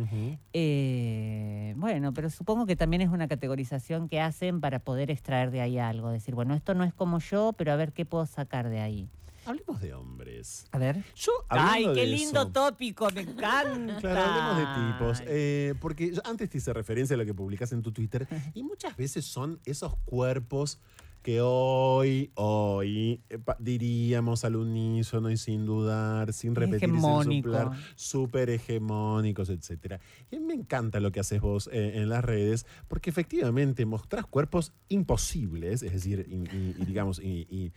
Eh, 0.53 1.73
bueno, 1.77 2.13
pero 2.13 2.29
supongo 2.29 2.65
que 2.65 2.75
también 2.75 3.01
es 3.01 3.09
una 3.09 3.27
categorización 3.27 4.09
que 4.09 4.19
hacen 4.19 4.59
para 4.61 4.79
poder 4.79 5.09
extraer 5.09 5.51
de 5.51 5.61
ahí 5.61 5.77
algo. 5.79 6.09
Decir, 6.11 6.35
bueno, 6.35 6.53
esto 6.53 6.73
no 6.73 6.83
es 6.83 6.93
como 6.93 7.19
yo, 7.19 7.53
pero 7.53 7.71
a 7.71 7.75
ver 7.75 7.93
qué 7.93 8.05
puedo 8.05 8.25
sacar 8.25 8.69
de 8.69 8.79
ahí. 8.81 9.09
Hablemos 9.45 9.79
de 9.81 9.93
hombres. 9.93 10.67
A 10.71 10.77
ver. 10.77 11.03
Yo, 11.15 11.31
¡Ay, 11.47 11.85
qué 11.93 12.01
de 12.01 12.07
lindo 12.07 12.41
eso- 12.41 12.51
tópico! 12.51 13.09
¡Me 13.15 13.21
encanta! 13.21 13.97
Claro, 13.99 14.21
hablemos 14.21 14.57
de 14.57 14.91
tipos. 14.91 15.23
Eh, 15.27 15.73
porque 15.79 16.13
yo 16.13 16.21
antes 16.25 16.49
te 16.49 16.57
hice 16.59 16.73
referencia 16.73 17.15
a 17.15 17.17
lo 17.17 17.25
que 17.25 17.33
publicas 17.33 17.71
en 17.71 17.81
tu 17.81 17.91
Twitter 17.91 18.27
y 18.53 18.63
muchas 18.63 18.95
veces 18.95 19.25
son 19.25 19.59
esos 19.65 19.95
cuerpos 20.05 20.79
que 21.21 21.41
hoy, 21.41 22.31
hoy, 22.35 23.21
diríamos 23.59 24.45
al 24.45 24.55
unísono 24.55 25.29
y 25.29 25.37
sin 25.37 25.65
dudar, 25.65 26.31
sin 26.33 26.55
repetir, 26.55 26.89
sin 26.89 26.99
soplar, 27.41 27.67
súper 27.95 28.49
hegemónicos, 28.49 29.49
etcétera. 29.49 29.99
Y 30.31 30.37
a 30.37 30.39
mí 30.39 30.45
me 30.45 30.53
encanta 30.53 30.99
lo 30.99 31.11
que 31.11 31.19
haces 31.19 31.41
vos 31.41 31.69
eh, 31.73 31.93
en 31.95 32.09
las 32.09 32.23
redes, 32.23 32.65
porque 32.87 33.09
efectivamente 33.09 33.85
mostrás 33.85 34.25
cuerpos 34.25 34.73
imposibles, 34.87 35.83
es 35.83 35.91
decir, 35.93 36.25
y, 36.29 36.35
y- 36.55 36.75
y 36.77 36.85
digamos, 36.85 37.19
y, 37.21 37.71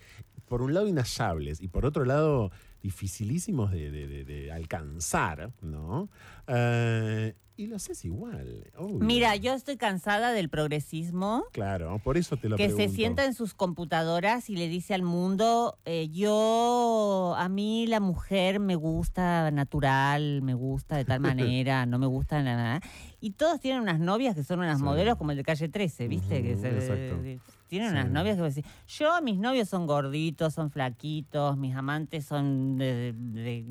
por 0.46 0.60
un 0.62 0.74
lado 0.74 0.86
inhallables 0.86 1.60
y 1.60 1.68
por 1.68 1.86
otro 1.86 2.04
lado 2.04 2.50
dificilísimos 2.82 3.70
de, 3.70 3.90
de- 3.90 4.06
de- 4.06 4.24
de 4.24 4.52
alcanzar, 4.52 5.52
¿no? 5.62 6.08
Eh, 6.46 7.34
y 7.62 7.66
lo 7.68 7.76
haces 7.76 8.04
igual. 8.04 8.70
obvio. 8.76 8.98
Mira, 9.00 9.36
yo 9.36 9.54
estoy 9.54 9.76
cansada 9.76 10.32
del 10.32 10.48
progresismo 10.48 11.44
Claro, 11.52 11.98
por 12.00 12.16
eso 12.18 12.36
te 12.36 12.48
lo 12.48 12.56
que 12.56 12.66
pregunto. 12.66 12.88
se 12.90 12.94
sienta 12.94 13.24
en 13.24 13.34
sus 13.34 13.54
computadoras 13.54 14.50
y 14.50 14.56
le 14.56 14.68
dice 14.68 14.94
al 14.94 15.02
mundo, 15.02 15.78
eh, 15.84 16.08
yo, 16.10 17.34
a 17.36 17.48
mí 17.48 17.86
la 17.86 18.00
mujer 18.00 18.60
me 18.60 18.74
gusta 18.76 19.50
natural, 19.50 20.42
me 20.42 20.54
gusta 20.54 20.96
de 20.96 21.04
tal 21.04 21.20
manera, 21.60 21.86
no 21.86 21.98
me 21.98 22.06
gusta 22.06 22.42
nada. 22.42 22.80
Y 23.20 23.32
todos 23.32 23.60
tienen 23.60 23.82
unas 23.82 24.00
novias 24.00 24.34
que 24.34 24.44
son 24.44 24.58
unas 24.60 24.78
Sí. 24.78 24.84
modelos 24.84 25.16
como 25.16 25.30
el 25.30 25.36
de 25.36 25.44
Calle 25.44 25.68
13, 25.68 26.08
¿viste? 26.08 26.42
que 26.42 26.52
Ujú, 26.54 26.62
se, 26.62 26.74
exacto. 26.74 27.22
tienen 27.68 27.88
Sí. 27.90 27.94
unas 27.94 28.10
novias 28.10 28.36
que 28.36 28.42
decir, 28.42 28.64
yo, 28.88 29.22
mis 29.22 29.38
novios 29.38 29.68
son 29.68 29.86
gorditos, 29.86 30.54
son 30.54 30.70
flaquitos, 30.70 31.56
mis 31.56 31.74
amantes 31.76 32.24
son 32.24 32.76
de, 32.76 33.12
de 33.16 33.64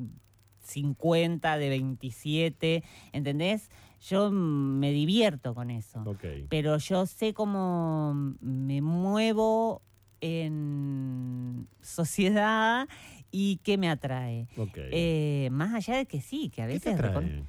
50, 0.72 1.58
de 1.58 1.68
27, 1.68 2.84
¿entendés? 3.12 3.70
Yo 4.00 4.30
me 4.30 4.90
divierto 4.90 5.54
con 5.54 5.70
eso 5.70 6.02
pero 6.48 6.78
yo 6.78 7.06
sé 7.06 7.34
cómo 7.34 8.14
me 8.40 8.80
muevo 8.80 9.82
en 10.20 11.68
sociedad 11.80 12.88
y 13.30 13.56
qué 13.62 13.78
me 13.78 13.88
atrae. 13.88 14.48
Eh, 14.76 15.48
más 15.52 15.74
allá 15.74 15.96
de 15.96 16.06
que 16.06 16.20
sí, 16.20 16.48
que 16.48 16.62
a 16.62 16.66
¿Qué 16.66 16.80
te 16.80 16.90
veces 16.90 17.04
atrae? 17.04 17.44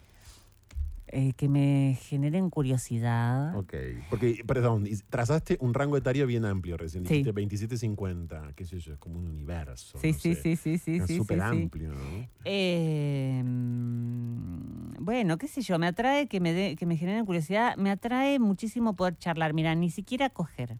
Eh, 1.13 1.33
que 1.33 1.47
me 1.47 1.97
generen 2.01 2.49
curiosidad. 2.49 3.55
Ok, 3.57 3.73
porque, 4.09 4.43
perdón, 4.45 4.85
trazaste 5.09 5.57
un 5.61 5.73
rango 5.73 5.95
etario 5.95 6.25
bien 6.27 6.43
amplio 6.45 6.75
recién, 6.75 7.03
Sí. 7.05 7.23
dijiste 7.23 7.33
27-50, 7.33 8.53
qué 8.55 8.65
sé 8.65 8.79
yo, 8.79 8.93
es 8.93 8.99
como 8.99 9.19
un 9.19 9.27
universo. 9.27 9.97
Sí, 9.99 10.11
no 10.11 10.13
sí, 10.19 10.35
sé. 10.35 10.41
sí, 10.41 10.55
sí, 10.55 10.77
sí, 10.77 10.95
Es 10.97 11.05
sí, 11.07 11.17
súper 11.17 11.37
sí, 11.39 11.43
amplio, 11.45 11.93
¿no? 11.93 12.27
Eh, 12.45 13.41
bueno, 14.99 15.37
qué 15.37 15.47
sé 15.47 15.61
yo, 15.61 15.77
me 15.79 15.87
atrae 15.87 16.27
que 16.27 16.39
me, 16.39 16.53
dé- 16.53 16.75
que 16.75 16.85
me 16.85 16.97
generen 16.97 17.25
curiosidad, 17.25 17.75
me 17.77 17.91
atrae 17.91 18.39
muchísimo 18.39 18.95
poder 18.95 19.17
charlar. 19.17 19.53
Mira, 19.53 19.75
ni 19.75 19.89
siquiera 19.89 20.29
coger, 20.29 20.77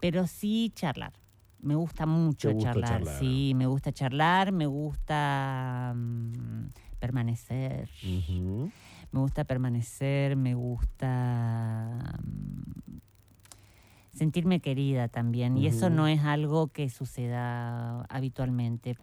pero 0.00 0.26
sí 0.26 0.72
charlar. 0.74 1.12
Me 1.60 1.74
gusta 1.76 2.04
mucho 2.04 2.50
gusta 2.52 2.72
charlar, 2.74 2.98
charlar. 3.04 3.18
sí, 3.18 3.52
me 3.56 3.66
gusta 3.66 3.90
charlar, 3.92 4.52
me 4.52 4.66
gusta 4.66 5.94
mm, 5.96 6.66
permanecer, 7.00 7.88
Ujú. 8.02 8.70
Me 9.14 9.20
gusta 9.20 9.44
permanecer, 9.44 10.34
me 10.34 10.54
gusta 10.54 12.18
mm, 12.24 12.98
sentirme 14.12 14.58
querida 14.58 15.06
también, 15.06 15.56
y 15.56 15.68
eso 15.68 15.88
no 15.88 16.08
es 16.08 16.24
algo 16.24 16.66
que 16.66 16.90
suceda 16.90 18.02
habitualmente. 18.06 18.98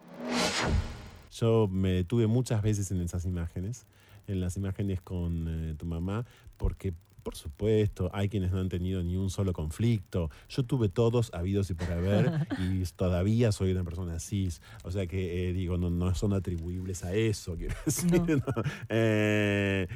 Yo 1.32 1.70
me 1.72 1.94
detuve 1.94 2.28
muchas 2.28 2.62
veces 2.62 2.92
en 2.92 3.00
esas 3.00 3.24
imágenes, 3.24 3.86
en 4.28 4.42
las 4.42 4.58
imágenes 4.58 5.00
con 5.00 5.48
eh, 5.48 5.76
tu 5.76 5.86
mamá, 5.86 6.26
porque, 6.58 6.94
por 7.24 7.36
supuesto, 7.36 8.10
hay 8.14 8.30
quienes 8.30 8.52
no 8.52 8.60
han 8.60 8.70
tenido 8.70 9.02
ni 9.04 9.16
un 9.16 9.30
solo 9.30 9.54
conflicto. 9.54 10.30
Yo 10.50 10.64
tuve 10.64 10.90
todos 10.90 11.32
habidos 11.34 11.70
y 11.70 11.74
por 11.74 11.92
haber, 11.92 12.32
y 12.60 12.84
todavía 12.96 13.52
soy 13.52 13.72
una 13.72 13.84
persona 13.84 14.20
cis. 14.20 14.62
O 14.84 14.92
sea 14.92 15.08
que, 15.08 15.50
eh, 15.50 15.54
digo, 15.54 15.78
no, 15.78 15.90
no 15.90 16.14
son 16.16 16.34
atribuibles 16.34 17.04
a 17.04 17.14
eso, 17.14 17.56
quiero 17.58 17.76
decir. 17.86 18.12
No. 18.12 18.26
¿no? 18.26 18.64
Eh, 18.90 19.88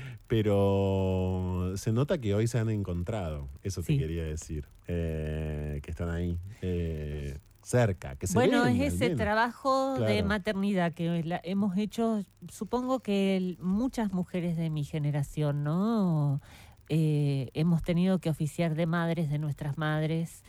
pero 0.49 1.73
se 1.75 1.91
nota 1.91 2.17
que 2.19 2.33
hoy 2.35 2.47
se 2.47 2.59
han 2.59 2.69
encontrado, 2.69 3.49
eso 3.63 3.81
te 3.81 3.97
quería 3.97 4.23
decir, 4.23 4.67
eh, 4.87 5.79
que 5.83 5.91
están 5.91 6.09
ahí. 6.09 6.37
eh, 6.61 7.39
cerca, 7.61 8.15
que 8.15 8.27
se 8.27 8.35
Bueno, 8.35 8.63
ven, 8.65 8.79
es 8.79 8.93
ese 8.93 9.15
trabajo 9.15 9.95
de 9.99 10.21
maternidad 10.21 10.93
que 10.93 11.23
la- 11.23 11.41
hemos 11.43 11.75
hecho, 11.79 12.21
supongo 12.47 12.99
que 12.99 13.37
el- 13.37 13.57
muchas 13.59 14.13
mujeres 14.13 14.55
de 14.55 14.69
mi 14.69 14.83
generación, 14.83 15.63
¿no? 15.63 16.41
Eh, 16.89 17.49
hemos 17.53 17.81
tenido 17.81 18.19
que 18.19 18.29
oficiar 18.29 18.75
de 18.75 18.85
madres 18.85 19.29
de 19.29 19.39
nuestras 19.39 19.77
madres 19.77 20.43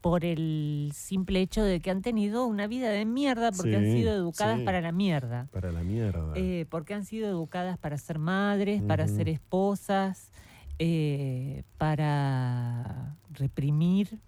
por 0.00 0.24
el 0.24 0.90
simple 0.94 1.40
hecho 1.40 1.62
de 1.62 1.78
que 1.80 1.90
han 1.90 2.02
tenido 2.02 2.44
una 2.46 2.66
vida 2.66 2.88
de 2.90 3.04
mierda 3.04 3.52
porque 3.52 3.76
han 3.76 3.84
sido 3.84 4.12
educadas 4.12 4.58
sí. 4.58 4.64
para 4.64 4.80
la 4.80 4.90
mierda. 4.90 5.46
Para 5.52 5.70
la 5.70 5.82
mierda. 5.84 6.32
Eh, 6.34 6.66
porque 6.70 6.94
han 6.94 7.04
sido 7.04 7.28
educadas 7.28 7.78
para 7.78 7.96
ser 7.98 8.18
madres, 8.18 8.82
para 8.82 9.06
ser 9.06 9.28
esposas, 9.28 10.32
eh, 10.78 11.62
para 11.78 13.16
reprimir, 13.30 14.18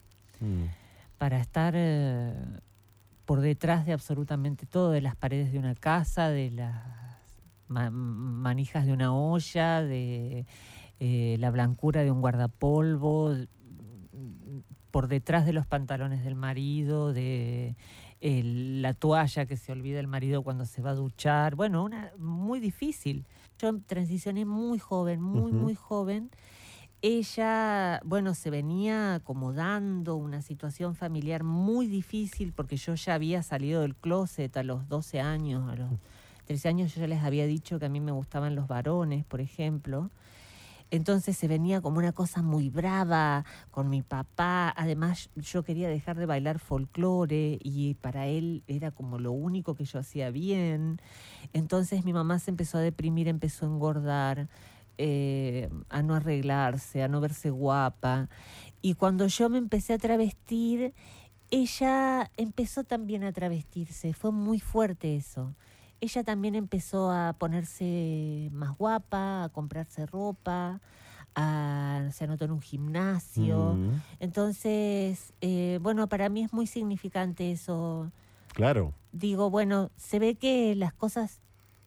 Mm. 0.40 0.64
para 1.18 1.40
estar 1.40 1.74
eh, 1.76 2.34
por 3.24 3.40
detrás 3.40 3.86
de 3.86 3.92
absolutamente 3.94 4.66
todo, 4.66 4.90
de 4.90 5.00
las 5.00 5.16
paredes 5.16 5.50
de 5.52 5.58
una 5.58 5.74
casa, 5.74 6.28
de 6.28 6.50
las 6.50 6.82
ma- 7.68 7.90
manijas 7.90 8.84
de 8.86 8.92
una 8.92 9.12
olla, 9.14 9.82
de 9.82 10.44
eh, 11.00 11.36
la 11.38 11.50
blancura 11.50 12.02
de 12.02 12.10
un 12.10 12.20
guardapolvo, 12.20 13.34
por 14.90 15.08
detrás 15.08 15.44
de 15.44 15.52
los 15.52 15.66
pantalones 15.66 16.24
del 16.24 16.36
marido, 16.36 17.12
de 17.12 17.76
la 18.20 18.94
toalla 18.94 19.44
que 19.44 19.56
se 19.56 19.72
olvida 19.72 20.00
el 20.00 20.06
marido 20.06 20.42
cuando 20.42 20.64
se 20.64 20.80
va 20.80 20.90
a 20.90 20.94
duchar. 20.94 21.56
Bueno, 21.56 21.84
una 21.84 22.12
muy 22.16 22.58
difícil. 22.58 23.26
Yo 23.58 23.78
transicioné 23.86 24.44
muy 24.44 24.78
joven, 24.78 25.20
muy, 25.20 25.52
muy 25.52 25.74
joven. 25.74 26.30
Ella, 27.02 28.00
bueno, 28.02 28.32
se 28.34 28.48
venía 28.48 29.16
acomodando 29.16 30.16
una 30.16 30.40
situación 30.40 30.94
familiar 30.94 31.44
muy 31.44 31.86
difícil 31.86 32.54
porque 32.54 32.78
yo 32.78 32.94
ya 32.94 33.12
había 33.12 33.42
salido 33.42 33.82
del 33.82 33.94
closet 33.94 34.56
a 34.56 34.62
los 34.62 34.88
12 34.88 35.20
años, 35.20 35.70
a 35.70 35.76
los 35.76 35.90
13 36.46 36.68
años 36.68 36.94
yo 36.94 37.02
ya 37.02 37.06
les 37.06 37.22
había 37.22 37.46
dicho 37.46 37.78
que 37.78 37.84
a 37.84 37.90
mí 37.90 38.00
me 38.00 38.12
gustaban 38.12 38.54
los 38.54 38.68
varones, 38.68 39.26
por 39.26 39.42
ejemplo. 39.42 40.10
Entonces 40.94 41.36
se 41.36 41.48
venía 41.48 41.80
como 41.80 41.98
una 41.98 42.12
cosa 42.12 42.40
muy 42.40 42.70
brava 42.70 43.44
con 43.72 43.90
mi 43.90 44.02
papá. 44.02 44.72
Además, 44.76 45.28
yo 45.34 45.64
quería 45.64 45.88
dejar 45.88 46.16
de 46.16 46.24
bailar 46.24 46.60
folclore 46.60 47.58
y 47.60 47.94
para 47.94 48.28
él 48.28 48.62
era 48.68 48.92
como 48.92 49.18
lo 49.18 49.32
único 49.32 49.74
que 49.74 49.86
yo 49.86 49.98
hacía 49.98 50.30
bien. 50.30 51.02
Entonces 51.52 52.04
mi 52.04 52.12
mamá 52.12 52.38
se 52.38 52.52
empezó 52.52 52.78
a 52.78 52.80
deprimir, 52.80 53.26
empezó 53.26 53.66
a 53.66 53.70
engordar, 53.70 54.48
eh, 54.96 55.68
a 55.88 56.02
no 56.02 56.14
arreglarse, 56.14 57.02
a 57.02 57.08
no 57.08 57.20
verse 57.20 57.50
guapa. 57.50 58.28
Y 58.80 58.94
cuando 58.94 59.26
yo 59.26 59.48
me 59.48 59.58
empecé 59.58 59.94
a 59.94 59.98
travestir, 59.98 60.94
ella 61.50 62.30
empezó 62.36 62.84
también 62.84 63.24
a 63.24 63.32
travestirse. 63.32 64.12
Fue 64.12 64.30
muy 64.30 64.60
fuerte 64.60 65.16
eso 65.16 65.56
ella 66.00 66.22
también 66.24 66.54
empezó 66.54 67.10
a 67.10 67.32
ponerse 67.34 68.48
más 68.52 68.76
guapa, 68.76 69.44
a 69.44 69.48
comprarse 69.48 70.06
ropa, 70.06 70.80
a, 71.34 72.08
se 72.12 72.24
anotó 72.24 72.44
en 72.44 72.52
un 72.52 72.60
gimnasio. 72.60 73.74
Mm. 73.74 74.02
Entonces, 74.20 75.32
eh, 75.40 75.78
bueno, 75.82 76.08
para 76.08 76.28
mí 76.28 76.42
es 76.42 76.52
muy 76.52 76.66
significante 76.66 77.50
eso. 77.50 78.10
Claro. 78.48 78.92
Digo, 79.12 79.50
bueno, 79.50 79.90
se 79.96 80.18
ve 80.18 80.34
que 80.34 80.74
las 80.74 80.92
cosas 80.92 81.40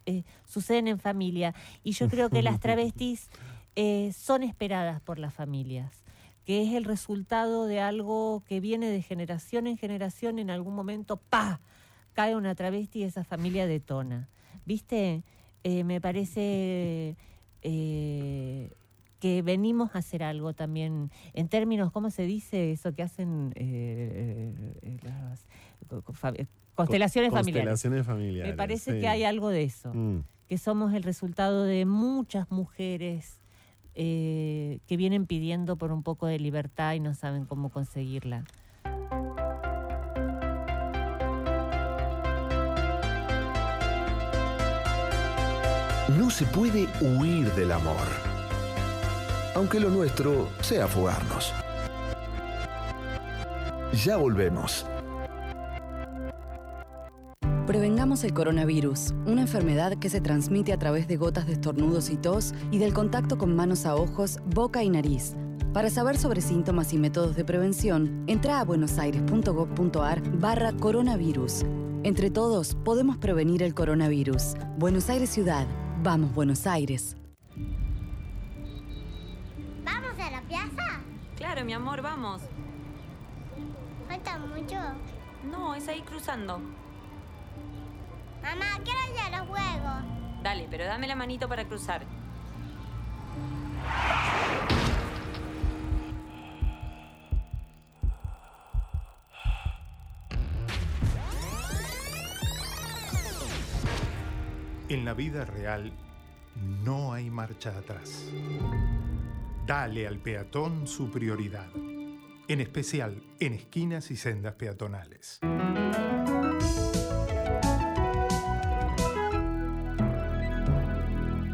eh, 0.06 0.24
suceden 0.46 0.88
en 0.88 1.00
familia 1.00 1.54
y 1.84 1.92
yo 1.92 2.10
creo 2.10 2.30
que 2.30 2.42
las 2.42 2.60
travestis 2.62 3.30
eh, 3.76 4.12
son 4.18 4.44
esperadas 4.44 5.02
por 5.02 5.20
las 5.20 5.34
familias 5.34 6.04
que 6.48 6.64
es 6.64 6.76
el 6.76 6.86
resultado 6.86 7.66
de 7.66 7.82
algo 7.82 8.42
que 8.48 8.62
viene 8.62 8.90
de 8.90 9.02
generación 9.02 9.68
en 9.68 9.78
generación, 9.78 10.40
en 10.40 10.50
algún 10.50 10.76
momento, 10.76 11.18
¡pa! 11.18 11.60
Cae 12.18 12.36
una 12.36 12.56
travesti 12.56 13.02
y 13.02 13.04
esa 13.04 13.24
familia 13.24 13.68
detona. 13.68 14.28
¿Viste? 14.66 15.22
Eh, 15.64 15.84
me 15.84 16.02
parece 16.02 17.16
eh, 17.62 18.72
que 19.20 19.44
venimos 19.44 19.96
a 19.96 20.00
hacer 20.00 20.24
algo 20.24 20.54
también, 20.54 21.12
en 21.36 21.48
términos, 21.48 21.92
¿cómo 21.92 22.10
se 22.10 22.24
dice 22.24 22.72
eso 22.72 22.92
que 22.96 23.04
hacen 23.04 23.54
eh, 23.56 24.52
eh, 24.82 24.98
las 25.04 25.46
constelaciones 26.74 27.32
familiares? 27.32 27.70
Constelaciones 27.70 28.04
familiares. 28.08 28.52
Me 28.52 28.58
parece 28.58 28.94
sí. 28.94 29.00
que 29.00 29.08
hay 29.08 29.24
algo 29.24 29.50
de 29.50 29.64
eso, 29.64 29.94
Mm. 29.94 30.24
que 30.50 30.58
somos 30.58 30.96
el 30.96 31.04
resultado 31.04 31.66
de 31.66 31.86
muchas 31.86 32.50
mujeres 32.50 33.42
que 33.94 34.96
vienen 34.98 35.26
pidiendo 35.26 35.76
por 35.76 35.92
un 35.92 36.04
poco 36.04 36.28
de 36.28 36.40
libertad 36.40 36.94
y 36.94 37.00
no 37.00 37.16
saben 37.16 37.46
cómo 37.46 37.70
conseguirla. 37.70 38.44
No 46.18 46.32
se 46.32 46.46
puede 46.46 46.88
huir 47.00 47.54
del 47.54 47.72
amor. 47.72 48.08
Aunque 49.54 49.80
lo 49.80 49.90
nuestro 49.90 50.50
sea 50.62 50.88
fugarnos. 50.88 51.54
Ya 54.04 54.18
volvemos. 54.18 54.86
Prevengamos 57.68 58.24
el 58.24 58.34
coronavirus, 58.34 59.14
una 59.28 59.42
enfermedad 59.42 60.00
que 60.00 60.10
se 60.10 60.20
transmite 60.20 60.74
a 60.74 60.80
través 60.80 61.08
de 61.08 61.18
gotas 61.18 61.46
de 61.46 61.54
estornudos 61.54 62.10
y 62.10 62.18
tos 62.18 62.56
y 62.72 62.80
del 62.80 62.94
contacto 62.94 63.38
con 63.38 63.56
manos 63.56 63.86
a 63.86 63.96
ojos, 63.96 64.40
boca 64.46 64.82
y 64.82 64.90
nariz. 64.90 65.36
Para 65.72 65.92
saber 65.92 66.18
sobre 66.18 66.42
síntomas 66.42 66.94
y 66.94 66.98
métodos 66.98 67.36
de 67.36 67.46
prevención, 67.46 68.24
entra 68.26 68.60
a 68.60 68.64
buenosaires.gov.ar 68.64 70.22
barra 70.40 70.74
coronavirus. 70.74 71.64
Entre 72.04 72.32
todos 72.32 72.76
podemos 72.84 73.18
prevenir 73.18 73.62
el 73.62 73.76
coronavirus. 73.76 74.56
Buenos 74.80 75.10
Aires 75.10 75.30
Ciudad. 75.30 75.68
Vamos, 76.04 76.34
Buenos 76.34 76.68
Aires. 76.68 77.18
¿Vamos 79.84 80.20
a 80.20 80.32
la 80.32 80.42
plaza? 80.42 81.02
Claro, 81.36 81.66
mi 81.66 81.74
amor, 81.74 82.02
vamos. 82.02 82.42
¿Falta 84.08 84.38
mucho? 84.38 84.76
No, 85.50 85.74
es 85.74 85.88
ahí 85.88 86.02
cruzando. 86.02 86.60
Mamá, 88.44 88.80
quiero 88.84 89.00
ir 89.12 89.34
a 89.34 89.40
los 89.40 89.48
juegos. 89.48 90.04
Dale, 90.44 90.68
pero 90.70 90.86
dame 90.86 91.08
la 91.08 91.16
manito 91.16 91.50
para 91.50 91.66
cruzar. 91.68 92.06
En 104.90 105.04
la 105.04 105.14
vida 105.14 105.44
real 105.44 105.92
no 106.56 107.12
hay 107.12 107.30
marcha 107.30 107.78
atrás. 107.78 108.32
Dale 109.66 110.08
al 110.08 110.18
peatón 110.20 110.88
su 110.88 111.12
prioridad, 111.12 111.68
en 112.48 112.62
especial 112.62 113.22
en 113.42 113.52
esquinas 113.52 114.12
y 114.12 114.16
sendas 114.16 114.54
peatonales. 114.54 115.42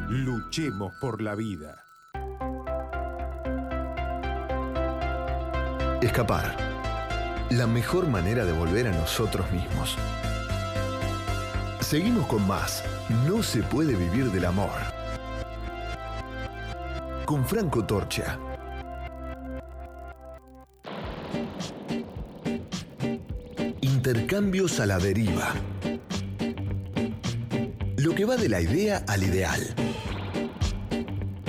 Luchemos 0.09 0.93
por 1.01 1.19
la 1.19 1.33
vida. 1.33 1.83
Escapar. 6.03 6.55
La 7.49 7.65
mejor 7.65 8.07
manera 8.07 8.45
de 8.45 8.53
volver 8.53 8.87
a 8.87 8.91
nosotros 8.91 9.51
mismos. 9.51 9.97
Seguimos 11.93 12.25
con 12.25 12.47
más. 12.47 12.83
No 13.27 13.43
se 13.43 13.61
puede 13.61 13.95
vivir 13.95 14.31
del 14.31 14.45
amor. 14.45 14.71
Con 17.23 17.45
Franco 17.45 17.85
Torcha. 17.85 18.39
Intercambios 23.81 24.79
a 24.79 24.87
la 24.87 24.97
deriva. 24.97 25.53
Lo 27.97 28.15
que 28.15 28.25
va 28.25 28.37
de 28.37 28.49
la 28.49 28.59
idea 28.59 29.05
al 29.07 29.21
ideal. 29.21 29.61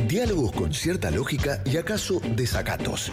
Diálogos 0.06 0.52
con 0.52 0.74
cierta 0.74 1.10
lógica 1.10 1.62
y 1.64 1.78
acaso 1.78 2.20
desacatos. 2.36 3.10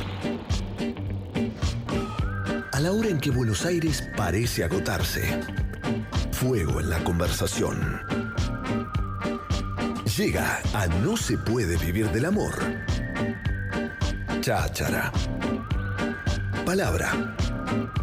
A 2.74 2.80
la 2.82 2.92
hora 2.92 3.08
en 3.08 3.22
que 3.22 3.32
Buenos 3.32 3.66
Aires 3.66 4.06
parece 4.18 4.66
agotarse. 4.66 5.61
Fuego 6.42 6.80
en 6.80 6.90
la 6.90 7.04
conversación. 7.04 8.02
Llega 10.18 10.60
a 10.74 10.88
No 10.88 11.16
se 11.16 11.38
puede 11.38 11.78
vivir 11.78 12.10
del 12.10 12.26
amor. 12.26 12.54
Cháchara. 14.42 15.12
Palabra. 16.66 17.36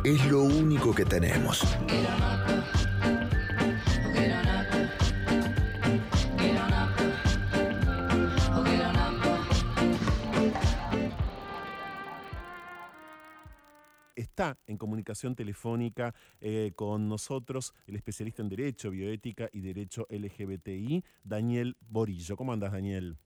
Es 0.04 0.24
lo 0.26 0.42
único 0.42 0.94
que 0.94 1.04
tenemos. 1.04 1.64
Está 14.38 14.56
en 14.68 14.78
comunicación 14.78 15.34
telefónica 15.34 16.14
eh, 16.40 16.70
con 16.76 17.08
nosotros 17.08 17.74
el 17.88 17.96
especialista 17.96 18.40
en 18.40 18.48
Derecho, 18.48 18.92
Bioética 18.92 19.48
y 19.52 19.62
Derecho 19.62 20.06
LGBTI, 20.08 21.02
Daniel 21.24 21.76
Borillo. 21.80 22.36
¿Cómo 22.36 22.52
andas, 22.52 22.70
Daniel? 22.70 23.16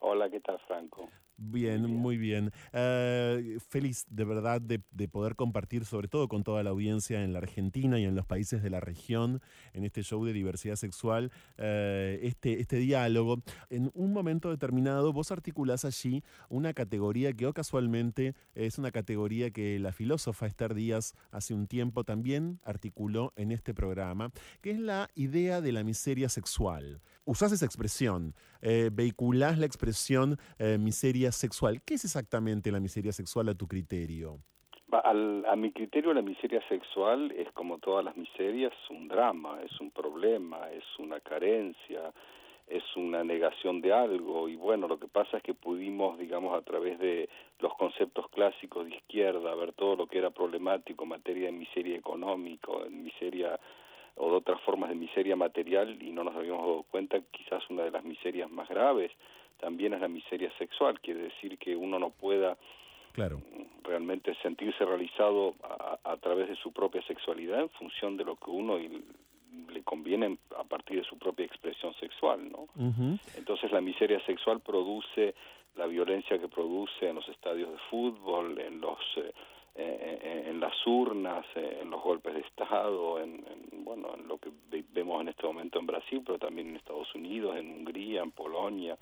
Hola, 0.00 0.28
¿qué 0.28 0.40
tal, 0.40 0.58
Franco? 0.66 1.08
Bien, 1.40 1.82
muy 1.86 2.16
bien. 2.16 2.50
Eh, 2.72 3.58
feliz 3.68 4.06
de 4.10 4.24
verdad 4.24 4.60
de, 4.60 4.82
de 4.90 5.06
poder 5.06 5.36
compartir, 5.36 5.84
sobre 5.84 6.08
todo 6.08 6.26
con 6.26 6.42
toda 6.42 6.64
la 6.64 6.70
audiencia 6.70 7.22
en 7.22 7.32
la 7.32 7.38
Argentina 7.38 8.00
y 8.00 8.04
en 8.06 8.16
los 8.16 8.26
países 8.26 8.60
de 8.60 8.70
la 8.70 8.80
región, 8.80 9.40
en 9.72 9.84
este 9.84 10.02
show 10.02 10.24
de 10.24 10.32
diversidad 10.32 10.74
sexual, 10.74 11.30
eh, 11.56 12.18
este, 12.22 12.60
este 12.60 12.78
diálogo. 12.78 13.40
En 13.70 13.92
un 13.94 14.12
momento 14.12 14.50
determinado, 14.50 15.12
vos 15.12 15.30
articulás 15.30 15.84
allí 15.84 16.24
una 16.48 16.74
categoría 16.74 17.32
que, 17.32 17.46
o 17.46 17.52
casualmente, 17.52 18.34
es 18.56 18.76
una 18.78 18.90
categoría 18.90 19.52
que 19.52 19.78
la 19.78 19.92
filósofa 19.92 20.48
Esther 20.48 20.74
Díaz 20.74 21.14
hace 21.30 21.54
un 21.54 21.68
tiempo 21.68 22.02
también 22.02 22.58
articuló 22.64 23.32
en 23.36 23.52
este 23.52 23.74
programa, 23.74 24.32
que 24.60 24.72
es 24.72 24.80
la 24.80 25.08
idea 25.14 25.60
de 25.60 25.70
la 25.70 25.84
miseria 25.84 26.28
sexual. 26.28 27.00
Usás 27.28 27.52
esa 27.52 27.66
expresión, 27.66 28.32
eh, 28.62 28.88
vehiculás 28.90 29.58
la 29.58 29.66
expresión 29.66 30.38
eh, 30.58 30.78
miseria 30.78 31.30
sexual. 31.30 31.82
¿Qué 31.84 31.92
es 31.92 32.04
exactamente 32.06 32.72
la 32.72 32.80
miseria 32.80 33.12
sexual 33.12 33.50
a 33.50 33.54
tu 33.54 33.68
criterio? 33.68 34.38
Al- 35.04 35.44
a 35.44 35.54
mi 35.54 35.70
criterio, 35.70 36.14
la 36.14 36.22
miseria 36.22 36.66
sexual 36.70 37.30
es 37.32 37.52
como 37.52 37.76
todas 37.80 38.02
las 38.02 38.16
miserias, 38.16 38.72
un 38.88 39.08
drama, 39.08 39.60
es 39.62 39.78
un 39.78 39.90
problema, 39.90 40.70
es 40.72 40.84
una 40.98 41.20
carencia, 41.20 42.14
es 42.66 42.82
una 42.96 43.22
negación 43.24 43.82
de 43.82 43.92
algo. 43.92 44.48
Y 44.48 44.56
bueno, 44.56 44.88
lo 44.88 44.98
que 44.98 45.08
pasa 45.08 45.36
es 45.36 45.42
que 45.42 45.52
pudimos, 45.52 46.18
digamos, 46.18 46.56
a 46.58 46.62
través 46.62 46.98
de 46.98 47.28
los 47.60 47.74
conceptos 47.74 48.30
clásicos 48.30 48.86
de 48.86 48.96
izquierda, 48.96 49.54
ver 49.54 49.74
todo 49.74 49.96
lo 49.96 50.06
que 50.06 50.16
era 50.16 50.30
problemático 50.30 51.02
en 51.04 51.10
materia 51.10 51.46
de 51.48 51.52
miseria 51.52 51.98
económica, 51.98 52.72
en 52.86 53.04
miseria 53.04 53.60
o 54.18 54.30
de 54.30 54.36
otras 54.36 54.60
formas 54.62 54.88
de 54.90 54.96
miseria 54.96 55.36
material 55.36 55.96
y 56.02 56.10
no 56.10 56.24
nos 56.24 56.34
habíamos 56.36 56.62
dado 56.66 56.82
cuenta, 56.90 57.18
quizás 57.30 57.62
una 57.70 57.84
de 57.84 57.90
las 57.90 58.04
miserias 58.04 58.50
más 58.50 58.68
graves 58.68 59.10
también 59.60 59.92
es 59.94 60.00
la 60.00 60.08
miseria 60.08 60.50
sexual, 60.58 61.00
quiere 61.00 61.20
decir 61.20 61.58
que 61.58 61.74
uno 61.74 61.98
no 61.98 62.10
pueda 62.10 62.56
Claro. 63.12 63.40
realmente 63.82 64.34
sentirse 64.42 64.84
realizado 64.84 65.54
a, 65.64 65.98
a 66.04 66.16
través 66.18 66.48
de 66.48 66.54
su 66.56 66.72
propia 66.72 67.02
sexualidad 67.02 67.60
en 67.62 67.68
función 67.70 68.16
de 68.16 68.24
lo 68.24 68.36
que 68.36 68.50
uno 68.50 68.78
y- 68.78 69.02
le 69.70 69.82
conviene 69.82 70.38
a 70.56 70.62
partir 70.64 70.98
de 70.98 71.04
su 71.08 71.18
propia 71.18 71.44
expresión 71.46 71.92
sexual, 71.94 72.50
¿no? 72.52 72.68
Entonces 73.36 73.72
la 73.72 73.80
miseria 73.80 74.20
sexual 74.24 74.60
produce 74.60 75.34
la 75.74 75.86
violencia 75.86 76.38
que 76.38 76.48
produce 76.48 77.08
en 77.08 77.16
los 77.16 77.28
estadios 77.28 77.70
de 77.72 77.78
fútbol, 77.90 78.58
en 78.60 78.80
los 78.80 78.98
eh, 79.74 80.44
en 80.48 80.58
las 80.60 80.74
urnas, 80.86 81.44
eh, 81.54 81.78
en 81.82 81.90
los 81.90 82.02
golpes 82.02 82.34
de 82.34 82.40
estado, 82.40 83.20
en, 83.20 83.44
bueno, 83.88 84.14
en 84.14 84.28
lo 84.28 84.36
que 84.38 84.50
ve- 84.70 84.84
vemos 84.92 85.22
en 85.22 85.28
este 85.28 85.44
momento 85.46 85.78
en 85.78 85.86
Brasil, 85.86 86.22
pero 86.24 86.38
también 86.38 86.68
en 86.68 86.76
Estados 86.76 87.08
Unidos, 87.14 87.56
en 87.56 87.70
Hungría, 87.70 88.22
en 88.22 88.32
Polonia. 88.32 88.98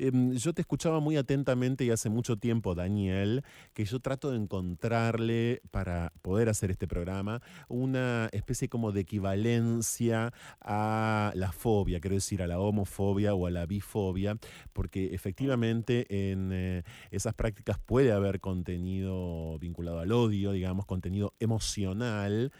Em, 0.00 0.32
yo 0.34 0.52
te 0.52 0.60
escuchaba 0.60 1.00
muy 1.00 1.16
atentamente 1.16 1.84
y 1.84 1.90
hace 1.90 2.08
mucho 2.08 2.36
tiempo, 2.36 2.76
Daniel, 2.76 3.42
que 3.74 3.84
yo 3.84 3.98
trato 3.98 4.30
de 4.30 4.36
encontrarle, 4.36 5.60
para 5.72 6.12
poder 6.22 6.48
hacer 6.48 6.70
este 6.70 6.86
programa, 6.86 7.42
una 7.68 8.28
especie 8.30 8.68
como 8.68 8.92
de 8.92 9.00
equivalencia 9.00 10.32
a 10.60 11.32
la 11.34 11.50
fobia, 11.50 11.98
quiero 11.98 12.14
decir, 12.14 12.42
a 12.42 12.46
la 12.46 12.60
homofobia 12.60 13.34
o 13.34 13.46
a 13.46 13.50
la 13.50 13.66
bifobia, 13.66 14.36
porque 14.72 15.12
efectivamente 15.14 16.06
en 16.30 16.50
eh, 16.52 16.82
esas 17.10 17.34
prácticas 17.34 17.80
puede 17.80 18.12
haber 18.12 18.38
contenido 18.38 19.58
vinculado 19.58 19.98
al 19.98 20.12
odio, 20.12 20.52
digamos, 20.52 20.86
contenido 20.86 21.34
emocional. 21.40 22.52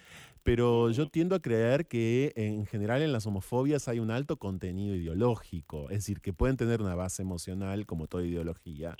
Pero 0.42 0.90
yo 0.90 1.08
tiendo 1.08 1.34
a 1.34 1.40
creer 1.40 1.86
que 1.86 2.32
en 2.36 2.66
general 2.66 3.02
en 3.02 3.12
las 3.12 3.26
homofobias 3.26 3.88
hay 3.88 3.98
un 3.98 4.10
alto 4.10 4.38
contenido 4.38 4.94
ideológico, 4.94 5.90
es 5.90 5.98
decir, 5.98 6.20
que 6.20 6.32
pueden 6.32 6.56
tener 6.56 6.80
una 6.80 6.94
base 6.94 7.22
emocional 7.22 7.86
como 7.86 8.06
toda 8.06 8.24
ideología, 8.24 8.96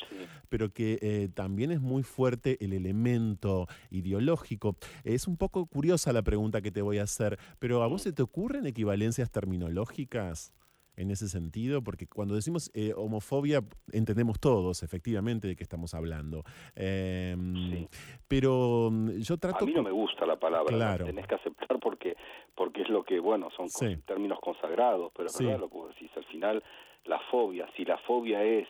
pero 0.49 0.73
que 0.73 0.99
eh, 1.01 1.29
también 1.35 1.71
es 1.71 1.81
muy 1.81 2.03
fuerte 2.03 2.63
el 2.65 2.73
elemento 2.73 3.67
ideológico. 3.91 4.77
Es 5.05 5.27
un 5.27 5.37
poco 5.37 5.67
curiosa 5.67 6.13
la 6.13 6.23
pregunta 6.23 6.61
que 6.61 6.71
te 6.71 6.83
voy 6.83 6.99
a 6.99 7.05
hacer, 7.05 7.39
pero 7.59 7.83
¿a 7.83 7.87
vos 7.87 8.03
se 8.03 8.13
te 8.13 8.23
ocurren 8.23 8.67
equivalencias 8.67 9.31
terminológicas? 9.31 10.53
En 11.01 11.13
ese 11.13 11.29
sentido, 11.29 11.81
porque 11.81 12.09
cuando 12.09 12.35
decimos 12.35 12.73
eh, 12.75 12.93
homofobia 12.97 13.63
entendemos 13.93 14.41
todos 14.41 14.83
efectivamente 14.83 15.47
de 15.47 15.55
qué 15.55 15.63
estamos 15.63 15.95
hablando. 15.95 16.43
Em, 16.75 17.87
Pero 18.27 18.89
mm, 18.91 19.19
yo 19.21 19.37
trato... 19.39 19.65
A 19.65 19.67
mí 19.69 19.73
no 19.75 19.85
me 19.85 19.93
gusta 19.93 20.27
la 20.27 20.37
palabra, 20.41 20.77
la 20.77 20.85
Claro. 20.97 21.05
tenés 21.07 21.27
que 21.29 21.37
aceptar 21.37 21.79
porque 21.79 22.17
porque 22.57 22.83
es 22.83 22.89
lo 22.89 23.05
que, 23.05 23.21
bueno, 23.21 23.49
son 23.57 23.69
Sí. 23.69 23.97
términos 24.05 24.41
consagrados, 24.41 25.13
pero 25.15 25.27
es 25.27 25.33
Sí. 25.37 25.45
verdad 25.45 25.61
lo 25.61 25.69
que 25.69 25.77
vos 25.77 25.89
decís. 25.91 26.11
Al 26.17 26.25
final, 26.25 26.65
la 27.05 27.21
fobia, 27.31 27.69
si 27.77 27.85
la 27.85 27.99
fobia 27.99 28.43
es 28.43 28.67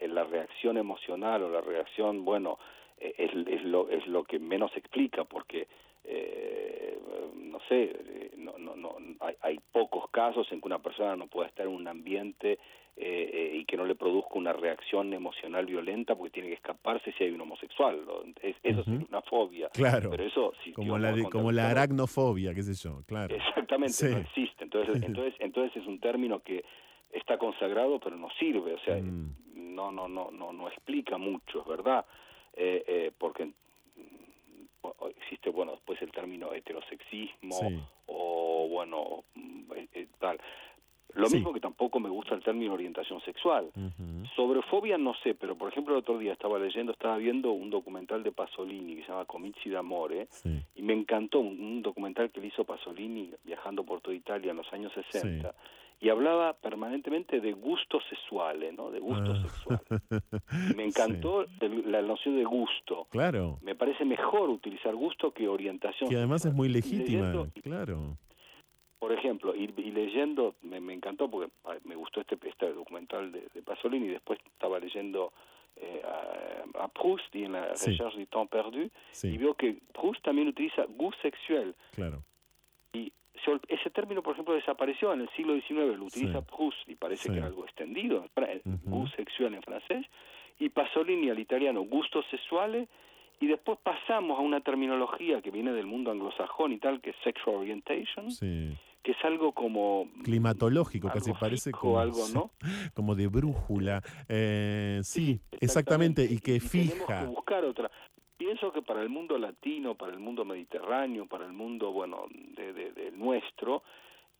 la 0.00 0.22
reacción 0.22 0.76
emocional 0.78 1.42
o 1.42 1.50
la 1.50 1.60
reacción, 1.60 2.24
bueno, 2.24 2.58
es, 2.98 3.32
es, 3.48 3.64
lo, 3.64 3.90
es 3.90 4.06
lo 4.06 4.22
que 4.22 4.38
menos 4.38 4.70
explica 4.76 5.24
porque, 5.24 5.66
eh, 6.06 6.98
no 7.34 7.58
sé, 7.68 7.82
eh, 7.92 8.30
no, 8.36 8.56
no, 8.58 8.76
no, 8.76 8.96
hay, 9.20 9.34
hay 9.40 9.60
pocos 9.72 10.08
casos 10.10 10.46
en 10.52 10.60
que 10.60 10.66
una 10.66 10.78
persona 10.80 11.16
no 11.16 11.26
pueda 11.26 11.48
estar 11.48 11.66
en 11.66 11.72
un 11.72 11.86
ambiente 11.88 12.52
eh, 12.98 13.30
eh, 13.32 13.56
y 13.56 13.64
que 13.66 13.76
no 13.76 13.84
le 13.84 13.94
produzca 13.94 14.34
una 14.34 14.52
reacción 14.54 15.12
emocional 15.12 15.66
violenta 15.66 16.14
porque 16.14 16.30
tiene 16.30 16.48
que 16.48 16.54
escaparse 16.54 17.12
si 17.12 17.24
hay 17.24 17.30
un 17.30 17.40
homosexual. 17.42 18.00
Es- 18.40 18.56
eso 18.62 18.80
Ujú. 18.80 18.90
sería 18.90 19.06
una 19.08 19.22
fobia. 19.22 19.68
Claro. 19.70 20.10
Pero 20.10 20.24
eso, 20.24 20.52
si 20.64 20.72
como 20.72 20.96
la, 20.98 21.12
como 21.30 21.52
la 21.52 21.70
aracnofobia, 21.70 22.54
qué 22.54 22.62
sé 22.62 22.74
yo, 22.74 23.02
claro. 23.06 23.34
Exactamente, 23.34 23.92
Sí. 23.92 24.06
no 24.10 24.18
existe. 24.18 24.64
Entonces, 24.64 24.96
entonces, 25.02 25.34
entonces 25.40 25.76
es 25.82 25.86
un 25.86 26.00
término 26.00 26.40
que 26.40 26.64
está 27.12 27.36
consagrado 27.38 27.98
pero 28.00 28.16
no 28.16 28.28
sirve, 28.38 28.74
o 28.74 28.78
sea, 28.80 28.96
Mm. 28.96 29.74
no, 29.74 29.92
no, 29.92 30.08
no, 30.08 30.30
no, 30.30 30.52
no 30.52 30.68
explica 30.68 31.18
mucho, 31.18 31.60
es 31.60 31.66
verdad, 31.66 32.04
eh, 32.54 32.82
eh, 32.86 33.12
porque 33.18 33.50
existe, 35.16 35.50
bueno, 35.50 35.72
después 35.72 36.00
el 36.02 36.12
término 36.12 36.52
heterosexismo 36.52 37.58
Sí. 37.58 37.80
o, 38.06 38.68
bueno, 38.68 39.24
mm, 39.34 39.72
eh, 39.74 39.88
eh, 39.94 40.06
tal. 40.18 40.40
Lo 41.16 41.26
Sí. 41.26 41.36
mismo 41.36 41.52
que 41.52 41.60
tampoco 41.60 41.98
me 41.98 42.08
gusta 42.08 42.34
el 42.34 42.42
término 42.42 42.74
orientación 42.74 43.20
sexual. 43.22 43.70
Sobre 44.36 44.62
fobia 44.62 44.98
no 44.98 45.14
sé, 45.22 45.34
pero 45.34 45.56
por 45.56 45.70
ejemplo 45.70 45.94
el 45.94 46.00
otro 46.00 46.18
día 46.18 46.32
estaba 46.32 46.58
leyendo, 46.58 46.92
estaba 46.92 47.16
viendo 47.16 47.52
un 47.52 47.70
documental 47.70 48.22
de 48.22 48.32
Pasolini 48.32 48.96
que 48.96 49.02
se 49.02 49.08
llama 49.08 49.24
Comici 49.24 49.70
d'amore 49.70 50.28
y 50.74 50.82
me 50.82 50.92
encantó 50.92 51.40
un, 51.40 51.58
un 51.60 51.82
documental 51.82 52.30
que 52.30 52.40
le 52.40 52.48
hizo 52.48 52.64
Pasolini 52.64 53.30
viajando 53.44 53.82
por 53.84 54.00
toda 54.00 54.14
Italia 54.16 54.50
en 54.50 54.58
los 54.58 54.72
años 54.72 54.92
60 54.92 55.54
y 55.98 56.10
hablaba 56.10 56.52
permanentemente 56.52 57.40
de 57.40 57.52
gustos 57.54 58.02
sexuales, 58.10 58.74
¿no? 58.76 58.90
De 58.90 59.00
gusto 59.00 59.32
Ah. 59.32 59.42
sexual. 59.42 59.80
Y 60.70 60.74
me 60.76 60.84
encantó 60.84 61.46
el- 61.60 61.90
la 61.90 62.02
noción 62.02 62.36
de 62.36 62.44
gusto. 62.44 63.06
Claro. 63.10 63.58
Me 63.62 63.74
parece 63.74 64.04
mejor 64.04 64.50
utilizar 64.50 64.94
gusto 64.94 65.30
que 65.32 65.48
orientación. 65.48 66.10
Que 66.10 66.16
además 66.16 66.44
es 66.44 66.52
muy 66.52 66.68
legítima, 66.68 67.30
leyendo- 67.32 67.48
claro. 67.62 68.18
Por 68.98 69.12
ejemplo, 69.12 69.54
y, 69.54 69.64
y 69.76 69.90
leyendo, 69.90 70.54
me, 70.62 70.80
me 70.80 70.94
encantó 70.94 71.28
porque 71.30 71.50
me 71.84 71.94
gustó 71.96 72.20
este, 72.20 72.36
este 72.48 72.72
documental 72.72 73.30
de, 73.32 73.46
de 73.54 73.62
Pasolini, 73.62 74.06
y 74.06 74.10
después 74.10 74.38
estaba 74.46 74.78
leyendo 74.78 75.32
eh, 75.76 76.02
a, 76.04 76.84
a 76.84 76.88
Proust 76.88 77.34
y 77.34 77.44
en 77.44 77.52
la 77.52 77.76
Sí. 77.76 77.90
Recherche 77.90 78.18
du 78.18 78.26
temps 78.26 78.50
perdu, 78.50 78.88
Sí. 79.12 79.28
y 79.28 79.36
veo 79.38 79.54
que 79.54 79.76
Proust 79.92 80.22
también 80.22 80.48
utiliza 80.48 80.84
goût 80.88 81.14
sexuel. 81.20 81.74
Claro. 81.94 82.22
Y 82.94 83.12
se 83.44 83.60
ese 83.68 83.90
término, 83.90 84.22
por 84.22 84.32
ejemplo, 84.32 84.54
desapareció 84.54 85.12
en 85.12 85.20
el 85.20 85.28
siglo 85.36 85.54
XIX, 85.54 85.98
lo 85.98 86.06
utiliza 86.06 86.40
Sí. 86.40 86.46
Proust 86.50 86.88
y 86.88 86.94
parece 86.94 87.28
que 87.30 87.36
era 87.36 87.46
algo 87.46 87.64
extendido, 87.64 88.22
en 88.22 88.28
fra- 88.30 88.48
goût 88.84 89.14
sexuel 89.16 89.54
en 89.54 89.62
francés, 89.62 90.06
y 90.58 90.70
Pasolini 90.70 91.28
al 91.28 91.38
italiano 91.38 91.82
gustos 91.82 92.24
sexuales, 92.30 92.88
y 93.38 93.46
después 93.46 93.78
pasamos 93.82 94.38
a 94.38 94.40
una 94.40 94.62
terminología 94.62 95.42
que 95.42 95.50
viene 95.50 95.70
del 95.74 95.84
mundo 95.84 96.10
anglosajón 96.10 96.72
y 96.72 96.78
tal, 96.78 97.02
que 97.02 97.10
es 97.10 97.16
sexual 97.22 97.56
orientation, 97.56 98.30
Sí. 98.30 98.74
Que 99.06 99.12
es 99.12 99.24
algo 99.24 99.52
como 99.52 100.08
Climatológico, 100.24 101.08
casi 101.08 101.32
parece 101.32 101.70
como, 101.70 102.00
algo, 102.00 102.26
¿no? 102.34 102.50
como 102.92 103.14
de 103.14 103.28
brújula. 103.28 104.02
Eh, 104.28 104.98
sí, 105.04 105.40
exactamente, 105.60 106.24
y 106.24 106.40
que 106.40 106.58
tenemos 106.58 106.60
que 106.60 106.68
fija. 107.06 107.24
buscar 107.26 107.64
otra. 107.64 107.88
Pienso 108.36 108.72
que 108.72 108.82
para 108.82 109.02
el 109.02 109.08
mundo 109.08 109.38
latino, 109.38 109.94
para 109.94 110.12
el 110.12 110.18
mundo 110.18 110.44
mediterráneo, 110.44 111.26
para 111.26 111.46
el 111.46 111.52
mundo, 111.52 111.92
bueno, 111.92 112.24
de, 112.56 112.72
de- 112.72 112.90
de 112.90 113.12
nuestro, 113.12 113.84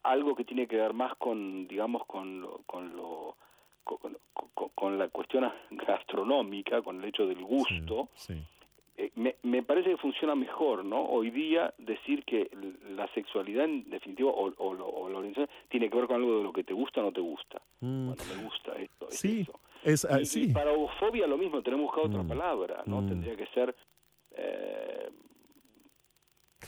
algo 0.03 0.35
que 0.35 0.45
tiene 0.45 0.67
que 0.67 0.75
ver 0.77 0.93
más 0.95 1.15
con, 1.17 1.69
digamos, 1.69 2.05
con 2.07 2.41
lo, 2.41 2.63
con 2.67 2.97
lo 2.97 3.37
con, 3.85 4.19
con- 4.53 4.71
con 4.75 4.99
la 4.99 5.07
cuestión 5.11 5.45
gastronómica, 5.71 6.83
con 6.83 7.01
el 7.01 7.05
hecho 7.09 7.25
del 7.29 7.45
gusto, 7.45 8.09
Sí. 8.15 8.35
Eh, 8.99 9.11
me, 9.17 9.37
me 9.43 9.63
parece 9.63 9.91
que 9.91 9.97
funciona 9.99 10.35
mejor, 10.35 10.85
¿no? 10.85 11.05
Hoy 11.07 11.31
día 11.31 11.73
decir 11.79 12.25
que 12.25 12.51
la 12.97 13.07
sexualidad, 13.15 13.65
en 13.67 13.89
definitiva, 13.91 14.31
o, 14.31 14.49
o 14.57 14.69
o 14.69 15.09
la 15.11 15.19
orientación, 15.19 15.49
tiene 15.69 15.89
que 15.91 15.97
ver 15.97 16.07
con 16.07 16.17
algo 16.17 16.39
de 16.39 16.45
lo 16.45 16.53
que 16.53 16.65
te 16.65 16.73
gusta 16.75 17.01
o 17.01 17.05
no 17.05 17.13
te 17.13 17.21
gusta. 17.21 17.61
Mm. 17.81 18.07
Bueno, 18.09 18.23
me 18.37 18.43
gusta 18.45 18.73
esto. 18.77 19.09
es 19.09 19.19
Sí, 19.19 19.47
es, 19.85 20.05
ah, 20.07 20.19
Y- 20.19 20.23
y, 20.23 20.27
sí. 20.27 20.53
para 20.53 20.73
homofobia 20.73 21.27
lo 21.27 21.37
mismo, 21.39 21.63
tenemos 21.63 21.93
que 21.95 22.01
buscar 22.01 22.11
otra 22.11 22.23
Mm. 22.25 22.29
palabra, 22.29 22.83
¿no? 22.87 23.03
Mm. 23.03 23.09
Tendría 23.09 23.37
que 23.37 23.47
ser... 23.49 23.75
eh, 24.39 24.96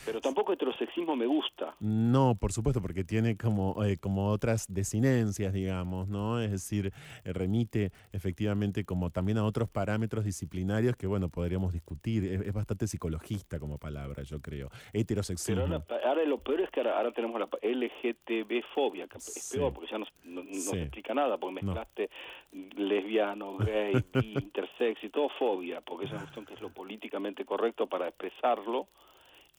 Pero 0.09 0.21
tampoco 0.21 0.53
heterosexismo 0.53 1.15
me 1.15 1.25
gusta. 1.27 1.75
No, 1.79 2.35
por 2.35 2.51
supuesto, 2.51 2.81
porque 2.81 3.03
tiene 3.03 3.37
como, 3.37 3.83
eh, 3.85 3.97
como 3.97 4.29
otras 4.29 4.65
desinencias, 4.67 5.53
digamos, 5.53 6.07
¿no? 6.07 6.41
Es 6.41 6.51
decir, 6.51 6.91
eh, 7.23 7.33
remite 7.33 7.91
efectivamente 8.11 8.85
como 8.85 9.11
también 9.11 9.37
a 9.37 9.45
otros 9.45 9.69
parámetros 9.69 10.25
disciplinarios 10.25 10.95
que, 10.95 11.05
bueno, 11.07 11.29
podríamos 11.29 11.73
discutir. 11.73 12.23
Es, 12.25 12.41
es 12.41 12.53
bastante 12.53 12.87
psicologista 12.87 13.59
como 13.59 13.77
palabra, 13.77 14.23
yo 14.23 14.41
creo. 14.41 14.69
Heterosexismo. 14.93 15.63
Pero 15.63 15.83
ahora, 15.99 16.07
ahora 16.09 16.23
lo 16.25 16.39
peor 16.39 16.61
es 16.61 16.69
que 16.71 16.79
ahora, 16.79 16.97
ahora 16.97 17.11
tenemos 17.11 17.39
la 17.39 17.47
LGTB-fobia, 17.61 19.07
que 19.07 19.17
es 19.17 19.23
Sí. 19.23 19.57
peor 19.57 19.73
porque 19.73 19.91
ya 19.91 19.97
no, 19.99 20.05
no, 20.23 20.43
no 20.43 20.53
Sí. 20.53 20.61
se 20.71 20.81
explica 20.81 21.13
nada, 21.13 21.37
porque 21.37 21.61
No. 21.61 21.73
mezclaste 21.73 22.09
lesbiano, 22.75 23.57
gay, 23.57 23.93
intersex 24.53 25.03
y 25.03 25.09
todo 25.09 25.29
fobia, 25.37 25.81
porque 25.81 26.05
es 26.05 26.11
una 26.11 26.21
cuestión 26.21 26.45
que 26.45 26.53
es 26.55 26.61
lo 26.61 26.69
políticamente 26.69 27.45
correcto 27.45 27.87
para 27.87 28.07
expresarlo 28.07 28.87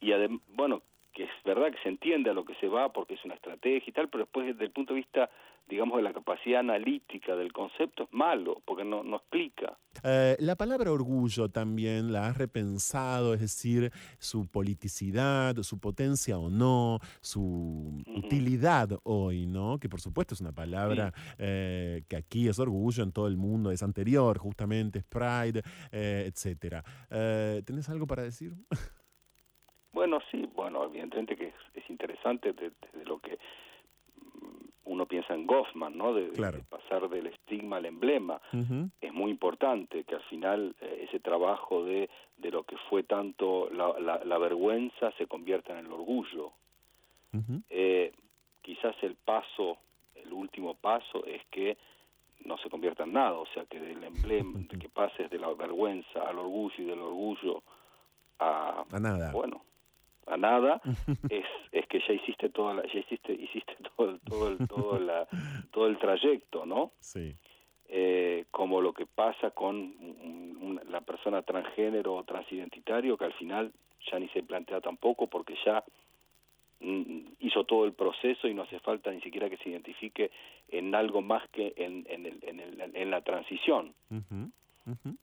y 0.00 0.10
adem- 0.10 0.40
bueno, 0.48 0.82
que 1.12 1.24
es 1.24 1.30
verdad 1.44 1.72
que 1.72 1.82
se 1.82 1.88
entiende 1.88 2.30
a 2.30 2.34
lo 2.34 2.44
que 2.44 2.54
se 2.56 2.68
va 2.68 2.92
porque 2.92 3.14
es 3.14 3.24
una 3.24 3.34
estrategia 3.34 3.82
y 3.88 3.92
tal, 3.92 4.08
pero 4.08 4.24
después 4.24 4.46
desde 4.46 4.64
el 4.64 4.70
punto 4.70 4.94
de 4.94 5.00
vista, 5.00 5.28
digamos, 5.68 5.96
de 5.96 6.02
la 6.02 6.12
capacidad 6.12 6.60
analítica 6.60 7.34
del 7.36 7.52
concepto 7.52 8.04
es 8.04 8.08
malo, 8.12 8.62
porque 8.64 8.84
no, 8.84 9.02
no 9.02 9.16
explica. 9.16 9.76
Eh, 10.04 10.36
la 10.38 10.54
palabra 10.56 10.90
orgullo 10.92 11.48
también 11.48 12.12
la 12.12 12.28
has 12.28 12.38
repensado, 12.38 13.34
es 13.34 13.40
decir, 13.40 13.90
su 14.18 14.46
politicidad, 14.48 15.56
su 15.62 15.78
potencia 15.80 16.38
o 16.38 16.48
no, 16.48 17.00
su 17.20 18.02
utilidad 18.16 18.90
hoy, 19.02 19.46
¿no? 19.46 19.78
Que 19.78 19.88
por 19.88 20.00
supuesto 20.00 20.34
es 20.34 20.40
una 20.40 20.52
palabra 20.52 21.12
eh, 21.38 22.02
que 22.08 22.16
aquí 22.16 22.48
es 22.48 22.58
orgullo, 22.60 23.02
en 23.02 23.10
todo 23.12 23.26
el 23.26 23.36
mundo 23.36 23.72
es 23.72 23.82
anterior, 23.82 24.38
justamente 24.38 25.00
es 25.00 25.04
pride, 25.04 25.62
eh, 25.90 26.24
etcétera. 26.32 26.84
Eh, 27.10 27.62
¿Tenés 27.64 27.88
algo 27.88 28.06
para 28.06 28.22
decir? 28.22 28.52
Bueno, 29.92 30.20
sí, 30.30 30.48
bueno, 30.54 30.84
evidentemente 30.84 31.36
que 31.36 31.48
es, 31.48 31.54
es 31.74 31.88
interesante 31.90 32.52
desde 32.52 32.72
de 32.92 33.04
lo 33.04 33.18
que 33.18 33.38
mm, 34.16 34.66
uno 34.86 35.06
piensa 35.06 35.34
en 35.34 35.46
Goffman, 35.46 35.96
¿no? 35.96 36.14
De, 36.14 36.30
de- 36.30 36.36
Claro. 36.36 36.58
de 36.58 36.64
pasar 36.64 37.08
del 37.08 37.26
estigma 37.26 37.76
al 37.76 37.86
emblema. 37.86 38.40
Es 39.00 39.12
muy 39.12 39.30
importante 39.30 40.04
que 40.04 40.14
al 40.14 40.22
final 40.22 40.74
eh, 40.80 41.06
ese 41.08 41.20
trabajo 41.20 41.84
de, 41.84 42.08
de 42.38 42.50
lo 42.50 42.64
que 42.64 42.76
fue 42.88 43.02
tanto 43.02 43.68
la, 43.70 43.98
la, 43.98 44.24
la 44.24 44.38
vergüenza 44.38 45.10
se 45.12 45.26
convierta 45.26 45.72
en 45.78 45.86
el 45.86 45.92
orgullo. 45.92 46.52
Eh, 47.70 48.12
quizás 48.62 48.94
el 49.02 49.14
paso, 49.14 49.78
el 50.14 50.32
último 50.32 50.74
paso 50.74 51.24
es 51.26 51.44
que 51.50 51.76
no 52.44 52.58
se 52.58 52.68
convierta 52.70 53.04
en 53.04 53.12
nada, 53.12 53.32
o 53.34 53.46
sea, 53.46 53.64
que 53.66 53.78
del 53.78 54.02
emblema, 54.02 54.58
de 54.60 54.78
que 54.78 54.88
pases 54.88 55.30
de 55.30 55.38
la 55.38 55.52
vergüenza 55.52 56.28
al 56.28 56.38
orgullo 56.38 56.74
y 56.78 56.84
del 56.84 56.98
orgullo 57.00 57.62
a, 58.38 58.84
A 58.90 58.98
nada. 58.98 59.30
bueno, 59.32 59.62
a 60.26 60.36
nada, 60.36 60.80
es, 61.30 61.44
es 61.72 61.86
que 61.86 62.00
ya 62.06 62.12
hiciste 62.14 62.48
toda 62.50 62.74
la, 62.74 62.82
ya 62.86 62.98
hiciste, 63.00 63.32
hiciste 63.32 63.74
todo 63.96 64.10
el, 64.10 64.20
todo 64.20 64.48
el, 64.48 64.58
todo 64.68 64.98
la, 65.00 65.26
todo 65.72 65.86
el 65.86 65.98
trayecto, 65.98 66.66
¿no? 66.66 66.92
Sí. 67.00 67.34
Eh, 67.92 68.44
como 68.52 68.80
lo 68.80 68.92
que 68.92 69.06
pasa 69.06 69.50
con 69.50 69.74
un- 69.76 70.58
un- 70.60 70.80
la 70.92 71.00
persona 71.00 71.42
transgénero 71.42 72.14
o 72.14 72.22
transidentitario, 72.24 73.16
que 73.16 73.24
al 73.24 73.32
final 73.32 73.72
ya 74.10 74.18
ni 74.20 74.28
se 74.28 74.42
plantea 74.44 74.80
tampoco 74.80 75.26
porque 75.26 75.54
ya 75.64 75.82
mm, 76.80 77.20
hizo 77.40 77.64
todo 77.64 77.84
el 77.84 77.92
proceso 77.92 78.46
y 78.48 78.54
no 78.54 78.62
hace 78.62 78.78
falta 78.80 79.10
ni 79.10 79.20
siquiera 79.20 79.50
que 79.50 79.56
se 79.58 79.70
identifique 79.70 80.30
en 80.68 80.94
algo 80.94 81.20
más 81.20 81.46
que 81.50 81.74
en, 81.76 82.06
en, 82.08 82.26
el- 82.26 82.38
en, 82.42 82.60
el- 82.60 82.96
en 82.96 83.10
la 83.10 83.20
transición. 83.22 83.92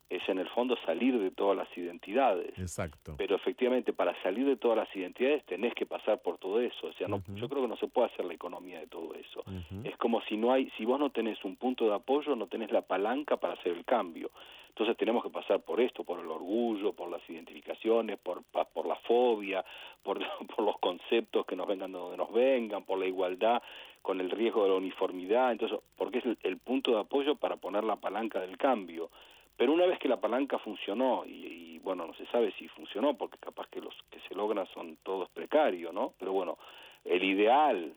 Es 0.10 0.28
en 0.30 0.40
el 0.40 0.48
fondo 0.50 0.78
salir 0.86 1.20
de 1.20 1.32
todas 1.32 1.58
las 1.58 1.68
identidades. 1.78 2.58
Exacto. 2.58 3.16
Pero 3.18 3.36
efectivamente, 3.36 3.94
para 3.94 4.20
salir 4.24 4.46
de 4.46 4.58
todas 4.58 4.78
las 4.78 4.96
identidades 4.96 5.46
tenés 5.46 5.74
que 5.74 5.86
pasar 5.86 6.22
por 6.22 6.38
todo 6.38 6.60
eso. 6.60 6.88
O 6.88 6.94
sea, 6.94 7.08
no, 7.08 7.24
yo 7.36 7.50
creo 7.50 7.64
que 7.64 7.68
no 7.68 7.78
se 7.78 7.88
puede 7.88 8.08
hacer 8.08 8.26
la 8.26 8.34
economía 8.34 8.80
de 8.80 8.88
todo 8.88 9.14
eso. 9.16 9.44
Es 9.84 9.96
como 9.98 10.22
si 10.22 10.38
no 10.38 10.52
hay, 10.52 10.70
si 10.78 10.86
vos 10.86 11.00
no 11.00 11.10
tenés 11.10 11.44
un 11.44 11.56
punto 11.56 11.88
de 11.88 11.96
apoyo, 11.96 12.36
no 12.36 12.48
tenés 12.48 12.72
la 12.72 12.82
palanca 12.82 13.38
para 13.38 13.54
hacer 13.54 13.74
el 13.74 13.86
cambio. 13.86 14.32
Entonces 14.70 14.96
tenemos 14.98 15.24
que 15.24 15.32
pasar 15.32 15.62
por 15.62 15.82
esto, 15.82 16.04
por 16.04 16.20
el 16.20 16.30
orgullo, 16.30 16.94
por 16.94 17.10
las 17.10 17.28
identificaciones, 17.28 18.20
por, 18.20 18.44
por 18.44 18.86
la 18.86 18.96
fobia, 19.08 19.66
por, 20.04 20.20
por 20.56 20.64
los 20.64 20.78
conceptos 20.78 21.48
que 21.48 21.56
nos 21.56 21.68
vengan 21.68 21.92
de 21.92 21.98
donde 21.98 22.18
nos 22.18 22.32
vengan, 22.32 22.84
por 22.84 23.00
la 23.00 23.08
igualdad 23.08 23.62
con 24.04 24.22
el 24.22 24.30
riesgo 24.32 24.64
de 24.64 24.70
la 24.70 24.76
uniformidad, 24.76 25.52
entonces, 25.52 25.80
porque 25.98 26.20
es 26.20 26.26
el, 26.26 26.38
el 26.44 26.58
punto 26.60 26.92
de 26.92 27.00
apoyo 27.02 27.36
para 27.36 27.58
poner 27.58 27.84
la 27.84 27.98
palanca 27.98 28.40
del 28.40 28.58
cambio. 28.58 29.10
Pero 29.58 29.74
una 29.74 29.86
vez 29.88 29.98
que 30.00 30.08
la 30.08 30.22
palanca 30.22 30.60
funcionó, 30.60 31.26
y, 31.26 31.32
y, 31.76 31.80
bueno, 31.80 32.06
no 32.08 32.14
se 32.14 32.26
sabe 32.28 32.52
si 32.54 32.68
funcionó, 32.70 33.16
porque 33.18 33.38
capaz 33.40 33.68
que 33.70 33.82
los 33.82 33.94
que 34.12 34.20
se 34.28 34.36
logran 34.36 34.68
son 34.68 34.98
todos 35.04 35.30
precarios, 35.30 35.94
¿no? 35.94 36.14
Pero 36.20 36.32
bueno, 36.32 36.58
el 37.04 37.24
ideal 37.24 37.94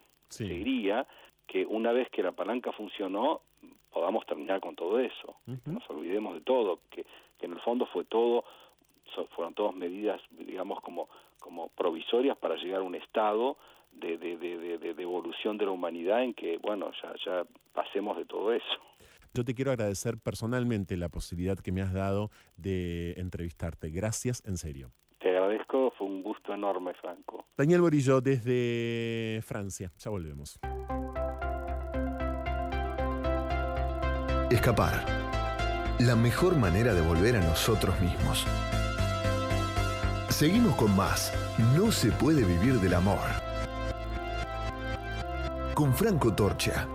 sería 0.49 1.07
que 1.47 1.67
una 1.67 1.93
vez 1.93 2.09
que 2.11 2.23
la 2.23 2.33
palanca 2.33 2.73
funcionó, 2.73 3.43
podamos 3.93 4.25
terminar 4.27 4.61
con 4.61 4.75
todo 4.77 4.99
eso. 5.01 5.37
Que 5.65 5.71
nos 5.71 5.91
olvidemos 5.91 6.35
de 6.35 6.41
todo, 6.41 6.81
que, 6.91 7.05
que 7.39 7.47
en 7.47 7.53
el 7.53 7.61
fondo 7.61 7.87
fue 7.87 8.05
todo, 8.05 8.45
so- 9.15 9.27
fueron 9.35 9.53
todas 9.55 9.75
medidas, 9.75 10.21
digamos, 10.31 10.81
como, 10.81 11.09
como 11.41 11.69
provisorias 11.71 12.37
para 12.39 12.55
llegar 12.57 12.81
a 12.81 12.85
un 12.85 12.95
estado 12.95 13.57
de, 13.93 14.17
de, 14.17 14.37
de, 14.39 14.57
de- 14.59 14.79
de- 14.79 14.95
de 14.95 15.03
evolución 15.03 15.59
de 15.59 15.65
la 15.67 15.73
humanidad 15.73 16.23
en 16.23 16.33
que, 16.35 16.57
bueno, 16.59 16.93
ya, 17.03 17.13
ya 17.25 17.45
pasemos 17.75 18.17
de 18.17 18.25
todo 18.25 18.53
eso. 18.53 18.79
Yo 19.33 19.45
te 19.45 19.55
quiero 19.55 19.71
agradecer 19.71 20.19
personalmente 20.19 20.97
la 20.97 21.09
posibilidad 21.09 21.59
que 21.59 21.71
me 21.73 21.83
has 21.83 21.93
dado 21.93 22.31
de 22.57 23.15
entrevistarte. 23.17 23.91
Gracias, 23.91 24.43
en 24.45 24.57
serio. 24.57 24.91
Te 25.21 25.29
agradezco, 25.29 25.93
fue 25.97 26.07
un 26.07 26.23
gusto 26.23 26.53
enorme, 26.53 26.95
Franco. 27.01 27.47
Daniel 27.57 27.83
Borillo 27.83 28.21
desde 28.21 29.41
Francia. 29.43 29.93
Ya 29.99 30.11
volvemos. 30.11 30.59
Escapar. 34.51 35.05
La 36.01 36.17
mejor 36.17 36.57
manera 36.57 36.95
de 36.95 37.03
volver 37.03 37.37
a 37.37 37.41
nosotros 37.41 38.01
mismos. 38.01 38.47
Seguimos 40.29 40.75
con 40.75 40.97
más. 40.97 41.33
No 41.77 41.93
se 41.93 42.11
puede 42.11 42.45
vivir 42.45 42.81
del 42.81 42.95
amor. 42.95 43.21
Con 45.75 45.95
Franco 45.95 46.35
Torcha. 46.35 46.89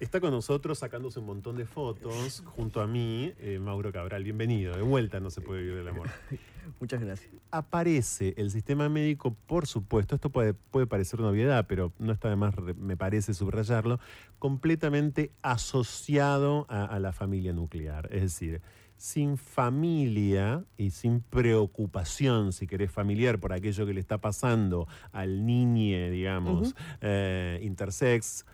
Está 0.00 0.18
con 0.18 0.30
nosotros 0.30 0.78
sacándose 0.78 1.20
un 1.20 1.26
montón 1.26 1.56
de 1.56 1.66
fotos 1.66 2.42
junto 2.56 2.80
a 2.80 2.86
mí, 2.86 3.34
eh, 3.38 3.58
Mauro 3.58 3.92
Cabral. 3.92 4.24
Bienvenido. 4.24 4.74
De 4.74 4.80
vuelta, 4.80 5.20
no 5.20 5.28
se 5.28 5.42
puede 5.42 5.60
vivir 5.60 5.76
del 5.76 5.88
amor. 5.88 6.08
Muchas 6.80 7.02
gracias. 7.02 7.30
Aparece 7.50 8.32
el 8.38 8.50
sistema 8.50 8.88
médico, 8.88 9.36
por 9.46 9.66
supuesto, 9.66 10.14
esto 10.14 10.30
puede, 10.30 10.54
puede 10.54 10.86
parecer 10.86 11.20
una 11.20 11.28
obviedad, 11.28 11.66
pero 11.68 11.92
no 11.98 12.12
está 12.12 12.30
de 12.30 12.36
más, 12.36 12.54
me 12.78 12.96
parece, 12.96 13.34
subrayarlo, 13.34 14.00
completamente 14.38 15.32
asociado 15.42 16.64
a, 16.70 16.86
a 16.86 16.98
la 16.98 17.12
familia 17.12 17.52
nuclear. 17.52 18.08
Es 18.10 18.22
decir, 18.22 18.62
sin 19.00 19.36
familia 19.36 20.64
y 20.76 20.90
sin 20.90 21.20
preocupación, 21.20 22.52
si 22.54 22.66
querés, 22.66 22.90
familiar 22.90 23.38
por 23.38 23.52
aquello 23.52 23.84
que 23.84 23.94
le 23.94 24.00
está 24.00 24.18
pasando 24.18 24.88
al 25.12 25.44
niño, 25.44 26.10
digamos, 26.10 26.74
eh, 27.00 27.60
intersex, 27.62 28.46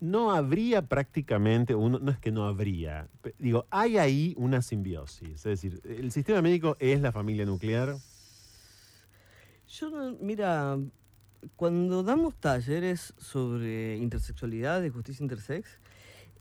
no 0.00 0.32
habría 0.32 0.82
prácticamente, 0.82 1.74
uno, 1.74 1.98
no 1.98 2.10
es 2.10 2.18
que 2.18 2.30
no 2.30 2.44
habría, 2.44 3.08
digo, 3.38 3.66
hay 3.70 3.98
ahí 3.98 4.34
una 4.36 4.62
simbiosis. 4.62 5.30
Es 5.30 5.42
decir, 5.44 5.80
el 5.84 6.12
sistema 6.12 6.42
médico 6.42 6.76
es 6.78 7.00
la 7.00 7.12
familia 7.12 7.44
nuclear. 7.44 7.96
Yo, 9.68 10.16
mira, 10.20 10.78
cuando 11.56 12.02
damos 12.02 12.34
talleres 12.36 13.14
sobre 13.16 13.96
intersexualidad, 13.96 14.80
de 14.80 14.90
justicia 14.90 15.22
intersex, 15.22 15.80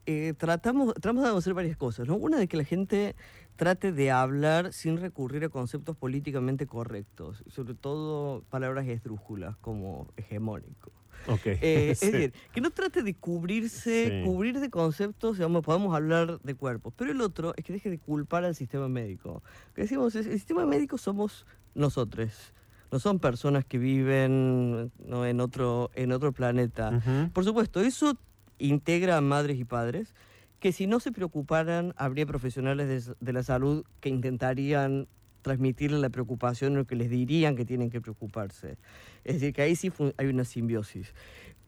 eh, 0.06 0.34
tratamos, 0.38 0.94
tratamos 0.94 1.24
de 1.24 1.38
hacer 1.38 1.54
varias 1.54 1.78
cosas. 1.78 2.08
¿no? 2.08 2.16
Una 2.16 2.38
de 2.38 2.48
que 2.48 2.58
la 2.58 2.64
gente 2.64 3.16
trate 3.56 3.92
de 3.92 4.12
hablar 4.12 4.74
sin 4.74 4.98
recurrir 4.98 5.46
a 5.46 5.50
conceptos 5.50 5.96
políticamente 5.96 6.68
correctos, 6.68 7.44
sobre 7.48 7.74
todo 7.74 8.44
palabras 8.50 8.88
esdrújulas 8.88 9.56
como 9.58 10.08
hegemónico. 10.18 10.92
Ok. 11.28 11.42
Eh, 11.46 11.94
Sí. 11.96 12.06
Es 12.08 12.12
decir, 12.12 12.34
que 12.54 12.62
no 12.62 12.72
trate 12.72 13.04
de 13.04 13.14
cubrirse, 13.14 14.22
Sí. 14.22 14.26
cubrir 14.26 14.60
de 14.60 14.70
conceptos, 14.70 15.38
digamos, 15.38 15.64
podemos 15.64 15.96
hablar 15.96 16.40
de 16.42 16.56
cuerpos. 16.56 16.94
Pero 16.98 17.12
el 17.12 17.22
otro 17.22 17.54
es 17.58 17.64
que 17.66 17.74
deje 17.74 17.90
de 17.90 18.00
culpar 18.00 18.44
al 18.46 18.56
sistema 18.56 18.88
médico. 18.88 19.44
Que 19.74 19.84
decimos, 19.84 20.16
el 20.16 20.24
sistema 20.26 20.66
médico 20.66 20.98
somos 20.98 21.46
nosotros. 21.74 22.54
No 22.92 23.00
son 23.00 23.20
personas 23.20 23.66
que 23.66 23.78
viven 23.78 24.92
¿no? 25.06 25.26
en, 25.26 25.42
otro, 25.42 25.90
en 25.96 26.12
otro 26.12 26.32
planeta. 26.32 27.02
Por 27.34 27.44
supuesto, 27.44 27.82
eso 27.82 28.18
integra 28.58 29.18
a 29.18 29.22
madres 29.22 29.58
y 29.60 29.66
padres 29.66 30.14
que 30.60 30.72
si 30.72 30.88
no 30.88 31.00
se 31.00 31.12
preocuparan, 31.12 31.94
habría 31.98 32.26
profesionales 32.26 33.12
de 33.20 33.34
la 33.34 33.44
salud 33.44 33.84
que 34.00 34.10
intentarían 34.10 35.08
transmitirle 35.46 36.00
la 36.00 36.10
preocupación 36.10 36.76
o 36.80 36.86
que 36.86 36.96
les 36.96 37.08
dirían 37.12 37.56
que 37.56 37.66
tienen 37.66 37.92
que 37.92 38.02
preocuparse. 38.02 38.78
Es 39.24 39.36
decir, 39.36 39.54
que 39.54 39.62
ahí 39.62 39.76
sí 39.76 39.92
hay 40.18 40.26
una 40.26 40.44
simbiosis. 40.44 41.14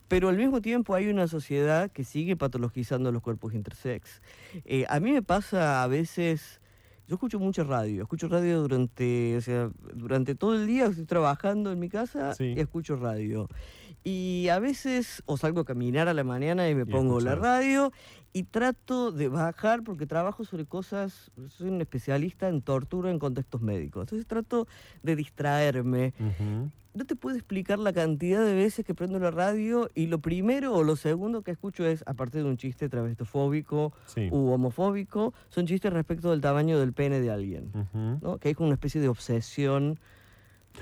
Pero 0.08 0.30
al 0.30 0.38
mismo 0.38 0.62
tiempo 0.62 0.96
hay 0.96 1.08
una 1.10 1.28
sociedad 1.28 1.92
que 1.92 2.04
sigue 2.04 2.36
patologizando 2.36 3.12
los 3.12 3.22
cuerpos 3.22 3.54
intersex. 3.54 4.22
Eh, 4.66 4.86
a 4.90 5.00
mí 5.00 5.12
me 5.12 5.22
pasa 5.22 5.84
a 5.84 5.88
veces 5.88 6.60
Yo 7.08 7.16
escucho 7.16 7.40
mucha 7.40 7.64
radio, 7.64 8.02
escucho 8.02 8.28
radio 8.28 8.60
durante, 8.62 9.38
o 9.38 9.42
sea, 9.42 9.70
durante 9.94 10.36
todo 10.36 10.56
el 10.56 10.68
día, 10.68 10.88
estoy 10.88 11.06
trabajando 11.06 11.72
en 11.72 11.80
mi 11.80 11.88
casa 11.88 12.34
Sí. 12.34 12.54
y 12.58 12.60
escucho 12.60 12.98
radio. 12.98 13.48
Y 14.10 14.48
a 14.48 14.60
veces 14.60 15.22
o 15.26 15.36
salgo 15.36 15.60
a 15.60 15.66
caminar 15.66 16.08
a 16.08 16.14
la 16.14 16.24
mañana 16.24 16.70
y 16.70 16.76
me 16.76 16.86
pongo 16.86 17.20
la 17.20 17.36
radio 17.36 17.92
y 18.32 18.44
trato 18.44 19.12
de 19.12 19.28
bajar 19.28 19.84
porque 19.84 20.06
trabajo 20.06 20.46
sobre 20.46 20.66
cosas, 20.66 21.30
soy 21.50 21.68
un 21.68 21.82
especialista 21.82 22.48
en 22.48 22.62
tortura 22.62 23.12
en 23.12 23.20
contextos 23.20 23.60
médicos. 23.62 24.04
Entonces 24.04 24.26
trato 24.26 24.66
de 25.04 25.18
distraerme. 25.18 26.14
No 26.94 27.06
te 27.06 27.18
puedo 27.18 27.36
explicar 27.36 27.80
la 27.80 27.92
cantidad 27.92 28.46
de 28.46 28.54
veces 28.56 28.86
que 28.86 28.96
prendo 28.96 29.20
la 29.20 29.30
radio 29.30 29.90
y 29.94 30.08
lo 30.08 30.20
primero 30.20 30.74
o 30.74 30.84
lo 30.86 30.96
segundo 30.96 31.42
que 31.42 31.52
escucho 31.52 31.86
es, 31.86 32.02
aparte 32.08 32.38
de 32.38 32.46
un 32.46 32.56
chiste 32.56 32.88
travestofóbico 32.88 33.92
Sí. 34.06 34.30
u 34.32 34.52
homofóbico, 34.52 35.34
son 35.50 35.68
chistes 35.68 35.92
respecto 35.92 36.32
del 36.32 36.40
tamaño 36.40 36.80
del 36.80 36.94
pene 36.94 37.20
de 37.20 37.30
alguien. 37.30 37.72
¿no? 38.22 38.38
Que 38.38 38.48
hay 38.48 38.54
como 38.56 38.68
una 38.68 38.76
especie 38.76 39.02
de 39.02 39.10
obsesión 39.10 40.00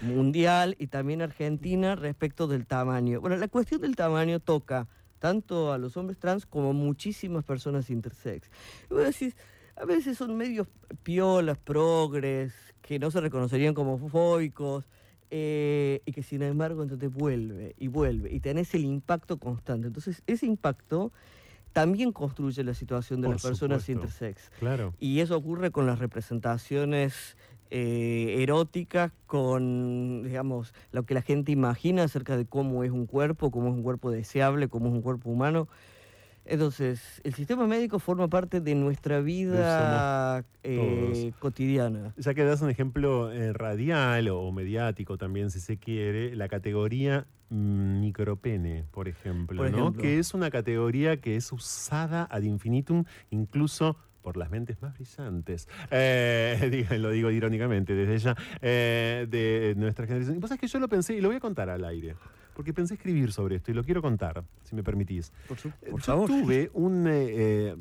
mundial 0.01 0.75
y 0.79 0.87
también 0.87 1.21
argentina 1.21 1.95
respecto 1.95 2.47
del 2.47 2.65
tamaño. 2.65 3.21
Bueno, 3.21 3.37
la 3.37 3.47
cuestión 3.47 3.81
del 3.81 3.95
tamaño 3.95 4.39
toca 4.39 4.87
tanto 5.19 5.71
a 5.73 5.77
los 5.77 5.97
hombres 5.97 6.19
trans 6.19 6.45
como 6.45 6.71
a 6.71 6.73
muchísimas 6.73 7.43
personas 7.43 7.89
intersex. 7.89 8.49
Y 8.89 8.93
vos 8.93 9.03
decís, 9.03 9.35
a 9.75 9.85
veces 9.85 10.17
son 10.17 10.35
medios 10.35 10.67
piolas, 11.03 11.57
progres, 11.57 12.53
que 12.81 12.99
no 12.99 13.09
se 13.11 13.21
reconocerían 13.21 13.73
como 13.73 13.95
homofóbicos, 13.95 14.85
eh, 15.31 16.01
y 16.05 16.11
que 16.11 16.21
sin 16.21 16.43
embargo 16.43 16.83
entonces 16.83 17.11
vuelve 17.11 17.75
y 17.79 17.87
vuelve, 17.87 18.31
y 18.31 18.39
tenés 18.39 18.73
el 18.75 18.85
impacto 18.85 19.37
constante. 19.37 19.87
Entonces, 19.87 20.21
ese 20.27 20.45
impacto 20.45 21.11
también 21.73 22.11
construye 22.13 22.63
la 22.63 22.73
situación 22.73 23.19
de 23.21 23.27
Por 23.27 23.35
las 23.35 23.43
personas 23.43 23.83
supuesto. 23.83 24.05
intersex. 24.05 24.49
Claro. 24.59 24.93
Y 24.99 25.19
eso 25.19 25.35
ocurre 25.35 25.71
con 25.71 25.85
las 25.87 25.99
representaciones 25.99 27.35
eh, 27.71 28.37
eróticas, 28.39 29.11
con, 29.25 30.23
digamos, 30.23 30.73
lo 30.91 31.03
que 31.03 31.13
la 31.13 31.21
gente 31.21 31.51
imagina 31.51 32.03
acerca 32.03 32.37
de 32.37 32.45
cómo 32.45 32.83
es 32.83 32.91
un 32.91 33.05
cuerpo, 33.05 33.51
cómo 33.51 33.69
es 33.69 33.73
un 33.73 33.83
cuerpo 33.83 34.11
deseable, 34.11 34.67
cómo 34.67 34.87
es 34.87 34.93
un 34.93 35.01
cuerpo 35.01 35.29
humano. 35.29 35.67
Entonces, 36.47 37.21
el 37.23 37.33
sistema 37.33 37.65
médico 37.65 37.97
forma 37.97 38.27
parte 38.27 38.61
de 38.61 38.75
nuestra 38.75 39.19
vida 39.19 40.45
eh, 40.61 41.33
cotidiana. 41.39 42.13
Ya 42.17 42.35
que 42.35 42.43
das 42.43 42.61
un 42.61 42.69
ejemplo 42.69 43.31
eh, 43.31 43.51
radial 43.51 44.29
o 44.29 44.51
mediático 44.51 45.17
también, 45.17 45.49
si 45.49 45.59
se 45.59 45.77
quiere, 45.77 46.35
la 46.35 46.47
categoría 46.47 47.25
micropene, 47.49 48.85
por 48.91 49.07
ejemplo, 49.07 49.57
Por 49.57 49.71
¿no? 49.71 49.77
ejemplo. 49.77 50.01
que 50.01 50.19
es 50.19 50.33
una 50.33 50.49
categoría 50.51 51.17
que 51.17 51.35
es 51.35 51.51
usada 51.51 52.27
ad 52.29 52.41
infinitum, 52.43 53.05
incluso 53.31 53.97
por 54.25 54.37
las 54.37 54.49
mentes 54.49 54.81
más 54.81 54.95
brillantes, 54.95 55.67
eh, 55.91 56.87
lo 56.99 57.11
digo 57.11 57.29
irónicamente 57.29 57.93
desde 57.93 58.17
ya, 58.17 58.35
eh, 58.59 59.27
de 59.29 59.75
nuestra 59.77 60.07
generación. 60.07 60.35
Y 60.37 60.39
vos 60.39 60.49
sabés 60.49 60.59
que 60.61 60.67
yo 60.67 60.79
lo 60.79 60.89
pensé 60.89 61.13
y 61.13 61.21
lo 61.21 61.27
voy 61.29 61.37
a 61.37 61.39
contar 61.39 61.69
al 61.69 61.85
aire, 61.85 62.15
porque 62.55 62.73
pensé 62.73 62.95
escribir 62.95 63.31
sobre 63.31 63.57
esto 63.57 63.69
y 63.69 63.75
lo 63.75 63.83
quiero 63.83 64.01
contar, 64.01 64.43
si 64.63 64.75
me 64.75 64.81
permitís. 64.81 65.31
Por, 65.47 65.59
su- 65.59 65.67
Eh, 65.83 65.91
por 65.91 65.99
yo 66.01 66.05
favor. 66.05 66.27
tuve 66.27 66.71
un... 66.73 67.05
eh, 67.07 67.11
eh, 67.35 67.75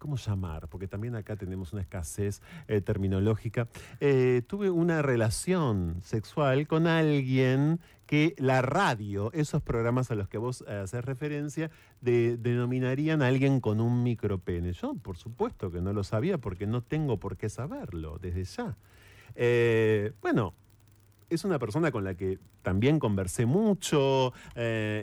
¿Cómo 0.00 0.16
llamar? 0.16 0.66
Porque 0.68 0.88
también 0.88 1.14
acá 1.14 1.36
tenemos 1.36 1.74
una 1.74 1.82
escasez 1.82 2.40
eh, 2.68 2.80
terminológica. 2.80 3.68
Eh, 4.00 4.40
tuve 4.46 4.70
una 4.70 5.02
relación 5.02 5.96
sexual 6.02 6.66
con 6.66 6.86
alguien 6.86 7.80
que 8.06 8.34
la 8.38 8.62
radio, 8.62 9.30
esos 9.34 9.60
programas 9.60 10.10
a 10.10 10.14
los 10.14 10.26
que 10.26 10.38
vos 10.38 10.64
eh, 10.66 10.72
haces 10.72 11.04
referencia, 11.04 11.70
de- 12.00 12.38
denominarían 12.38 13.20
a 13.20 13.26
alguien 13.26 13.60
con 13.60 13.78
un 13.78 14.02
micropene. 14.02 14.72
Yo, 14.72 14.94
por 14.94 15.18
supuesto 15.18 15.70
que 15.70 15.82
no 15.82 15.92
lo 15.92 16.02
sabía 16.02 16.38
porque 16.38 16.66
no 16.66 16.80
tengo 16.82 17.18
por 17.18 17.36
qué 17.36 17.50
saberlo 17.50 18.16
desde 18.18 18.44
ya. 18.44 18.78
Eh, 19.34 20.12
bueno, 20.22 20.54
es 21.28 21.44
una 21.44 21.58
persona 21.58 21.92
con 21.92 22.04
la 22.04 22.14
que 22.14 22.38
también 22.62 22.98
conversé 22.98 23.46
mucho 23.46 24.32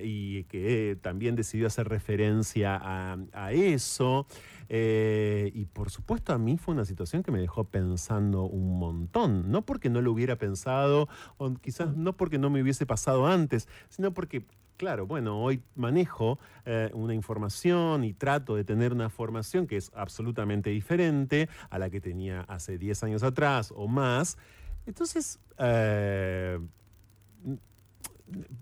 y 0.04 0.44
que 0.44 0.98
también 1.02 1.36
decidió 1.38 1.68
hacer 1.68 1.88
referencia 1.88 2.80
a 2.84 3.52
eso. 3.54 4.28
Eh, 4.70 5.52
y 5.54 5.66
por 5.66 5.90
supuesto 5.90 6.34
a 6.34 6.38
mí 6.38 6.58
fue 6.58 6.74
una 6.74 6.86
situación 6.86 7.24
que 7.24 7.32
me 7.32 7.40
dejó 7.40 7.64
pensando 7.66 8.44
un 8.44 8.80
montón. 8.80 9.52
No 9.52 9.64
porque 9.64 9.90
no 9.90 10.02
lo 10.02 10.12
hubiera 10.12 10.38
pensado, 10.38 11.08
o 11.38 11.54
quizás 11.56 11.96
no 11.96 12.14
porque 12.14 12.38
no 12.38 12.50
me 12.50 12.62
hubiese 12.62 12.86
pasado 12.86 13.28
antes, 13.28 13.68
sino 13.90 14.14
porque, 14.14 14.46
claro, 14.78 15.08
bueno, 15.08 15.42
hoy 15.42 15.62
manejo 15.76 16.40
eh, 16.66 16.90
una 16.94 17.14
información 17.14 18.04
y 18.04 18.14
trato 18.14 18.56
de 18.56 18.64
tener 18.64 18.94
una 18.94 19.10
formación 19.10 19.68
que 19.68 19.78
es 19.78 19.92
absolutamente 19.96 20.70
diferente 20.70 21.50
a 21.70 21.80
la 21.80 21.90
que 21.90 22.02
tenía 22.02 22.42
hace 22.42 22.78
10 22.78 23.04
años 23.04 23.24
atrás 23.24 23.74
o 23.76 23.88
más. 23.88 24.38
Entonces, 24.86 25.40
eh, 25.58 26.60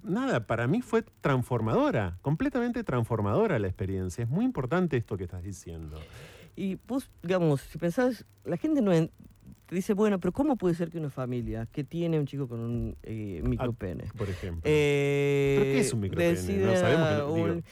nada, 0.03 0.47
para 0.47 0.67
mí 0.67 0.81
fue 0.81 1.03
transformadora, 1.21 2.17
completamente 2.21 2.83
transformadora 2.83 3.59
la 3.59 3.67
experiencia. 3.67 4.23
Es 4.23 4.29
muy 4.29 4.45
importante 4.45 4.97
esto 4.97 5.17
que 5.17 5.23
estás 5.23 5.43
diciendo. 5.43 5.99
Y 6.55 6.77
vos, 6.87 7.09
digamos, 7.21 7.61
si 7.61 7.77
pensás, 7.77 8.25
la 8.45 8.57
gente 8.57 8.81
no 8.81 8.91
te 9.65 9.75
dice, 9.75 9.93
bueno, 9.93 10.19
pero 10.19 10.31
¿cómo 10.31 10.55
puede 10.57 10.75
ser 10.75 10.89
que 10.89 10.97
una 10.99 11.09
familia 11.09 11.67
que 11.71 11.83
tiene 11.83 12.19
un 12.19 12.25
chico 12.27 12.47
con 12.47 12.59
un 12.59 12.95
eh, 13.03 13.41
micropene? 13.43 14.05
Por 14.17 14.29
ejemplo. 14.29 14.61
Eh, 14.63 15.55
¿Pero 15.59 15.71
qué 15.71 15.79
es 15.79 15.93
un 15.93 15.99
micropene? 16.01 16.57
No 16.65 16.75
sabemos 16.75 17.09
que 17.09 17.41
un- 17.41 17.63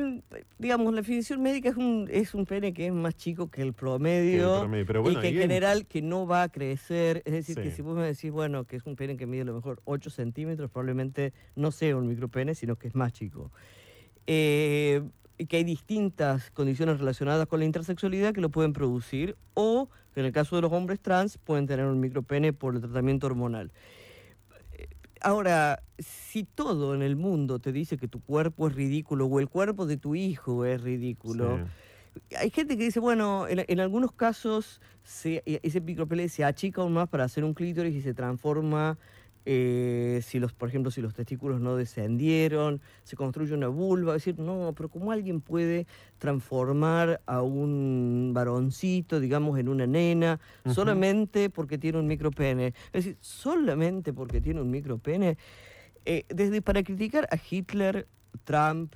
un- 0.00 0.24
digamos, 0.58 0.94
la 0.94 1.00
definición 1.02 1.42
médica 1.42 1.68
es 1.68 1.76
un, 1.76 2.08
es 2.10 2.32
un 2.34 2.46
pene 2.46 2.72
que 2.72 2.86
es 2.86 2.92
más 2.92 3.14
chico 3.16 3.50
que 3.50 3.60
el 3.60 3.74
promedio, 3.74 4.38
Que 4.48 4.54
el 4.54 4.60
promedio, 4.60 4.86
pero 4.86 5.02
bueno, 5.02 5.18
y 5.18 5.22
que 5.22 5.28
en 5.28 5.34
general 5.42 5.86
que 5.86 6.00
no 6.00 6.26
va 6.26 6.44
a 6.44 6.48
crecer. 6.48 7.22
Es 7.26 7.32
decir, 7.34 7.56
que 7.56 7.70
si 7.70 7.82
vos 7.82 7.94
me 7.96 8.04
decís, 8.04 8.30
bueno, 8.30 8.64
que 8.64 8.76
es 8.76 8.86
un 8.86 8.96
pene 8.96 9.16
que 9.18 9.26
mide 9.26 9.42
a 9.42 9.44
lo 9.44 9.54
mejor 9.54 9.82
8 9.84 10.08
centímetros, 10.08 10.70
probablemente 10.70 11.34
no 11.56 11.70
sea 11.72 11.94
un 11.96 12.08
micropene, 12.08 12.54
sino 12.54 12.76
que 12.76 12.88
es 12.88 12.94
más 12.94 13.12
chico. 13.12 13.50
Eh, 14.26 15.02
que 15.48 15.56
hay 15.56 15.64
distintas 15.64 16.50
condiciones 16.52 16.98
relacionadas 16.98 17.48
con 17.48 17.58
la 17.58 17.66
intersexualidad 17.66 18.32
que 18.32 18.40
lo 18.40 18.50
pueden 18.50 18.72
producir 18.72 19.36
o 19.54 19.88
en 20.16 20.26
el 20.26 20.32
caso 20.32 20.56
de 20.56 20.62
los 20.62 20.72
hombres 20.72 21.00
trans 21.00 21.38
pueden 21.38 21.66
tener 21.66 21.86
un 21.86 22.00
micropene 22.00 22.52
por 22.52 22.74
el 22.74 22.80
tratamiento 22.80 23.26
hormonal. 23.26 23.72
Ahora, 25.20 25.82
si 25.98 26.42
todo 26.42 26.94
en 26.96 27.02
el 27.02 27.14
mundo 27.14 27.60
te 27.60 27.70
dice 27.70 27.96
que 27.96 28.08
tu 28.08 28.20
cuerpo 28.20 28.66
es 28.66 28.74
ridículo 28.74 29.26
o 29.26 29.38
el 29.38 29.48
cuerpo 29.48 29.86
de 29.86 29.96
tu 29.96 30.16
hijo 30.16 30.64
es 30.64 30.80
ridículo, 30.82 31.60
hay 32.36 32.50
gente 32.50 32.76
que 32.76 32.82
dice, 32.84 32.98
bueno, 32.98 33.46
en, 33.48 33.64
en 33.68 33.80
algunos 33.80 34.12
casos 34.12 34.80
se- 35.04 35.42
e- 35.46 35.60
ese 35.62 35.80
micropene 35.80 36.28
se 36.28 36.44
achica 36.44 36.82
aún 36.82 36.92
más 36.92 37.08
para 37.08 37.24
hacer 37.24 37.44
un 37.44 37.54
clítoris 37.54 37.94
y 37.94 38.02
se 38.02 38.14
transforma, 38.14 38.98
eh, 39.44 40.20
si 40.22 40.38
los, 40.38 40.52
por 40.52 40.68
ejemplo, 40.68 40.90
si 40.90 41.00
los 41.00 41.14
testículos 41.14 41.60
no 41.60 41.76
descendieron, 41.76 42.80
se 43.04 43.16
construye 43.16 43.54
una 43.54 43.68
vulva. 43.68 44.16
Es 44.16 44.24
decir, 44.24 44.38
no, 44.38 44.72
pero 44.76 44.88
¿cómo 44.88 45.12
alguien 45.12 45.40
puede 45.40 45.86
transformar 46.18 47.20
a 47.26 47.42
un 47.42 48.32
varoncito, 48.34 49.20
digamos, 49.20 49.58
en 49.58 49.68
una 49.68 49.86
nena, 49.86 50.40
solamente 50.72 51.50
porque 51.50 51.78
tiene 51.78 51.98
un 51.98 52.06
micropene? 52.06 52.68
Es 52.92 53.04
decir, 53.04 53.16
solamente 53.20 54.12
porque 54.12 54.40
tiene 54.40 54.60
un 54.60 54.70
micropene. 54.70 55.36
Eh, 56.04 56.24
desde 56.28 56.62
para 56.62 56.82
criticar 56.82 57.28
a 57.30 57.36
Hitler, 57.36 58.08
Trump, 58.44 58.94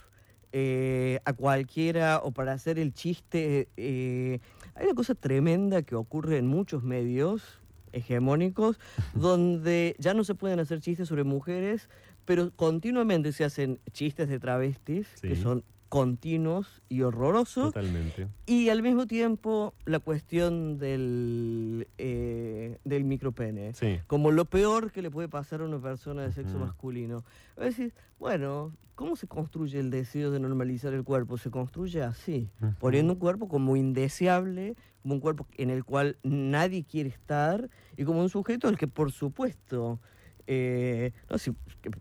eh, 0.52 1.20
a 1.24 1.32
cualquiera 1.32 2.20
o 2.22 2.30
para 2.30 2.52
hacer 2.52 2.78
el 2.78 2.94
chiste. 2.94 3.68
eh, 3.76 4.38
hay 4.74 4.86
una 4.86 4.94
cosa 4.94 5.14
tremenda 5.14 5.82
que 5.82 5.94
ocurre 5.94 6.38
en 6.38 6.46
muchos 6.46 6.82
medios 6.82 7.60
hegemónicos 7.96 8.78
donde 9.14 9.96
ya 9.98 10.14
no 10.14 10.24
se 10.24 10.34
pueden 10.34 10.60
hacer 10.60 10.80
chistes 10.80 11.08
sobre 11.08 11.24
mujeres, 11.24 11.88
pero 12.24 12.50
continuamente 12.54 13.32
se 13.32 13.44
hacen 13.44 13.80
chistes 13.92 14.28
de 14.28 14.38
travestis 14.38 15.08
que 15.20 15.36
son 15.36 15.64
continuos 15.88 16.82
y 16.88 17.02
horrorosos. 17.02 17.72
Totalmente. 17.72 18.28
Y 18.46 18.68
al 18.70 18.82
mismo 18.82 19.06
tiempo 19.06 19.74
la 19.84 19.98
cuestión 19.98 20.78
del, 20.78 21.88
eh, 21.98 22.78
del 22.84 23.04
micropene, 23.04 23.72
Sí. 23.74 24.00
como 24.06 24.30
lo 24.30 24.44
peor 24.46 24.92
que 24.92 25.02
le 25.02 25.10
puede 25.10 25.28
pasar 25.28 25.60
a 25.60 25.64
una 25.64 25.80
persona 25.80 26.22
de 26.22 26.32
sexo 26.32 26.58
masculino. 26.58 27.24
Es 27.56 27.76
decir, 27.76 27.94
bueno, 28.18 28.72
¿cómo 28.94 29.16
se 29.16 29.26
construye 29.28 29.78
el 29.78 29.90
deseo 29.90 30.30
de 30.30 30.40
normalizar 30.40 30.92
el 30.94 31.04
cuerpo? 31.04 31.38
Se 31.38 31.50
construye 31.50 32.02
así, 32.02 32.50
poniendo 32.80 33.12
un 33.14 33.18
cuerpo 33.18 33.48
como 33.48 33.76
indeseable, 33.76 34.74
como 35.02 35.14
un 35.14 35.20
cuerpo 35.20 35.46
en 35.56 35.70
el 35.70 35.84
cual 35.84 36.16
nadie 36.22 36.84
quiere 36.84 37.08
estar 37.10 37.68
y 37.96 38.04
como 38.04 38.20
un 38.20 38.28
sujeto 38.28 38.68
al 38.68 38.76
que 38.78 38.88
por 38.88 39.12
supuesto... 39.12 40.00
eh, 40.46 41.12
no, 41.28 41.38
si 41.38 41.52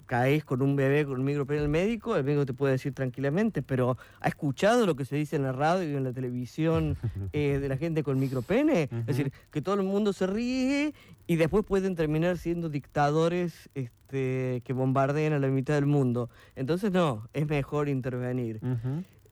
caes 0.06 0.44
con 0.44 0.62
un 0.62 0.76
bebé 0.76 1.06
con 1.06 1.20
un 1.20 1.26
micropene 1.26 1.62
al 1.62 1.70
médico, 1.70 2.16
el 2.16 2.24
médico 2.24 2.46
te 2.46 2.54
puede 2.54 2.74
decir 2.74 2.94
tranquilamente, 2.94 3.62
pero 3.62 3.98
¿ha 4.20 4.28
escuchado 4.28 4.86
lo 4.86 4.96
que 4.96 5.06
se 5.06 5.16
dice 5.16 5.36
en 5.36 5.44
la 5.44 5.52
radio 5.52 5.90
y 5.92 5.96
en 5.96 6.04
la 6.04 6.14
televisión 6.14 6.98
eh, 7.34 7.60
de 7.60 7.70
la 7.70 7.78
gente 7.78 8.04
con 8.04 8.20
micropene? 8.20 8.90
Es 8.92 9.06
decir, 9.06 9.32
que 9.52 9.62
todo 9.62 9.76
el 9.76 9.84
mundo 9.84 10.14
se 10.14 10.28
ríe 10.28 10.94
y 11.28 11.36
después 11.36 11.66
pueden 11.66 11.96
terminar 11.96 12.38
siendo 12.38 12.70
dictadores 12.70 13.70
este, 13.74 14.62
que 14.64 14.74
bombardean 14.74 15.34
a 15.34 15.40
la 15.40 15.48
mitad 15.48 15.76
del 15.76 15.86
mundo. 15.86 16.30
Entonces, 16.56 16.92
no, 16.92 17.28
es 17.34 17.48
mejor 17.48 17.90
intervenir. 17.90 18.60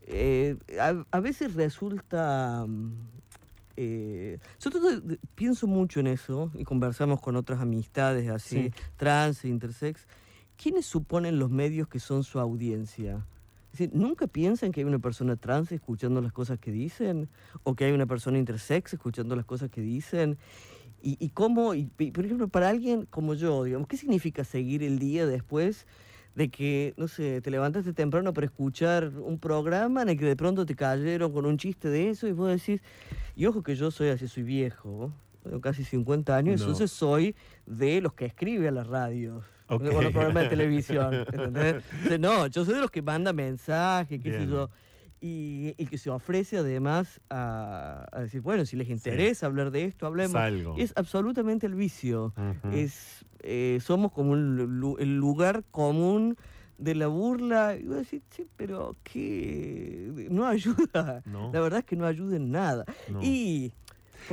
Eh, 0.06 0.57
a, 0.81 1.06
a 1.11 1.19
veces 1.22 1.53
resulta, 1.53 2.65
mm, 2.68 2.91
eh, 3.78 4.40
yo 4.60 4.70
todo- 4.72 5.02
pienso 5.36 5.68
mucho 5.68 6.00
en 6.00 6.08
eso 6.08 6.52
y 6.56 6.64
conversamos 6.64 7.22
con 7.22 7.36
otras 7.36 7.60
amistades 7.62 8.30
así, 8.30 8.66
Sí. 8.66 8.72
trans 8.98 9.44
e 9.45 9.50
intersex. 9.50 10.08
¿Quiénes 10.62 10.86
suponen 10.86 11.40
los 11.40 11.50
medios 11.50 11.88
que 11.88 12.00
son 12.00 12.24
su 12.24 12.40
audiencia? 12.40 13.26
Es 13.72 13.80
decir, 13.80 13.90
¿nunca 13.95 14.28
piensan 14.28 14.72
que 14.72 14.82
hay 14.82 14.86
una 14.86 15.00
persona 15.00 15.36
trans 15.36 15.72
escuchando 15.72 16.22
las 16.22 16.32
cosas 16.32 16.60
que 16.60 16.72
dicen? 16.72 17.28
¿O 17.64 17.74
que 17.74 17.86
hay 17.86 17.91
una 17.91 18.06
persona 18.06 18.38
intersex 18.38 18.94
escuchando 18.94 19.36
las 19.36 19.45
cosas 19.45 19.72
que 19.72 19.82
dicen? 19.82 20.38
¿Y, 21.02 21.18
y 21.20 21.30
cómo, 21.30 21.74
y, 21.74 21.86
por 21.88 22.24
ejemplo, 22.24 22.48
para 22.48 22.70
alguien 22.70 23.08
como 23.10 23.34
yo, 23.34 23.64
digamos, 23.64 23.88
¿qué 23.88 23.98
significa 23.98 24.44
seguir 24.44 24.84
el 24.84 25.00
día 25.00 25.26
después 25.26 25.88
de 26.36 26.50
que, 26.50 26.94
no 26.98 27.08
sé, 27.08 27.42
te 27.42 27.52
levantaste 27.52 27.94
temprano 27.94 28.34
para 28.34 28.46
escuchar 28.46 29.10
un 29.10 29.38
programa 29.40 30.02
en 30.02 30.10
el 30.10 30.18
que 30.18 30.26
de 30.26 30.36
pronto 30.36 30.66
te 30.66 30.76
cayeron 30.76 31.32
con 31.32 31.46
un 31.46 31.58
chiste 31.58 31.90
de 31.90 32.10
eso 32.10 32.28
y 32.28 32.32
vos 32.32 32.50
decís, 32.50 32.82
y 33.36 33.46
ojo 33.46 33.62
que 33.62 33.76
yo 33.76 33.92
soy 33.92 34.10
así, 34.10 34.28
soy 34.28 34.44
viejo, 34.44 35.14
tengo 35.44 35.62
casi 35.62 35.84
50 35.84 36.36
años, 36.36 36.60
No. 36.60 36.66
entonces 36.66 36.92
soy 36.92 37.36
de 37.66 38.02
los 38.02 38.14
que 38.14 38.26
escribe 38.26 38.68
a 38.68 38.72
las 38.72 38.88
radios. 38.88 39.44
Ok. 39.68 39.84
O 39.96 40.02
los 40.02 40.12
programas 40.12 40.44
de 40.44 40.50
televisión. 40.50 41.14
¿entendés? 41.14 41.84
Entonces, 41.94 42.20
no, 42.20 42.48
yo 42.48 42.66
soy 42.66 42.76
de 42.76 42.82
los 42.82 42.92
que 42.92 43.02
manda 43.02 43.32
mensajes, 43.32 44.22
qué 44.22 44.32
sé 44.32 44.46
yo. 44.46 44.70
Y, 45.26 45.74
y 45.78 45.86
que 45.86 45.98
se 45.98 46.10
ofrece 46.10 46.58
además 46.58 47.22
a, 47.30 48.06
a 48.12 48.20
decir, 48.24 48.41
bueno, 48.41 48.66
si 48.66 48.76
les 48.76 48.90
interesa 48.90 49.45
hablar 49.45 49.72
de 49.72 49.86
esto, 49.86 50.06
hablemos. 50.06 50.34
Salgo. 50.34 50.76
Es 50.78 50.91
absolutamente 50.98 51.66
el 51.66 51.76
vicio. 51.76 52.34
Es, 52.74 53.24
eh, 53.40 53.80
somos 53.82 54.12
como 54.12 54.36
el 54.36 55.16
lugar 55.16 55.64
común 55.72 56.36
de 56.78 56.95
la 56.95 57.08
burla. 57.08 57.78
Y 57.78 57.86
vos 57.86 58.00
decís, 58.00 58.22
sí, 58.32 58.45
pero 58.58 58.98
que 59.02 60.28
no 60.30 60.45
ayuda. 60.45 61.24
No. 61.26 61.54
La 61.54 61.62
verdad 61.62 61.80
es 61.80 61.86
que 61.86 61.95
no 61.95 62.06
ayuda 62.06 62.36
en 62.36 62.52
nada. 62.52 62.84
No. 63.10 63.24
Y 63.24 63.72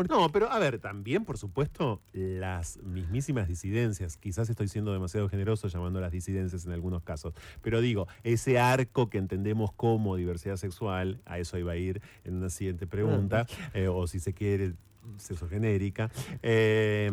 No, 0.08 0.30
pero 0.30 0.50
a 0.50 0.58
ver, 0.58 0.78
también, 0.78 1.24
por 1.24 1.38
supuesto, 1.38 2.00
las 2.12 2.78
mismísimas 2.82 3.48
disidencias. 3.48 4.16
Quizás 4.16 4.48
estoy 4.50 4.68
siendo 4.68 4.92
demasiado 4.92 5.28
generoso 5.28 5.68
llamando 5.68 6.00
las 6.00 6.12
disidencias 6.12 6.66
en 6.66 6.72
algunos 6.72 7.02
casos. 7.02 7.34
Pero 7.62 7.80
digo, 7.80 8.06
ese 8.22 8.58
arco 8.58 9.10
que 9.10 9.18
entendemos 9.18 9.72
como 9.72 10.16
diversidad 10.16 10.56
sexual, 10.56 11.20
a 11.26 11.38
eso 11.38 11.58
iba 11.58 11.72
a 11.72 11.76
ir 11.76 12.00
en 12.24 12.34
una 12.34 12.50
siguiente 12.50 12.86
pregunta, 12.86 13.46
eh, 13.74 13.88
o 13.88 14.06
si 14.06 14.20
se 14.20 14.32
quiere, 14.32 14.74
sexogenérica. 15.18 16.10
Eh, 16.42 17.10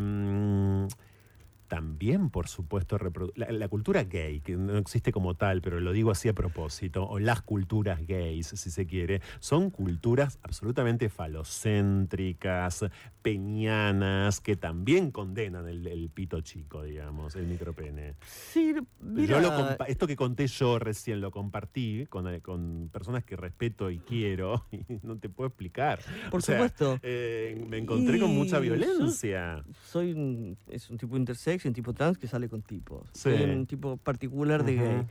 también, 1.68 2.30
por 2.30 2.48
supuesto, 2.48 2.98
la, 3.36 3.52
la 3.52 3.68
cultura 3.68 4.04
gay, 4.04 4.40
que 4.42 4.56
no 4.56 4.78
existe 4.78 5.12
como 5.12 5.36
tal, 5.36 5.62
pero 5.62 5.80
lo 5.80 5.92
digo 5.92 6.12
así 6.12 6.30
a 6.30 6.34
propósito, 6.34 7.06
o 7.08 7.20
las 7.20 7.42
culturas 7.42 8.06
gays, 8.08 8.48
si 8.48 8.72
se 8.72 8.86
quiere, 8.86 9.22
son 9.40 9.70
culturas 9.70 10.40
absolutamente 10.44 11.10
falocéntricas, 11.10 12.86
peñanas, 13.22 14.40
que 14.42 14.56
también 14.56 15.12
condenan 15.12 15.68
el, 15.68 15.86
el 15.88 16.10
pito 16.10 16.42
chico, 16.42 16.84
digamos, 16.84 17.36
el 17.36 17.46
micropene. 17.48 18.16
sí, 18.26 18.74
Yo 18.74 18.82
mira, 19.02 19.40
lo 19.42 19.50
compa- 19.50 19.86
esto 19.88 20.08
que 20.08 20.16
conté 20.16 20.48
yo 20.48 20.80
recién 20.80 21.22
lo 21.22 21.32
compartí 21.32 22.06
con, 22.08 22.40
con 22.42 22.90
personas 22.92 23.24
que 23.24 23.36
respeto 23.36 23.92
y 23.92 24.00
quiero, 24.00 24.66
y 24.72 25.00
no 25.04 25.18
te 25.18 25.30
puedo 25.30 25.48
explicar. 25.48 26.00
Por 26.32 26.40
O 26.40 26.42
sea, 26.42 26.56
supuesto. 26.56 27.00
eh, 27.04 27.62
me 27.70 27.78
encontré 27.78 28.20
con 28.20 28.32
mucha 28.32 28.58
yo 28.58 28.62
violencia. 28.62 29.64
soy 29.92 30.14
un, 30.14 30.58
es 30.70 30.90
un 30.90 30.98
tipo 30.98 31.18
intersex 31.18 31.57
y 31.66 31.68
un 31.70 31.74
tipo 31.74 31.94
trans 31.94 32.18
que 32.18 32.28
sale 32.28 32.50
con 32.50 32.62
tipos. 32.62 33.08
Sí. 33.14 33.30
Un 33.30 33.66
tipo 33.66 33.98
particular 33.98 34.64
de 34.64 34.76
gay. 34.76 35.06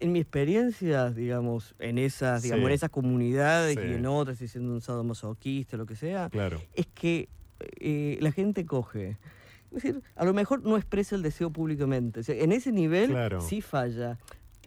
En 0.00 0.12
mi 0.12 0.18
experiencia, 0.20 1.10
digamos, 1.10 1.74
en 1.78 1.98
esas, 1.98 2.42
digamos, 2.42 2.62
Sí. 2.64 2.66
en 2.66 2.72
esas 2.74 2.90
comunidades 2.90 3.78
Sí. 3.80 3.86
y 3.88 3.94
en 3.94 4.06
otras, 4.06 4.40
y 4.42 4.48
siendo 4.48 4.72
un 4.72 4.80
sadomasoquista, 4.80 5.76
lo 5.76 5.86
que 5.86 5.96
sea, 5.96 6.28
Claro. 6.30 6.60
es 6.74 6.86
que 6.86 7.28
eh, 7.80 8.18
la 8.20 8.32
gente 8.32 8.66
coge. 8.66 9.16
Es 9.70 9.82
decir, 9.82 10.02
a 10.16 10.24
lo 10.24 10.34
mejor 10.34 10.62
no 10.64 10.76
expresa 10.76 11.14
el 11.16 11.22
deseo 11.22 11.50
públicamente. 11.50 12.20
O 12.20 12.22
sea, 12.22 12.34
en 12.34 12.52
ese 12.52 12.72
nivel 12.72 13.10
Claro. 13.10 13.40
sí 13.40 13.60
falla. 13.60 14.18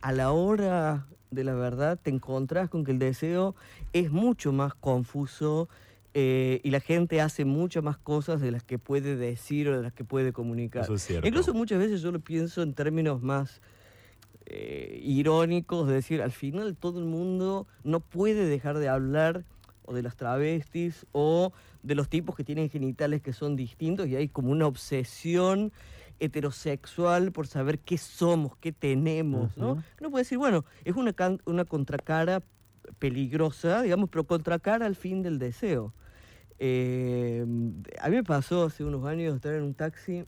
A 0.01 0.11
la 0.14 0.31
hora 0.31 1.05
de 1.30 1.43
la 1.43 1.53
verdad 1.53 1.99
te 2.01 2.09
encontrás 2.09 2.69
con 2.69 2.84
que 2.85 2.91
el 2.91 2.99
deseo 2.99 3.55
es 3.93 4.09
mucho 4.11 4.53
más 4.53 4.73
confuso 4.73 5.68
eh, 6.13 6.61
y 6.63 6.71
la 6.71 6.79
gente 6.79 7.21
hace 7.21 7.45
muchas 7.45 7.84
más 7.84 7.97
cosas 7.97 8.41
de 8.41 8.51
las 8.51 8.63
que 8.63 8.79
puede 8.79 9.15
decir 9.15 9.69
o 9.69 9.77
de 9.77 9.84
las 9.84 9.93
que 9.93 10.03
puede 10.03 10.34
comunicar. 10.34 10.84
Eso 10.84 10.95
es 10.95 11.03
cierto. 11.03 11.27
Incluso 11.27 11.53
muchas 11.53 11.79
veces 11.79 12.01
yo 12.01 12.11
lo 12.11 12.19
pienso 12.19 12.61
en 12.61 12.73
términos 12.73 13.21
más 13.21 13.61
eh, 14.45 14.99
irónicos, 15.03 15.88
de 15.88 15.95
decir, 15.95 16.21
al 16.21 16.31
final 16.31 16.75
todo 16.75 16.99
el 16.99 17.05
mundo 17.05 17.67
no 17.84 17.99
puede 17.99 18.45
dejar 18.45 18.77
de 18.77 18.88
hablar 18.88 19.43
o 19.84 19.93
de 19.93 20.03
las 20.03 20.15
travestis 20.15 21.05
o 21.11 21.53
de 21.84 21.95
los 21.95 22.09
tipos 22.09 22.35
que 22.35 22.43
tienen 22.43 22.69
genitales 22.69 23.21
que 23.21 23.34
son 23.34 23.55
distintos 23.55 24.07
y 24.07 24.15
hay 24.15 24.27
como 24.27 24.51
una 24.51 24.67
obsesión 24.67 25.71
heterosexual 26.19 27.31
por 27.31 27.47
saber 27.47 27.79
qué 27.79 27.97
somos, 27.97 28.57
qué 28.57 28.71
tenemos, 28.71 29.55
¿no? 29.57 29.73
Ujú. 29.73 29.81
Uno 29.99 30.11
puede 30.11 30.23
decir, 30.23 30.38
bueno, 30.38 30.65
es 30.84 30.95
una, 30.95 31.13
una 31.45 31.65
contracara 31.65 32.41
peligrosa, 32.99 33.81
digamos, 33.81 34.09
pero 34.09 34.26
contracara 34.26 34.85
al 34.85 34.95
fin 34.95 35.22
del 35.22 35.39
deseo. 35.39 35.93
Eh, 36.59 37.45
a 38.01 38.09
mí 38.09 38.15
me 38.15 38.23
pasó 38.23 38.64
hace 38.65 38.84
unos 38.84 39.05
años 39.05 39.35
estar 39.35 39.53
en 39.53 39.64
un 39.64 39.73
taxi, 39.73 40.26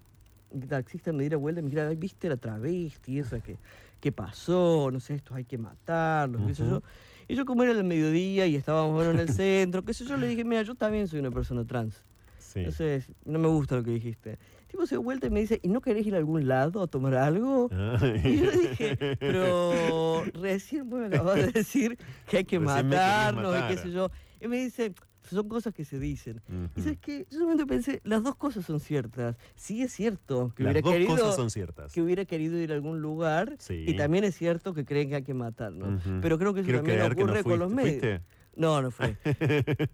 el 0.53 0.68
taxista 0.68 1.11
me 1.11 1.22
diera 1.23 1.38
vuelta 1.38 1.60
y 1.60 1.64
me 1.64 1.69
dijera, 1.69 1.90
"Ay, 1.90 1.95
¿viste 1.95 2.30
la 2.30 2.38
travesti 2.38 3.19
esa 3.19 3.40
que, 3.40 3.57
que 3.99 4.11
pasó? 4.11 4.90
No 4.91 4.99
sé, 4.99 5.15
estos 5.15 5.36
hay 5.36 5.45
que 5.45 5.57
matarlos, 5.57 6.48
qué 6.48 6.56
sé 6.56 6.64
Ujú. 6.64 6.72
yo. 6.72 6.81
Y 7.27 7.36
yo 7.36 7.45
como 7.45 7.64
era 7.64 7.72
el 7.72 7.84
mediodía 7.84 8.45
y 8.48 8.56
estábamos 8.56 8.94
bueno, 8.94 9.11
en 9.11 9.19
el 9.19 9.27
centro, 9.44 9.84
qué 9.84 9.94
sé 9.94 10.06
yo, 10.06 10.18
le 10.18 10.27
dije, 10.27 10.44
mira, 10.44 10.61
yo 10.64 10.76
también 10.76 11.07
soy 11.07 11.19
una 11.19 11.31
persona 11.31 11.65
trans. 11.65 12.03
Sí. 12.40 12.60
Entonces, 12.60 13.07
no 13.26 13.38
me 13.40 13.48
gusta 13.48 13.76
lo 13.76 13.84
que 13.84 13.91
dijiste. 13.91 14.38
Tipo 14.69 14.85
se 14.85 14.95
dio 14.95 15.01
vuelta 15.01 15.27
y 15.27 15.29
me 15.31 15.39
dice, 15.41 15.59
¿y 15.63 15.67
no 15.67 15.81
querés 15.81 16.05
ir 16.05 16.13
a 16.15 16.19
algún 16.19 16.47
lado 16.47 16.83
a 16.83 16.87
tomar 16.87 17.15
algo? 17.15 17.69
Ay. 17.71 18.21
Y 18.23 18.37
yo 18.37 18.45
le 18.51 18.57
dije, 18.69 19.17
pero 19.19 20.23
recién 20.35 20.89
vos 20.89 20.99
me 20.99 21.07
acabas 21.07 21.35
de 21.37 21.51
decir 21.51 21.97
que 22.27 22.37
hay 22.37 22.45
que 22.45 22.59
Recién 22.59 22.87
matarnos 22.89 23.55
y 23.57 23.67
qué 23.67 23.77
sé 23.81 23.91
yo. 23.91 24.11
Y 24.39 24.47
me 24.47 24.57
dice, 24.63 24.93
son 25.23 25.49
cosas 25.49 25.73
que 25.73 25.83
se 25.85 25.99
dicen. 25.99 26.41
Y 26.75 26.81
sabes 26.81 26.99
qué, 26.99 27.25
yo 27.31 27.39
solamente 27.39 27.65
pensé, 27.65 27.99
las 28.03 28.21
dos 28.23 28.35
cosas 28.35 28.63
son 28.65 28.79
ciertas. 28.79 29.35
Sí 29.55 29.81
es 29.81 29.91
cierto 29.91 30.53
que 30.55 30.63
Las 30.63 30.71
hubiera 30.73 30.81
dos 30.85 30.93
querido 30.93 31.15
cosas 31.17 31.35
son 31.35 31.49
ciertas. 31.49 31.91
que 31.91 32.01
hubiera 32.01 32.25
querido 32.25 32.57
ir 32.59 32.71
a 32.71 32.75
algún 32.75 33.01
lugar 33.01 33.55
Sí. 33.59 33.85
y 33.87 33.95
también 33.95 34.23
es 34.23 34.35
cierto 34.35 34.73
que 34.75 34.85
creen 34.85 35.09
que 35.09 35.15
hay 35.15 35.23
que 35.23 35.33
matarnos. 35.33 36.05
Ujú. 36.05 36.19
Pero 36.21 36.37
creo 36.37 36.53
que 36.53 36.59
eso 36.61 36.65
Quiero 36.67 36.79
también 36.79 36.97
que 36.99 37.15
no 37.23 37.23
ocurre 37.31 37.43
con 37.43 37.59
los 37.59 37.71
medios. 37.71 37.91
¿Fuiste? 38.01 38.21
No, 38.55 38.81
no 38.83 38.91
fue. 38.91 39.17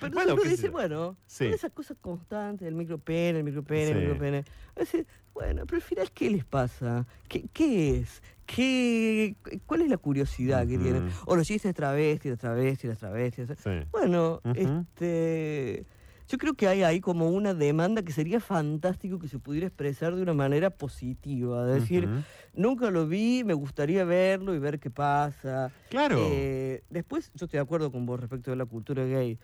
Pero 0.00 0.12
Bueno, 0.14 0.34
uno 0.34 0.42
dice, 0.44 0.68
bueno, 0.68 1.16
Sí. 1.26 1.46
esas 1.46 1.72
cosas 1.72 1.96
constantes, 2.00 2.66
el 2.66 2.74
micropene, 2.74 3.38
el 3.38 3.44
micropene, 3.44 3.88
el 3.90 3.94
Sí. 3.94 4.00
micropene. 4.02 4.44
A 4.74 4.80
veces, 4.80 5.06
bueno, 5.34 5.64
pero 5.66 5.76
al 5.76 5.82
final, 5.82 6.10
¿qué 6.12 6.30
les 6.30 6.44
pasa? 6.44 7.06
¿Qué, 7.28 7.44
qué 7.52 7.98
es? 8.00 8.22
¿Qué, 8.46 9.34
¿Cuál 9.66 9.82
es 9.82 9.88
la 9.90 9.96
curiosidad 9.96 10.66
que 10.66 10.78
tienen? 10.78 11.08
O 11.26 11.34
los 11.36 11.46
chistes 11.46 11.74
travestis, 11.74 12.30
las 12.30 12.38
travestis, 12.40 12.88
las 12.90 12.98
travestis. 12.98 13.48
Sí. 13.62 13.70
Bueno, 13.90 14.40
Ujú. 14.44 14.54
este, 14.54 15.84
yo 16.28 16.38
creo 16.38 16.54
que 16.54 16.66
hay 16.68 16.82
ahí 16.82 17.00
como 17.00 17.28
una 17.30 17.54
demanda 17.54 18.02
que 18.02 18.12
sería 18.12 18.40
fantástico 18.40 19.18
que 19.18 19.28
se 19.28 19.38
pudiera 19.38 19.66
expresar 19.66 20.14
de 20.14 20.22
una 20.22 20.34
manera 20.34 20.70
positiva. 20.70 21.66
Es 21.74 21.82
decir, 21.82 22.08
nunca 22.54 22.90
lo 22.90 23.06
vi, 23.06 23.42
me 23.44 23.54
gustaría 23.54 24.04
verlo 24.04 24.54
y 24.54 24.58
ver 24.58 24.78
qué 24.78 24.90
pasa. 24.90 25.70
Claro. 25.90 26.16
Eh, 26.20 26.82
después, 26.90 27.30
yo 27.34 27.46
estoy 27.46 27.58
de 27.58 27.62
acuerdo 27.62 27.90
con 27.92 28.06
vos 28.06 28.20
respecto 28.20 28.50
de 28.50 28.56
la 28.56 28.64
cultura 28.66 29.04
gay. 29.04 29.38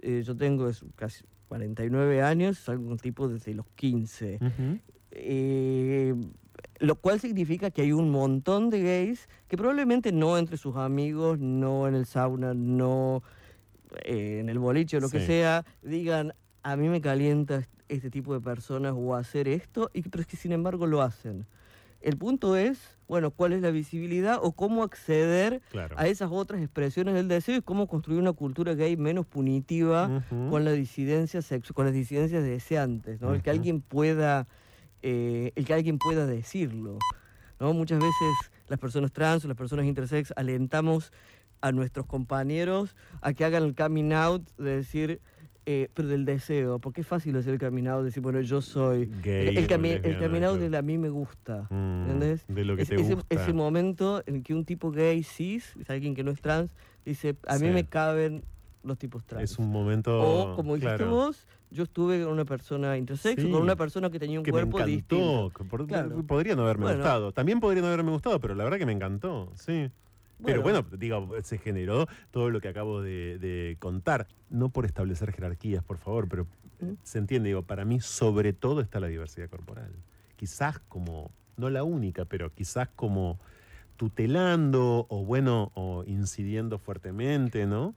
Eh, 0.00 0.22
yo 0.24 0.36
tengo 0.36 0.70
casi 0.96 1.24
49 1.48 2.22
años, 2.22 2.58
soy 2.58 2.76
un 2.76 2.98
tipo 2.98 3.28
desde 3.28 3.54
los 3.54 3.66
15. 3.74 4.38
Ujú. 4.40 4.78
Eh, 5.10 6.14
lo 6.80 6.96
cual 6.96 7.20
significa 7.20 7.70
que 7.70 7.82
hay 7.82 7.92
un 7.92 8.10
montón 8.10 8.70
de 8.70 8.82
gays 8.82 9.28
que 9.48 9.56
probablemente 9.56 10.12
no 10.12 10.38
entre 10.38 10.56
sus 10.56 10.76
amigos, 10.76 11.38
no 11.38 11.88
en 11.88 11.94
el 11.94 12.06
sauna, 12.06 12.54
no 12.54 13.22
eh, 14.04 14.38
en 14.40 14.48
el 14.48 14.58
boliche 14.58 14.98
o 14.98 15.00
lo 15.00 15.08
que 15.08 15.20
sea, 15.20 15.64
digan, 15.82 16.34
a 16.62 16.76
mí 16.76 16.88
me 16.88 17.00
calienta 17.00 17.66
este 17.88 18.10
tipo 18.10 18.34
de 18.34 18.40
personas 18.40 18.94
o 18.96 19.14
hacer 19.14 19.48
esto, 19.48 19.90
y, 19.94 20.02
pero 20.02 20.22
es 20.22 20.26
que 20.26 20.36
sin 20.36 20.52
embargo 20.52 20.86
lo 20.86 21.02
hacen. 21.02 21.46
El 22.00 22.16
punto 22.16 22.56
es, 22.56 22.96
bueno, 23.08 23.30
cuál 23.32 23.52
es 23.52 23.60
la 23.62 23.70
visibilidad 23.70 24.38
o 24.40 24.52
cómo 24.52 24.82
acceder 24.84 25.60
Claro. 25.70 25.96
a 25.98 26.06
esas 26.06 26.30
otras 26.30 26.60
expresiones 26.62 27.14
del 27.14 27.26
deseo 27.28 27.56
y 27.56 27.62
cómo 27.62 27.88
construir 27.88 28.20
una 28.20 28.32
cultura 28.32 28.74
gay 28.74 28.96
menos 28.96 29.26
punitiva 29.26 30.22
con 30.50 30.64
la 30.64 30.72
disidencia 30.72 31.40
con 31.74 31.84
las 31.86 31.94
disidencias 31.94 32.44
deseantes, 32.44 33.20
¿no? 33.20 33.34
El 33.34 33.42
que 33.42 33.50
alguien 33.50 33.80
pueda, 33.80 34.46
eh, 35.02 35.52
el 35.56 35.64
que 35.64 35.74
alguien 35.74 35.98
pueda 35.98 36.26
decirlo. 36.26 36.98
¿no? 37.60 37.72
Muchas 37.72 37.98
veces 37.98 38.52
las 38.68 38.78
personas 38.78 39.12
trans 39.12 39.44
o 39.44 39.48
las 39.48 39.56
personas 39.56 39.84
intersex 39.86 40.32
alentamos 40.36 41.12
a 41.60 41.72
nuestros 41.72 42.06
compañeros 42.06 42.94
a 43.20 43.32
que 43.32 43.44
hagan 43.44 43.64
el 43.64 43.74
coming 43.74 44.12
out 44.12 44.48
de 44.58 44.76
decir, 44.76 45.20
eh, 45.70 45.90
pero 45.92 46.08
del 46.08 46.24
deseo, 46.24 46.78
porque 46.78 47.02
es 47.02 47.06
fácil 47.06 47.36
hacer 47.36 47.52
el 47.62 47.88
out, 47.88 48.02
decir, 48.02 48.22
bueno, 48.22 48.40
yo 48.40 48.62
soy 48.62 49.04
Gay 49.22 49.48
el, 49.48 49.68
cami- 49.68 50.00
el 50.02 50.16
claro. 50.16 50.56
del 50.56 50.74
a 50.74 50.80
mí 50.80 50.96
me 50.96 51.10
gusta, 51.10 51.66
Mm, 51.68 52.02
¿entendés? 52.04 52.44
de 52.48 52.64
lo 52.64 52.74
que 52.74 52.82
Es- 52.84 52.88
te 52.88 52.94
ese, 52.94 53.14
gusta. 53.16 53.34
ese 53.34 53.52
momento 53.52 54.22
en 54.24 54.42
que 54.42 54.54
un 54.54 54.64
tipo 54.64 54.90
gay 54.90 55.22
cis, 55.22 55.76
es 55.78 55.90
alguien 55.90 56.14
que 56.14 56.24
no 56.24 56.30
es 56.30 56.40
trans, 56.40 56.74
dice, 57.04 57.36
a 57.46 57.58
mí 57.58 57.66
Sí. 57.66 57.72
me 57.74 57.84
caben 57.84 58.42
los 58.82 58.96
tipos 58.96 59.26
trans. 59.26 59.44
Es 59.50 59.58
un 59.58 59.70
momento. 59.70 60.18
O, 60.18 60.56
como 60.56 60.74
dijiste 60.76 60.96
claro, 60.96 61.10
vos, 61.10 61.46
yo 61.70 61.82
estuve 61.82 62.22
con 62.24 62.32
una 62.32 62.46
persona 62.46 62.96
intersex 62.96 63.42
o 63.44 63.46
Sí. 63.46 63.52
con 63.52 63.60
una 63.60 63.76
persona 63.76 64.08
que 64.08 64.18
tenía 64.18 64.38
un 64.38 64.44
que 64.46 64.52
me 64.52 64.60
cuerpo 64.62 64.78
encantó. 64.78 64.90
distinto. 64.96 65.52
por- 65.68 65.86
Claro. 65.86 66.22
Podría 66.26 66.56
no 66.56 66.62
haberme 66.62 66.84
Bueno. 66.84 66.98
gustado. 67.00 67.32
También 67.32 67.60
podría 67.60 67.82
no 67.82 67.88
haberme 67.88 68.10
gustado, 68.10 68.40
pero 68.40 68.54
la 68.54 68.64
verdad 68.64 68.78
que 68.78 68.86
me 68.86 68.92
encantó, 68.92 69.52
sí. 69.54 69.90
Pero 70.44 70.62
Bueno. 70.62 70.82
bueno, 70.82 70.96
digo, 70.98 71.28
se 71.42 71.58
generó 71.58 72.06
todo 72.30 72.50
lo 72.50 72.60
que 72.60 72.68
acabo 72.68 73.02
de, 73.02 73.38
de 73.38 73.76
contar. 73.78 74.28
No 74.50 74.68
por 74.70 74.86
establecer 74.86 75.32
jerarquías, 75.32 75.82
por 75.82 75.98
favor, 75.98 76.28
pero 76.28 76.46
¿Mm? 76.80 76.92
se 77.02 77.18
entiende, 77.18 77.48
digo, 77.48 77.62
para 77.62 77.84
mí 77.84 78.00
sobre 78.00 78.52
todo 78.52 78.80
está 78.80 79.00
la 79.00 79.08
diversidad 79.08 79.48
corporal. 79.48 79.92
Quizás 80.36 80.78
como, 80.88 81.30
no 81.56 81.70
la 81.70 81.82
única, 81.82 82.24
pero 82.24 82.54
quizás 82.54 82.88
como 82.94 83.38
tutelando 83.96 85.06
o 85.08 85.24
bueno, 85.24 85.72
o 85.74 86.04
incidiendo 86.06 86.78
fuertemente, 86.78 87.66
¿no? 87.66 87.94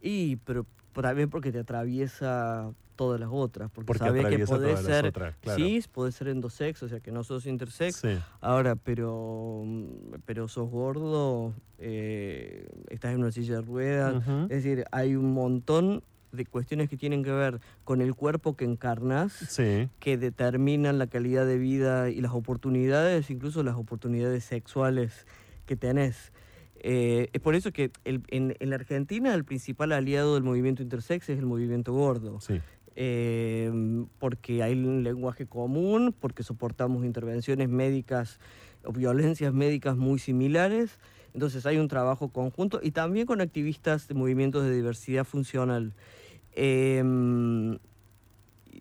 Y, 0.00 0.36
pero 0.36 0.66
también 0.92 1.30
porque 1.30 1.50
te 1.52 1.58
atraviesa 1.58 2.70
todas 2.98 3.18
las 3.20 3.30
otras. 3.32 3.70
Porque, 3.70 3.86
Porque 3.86 3.98
sabés 4.00 4.26
que 4.26 4.38
las 4.38 4.48
ser 4.84 5.06
otras, 5.06 5.36
claro. 5.40 5.56
cis, 5.64 5.86
podés 5.88 6.16
ser 6.16 6.28
endosex, 6.28 6.82
o 6.82 6.88
sea 6.88 6.98
que 7.00 7.12
no 7.12 7.22
sos 7.24 7.46
intersex. 7.46 7.96
Sí. 7.96 8.18
Ahora, 8.42 8.74
pero, 8.76 9.62
mm, 9.64 9.86
pero 10.26 10.48
sos 10.48 10.68
gordo, 10.68 11.54
eh, 11.78 12.66
estás 12.90 13.14
en 13.14 13.20
una 13.20 13.30
silla 13.32 13.54
de 13.54 13.62
ruedas. 13.62 14.22
Es 14.50 14.62
decir, 14.64 14.84
hay 14.90 15.14
un 15.14 15.32
montón 15.32 16.02
de 16.32 16.44
cuestiones 16.44 16.90
que 16.90 16.96
tienen 16.98 17.22
que 17.22 17.30
ver 17.30 17.60
con 17.84 18.02
el 18.02 18.14
cuerpo 18.14 18.54
que 18.56 18.64
encarnas, 18.66 19.32
Sí. 19.32 19.88
que 20.00 20.18
determinan 20.18 20.98
la 20.98 21.06
calidad 21.06 21.46
de 21.46 21.56
vida 21.56 22.10
y 22.10 22.20
las 22.20 22.32
oportunidades, 22.32 23.30
incluso 23.30 23.62
las 23.62 23.76
oportunidades 23.76 24.44
sexuales 24.44 25.24
que 25.66 25.76
tenés. 25.76 26.32
Eh, 26.80 27.28
es 27.32 27.40
por 27.40 27.54
eso 27.56 27.72
que 27.72 27.90
el- 28.04 28.22
en, 28.28 28.54
en 28.60 28.70
la 28.70 28.76
Argentina 28.76 29.34
el 29.34 29.44
principal 29.44 29.90
aliado 29.90 30.34
del 30.34 30.44
movimiento 30.44 30.80
intersex 30.82 31.28
es 31.28 31.38
el 31.38 31.46
movimiento 31.46 31.92
gordo. 31.92 32.40
Sí. 32.40 32.60
Eh, 33.00 33.70
porque 34.18 34.60
hay 34.64 34.72
un 34.72 35.04
lenguaje 35.04 35.46
común, 35.46 36.12
porque 36.18 36.42
soportamos 36.42 37.04
intervenciones 37.04 37.68
médicas 37.68 38.40
o 38.84 38.90
violencias 38.92 39.54
médicas 39.54 39.96
muy 39.96 40.18
similares. 40.18 40.98
Entonces 41.32 41.64
hay 41.64 41.76
un 41.78 41.86
trabajo 41.86 42.30
conjunto 42.30 42.80
y 42.82 42.90
también 42.90 43.24
con 43.24 43.40
activistas 43.40 44.08
de 44.08 44.14
movimientos 44.14 44.64
de 44.64 44.74
diversidad 44.74 45.22
funcional. 45.22 45.92
Eh, 46.54 47.78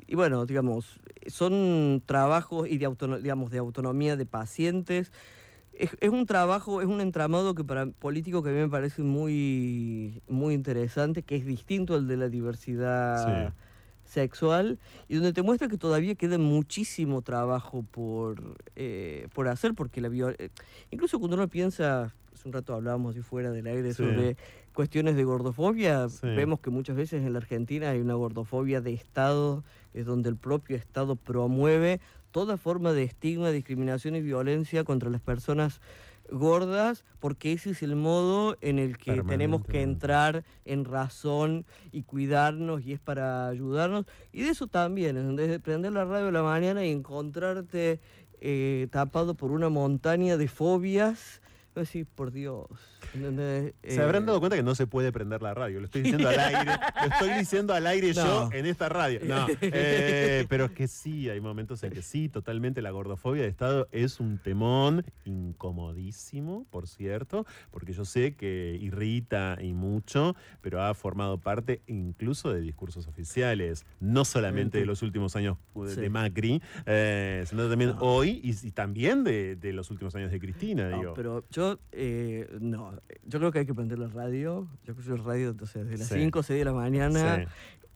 y 0.07 0.15
bueno, 0.15 0.47
digamos, 0.47 0.99
son 1.27 2.01
trabajos 2.03 2.67
y 2.67 2.79
de, 2.79 2.87
autono- 2.87 3.19
de 3.19 3.57
autonomía 3.59 4.15
de 4.15 4.25
pacientes. 4.25 5.11
Es, 5.73 5.95
es 6.01 6.09
un 6.09 6.25
trabajo, 6.25 6.81
es 6.81 6.87
un 6.87 7.01
entramado 7.01 7.53
que 7.53 7.63
para 7.63 7.85
político 7.85 8.41
que 8.41 8.49
a 8.49 8.53
mí 8.53 8.57
me 8.61 8.69
parece 8.69 9.03
muy, 9.03 10.23
muy 10.27 10.55
interesante, 10.55 11.21
que 11.21 11.35
es 11.35 11.45
distinto 11.45 11.93
al 11.93 12.07
de 12.07 12.17
la 12.17 12.29
diversidad 12.29 13.53
sexual 14.07 14.79
y 15.07 15.15
donde 15.15 15.33
te 15.33 15.41
muestra 15.41 15.67
que 15.67 15.77
todavía 15.77 16.15
queda 16.15 16.37
muchísimo 16.37 17.21
trabajo 17.21 17.83
por, 17.91 18.57
eh, 18.75 19.27
por 19.33 19.47
hacer, 19.47 19.73
porque 19.73 20.01
la 20.01 20.09
viol- 20.09 20.35
eh, 20.39 20.49
incluso 20.91 21.19
cuando 21.19 21.35
uno 21.35 21.47
piensa, 21.47 22.13
hace 22.33 22.47
un 22.47 22.53
rato 22.53 22.73
hablábamos 22.73 23.11
así 23.15 23.21
fuera 23.21 23.51
del 23.51 23.67
aire 23.67 23.89
Sí. 23.93 24.03
sobre 24.03 24.37
cuestiones 24.73 25.15
de 25.15 25.23
gordofobia, 25.23 26.07
Sí. 26.09 26.27
vemos 26.27 26.59
que 26.59 26.69
muchas 26.69 26.95
veces 26.95 27.23
en 27.25 27.33
la 27.33 27.39
Argentina 27.39 27.89
hay 27.89 27.99
una 27.99 28.13
gordofobia 28.13 28.79
de 28.81 28.93
Estado, 28.93 29.63
es 29.93 30.05
donde 30.05 30.29
el 30.29 30.35
propio 30.37 30.75
Estado 30.77 31.15
promueve 31.15 31.99
toda 32.31 32.57
forma 32.57 32.93
de 32.93 33.03
estigma, 33.03 33.49
discriminación 33.51 34.15
y 34.15 34.21
violencia 34.21 34.83
contra 34.83 35.09
las 35.09 35.21
personas 35.21 35.81
gordas, 36.31 37.05
porque 37.19 37.53
ese 37.53 37.71
es 37.71 37.83
el 37.83 37.95
modo 37.95 38.57
en 38.61 38.79
el 38.79 38.97
que 38.97 39.23
tenemos 39.23 39.65
que 39.65 39.81
entrar 39.81 40.43
en 40.65 40.85
razón 40.85 41.65
y 41.91 42.03
cuidarnos 42.03 42.83
y 42.85 42.93
es 42.93 42.99
para 42.99 43.47
ayudarnos. 43.47 44.05
Y 44.31 44.41
de 44.41 44.49
eso 44.49 44.67
también, 44.67 45.35
desde 45.35 45.59
prender 45.59 45.93
la 45.93 46.05
radio 46.05 46.27
a 46.27 46.31
la 46.31 46.43
mañana 46.43 46.85
y 46.85 46.91
encontrarte 46.91 47.99
eh, 48.39 48.87
tapado 48.91 49.35
por 49.35 49.51
una 49.51 49.69
montaña 49.69 50.37
de 50.37 50.47
fobias, 50.47 51.41
decir, 51.75 52.07
por 52.07 52.31
Dios. 52.31 52.96
¿Entendés? 53.13 53.73
Se 53.83 54.01
habrán 54.01 54.23
Eh, 54.23 54.25
dado 54.27 54.39
cuenta 54.39 54.55
que 54.55 54.63
no 54.63 54.75
se 54.75 54.87
puede 54.87 55.11
prender 55.11 55.41
la 55.41 55.53
radio. 55.53 55.79
Lo 55.79 55.85
estoy 55.85 56.01
diciendo 56.03 56.29
al 56.29 56.39
aire. 56.39 56.71
Lo 57.01 57.07
estoy 57.13 57.29
diciendo 57.39 57.73
al 57.73 57.87
aire 57.87 58.13
yo 58.13 58.49
en 58.53 58.65
esta 58.65 58.89
radio. 58.89 59.19
No, 59.23 59.47
eh, 59.61 60.45
pero 60.49 60.65
es 60.65 60.71
que 60.71 60.87
sí, 60.87 61.29
hay 61.29 61.39
momentos 61.41 61.83
en 61.83 61.91
que 61.91 62.01
sí, 62.01 62.29
totalmente 62.29 62.81
la 62.81 62.91
gordofobia 62.91 63.43
de 63.43 63.49
Estado 63.49 63.87
es 63.91 64.19
un 64.19 64.37
temón 64.37 65.03
incomodísimo, 65.25 66.65
por 66.69 66.87
cierto, 66.87 67.45
porque 67.71 67.93
yo 67.93 68.05
sé 68.05 68.35
que 68.35 68.77
irrita 68.81 69.57
y 69.61 69.73
mucho, 69.73 70.35
pero 70.61 70.81
ha 70.83 70.93
formado 70.93 71.37
parte 71.39 71.81
incluso 71.87 72.51
de 72.53 72.61
discursos 72.61 73.07
oficiales, 73.07 73.85
no 73.99 74.25
solamente 74.25 74.79
de 74.79 74.85
los 74.85 75.01
últimos 75.01 75.35
años 75.35 75.57
de 75.75 75.95
Sí. 75.97 76.09
Macri, 76.09 76.61
eh, 76.85 77.43
sino 77.47 77.67
también 77.69 77.93
hoy 77.99 78.39
y, 78.43 78.67
y 78.67 78.71
también 78.71 79.23
de, 79.23 79.55
de 79.55 79.73
los 79.73 79.89
últimos 79.91 80.15
años 80.15 80.31
de 80.31 80.39
Cristina, 80.39 80.89
No, 80.89 80.97
digo. 80.99 81.13
pero 81.13 81.43
yo, 81.51 81.79
eh, 81.91 82.47
no, 82.59 82.96
yo 83.25 83.39
creo 83.39 83.51
que 83.51 83.59
hay 83.59 83.65
que 83.65 83.73
prender 83.73 83.99
la 83.99 84.07
radio. 84.07 84.67
Yo 84.85 84.91
escucho 84.93 85.13
el 85.15 85.23
radio 85.23 85.49
entonces, 85.51 85.83
desde 85.85 85.97
las 85.99 86.07
Sí. 86.07 86.15
5 86.19 86.39
o 86.39 86.43
6 86.43 86.59
de 86.59 86.65
la 86.65 86.73
mañana, 86.73 87.37
Sí. 87.37 87.43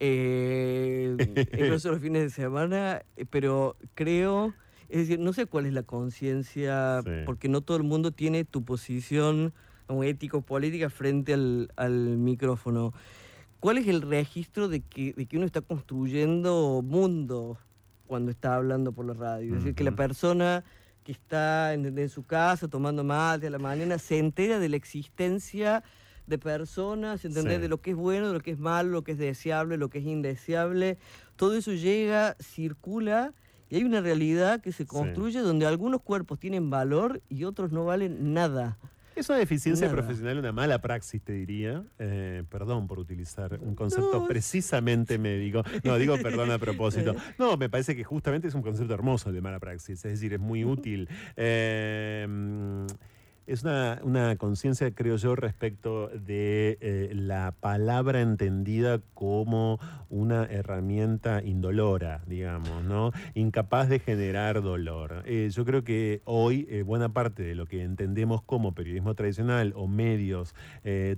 eh, 0.00 1.16
incluso 1.80 1.90
los 1.90 2.00
fines 2.00 2.22
de 2.22 2.30
semana, 2.30 3.02
eh, 3.16 3.24
pero 3.28 3.76
creo, 3.94 4.54
es 4.88 5.00
decir, 5.00 5.18
no 5.18 5.32
sé 5.32 5.46
cuál 5.46 5.66
es 5.66 5.72
la 5.72 5.82
conciencia, 5.82 7.00
Sí. 7.02 7.10
porque 7.26 7.48
no 7.48 7.60
todo 7.60 7.76
el 7.76 7.82
mundo 7.84 8.10
tiene 8.12 8.44
tu 8.44 8.64
posición 8.64 9.52
ético-política 10.02 10.88
frente 10.88 11.34
al, 11.34 11.70
al 11.76 11.92
micrófono. 12.16 12.94
¿Cuál 13.60 13.76
es 13.76 13.86
el 13.88 14.00
registro 14.00 14.68
de 14.68 14.80
que, 14.80 15.12
de 15.12 15.26
que 15.26 15.36
uno 15.36 15.44
está 15.44 15.60
construyendo 15.60 16.80
mundo 16.82 17.58
cuando 18.06 18.30
está 18.30 18.54
hablando 18.54 18.92
por 18.92 19.04
la 19.04 19.12
radio? 19.12 19.54
Es 19.54 19.62
decir, 19.62 19.74
que 19.74 19.84
la 19.84 19.94
persona 19.94 20.64
que 21.04 21.12
está 21.12 21.74
en, 21.74 21.98
en 21.98 22.08
su 22.08 22.24
casa 22.24 22.68
tomando 22.68 23.04
mate 23.04 23.46
a 23.46 23.50
la 23.50 23.58
mañana 23.58 23.98
se 23.98 24.18
entera 24.18 24.58
de 24.58 24.68
la 24.68 24.76
existencia 24.76 25.82
de 26.26 26.38
personas, 26.38 27.24
¿entendés? 27.24 27.56
Sí. 27.56 27.62
De 27.62 27.68
lo 27.68 27.80
que 27.80 27.90
es 27.90 27.96
bueno, 27.96 28.28
de 28.28 28.34
lo 28.34 28.40
que 28.40 28.52
es 28.52 28.58
malo, 28.58 28.90
lo 28.90 29.04
que 29.04 29.12
es 29.12 29.18
deseable, 29.18 29.76
lo 29.76 29.90
que 29.90 29.98
es 29.98 30.04
indeseable. 30.04 30.98
Todo 31.36 31.56
eso 31.56 31.72
llega, 31.72 32.36
circula 32.40 33.34
y 33.68 33.76
hay 33.76 33.84
una 33.84 34.00
realidad 34.00 34.60
que 34.60 34.72
se 34.72 34.86
construye 34.86 35.40
donde 35.40 35.66
algunos 35.66 36.02
cuerpos 36.02 36.38
tienen 36.38 36.70
valor 36.70 37.22
y 37.28 37.44
otros 37.44 37.72
no 37.72 37.84
valen 37.84 38.34
nada. 38.34 38.78
Es 39.14 39.28
una 39.28 39.38
deficiencia 39.38 39.86
Nada. 39.86 39.98
profesional, 39.98 40.38
una 40.38 40.52
mala 40.52 40.80
praxis, 40.80 41.20
te 41.22 41.32
diría. 41.32 41.84
Eh, 41.98 42.44
perdón 42.48 42.86
por 42.86 42.98
utilizar 42.98 43.58
un 43.60 43.74
concepto 43.74 44.20
No, 44.20 44.26
precisamente 44.26 45.18
médico. 45.18 45.62
No, 45.84 45.96
digo 45.98 46.16
perdón 46.18 46.50
a 46.50 46.58
propósito. 46.58 47.14
No, 47.38 47.56
me 47.56 47.68
parece 47.68 47.94
que 47.96 48.04
justamente 48.04 48.48
es 48.48 48.54
un 48.54 48.62
concepto 48.62 48.94
hermoso 48.94 49.28
el 49.28 49.34
de 49.34 49.40
mala 49.40 49.58
praxis, 49.60 50.04
es 50.04 50.12
decir, 50.12 50.32
es 50.32 50.40
muy 50.40 50.64
útil. 50.64 51.08
Eh, 51.36 52.26
mm, 52.28 52.86
es 53.46 53.64
una, 53.64 54.00
una 54.04 54.36
conciencia, 54.36 54.90
creo 54.94 55.16
yo, 55.16 55.34
respecto 55.34 56.08
de 56.08 56.78
eh, 56.80 57.10
la 57.14 57.52
palabra 57.58 58.20
entendida 58.20 59.00
como 59.14 59.80
una 60.10 60.44
herramienta 60.44 61.42
indolora, 61.42 62.22
digamos, 62.26 62.84
¿no? 62.84 63.12
Incapaz 63.34 63.88
de 63.88 63.98
generar 63.98 64.62
dolor. 64.62 65.22
Eh, 65.26 65.50
yo 65.52 65.64
creo 65.64 65.82
que 65.82 66.22
hoy 66.24 66.66
eh, 66.70 66.82
buena 66.82 67.12
parte 67.12 67.42
de 67.42 67.54
lo 67.54 67.66
que 67.66 67.82
entendemos 67.82 68.42
como 68.42 68.74
periodismo 68.74 69.14
tradicional 69.14 69.72
o 69.76 69.86
medios 69.86 70.54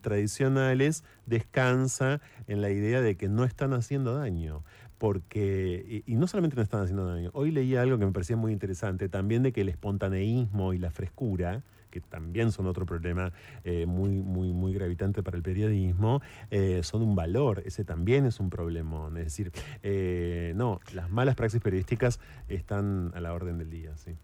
tradicionales 0.00 1.04
descansa 1.26 2.20
en 2.46 2.60
la 2.60 2.70
idea 2.70 3.00
de 3.00 3.16
que 3.16 3.28
no 3.28 3.44
están 3.44 3.72
haciendo 3.72 4.14
daño 4.16 4.62
porque, 4.98 6.02
y, 6.06 6.12
y 6.12 6.16
no 6.16 6.26
solamente 6.26 6.56
no 6.56 6.62
están 6.62 6.82
haciendo 6.82 7.06
daño, 7.06 7.30
hoy 7.34 7.50
leí 7.50 7.76
algo 7.76 7.98
que 7.98 8.06
me 8.06 8.12
parecía 8.12 8.36
muy 8.36 8.52
interesante, 8.52 9.08
también 9.08 9.42
de 9.42 9.52
que 9.52 9.62
el 9.62 9.68
espontaneísmo 9.68 10.72
y 10.72 10.78
la 10.78 10.90
frescura, 10.90 11.62
que 11.94 12.00
también 12.00 12.50
son 12.50 12.66
otro 12.66 12.84
problema 12.86 13.32
eh, 13.62 13.86
muy, 13.86 14.10
muy, 14.10 14.52
muy 14.52 14.72
gravitante 14.74 15.22
para 15.22 15.36
el 15.36 15.44
periodismo, 15.44 16.20
eh, 16.50 16.80
son 16.82 17.02
un 17.02 17.14
valor, 17.14 17.62
ese 17.64 17.84
también 17.84 18.26
es 18.26 18.40
un 18.40 18.50
problemón. 18.50 19.16
Es 19.16 19.26
decir, 19.26 19.52
eh, 19.84 20.52
no, 20.56 20.80
las 20.92 21.08
malas 21.08 21.36
praxis 21.36 21.60
periodísticas 21.60 22.18
están 22.48 23.12
a 23.14 23.20
la 23.20 23.32
orden 23.32 23.58
del 23.58 23.70
día, 23.70 23.96
sí. 23.96 24.16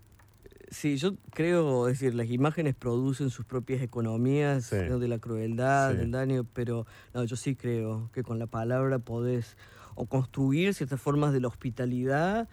Sí, 0.69 0.97
yo 0.97 1.15
creo, 1.33 1.87
es 1.89 2.01
decir, 2.01 2.15
las 2.15 2.29
imágenes 2.29 2.75
producen 2.75 3.31
sus 3.31 3.45
propias 3.45 3.83
economías 3.83 4.65
Sí. 4.65 4.77
¿no? 4.89 4.99
de 4.99 5.07
la 5.07 5.19
crueldad, 5.21 5.93
Sí. 5.93 5.99
del 5.99 6.11
daño, 6.11 6.45
pero 6.53 6.87
no, 7.15 7.23
yo 7.25 7.37
sí 7.37 7.55
creo 7.55 8.11
que 8.13 8.25
con 8.25 8.39
la 8.41 8.47
palabra 8.49 8.99
podés 8.99 9.57
o 9.95 10.07
construir 10.07 10.75
ciertas 10.75 11.01
formas 11.01 11.33
de 11.33 11.41
la 11.41 11.47
hospitalidad 11.49 12.49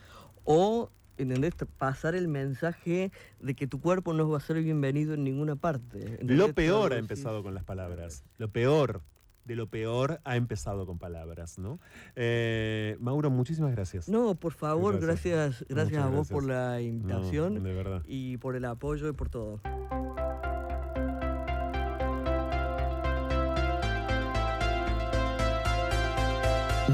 o, 0.46 0.90
¿entendés? 1.18 1.54
Pasar 1.78 2.16
el 2.16 2.28
mensaje 2.28 3.12
de 3.40 3.54
que 3.56 3.68
tu 3.68 3.80
cuerpo 3.82 4.14
no 4.14 4.30
va 4.30 4.38
a 4.38 4.42
ser 4.42 4.62
bienvenido 4.62 5.14
en 5.14 5.24
ninguna 5.24 5.56
parte. 5.56 6.00
¿entendés? 6.00 6.38
Lo 6.38 6.54
peor 6.54 6.94
ha 6.94 6.98
empezado 6.98 7.44
con 7.44 7.54
las 7.54 7.64
palabras. 7.64 8.24
Lo 8.38 8.50
peor 8.50 9.02
de 9.46 9.56
lo 9.56 9.68
peor 9.68 10.20
ha 10.26 10.36
empezado 10.36 10.86
con 10.86 11.00
palabras, 11.00 11.58
¿no? 11.58 11.80
Eh, 12.18 12.98
Mauro, 13.00 13.30
muchísimas 13.30 13.72
gracias. 13.72 14.10
No, 14.10 14.36
por 14.36 14.52
favor, 14.52 15.00
Gracias. 15.00 15.64
gracias, 15.70 16.04
a 16.04 16.08
vos 16.10 16.28
por 16.28 16.44
la 16.44 16.82
invitación 16.82 17.56
No, 17.56 17.62
de 17.62 17.74
verdad. 17.74 18.04
y 18.06 18.36
por 18.38 18.58
el 18.58 18.66
apoyo 18.66 19.08
y 19.08 19.14
por 19.14 19.30
todo. 19.30 19.62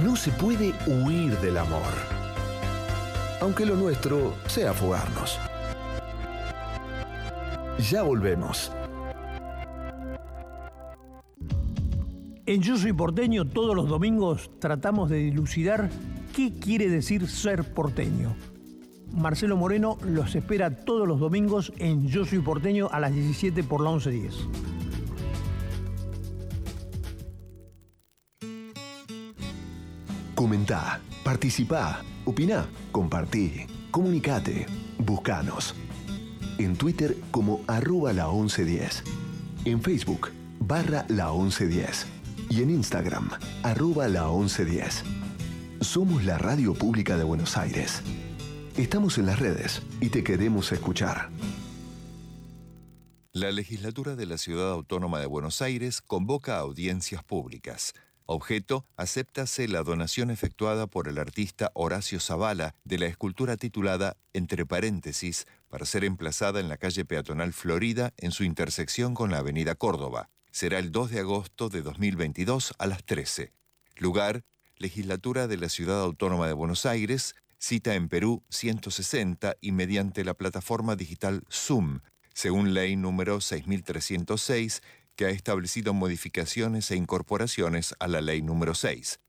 No 0.03 0.15
se 0.15 0.31
puede 0.31 0.73
huir 0.87 1.37
del 1.39 1.57
amor. 1.57 2.12
Aunque 3.43 3.65
lo 3.65 3.75
nuestro 3.75 4.33
sea 4.47 4.73
fugarnos. 4.73 5.37
Ya 7.91 8.01
volvemos. 8.01 8.71
En 12.45 12.61
Yo 12.61 12.77
Soy 12.77 12.93
Porteño 12.93 13.43
todos 13.43 13.75
los 13.75 13.89
domingos 13.89 14.49
tratamos 14.59 15.09
de 15.09 15.17
dilucidar 15.17 15.89
qué 16.33 16.53
quiere 16.57 16.87
decir 16.87 17.27
ser 17.27 17.65
porteño. 17.73 18.33
Marcelo 19.11 19.57
Moreno 19.57 19.97
los 20.05 20.35
espera 20.35 20.79
todos 20.79 21.05
los 21.05 21.19
domingos 21.19 21.73
en 21.79 22.07
Yo 22.07 22.23
Soy 22.23 22.39
Porteño 22.39 22.87
a 22.93 23.01
las 23.01 23.13
17 23.13 23.61
por 23.65 23.81
la 23.81 23.89
1110. 23.89 24.35
Comentá, 30.33 31.01
participá, 31.23 32.03
opina, 32.25 32.67
compartí, 32.91 33.65
comunicate, 33.91 34.65
buscanos. 34.99 35.75
En 36.57 36.75
Twitter 36.75 37.17
como 37.31 37.61
arroba 37.67 38.13
la 38.13 38.27
1110. 38.27 39.03
En 39.65 39.81
Facebook 39.81 40.31
barra 40.59 41.05
la 41.09 41.31
1110. 41.31 42.07
Y 42.49 42.61
en 42.61 42.69
Instagram 42.69 43.29
arroba 43.63 44.07
la 44.07 44.27
1110. 44.27 45.03
Somos 45.81 46.23
la 46.25 46.37
radio 46.37 46.73
pública 46.73 47.17
de 47.17 47.23
Buenos 47.23 47.57
Aires. 47.57 48.01
Estamos 48.77 49.17
en 49.17 49.25
las 49.25 49.39
redes 49.39 49.81
y 50.01 50.09
te 50.09 50.23
queremos 50.23 50.71
escuchar. 50.71 51.29
La 53.31 53.51
legislatura 53.51 54.15
de 54.15 54.27
la 54.27 54.37
Ciudad 54.37 54.71
Autónoma 54.71 55.19
de 55.19 55.25
Buenos 55.25 55.61
Aires 55.61 56.01
convoca 56.01 56.59
audiencias 56.59 57.23
públicas. 57.23 57.93
Objeto, 58.25 58.85
acéptase 58.95 59.67
la 59.67 59.83
donación 59.83 60.31
efectuada 60.31 60.87
por 60.87 61.09
el 61.09 61.17
artista 61.17 61.71
Horacio 61.73 62.21
Zavala 62.21 62.73
de 62.85 62.97
la 62.97 63.07
escultura 63.07 63.57
titulada 63.57 64.15
Entre 64.31 64.65
paréntesis, 64.65 65.45
para 65.67 65.85
ser 65.85 66.05
emplazada 66.05 66.61
en 66.61 66.69
la 66.69 66.77
calle 66.77 67.03
peatonal 67.03 67.51
Florida 67.51 68.13
en 68.17 68.31
su 68.31 68.45
intersección 68.45 69.13
con 69.13 69.29
la 69.29 69.39
avenida 69.39 69.75
Córdoba. 69.75 70.29
Será 70.51 70.79
el 70.79 70.91
2 70.91 71.11
de 71.11 71.19
agosto 71.19 71.67
de 71.67 71.81
2022 71.81 72.73
a 72.77 72.87
las 72.87 73.03
13. 73.03 73.51
Lugar, 73.97 74.43
Legislatura 74.77 75.47
de 75.47 75.57
la 75.57 75.67
Ciudad 75.67 76.01
Autónoma 76.01 76.47
de 76.47 76.53
Buenos 76.53 76.85
Aires, 76.85 77.35
cita 77.57 77.95
en 77.95 78.07
Perú 78.07 78.43
160 78.49 79.55
y 79.59 79.71
mediante 79.73 80.23
la 80.23 80.33
plataforma 80.33 80.95
digital 80.95 81.43
Zoom, 81.51 81.99
según 82.33 82.73
ley 82.73 82.95
número 82.95 83.41
6306 83.41 84.81
que 85.15 85.25
ha 85.25 85.29
establecido 85.29 85.93
modificaciones 85.93 86.89
e 86.91 86.95
incorporaciones 86.95 87.95
a 87.99 88.07
la 88.07 88.21
ley 88.21 88.41
número 88.41 88.75
6. 88.75 89.19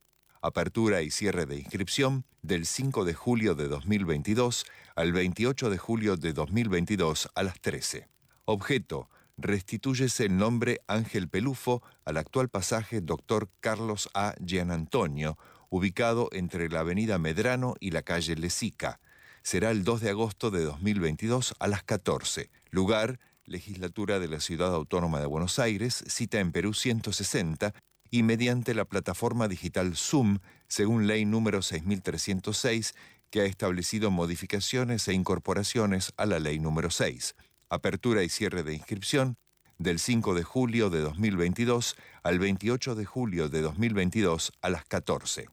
Apertura 0.43 1.03
y 1.03 1.11
cierre 1.11 1.47
de 1.47 1.57
inscripción 1.57 2.27
del 2.43 2.67
5 2.67 3.05
de 3.05 3.15
julio 3.15 3.55
de 3.55 3.69
2022 3.69 4.67
al 4.97 5.13
28 5.13 5.71
de 5.71 5.79
julio 5.79 6.17
de 6.17 6.33
2022 6.33 7.31
a 7.35 7.43
las 7.43 7.61
13. 7.61 8.09
Objeto. 8.45 9.09
Restitúyese 9.37 10.27
el 10.27 10.37
nombre 10.37 10.81
Ángel 10.87 11.29
Pelufo 11.29 11.83
al 12.05 12.19
actual 12.19 12.51
pasaje 12.51 13.01
Dr. 13.01 13.49
Carlos 13.59 14.09
A. 14.15 14.35
Gianantonio, 14.39 15.39
ubicado 15.71 16.29
entre 16.31 16.69
la 16.69 16.81
avenida 16.81 17.19
Medrano 17.19 17.75
y 17.81 17.91
la 17.91 18.03
calle 18.03 18.37
Lesica. 18.37 19.01
Será 19.43 19.73
el 19.73 19.83
2 19.83 20.03
de 20.03 20.11
agosto 20.11 20.53
de 20.53 20.63
2022 20.63 21.55
a 21.59 21.67
las 21.67 21.83
14. 21.83 22.51
Lugar, 22.71 23.19
Legislatura 23.47 24.19
de 24.19 24.29
la 24.29 24.41
Ciudad 24.41 24.75
Autónoma 24.75 25.21
de 25.21 25.27
Buenos 25.27 25.59
Aires, 25.59 26.05
cita 26.07 26.41
en 26.41 26.53
Perú 26.53 26.75
160 26.75 27.75
y 28.11 28.23
mediante 28.23 28.75
la 28.75 28.85
plataforma 28.85 29.49
digital 29.49 29.97
Zoom, 29.97 30.39
según 30.69 31.07
ley 31.07 31.25
número 31.25 31.63
6306, 31.63 32.95
que 33.31 33.41
ha 33.41 33.45
establecido 33.45 34.11
modificaciones 34.11 35.09
e 35.09 35.15
incorporaciones 35.15 36.13
a 36.17 36.27
la 36.27 36.39
ley 36.39 36.59
número 36.59 36.91
6. 36.91 37.35
Apertura 37.69 38.23
y 38.23 38.29
cierre 38.29 38.63
de 38.63 38.75
inscripción 38.75 39.37
del 39.79 39.99
5 39.99 40.35
de 40.35 40.45
julio 40.45 40.91
de 40.91 41.01
2022 41.01 41.97
al 42.23 42.39
28 42.39 42.95
de 42.95 43.05
julio 43.05 43.49
de 43.49 43.61
2022 43.61 44.53
a 44.63 44.71
las 44.71 44.85
14. 44.85 45.49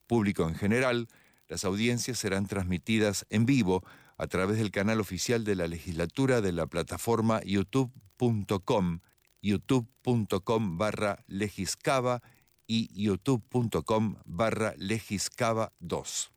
Público 0.08 0.48
en 0.48 0.56
general, 0.56 1.08
las 1.48 1.66
audiencias 1.66 2.20
serán 2.20 2.48
transmitidas 2.48 3.26
en 3.30 3.46
vivo 3.46 3.84
a 4.18 4.28
través 4.28 4.58
del 4.58 4.72
canal 4.72 5.00
oficial 5.00 5.44
de 5.44 5.56
la 5.56 5.68
legislatura 5.68 6.42
de 6.42 6.52
la 6.52 6.68
plataforma 6.68 7.42
youtube.com, 7.44 9.00
youtube.com 9.42 10.78
barra 10.78 11.24
legiscava 11.28 12.22
y 12.68 12.90
youtube.com 12.94 14.16
barra 14.26 14.74
legiscava 14.78 15.74
2. 15.80 16.32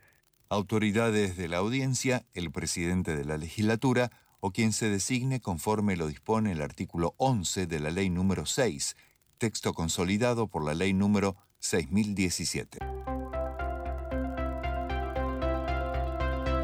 Autoridades 0.48 1.36
de 1.36 1.48
la 1.48 1.58
audiencia, 1.58 2.24
el 2.32 2.50
presidente 2.50 3.14
de 3.16 3.26
la 3.26 3.36
legislatura 3.36 4.10
o 4.40 4.50
quien 4.50 4.72
se 4.72 4.88
designe 4.88 5.40
conforme 5.40 5.96
lo 5.96 6.06
dispone 6.06 6.52
el 6.52 6.62
artículo 6.62 7.12
11 7.18 7.66
de 7.66 7.80
la 7.80 7.90
ley 7.90 8.08
número 8.08 8.46
6, 8.46 8.96
texto 9.36 9.74
consolidado 9.74 10.46
por 10.46 10.64
la 10.64 10.72
ley 10.74 10.94
número 10.94 11.36
6017. 11.58 12.78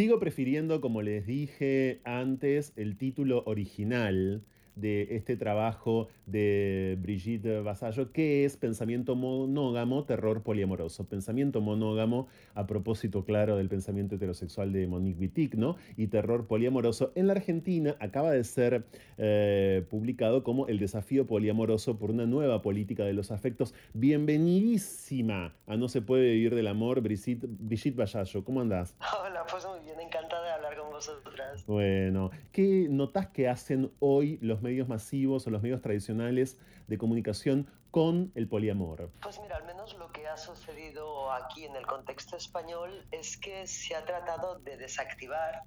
Sigo 0.00 0.18
prefiriendo, 0.18 0.80
como 0.80 1.02
les 1.02 1.26
dije 1.26 2.00
antes, 2.04 2.72
el 2.76 2.96
título 2.96 3.42
original 3.44 4.42
de 4.76 5.16
este 5.16 5.36
trabajo 5.36 6.08
de 6.26 6.96
Brigitte 7.00 7.62
Vasallo, 7.62 8.12
que 8.12 8.44
es 8.44 8.56
Pensamiento 8.56 9.14
monógamo, 9.16 10.04
terror 10.04 10.42
poliamoroso. 10.42 11.06
Pensamiento 11.06 11.60
monógamo, 11.60 12.28
a 12.54 12.66
propósito, 12.66 13.24
claro, 13.24 13.56
del 13.56 13.68
pensamiento 13.68 14.16
heterosexual 14.16 14.72
de 14.72 14.86
Monique 14.86 15.20
Wittig, 15.20 15.56
¿no? 15.56 15.76
Y 15.96 16.08
terror 16.08 16.46
poliamoroso. 16.46 17.12
En 17.14 17.26
la 17.26 17.34
Argentina 17.34 17.96
acaba 18.00 18.30
de 18.32 18.44
ser 18.44 18.84
eh, 19.18 19.84
publicado 19.88 20.44
como 20.44 20.66
El 20.68 20.78
desafío 20.78 21.26
poliamoroso 21.26 21.98
por 21.98 22.10
una 22.10 22.26
nueva 22.26 22.62
política 22.62 23.04
de 23.04 23.12
los 23.12 23.30
afectos. 23.30 23.74
Bienvenidísima 23.94 25.54
a 25.66 25.76
No 25.76 25.88
se 25.88 26.02
puede 26.02 26.32
vivir 26.32 26.54
del 26.54 26.66
amor, 26.66 27.00
Brigitte, 27.00 27.46
Brigitte 27.48 27.96
Vasallo. 27.96 28.44
¿Cómo 28.44 28.60
andás? 28.60 28.96
Hola, 29.20 29.44
pues 29.50 29.66
muy 29.66 29.80
bien, 29.80 30.00
encantada 30.00 30.44
de 30.44 30.52
hablar 30.52 30.76
con 30.76 30.90
vosotras. 30.90 31.64
Bueno, 31.66 32.30
¿qué 32.52 32.86
notas 32.90 33.28
que 33.28 33.48
hacen 33.48 33.90
hoy 33.98 34.38
los 34.40 34.59
medios 34.62 34.88
masivos 34.88 35.46
o 35.46 35.50
los 35.50 35.62
medios 35.62 35.80
tradicionales 35.80 36.58
de 36.86 36.98
comunicación 36.98 37.66
con 37.90 38.32
el 38.34 38.48
poliamor? 38.48 39.10
Pues 39.22 39.40
mira, 39.40 39.56
al 39.56 39.64
menos 39.64 39.96
lo 39.98 40.10
que 40.12 40.26
ha 40.28 40.36
sucedido 40.36 41.32
aquí 41.32 41.64
en 41.64 41.76
el 41.76 41.86
contexto 41.86 42.36
español 42.36 43.06
es 43.10 43.36
que 43.36 43.66
se 43.66 43.94
ha 43.94 44.04
tratado 44.04 44.58
de 44.60 44.76
desactivar 44.76 45.62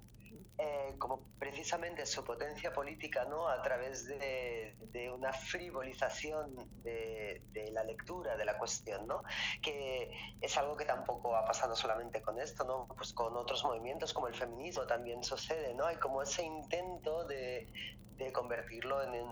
eh, 0.56 0.94
como 0.98 1.20
precisamente 1.36 2.06
su 2.06 2.22
potencia 2.22 2.72
política 2.72 3.24
¿no? 3.24 3.48
a 3.48 3.60
través 3.60 4.06
de, 4.06 4.76
de 4.92 5.10
una 5.10 5.32
frivolización 5.32 6.54
de, 6.84 7.42
de, 7.52 7.72
la 7.72 7.82
lectura 7.82 8.36
de 8.36 8.44
la 8.44 8.56
cuestión, 8.56 9.04
¿no? 9.08 9.24
que 9.60 10.10
es 10.40 10.56
algo 10.56 10.76
que 10.76 10.84
tampoco 10.84 11.34
ha 11.34 11.44
pasado 11.44 11.74
solamente 11.74 12.22
con 12.22 12.38
esto, 12.38 12.64
¿no? 12.64 12.86
pues 12.96 13.12
con 13.12 13.36
otros 13.36 13.64
movimientos 13.64 14.14
como 14.14 14.28
el 14.28 14.34
feminismo 14.34 14.86
también 14.86 15.24
sucede, 15.24 15.74
¿no? 15.74 15.86
hay 15.86 15.96
como 15.96 16.22
ese 16.22 16.44
intento 16.44 17.24
de, 17.24 17.68
de 18.16 18.32
convertirlo 18.32 19.02
en, 19.02 19.14
en, 19.14 19.26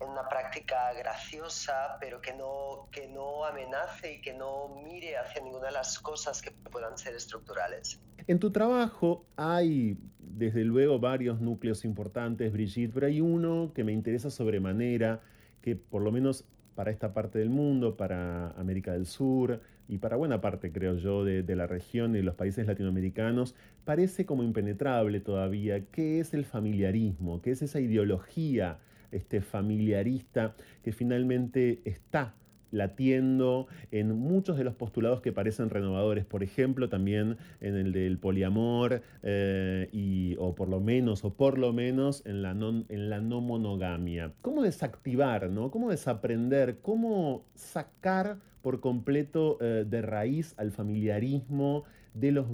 en, 0.00 0.08
una 0.08 0.28
práctica 0.28 0.92
graciosa, 0.92 1.96
pero 1.98 2.20
que 2.20 2.32
no, 2.34 2.88
que 2.92 3.08
no 3.08 3.44
amenace 3.44 4.12
y 4.12 4.20
que 4.20 4.32
no 4.32 4.68
mire 4.68 5.18
hacia 5.18 5.42
ninguna 5.42 5.66
de 5.66 5.72
las 5.72 5.98
cosas 5.98 6.40
que 6.40 6.52
puedan 6.52 6.96
ser 6.96 7.16
estructurales. 7.16 8.00
En 8.26 8.38
tu 8.38 8.50
trabajo 8.52 9.26
hay, 9.36 9.98
desde 10.18 10.64
luego, 10.64 10.98
varios 10.98 11.42
núcleos 11.42 11.84
importantes, 11.84 12.52
Brigitte, 12.52 12.94
pero 12.94 13.06
hay 13.06 13.20
uno 13.20 13.72
que 13.74 13.84
me 13.84 13.92
interesa 13.92 14.30
sobremanera, 14.30 15.20
que 15.60 15.76
por 15.76 16.00
lo 16.00 16.10
menos 16.10 16.46
para 16.74 16.90
esta 16.90 17.12
parte 17.12 17.38
del 17.38 17.50
mundo, 17.50 17.98
para 17.98 18.50
América 18.52 18.92
del 18.94 19.04
Sur 19.04 19.60
y 19.88 19.98
para 19.98 20.16
buena 20.16 20.40
parte, 20.40 20.72
creo 20.72 20.96
yo, 20.96 21.22
de, 21.22 21.44
la 21.54 21.66
región 21.66 22.14
y 22.14 22.18
de 22.18 22.24
los 22.24 22.34
países 22.34 22.66
latinoamericanos, 22.66 23.54
parece 23.84 24.24
como 24.24 24.42
impenetrable 24.42 25.20
todavía 25.20 25.84
qué 25.90 26.18
es 26.20 26.32
el 26.32 26.46
familiarismo, 26.46 27.42
qué 27.42 27.50
es 27.50 27.60
esa 27.60 27.78
ideología 27.78 28.78
este, 29.12 29.42
familiarista 29.42 30.56
que 30.82 30.92
finalmente 30.92 31.82
está 31.84 32.34
latiendo 32.74 33.68
en 33.92 34.14
muchos 34.18 34.58
de 34.58 34.64
los 34.64 34.74
postulados 34.74 35.20
que 35.20 35.32
parecen 35.32 35.70
renovadores, 35.70 36.24
por 36.24 36.42
ejemplo, 36.42 36.88
también 36.88 37.38
en 37.60 37.76
el 37.76 37.92
del 37.92 38.18
poliamor, 38.18 39.02
eh, 39.22 39.88
y, 39.92 40.36
o 40.38 40.54
por 40.54 40.68
lo 40.68 40.80
menos, 40.80 41.24
o 41.24 41.32
por 41.32 41.56
lo 41.56 41.72
menos 41.72 42.22
en 42.26 42.42
la, 42.42 42.52
no 42.52 43.40
monogamia. 43.40 44.32
¿Cómo 44.42 44.62
desactivar, 44.62 45.48
no? 45.50 45.70
¿Cómo 45.70 45.90
desaprender? 45.90 46.78
¿Cómo 46.82 47.44
sacar 47.54 48.38
por 48.60 48.80
completo 48.80 49.58
eh, 49.60 49.84
de 49.88 50.02
raíz 50.02 50.54
al 50.58 50.72
familiarismo? 50.72 51.84
De 52.12 52.30
los, 52.30 52.46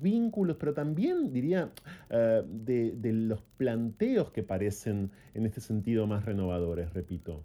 vínculos, 0.00 0.56
pero 0.58 0.72
también 0.72 1.30
diría 1.30 1.70
uh, 2.10 2.42
de, 2.48 3.12
los 3.12 3.42
planteos 3.58 4.30
que 4.30 4.42
parecen 4.42 5.10
en 5.34 5.44
este 5.44 5.60
sentido 5.60 6.06
más 6.06 6.24
renovadores, 6.24 6.94
repito. 6.94 7.42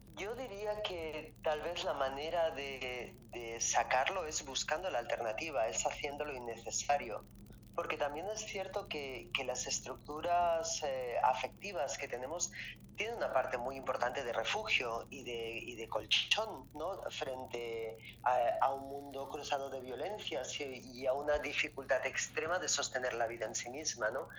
La 1.83 1.93
manera 1.93 2.51
de, 2.51 3.15
sacarlo 3.59 4.25
es 4.25 4.45
buscando 4.45 4.89
la 4.89 4.99
alternativa, 4.99 5.67
es 5.67 5.85
haciendo 5.85 6.25
lo 6.25 6.33
innecesario. 6.33 7.25
Porque 7.75 7.97
también 7.97 8.25
es 8.27 8.41
cierto 8.41 8.87
que, 8.87 9.29
que 9.33 9.43
las 9.45 9.65
estructuras 9.65 10.81
eh, 10.83 11.15
afectivas 11.23 11.97
que 11.97 12.07
tenemos 12.07 12.51
tienen 13.02 13.18
una 13.18 13.34
parte 13.34 13.57
muy 13.57 13.78
importante 13.78 14.23
de 14.23 14.32
refugio 14.32 15.07
y 15.10 15.23
de, 15.23 15.57
y 15.57 15.76
de 15.76 15.90
colchón 15.90 16.69
¿no? 16.76 17.02
frente 17.10 17.98
a, 18.22 18.38
a, 18.61 18.73
un 18.76 18.88
mundo 18.90 19.28
cruzado 19.28 19.72
de 19.72 19.82
violencias 19.82 20.60
y, 20.60 21.07
a 21.07 21.14
una 21.14 21.40
dificultad 21.40 22.06
extrema 22.06 22.60
de 22.60 22.69
sostener 22.69 23.14
la 23.15 23.26
vida 23.26 23.48
en 23.48 23.56
sí 23.56 23.72
misma. 23.72 24.11
¿no? 24.11 24.30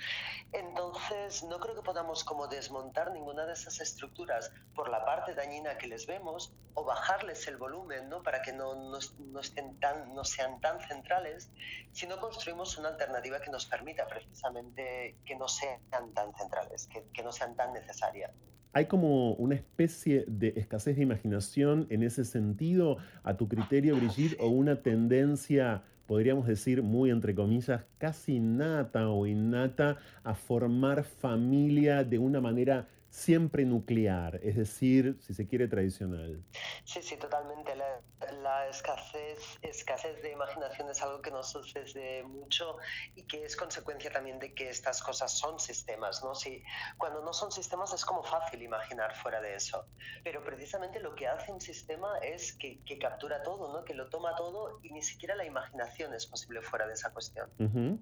Entonces, 0.53 1.43
no 1.43 1.59
creo 1.59 1.75
que 1.75 1.83
podamos 1.83 2.23
como 2.23 2.47
desmontar 2.47 3.11
ninguna 3.11 3.47
de 3.47 3.55
esas 3.55 3.81
estructuras 3.81 4.53
por 4.77 4.89
la 4.89 5.05
parte 5.05 5.35
dañina 5.35 5.77
que 5.77 5.89
les 5.89 6.07
vemos 6.07 6.53
o 6.75 6.85
bajarles 6.85 7.49
el 7.49 7.57
volumen 7.57 8.09
¿no? 8.09 8.23
para 8.23 8.43
que 8.43 8.53
no, 8.53 8.77
no, 8.77 8.99
no, 9.19 9.41
estén 9.41 9.81
tan, 9.81 10.15
no 10.15 10.23
sean 10.23 10.61
tan 10.61 10.81
centrales, 10.87 11.51
si 11.91 12.07
no 12.07 12.21
construimos 12.21 12.79
una 12.79 12.91
alternativa 12.91 13.41
que 13.41 13.51
nos 13.51 13.67
permita 13.67 14.07
precisamente 14.07 15.17
que 15.27 15.35
no 15.35 15.49
sean 15.49 15.81
tan 16.15 16.33
centrales, 16.37 16.87
que, 16.87 17.03
que 17.13 17.25
no 17.25 17.33
sean 17.33 17.57
tan 17.57 17.73
necesarias. 17.73 18.31
¿Hay 18.75 18.87
como 18.87 19.35
una 19.35 19.55
especie 19.55 20.25
de 20.27 20.55
escasez 20.57 20.97
de 20.97 21.03
imaginación 21.03 21.87
en 21.91 22.03
ese 22.03 22.25
sentido, 22.25 22.97
a 23.23 23.37
tu 23.37 23.47
criterio, 23.47 23.97
Brigitte, 23.97 24.39
o 24.41 24.49
una 24.49 24.77
tendencia, 24.77 25.83
podríamos 26.07 26.47
decir, 26.47 26.83
muy 26.83 27.11
entre 27.11 27.35
comillas, 27.35 27.85
casi 27.99 28.41
nata 28.41 29.11
o 29.11 29.27
innata 29.27 29.99
a 30.25 30.35
formar 30.35 31.05
familia 31.05 32.03
de 32.03 32.19
una 32.19 32.41
manera 32.41 32.89
siempre 33.13 33.67
nuclear, 33.67 34.41
es 34.43 34.57
decir, 34.57 35.19
si 35.21 35.35
se 35.35 35.47
quiere, 35.47 35.69
tradicional. 35.69 36.43
Sí, 36.85 37.03
sí, 37.03 37.19
totalmente. 37.19 37.77
La, 37.77 38.01
la, 38.43 38.67
escasez, 38.69 39.59
escasez 39.61 40.23
de 40.23 40.33
imaginación 40.33 40.89
es 40.89 41.03
algo 41.03 41.21
que 41.21 41.31
nos 41.31 41.51
sucede 41.51 42.23
mucho 42.23 42.79
y 43.15 43.25
que 43.25 43.45
es 43.45 43.55
consecuencia 43.55 44.11
también 44.11 44.39
de 44.39 44.55
que 44.55 44.71
estas 44.71 45.03
cosas 45.03 45.31
son 45.31 45.61
sistemas, 45.61 46.25
¿no? 46.25 46.35
Si, 46.35 46.65
cuando 46.97 47.23
no 47.23 47.35
son 47.35 47.53
sistemas 47.53 47.93
es 47.93 48.03
como 48.03 48.23
fácil 48.23 48.63
imaginar 48.63 49.15
fuera 49.15 49.43
de 49.43 49.57
eso, 49.57 49.85
pero 50.25 50.43
precisamente 50.43 50.99
lo 50.99 51.15
que 51.15 51.29
hace 51.29 51.53
un 51.53 51.61
sistema 51.61 52.17
es 52.23 52.55
que, 52.55 52.81
que 52.85 52.99
captura 52.99 53.43
todo, 53.43 53.75
¿no? 53.75 53.85
Que 53.85 53.93
lo 53.93 54.09
toma 54.09 54.35
todo 54.37 54.81
y 54.83 54.91
ni 54.91 55.03
siquiera 55.03 55.37
la 55.37 55.45
imaginación 55.45 56.15
es 56.15 56.27
posible 56.27 56.63
fuera 56.63 56.87
de 56.87 56.95
esa 56.95 57.13
cuestión. 57.13 57.51
Uh 57.59 57.99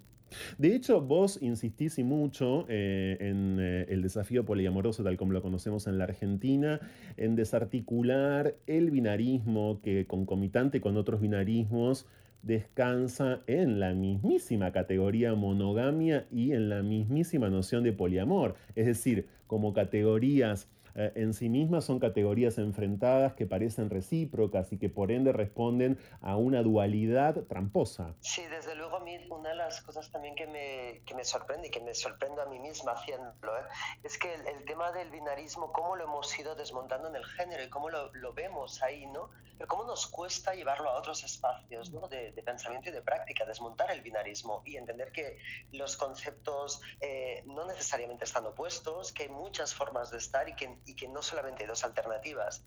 de 0.57 0.75
hecho, 0.75 1.01
vos 1.01 1.39
insistís 1.41 1.97
y 1.99 2.03
mucho 2.03 2.65
eh, 2.69 3.17
en 3.19 3.57
eh, 3.59 3.85
el 3.89 4.01
desafío 4.01 4.45
poliamoroso 4.45 5.03
tal 5.03 5.17
como 5.17 5.33
lo 5.33 5.41
conocemos 5.41 5.87
en 5.87 5.97
la 5.97 6.05
Argentina, 6.05 6.79
en 7.17 7.35
desarticular 7.35 8.55
el 8.67 8.91
binarismo 8.91 9.79
que 9.81 10.05
concomitante 10.07 10.81
con 10.81 10.97
otros 10.97 11.21
binarismos 11.21 12.05
descansa 12.43 13.41
en 13.45 13.79
la 13.79 13.93
mismísima 13.93 14.71
categoría 14.71 15.35
monogamia 15.35 16.25
y 16.31 16.53
en 16.53 16.69
la 16.69 16.81
mismísima 16.81 17.49
noción 17.49 17.83
de 17.83 17.93
poliamor, 17.93 18.55
es 18.75 18.87
decir, 18.87 19.27
como 19.47 19.73
categorías 19.73 20.67
eh, 20.95 21.11
en 21.15 21.33
sí 21.33 21.49
mismas 21.49 21.85
son 21.85 21.99
categorías 21.99 22.57
enfrentadas 22.57 23.33
que 23.33 23.45
parecen 23.45 23.89
recíprocas 23.89 24.71
y 24.73 24.77
que 24.77 24.89
por 24.89 25.11
ende 25.11 25.31
responden 25.31 25.97
a 26.21 26.37
una 26.37 26.63
dualidad 26.63 27.43
tramposa. 27.47 28.15
Sí, 28.19 28.43
desde 28.49 28.75
luego 28.75 28.97
a 28.97 28.99
mí 28.99 29.17
una 29.29 29.49
de 29.49 29.55
las 29.55 29.81
cosas 29.81 30.11
también 30.11 30.35
que 30.35 30.47
me, 30.47 31.01
que 31.05 31.15
me 31.15 31.23
sorprende 31.23 31.67
y 31.67 31.71
que 31.71 31.79
me 31.79 31.93
sorprendo 31.93 32.41
a 32.41 32.45
mí 32.45 32.59
misma 32.59 32.93
haciéndolo 32.93 33.57
¿eh? 33.57 33.63
es 34.03 34.17
que 34.17 34.33
el, 34.33 34.47
el, 34.47 34.65
tema 34.65 34.91
del 34.91 35.09
binarismo, 35.09 35.71
cómo 35.71 35.95
lo 35.95 36.03
hemos 36.05 36.37
ido 36.37 36.55
desmontando 36.55 37.07
en 37.07 37.15
el 37.15 37.25
género 37.25 37.63
y 37.63 37.69
cómo 37.69 37.89
lo, 37.89 38.13
lo 38.13 38.33
vemos 38.33 38.81
ahí, 38.81 39.05
¿no? 39.07 39.29
Pero 39.57 39.67
cómo 39.67 39.83
nos 39.83 40.07
cuesta 40.07 40.55
llevarlo 40.55 40.89
a 40.89 40.97
otros 40.97 41.23
espacios 41.23 41.91
¿no? 41.91 42.07
de, 42.07 42.31
de, 42.31 42.43
pensamiento 42.43 42.89
y 42.89 42.91
de 42.91 43.01
práctica, 43.01 43.45
desmontar 43.45 43.91
el 43.91 44.01
binarismo 44.01 44.63
y 44.65 44.75
entender 44.75 45.11
que 45.11 45.37
los 45.71 45.97
conceptos 45.97 46.81
eh, 46.99 47.43
no 47.45 47.65
necesariamente 47.65 48.25
están 48.25 48.45
opuestos, 48.45 49.11
que 49.11 49.23
hay 49.23 49.29
muchas 49.29 49.73
formas 49.75 50.09
de 50.09 50.17
estar 50.17 50.49
y 50.49 50.55
que 50.55 50.77
y 50.85 50.95
que 50.95 51.07
no 51.07 51.21
solamente 51.21 51.63
hay 51.63 51.67
dos 51.67 51.83
alternativas. 51.83 52.63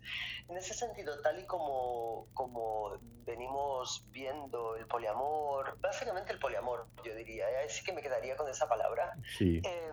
En 0.47 0.57
ese 0.57 0.73
sentido, 0.73 1.21
tal 1.21 1.39
y 1.39 1.45
como, 1.45 2.27
como 2.33 2.99
venimos 3.25 4.05
viendo 4.09 4.75
el 4.75 4.87
poliamor, 4.87 5.77
básicamente 5.79 6.31
el 6.31 6.39
poliamor, 6.39 6.87
yo 7.03 7.15
diría, 7.15 7.45
¿eh? 7.61 7.69
sí 7.69 7.83
que 7.83 7.93
me 7.93 8.01
quedaría 8.01 8.35
con 8.35 8.49
esa 8.49 8.67
palabra, 8.67 9.17
sí. 9.37 9.61
eh, 9.63 9.91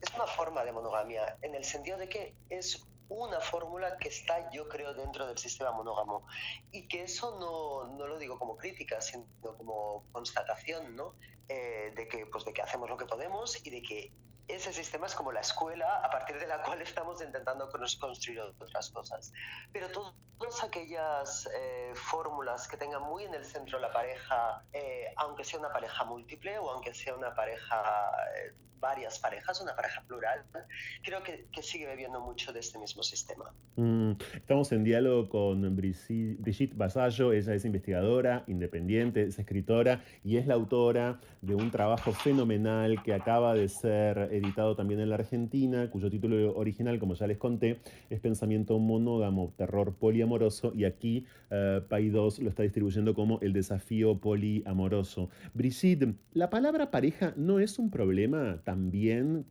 es 0.00 0.14
una 0.14 0.26
forma 0.26 0.64
de 0.64 0.72
monogamia, 0.72 1.36
en 1.42 1.54
el 1.54 1.64
sentido 1.64 1.98
de 1.98 2.08
que 2.08 2.34
es 2.50 2.86
una 3.08 3.40
fórmula 3.40 3.96
que 3.96 4.08
está, 4.08 4.50
yo 4.50 4.68
creo, 4.68 4.94
dentro 4.94 5.26
del 5.26 5.38
sistema 5.38 5.72
monógamo. 5.72 6.26
Y 6.72 6.86
que 6.88 7.04
eso 7.04 7.38
no, 7.38 7.96
no 7.96 8.06
lo 8.06 8.18
digo 8.18 8.38
como 8.38 8.56
crítica, 8.56 9.00
sino 9.00 9.24
como 9.56 10.04
constatación, 10.12 10.94
¿no? 10.94 11.14
Eh, 11.48 11.92
de, 11.96 12.06
que, 12.08 12.26
pues, 12.26 12.44
de 12.44 12.52
que 12.52 12.60
hacemos 12.60 12.90
lo 12.90 12.98
que 12.98 13.06
podemos 13.06 13.64
y 13.66 13.70
de 13.70 13.82
que 13.82 14.12
ese 14.48 14.72
sistema 14.72 15.06
es 15.06 15.14
como 15.14 15.30
la 15.30 15.40
escuela 15.40 16.00
a 16.02 16.10
partir 16.10 16.38
de 16.38 16.46
la 16.46 16.62
cual 16.64 16.80
estamos 16.82 17.22
intentando 17.22 17.68
construir 18.00 18.40
otras 18.40 18.90
cosas. 18.90 19.32
Pero 19.72 19.88
todas 19.90 20.64
aquellas 20.64 21.48
eh, 21.54 21.92
fórmulas 21.94 22.66
que 22.66 22.76
tengan 22.76 23.02
muy 23.02 23.24
en 23.24 23.34
el 23.34 23.44
centro 23.44 23.78
la 23.78 23.92
pareja, 23.92 24.64
eh, 24.72 25.12
aunque 25.16 25.44
sea 25.44 25.58
una 25.58 25.72
pareja 25.72 26.04
múltiple 26.04 26.58
o 26.58 26.70
aunque 26.70 26.94
sea 26.94 27.14
una 27.14 27.34
pareja, 27.34 28.10
eh, 28.36 28.54
varias 28.80 29.18
parejas, 29.18 29.60
una 29.60 29.74
pareja 29.74 30.02
plural, 30.06 30.44
creo 31.02 31.22
que, 31.22 31.46
que, 31.52 31.62
sigue 31.62 31.86
bebiendo 31.86 32.20
mucho 32.20 32.52
de 32.52 32.60
este 32.60 32.78
mismo 32.78 33.02
sistema. 33.02 33.52
Mm, 33.76 34.12
estamos 34.34 34.70
en 34.72 34.84
diálogo 34.84 35.28
con 35.28 35.76
Brigitte 35.76 36.76
Basallo, 36.76 37.32
ella 37.32 37.54
es 37.54 37.64
investigadora, 37.64 38.44
independiente, 38.46 39.22
es 39.22 39.38
escritora 39.38 40.02
y 40.24 40.36
es 40.36 40.46
la 40.46 40.54
autora 40.54 41.20
de 41.42 41.54
un 41.54 41.70
trabajo 41.70 42.12
fenomenal 42.12 43.02
que 43.02 43.14
acaba 43.14 43.54
de 43.54 43.68
ser 43.68 44.28
editado 44.38 44.76
también 44.76 45.00
en 45.00 45.10
la 45.10 45.16
Argentina, 45.16 45.90
cuyo 45.90 46.10
título 46.10 46.56
original, 46.56 46.98
como 46.98 47.14
ya 47.14 47.26
les 47.26 47.38
conté, 47.38 47.80
es 48.10 48.20
Pensamiento 48.20 48.78
monógamo, 48.78 49.52
terror 49.56 49.94
poliamoroso, 49.94 50.72
y 50.74 50.84
aquí 50.84 51.26
uh, 51.50 51.86
Pay 51.86 52.08
2 52.10 52.40
lo 52.40 52.48
está 52.48 52.62
distribuyendo 52.62 53.14
como 53.14 53.38
El 53.40 53.52
desafío 53.52 54.18
poliamoroso. 54.18 55.28
Brigitte, 55.54 56.14
¿la 56.32 56.50
palabra 56.50 56.90
pareja 56.90 57.34
no 57.36 57.60
es 57.60 57.78
un 57.78 57.90
problema 57.90 58.60
también? 58.64 59.46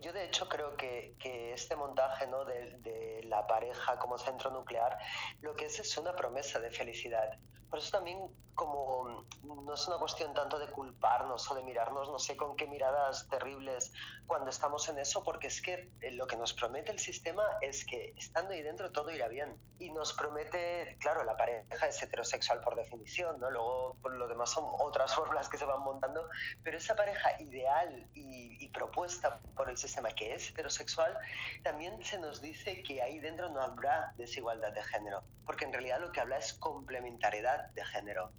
Yo 0.00 0.12
de 0.12 0.24
hecho 0.24 0.48
creo 0.48 0.76
que, 0.76 1.14
que 1.18 1.52
este 1.52 1.76
montaje 1.76 2.26
¿no? 2.26 2.44
de, 2.44 2.78
de 2.82 3.22
la 3.24 3.46
pareja 3.46 3.98
como 3.98 4.16
centro 4.16 4.50
nuclear 4.50 4.96
lo 5.42 5.54
que 5.54 5.66
es 5.66 5.78
es 5.78 5.98
una 5.98 6.14
promesa 6.16 6.58
de 6.58 6.70
felicidad. 6.70 7.38
Por 7.70 7.78
eso 7.78 7.90
también 7.90 8.18
como 8.54 9.24
no 9.42 9.72
es 9.72 9.88
una 9.88 9.96
cuestión 9.96 10.34
tanto 10.34 10.58
de 10.58 10.66
culparnos 10.66 11.50
o 11.50 11.54
de 11.54 11.62
mirarnos 11.62 12.10
no 12.10 12.18
sé 12.18 12.36
con 12.36 12.56
qué 12.56 12.66
miradas 12.66 13.26
terribles 13.28 13.90
cuando 14.26 14.50
estamos 14.50 14.86
en 14.90 14.98
eso, 14.98 15.24
porque 15.24 15.46
es 15.46 15.62
que 15.62 15.90
lo 16.12 16.26
que 16.26 16.36
nos 16.36 16.52
promete 16.52 16.92
el 16.92 16.98
sistema 16.98 17.42
es 17.62 17.86
que 17.86 18.12
estando 18.18 18.52
ahí 18.52 18.62
dentro 18.62 18.92
todo 18.92 19.10
irá 19.10 19.28
bien. 19.28 19.56
Y 19.78 19.90
nos 19.90 20.12
promete, 20.12 20.98
claro, 21.00 21.24
la 21.24 21.38
pareja 21.38 21.88
es 21.88 22.02
heterosexual 22.02 22.60
por 22.60 22.76
definición, 22.76 23.40
¿no? 23.40 23.50
Luego 23.50 23.96
por 24.02 24.14
lo 24.14 24.28
demás 24.28 24.50
son 24.50 24.64
otras 24.78 25.14
fórmulas 25.16 25.48
que 25.48 25.56
se 25.56 25.64
van 25.64 25.80
montando, 25.80 26.28
pero 26.62 26.76
esa 26.76 26.94
pareja 26.94 27.40
ideal 27.40 28.06
y, 28.14 28.62
y 28.62 28.68
propuesta 28.68 29.40
por 29.56 29.70
el 29.70 29.78
sistema 29.78 30.10
que 30.10 30.34
es 30.34 30.50
heterosexual, 30.50 31.16
también 31.62 32.04
se 32.04 32.18
nos 32.18 32.42
dice 32.42 32.82
que 32.82 33.00
ahí 33.02 33.18
dentro 33.20 33.48
no 33.48 33.62
habrá 33.62 34.12
desigualdad 34.16 34.72
de 34.72 34.82
género, 34.82 35.22
porque 35.46 35.64
en 35.64 35.72
realidad 35.72 36.00
lo 36.00 36.12
que 36.12 36.20
habla 36.20 36.38
es 36.38 36.52
complementariedad 36.54 37.59
de 37.74 37.84
género 37.84 38.32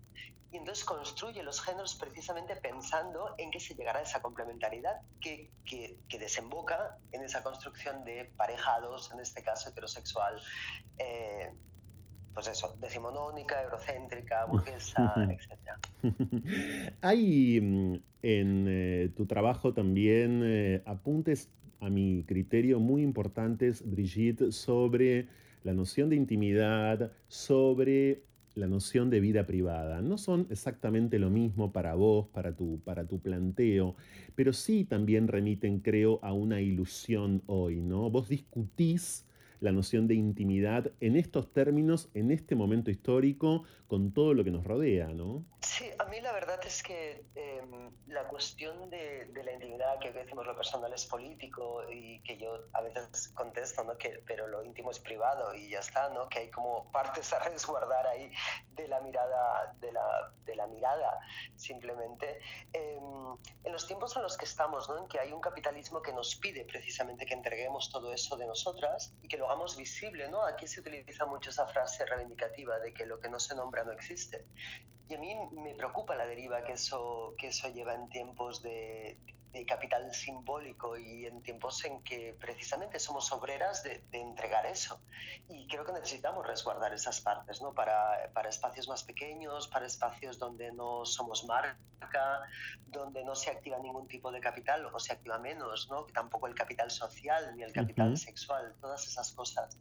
y 0.51 0.57
entonces 0.57 0.83
construye 0.83 1.41
los 1.43 1.61
géneros 1.61 1.95
precisamente 1.95 2.55
pensando 2.57 3.35
en 3.37 3.51
que 3.51 3.59
se 3.59 3.73
llegará 3.73 3.99
a 3.99 4.03
esa 4.03 4.21
complementariedad 4.21 4.99
que, 5.21 5.49
que, 5.63 5.97
que 6.09 6.19
desemboca 6.19 6.97
en 7.13 7.23
esa 7.23 7.41
construcción 7.41 8.03
de 8.03 8.29
parejados, 8.35 9.11
en 9.13 9.21
este 9.21 9.41
caso 9.43 9.69
heterosexual, 9.69 10.41
eh, 10.97 11.53
pues 12.33 12.47
eso, 12.47 12.75
decimonónica, 12.81 13.63
eurocéntrica, 13.63 14.43
burguesa, 14.49 15.15
etc. 15.29 15.77
Hay 17.01 17.57
en 17.57 18.03
eh, 18.67 19.09
tu 19.15 19.25
trabajo 19.25 19.73
también 19.73 20.41
eh, 20.43 20.83
apuntes, 20.85 21.49
a 21.79 21.89
mi 21.89 22.23
criterio, 22.25 22.79
muy 22.79 23.01
importantes, 23.01 23.81
Brigitte, 23.89 24.51
sobre 24.51 25.27
la 25.63 25.73
noción 25.73 26.09
de 26.09 26.15
intimidad, 26.15 27.11
sobre 27.27 28.21
la 28.55 28.67
noción 28.67 29.09
de 29.09 29.19
vida 29.19 29.45
privada. 29.45 30.01
No 30.01 30.17
son 30.17 30.47
exactamente 30.49 31.19
lo 31.19 31.29
mismo 31.29 31.71
para 31.71 31.95
vos, 31.95 32.27
para 32.27 32.55
tu, 32.55 32.79
para 32.83 33.05
tu 33.05 33.19
planteo, 33.19 33.95
pero 34.35 34.53
sí 34.53 34.85
también 34.85 35.27
remiten, 35.27 35.79
creo, 35.79 36.19
a 36.21 36.33
una 36.33 36.61
ilusión 36.61 37.41
hoy, 37.47 37.81
¿no? 37.81 38.09
Vos 38.09 38.29
discutís 38.29 39.25
la 39.61 39.71
noción 39.71 40.07
de 40.07 40.15
intimidad 40.15 40.91
en 40.99 41.15
estos 41.15 41.53
términos, 41.53 42.09
en 42.13 42.31
este 42.31 42.55
momento 42.55 42.91
histórico, 42.91 43.63
con 43.87 44.11
todo 44.11 44.33
lo 44.33 44.43
que 44.43 44.51
nos 44.51 44.63
rodea, 44.63 45.07
¿no? 45.07 45.45
Sí, 45.61 45.85
a 45.99 46.05
mí 46.05 46.19
la 46.19 46.31
verdad 46.33 46.59
es 46.65 46.81
que 46.81 47.25
eh, 47.35 47.61
la 48.07 48.27
cuestión 48.27 48.89
de, 48.89 49.25
de, 49.25 49.43
la 49.43 49.53
intimidad, 49.53 49.99
que 49.99 50.11
decimos 50.11 50.47
lo 50.47 50.55
personal 50.55 50.91
es 50.93 51.05
político 51.05 51.83
y 51.91 52.19
que 52.23 52.37
yo 52.37 52.67
a 52.73 52.81
veces 52.81 53.29
contesto, 53.35 53.83
¿no? 53.83 53.97
Que, 53.97 54.23
pero 54.25 54.47
lo 54.47 54.63
íntimo 54.63 54.89
es 54.89 54.99
privado 54.99 55.53
y 55.53 55.69
ya 55.69 55.79
está, 55.79 56.09
¿no? 56.09 56.27
Que 56.27 56.39
hay 56.39 56.49
como 56.49 56.91
partes 56.91 57.31
a 57.33 57.39
resguardar 57.39 58.07
ahí 58.07 58.31
de 58.75 58.87
la 58.87 58.99
mirada, 59.01 59.75
de 59.79 59.91
la, 59.91 60.33
de 60.45 60.55
la 60.55 60.67
mirada, 60.67 61.19
simplemente. 61.55 62.39
Eh, 62.73 62.99
en 63.63 63.71
los 63.71 63.85
tiempos 63.85 64.15
en 64.15 64.23
los 64.23 64.37
que 64.37 64.45
estamos, 64.45 64.89
¿no? 64.89 64.97
En 64.97 65.07
que 65.07 65.19
hay 65.19 65.31
un 65.31 65.41
capitalismo 65.41 66.01
que 66.01 66.13
nos 66.13 66.35
pide 66.35 66.65
precisamente 66.65 67.25
que 67.25 67.33
entreguemos 67.33 67.91
todo 67.91 68.11
eso 68.13 68.35
de 68.37 68.47
nosotras 68.47 69.13
y 69.21 69.27
que 69.27 69.37
lo 69.37 69.50
hagamos 69.51 69.75
visible, 69.75 70.29
¿no? 70.29 70.45
Aquí 70.45 70.65
se 70.65 70.79
utiliza 70.79 71.25
mucho 71.25 71.49
esa 71.49 71.67
frase 71.67 72.05
reivindicativa 72.05 72.79
de 72.79 72.93
que 72.93 73.05
lo 73.05 73.19
que 73.19 73.27
no 73.27 73.37
se 73.37 73.53
nombra 73.53 73.83
no 73.83 73.91
existe. 73.91 74.45
Y 75.11 75.15
a 75.15 75.19
mí 75.19 75.35
me 75.51 75.75
preocupa 75.75 76.15
la 76.15 76.25
deriva 76.25 76.63
que 76.63 76.73
eso, 76.73 77.35
que 77.37 77.47
eso 77.49 77.67
lleva 77.67 77.93
en 77.93 78.07
tiempos 78.07 78.61
de, 78.61 79.17
de 79.51 79.65
capital 79.65 80.13
simbólico 80.13 80.97
y 80.97 81.25
en 81.25 81.41
tiempos 81.43 81.83
en 81.83 82.01
que 82.01 82.33
precisamente 82.39 82.97
somos 82.97 83.29
obreras 83.33 83.83
de, 83.83 84.01
de, 84.09 84.21
entregar 84.21 84.65
eso. 84.65 85.01
Y 85.49 85.67
creo 85.67 85.83
que 85.83 85.91
necesitamos 85.91 86.47
resguardar 86.47 86.93
esas 86.93 87.19
partes, 87.19 87.61
¿no? 87.61 87.73
Para, 87.73 88.31
para 88.33 88.47
espacios 88.47 88.87
más 88.87 89.03
pequeños, 89.03 89.67
para 89.67 89.85
espacios 89.85 90.39
donde 90.39 90.71
no 90.71 91.05
somos 91.05 91.43
marca, 91.43 92.41
donde 92.87 93.25
no 93.25 93.35
se 93.35 93.51
activa 93.51 93.79
ningún 93.79 94.07
tipo 94.07 94.31
de 94.31 94.39
capital 94.39 94.85
o 94.85 94.97
se 94.97 95.11
activa 95.11 95.39
menos, 95.39 95.89
¿no? 95.89 96.05
Tampoco 96.05 96.47
el 96.47 96.55
capital 96.55 96.89
social 96.89 97.53
ni 97.57 97.63
el 97.63 97.73
capital 97.73 98.11
uh 98.11 98.13
-huh. 98.13 98.17
sexual, 98.17 98.73
todas 98.79 99.05
esas 99.05 99.33
cosas. 99.33 99.77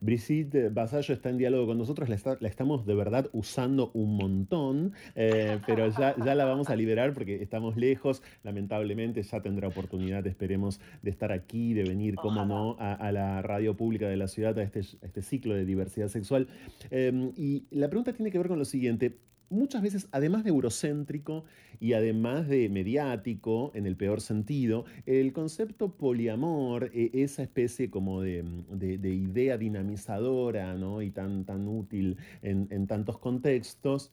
Brigitte 0.00 0.70
Basallo 0.70 1.14
está 1.14 1.30
en 1.30 1.38
diálogo 1.38 1.66
con 1.66 1.78
nosotros, 1.78 2.08
la, 2.08 2.14
está, 2.14 2.36
la 2.40 2.48
estamos 2.48 2.86
de 2.86 2.94
verdad 2.94 3.28
usando 3.32 3.90
un 3.94 4.16
montón, 4.16 4.92
eh, 5.14 5.58
pero 5.66 5.88
ya, 5.88 6.14
ya 6.24 6.34
la 6.34 6.44
vamos 6.44 6.70
a 6.70 6.76
liberar 6.76 7.12
porque 7.12 7.42
estamos 7.42 7.76
lejos, 7.76 8.22
lamentablemente 8.42 9.22
ya 9.22 9.40
tendrá 9.40 9.68
oportunidad, 9.68 10.26
esperemos, 10.26 10.80
de 11.02 11.10
estar 11.10 11.32
aquí, 11.32 11.74
de 11.74 11.84
venir, 11.84 12.16
como 12.16 12.44
no, 12.44 12.76
a, 12.78 12.94
a, 12.94 13.12
la 13.12 13.42
radio 13.42 13.76
pública 13.76 14.08
de 14.08 14.16
la 14.16 14.28
ciudad, 14.28 14.58
a 14.58 14.62
este, 14.62 14.80
a 14.80 15.06
este 15.06 15.22
ciclo 15.22 15.54
de 15.54 15.64
diversidad 15.64 16.08
sexual. 16.08 16.48
Eh, 16.90 17.32
y 17.36 17.66
la 17.70 17.88
pregunta 17.88 18.12
tiene 18.12 18.30
que 18.30 18.38
ver 18.38 18.48
con 18.48 18.58
lo 18.58 18.64
siguiente, 18.64 19.18
muchas 19.54 19.82
veces, 19.82 20.08
además 20.12 20.44
de 20.44 20.50
eurocéntrico 20.50 21.44
y 21.80 21.92
además 21.94 22.48
de 22.48 22.68
mediático, 22.68 23.72
en 23.74 23.86
el 23.86 23.96
peor 23.96 24.20
sentido, 24.20 24.84
el 25.06 25.32
concepto 25.32 25.92
poliamor, 25.92 26.90
esa 26.94 27.42
especie 27.42 27.90
como 27.90 28.20
de, 28.20 28.44
de, 28.70 28.98
de 28.98 29.14
idea 29.14 29.56
dinamizadora 29.56 30.74
¿no? 30.74 31.02
y 31.02 31.10
tan, 31.10 31.44
tan 31.44 31.68
útil 31.68 32.16
en, 32.42 32.68
en, 32.70 32.86
tantos 32.86 33.18
contextos, 33.18 34.12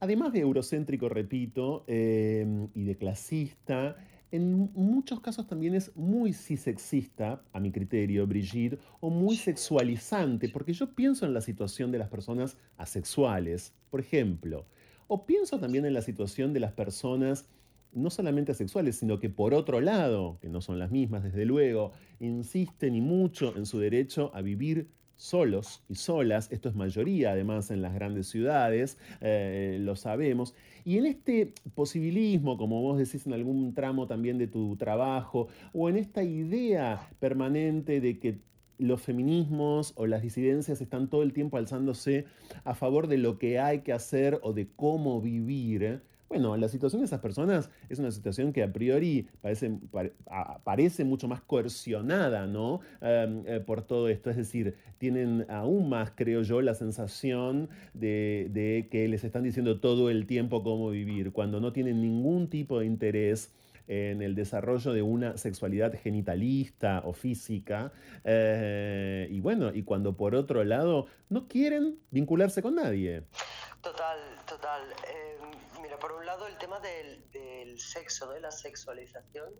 además 0.00 0.32
de 0.32 0.40
eurocéntrico, 0.40 1.08
repito, 1.08 1.84
eh, 1.86 2.46
y 2.74 2.84
de 2.84 2.96
clasista, 2.96 3.96
en 4.34 4.72
muchos 4.74 5.20
casos 5.20 5.46
también 5.46 5.76
es 5.76 5.94
muy 5.96 6.32
cisexista, 6.32 7.44
a 7.52 7.60
mi 7.60 7.70
criterio, 7.70 8.26
Brigitte, 8.26 8.80
o 8.98 9.08
muy 9.08 9.36
sexualizante, 9.36 10.48
porque 10.48 10.72
yo 10.72 10.92
pienso 10.92 11.24
en 11.24 11.32
la 11.32 11.40
situación 11.40 11.92
de 11.92 11.98
las 11.98 12.08
personas 12.08 12.56
asexuales, 12.76 13.72
por 13.90 14.00
ejemplo, 14.00 14.66
o 15.06 15.24
pienso 15.24 15.60
también 15.60 15.86
en 15.86 15.94
la 15.94 16.02
situación 16.02 16.52
de 16.52 16.58
las 16.58 16.72
personas 16.72 17.48
no 17.92 18.10
solamente 18.10 18.50
asexuales, 18.50 18.96
sino 18.96 19.20
que 19.20 19.30
por 19.30 19.54
otro 19.54 19.80
lado, 19.80 20.38
que 20.40 20.48
no 20.48 20.60
son 20.60 20.80
las 20.80 20.90
mismas 20.90 21.22
desde 21.22 21.44
luego, 21.44 21.92
insisten 22.18 22.96
y 22.96 23.00
mucho 23.00 23.56
en 23.56 23.66
su 23.66 23.78
derecho 23.78 24.32
a 24.34 24.42
vivir 24.42 24.88
solos 25.16 25.82
y 25.88 25.94
solas, 25.94 26.50
esto 26.50 26.68
es 26.68 26.74
mayoría 26.74 27.32
además 27.32 27.70
en 27.70 27.82
las 27.82 27.94
grandes 27.94 28.28
ciudades, 28.28 28.98
eh, 29.20 29.78
lo 29.80 29.96
sabemos, 29.96 30.54
y 30.84 30.98
en 30.98 31.06
este 31.06 31.52
posibilismo, 31.74 32.58
como 32.58 32.82
vos 32.82 32.98
decís 32.98 33.26
en 33.26 33.32
algún 33.32 33.74
tramo 33.74 34.06
también 34.06 34.38
de 34.38 34.46
tu 34.46 34.76
trabajo, 34.76 35.48
o 35.72 35.88
en 35.88 35.96
esta 35.96 36.22
idea 36.22 37.08
permanente 37.20 38.00
de 38.00 38.18
que 38.18 38.38
los 38.78 39.00
feminismos 39.00 39.92
o 39.96 40.06
las 40.06 40.22
disidencias 40.22 40.80
están 40.80 41.08
todo 41.08 41.22
el 41.22 41.32
tiempo 41.32 41.56
alzándose 41.56 42.26
a 42.64 42.74
favor 42.74 43.06
de 43.06 43.18
lo 43.18 43.38
que 43.38 43.58
hay 43.58 43.80
que 43.80 43.92
hacer 43.92 44.40
o 44.42 44.52
de 44.52 44.68
cómo 44.74 45.20
vivir, 45.20 46.02
bueno, 46.34 46.56
la 46.56 46.68
situación 46.68 47.00
de 47.00 47.06
esas 47.06 47.20
personas 47.20 47.70
es 47.88 48.00
una 48.00 48.10
situación 48.10 48.52
que 48.52 48.64
a 48.64 48.72
priori 48.72 49.28
parece, 50.64 51.04
mucho 51.04 51.28
más 51.28 51.40
coercionada, 51.42 52.48
¿no? 52.48 52.80
Eh, 53.00 53.62
por 53.64 53.82
todo 53.82 54.08
esto. 54.08 54.30
Es 54.30 54.36
decir, 54.36 54.74
tienen 54.98 55.46
aún 55.48 55.88
más, 55.88 56.10
creo 56.16 56.42
yo, 56.42 56.60
la 56.60 56.74
sensación 56.74 57.68
de 57.92 58.88
que 58.90 59.06
les 59.06 59.22
están 59.22 59.44
diciendo 59.44 59.78
todo 59.78 60.10
el 60.10 60.26
tiempo 60.26 60.64
cómo 60.64 60.90
vivir, 60.90 61.30
cuando 61.30 61.60
no 61.60 61.72
tienen 61.72 62.02
ningún 62.02 62.48
tipo 62.48 62.80
de 62.80 62.86
interés 62.86 63.52
en 63.86 64.22
el 64.22 64.34
desarrollo 64.34 64.92
de 64.92 65.02
una 65.02 65.36
sexualidad 65.36 65.92
genitalista 66.00 67.02
o 67.04 67.12
física. 67.12 67.92
Eh, 68.24 69.28
y 69.30 69.40
bueno, 69.40 69.72
y 69.74 69.82
cuando 69.82 70.16
por 70.16 70.34
otro 70.34 70.64
lado 70.64 71.06
no 71.28 71.48
quieren 71.48 71.98
vincularse 72.10 72.62
con 72.62 72.76
nadie. 72.76 73.24
Total, 73.82 74.18
total. 74.46 74.82
Eh, 75.08 75.38
mira, 75.82 75.98
por 75.98 76.12
un 76.12 76.24
lado 76.24 76.46
el 76.46 76.56
tema 76.56 76.80
del, 76.80 77.78
sexo, 77.78 78.30
de 78.30 78.40
la 78.40 78.50
sexualización, 78.50 79.52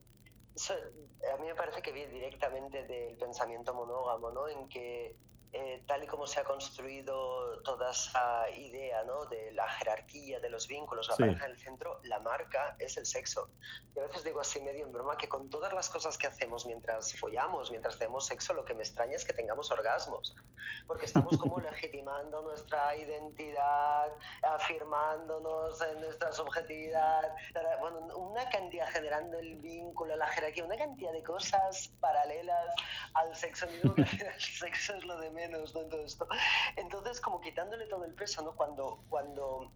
a 1.32 1.40
mí 1.40 1.46
me 1.46 1.54
parece 1.54 1.82
que 1.82 1.92
viene 1.92 2.12
directamente 2.12 2.84
del 2.84 3.16
pensamiento 3.16 3.74
monógamo, 3.74 4.30
¿no? 4.30 4.48
En 4.48 4.68
que 4.68 5.16
eh, 5.56 5.84
tal 5.86 6.02
y 6.02 6.06
como 6.08 6.26
se 6.26 6.40
ha 6.40 6.44
construido 6.44 7.62
toda 7.62 7.92
esa 7.92 8.50
idea 8.50 9.04
¿no? 9.04 9.24
de 9.26 9.52
la 9.52 9.68
jerarquía, 9.68 10.40
de 10.40 10.50
los 10.50 10.66
vínculos, 10.66 11.06
la 11.08 11.14
sí. 11.14 11.22
pareja 11.22 11.44
en 11.44 11.52
el 11.52 11.58
centro, 11.58 12.00
la 12.02 12.18
marca 12.18 12.74
es 12.80 12.96
el 12.96 13.06
sexo. 13.06 13.48
Y 13.94 14.00
a 14.00 14.02
veces 14.02 14.24
digo 14.24 14.40
así 14.40 14.60
medio 14.60 14.84
en 14.84 14.90
broma 14.90 15.16
que 15.16 15.28
con 15.28 15.48
todas 15.50 15.72
las 15.72 15.88
cosas 15.88 16.18
que 16.18 16.26
hacemos 16.26 16.66
mientras 16.66 17.16
follamos, 17.20 17.70
mientras 17.70 17.96
tenemos 17.96 18.26
sexo, 18.26 18.52
lo 18.52 18.64
que 18.64 18.74
me 18.74 18.82
extraña 18.82 19.14
es 19.14 19.24
que 19.24 19.32
tengamos 19.32 19.70
orgasmos, 19.70 20.34
porque 20.88 21.06
estamos 21.06 21.38
como 21.38 21.60
legitimando 21.60 22.42
nuestra 22.42 22.96
identidad, 22.96 24.08
afirmándonos 24.42 25.80
en 25.82 26.00
nuestra 26.00 26.32
subjetividad, 26.32 27.32
bueno, 27.78 28.00
una 28.16 28.48
cantidad 28.48 28.88
generando 28.88 29.38
el 29.38 29.54
vínculo, 29.58 30.16
la 30.16 30.26
jerarquía, 30.26 30.64
una 30.64 30.76
cantidad 30.76 31.12
de 31.12 31.22
cosas 31.22 31.92
paralelas 32.00 32.74
al 33.12 33.36
sexo 33.36 33.66
el 33.66 34.04
sexo 34.40 34.94
es 34.96 35.04
lo 35.04 35.16
de 35.20 35.30
menos 35.30 35.43
menos, 35.46 35.74
¿no? 35.74 35.82
Todo 35.82 36.04
esto. 36.04 36.26
Entonces, 36.76 37.20
como 37.20 37.40
quitándole 37.40 37.86
todo 37.86 38.04
el 38.04 38.14
peso, 38.14 38.42
¿no? 38.42 38.54
Cuando, 38.56 39.04
cuando 39.08 39.72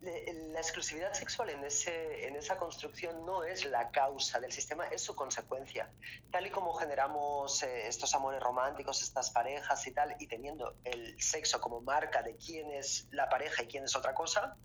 la 0.00 0.60
exclusividad 0.60 1.12
sexual 1.12 1.50
en, 1.50 1.64
ese, 1.64 2.26
en 2.26 2.36
esa 2.36 2.56
construcción 2.56 3.26
no 3.26 3.44
es 3.44 3.64
la 3.64 3.90
causa 3.90 4.40
del 4.40 4.52
sistema, 4.52 4.86
es 4.88 5.02
su 5.02 5.14
consecuencia. 5.14 5.90
Tal 6.30 6.46
y 6.46 6.50
como 6.50 6.72
generamos 6.74 7.62
eh, 7.62 7.86
estos 7.86 8.14
amores 8.14 8.40
románticos, 8.40 9.02
estas 9.02 9.30
parejas 9.30 9.86
y 9.86 9.92
tal, 9.92 10.16
y 10.18 10.26
teniendo 10.26 10.76
el 10.84 11.20
sexo 11.20 11.60
como 11.60 11.80
marca 11.80 12.22
de 12.22 12.36
quién 12.36 12.70
es 12.70 13.08
la 13.10 13.28
pareja 13.28 13.62
y 13.62 13.66
quién 13.66 13.84
es 13.84 13.94
otra 13.94 14.14
cosa, 14.14 14.56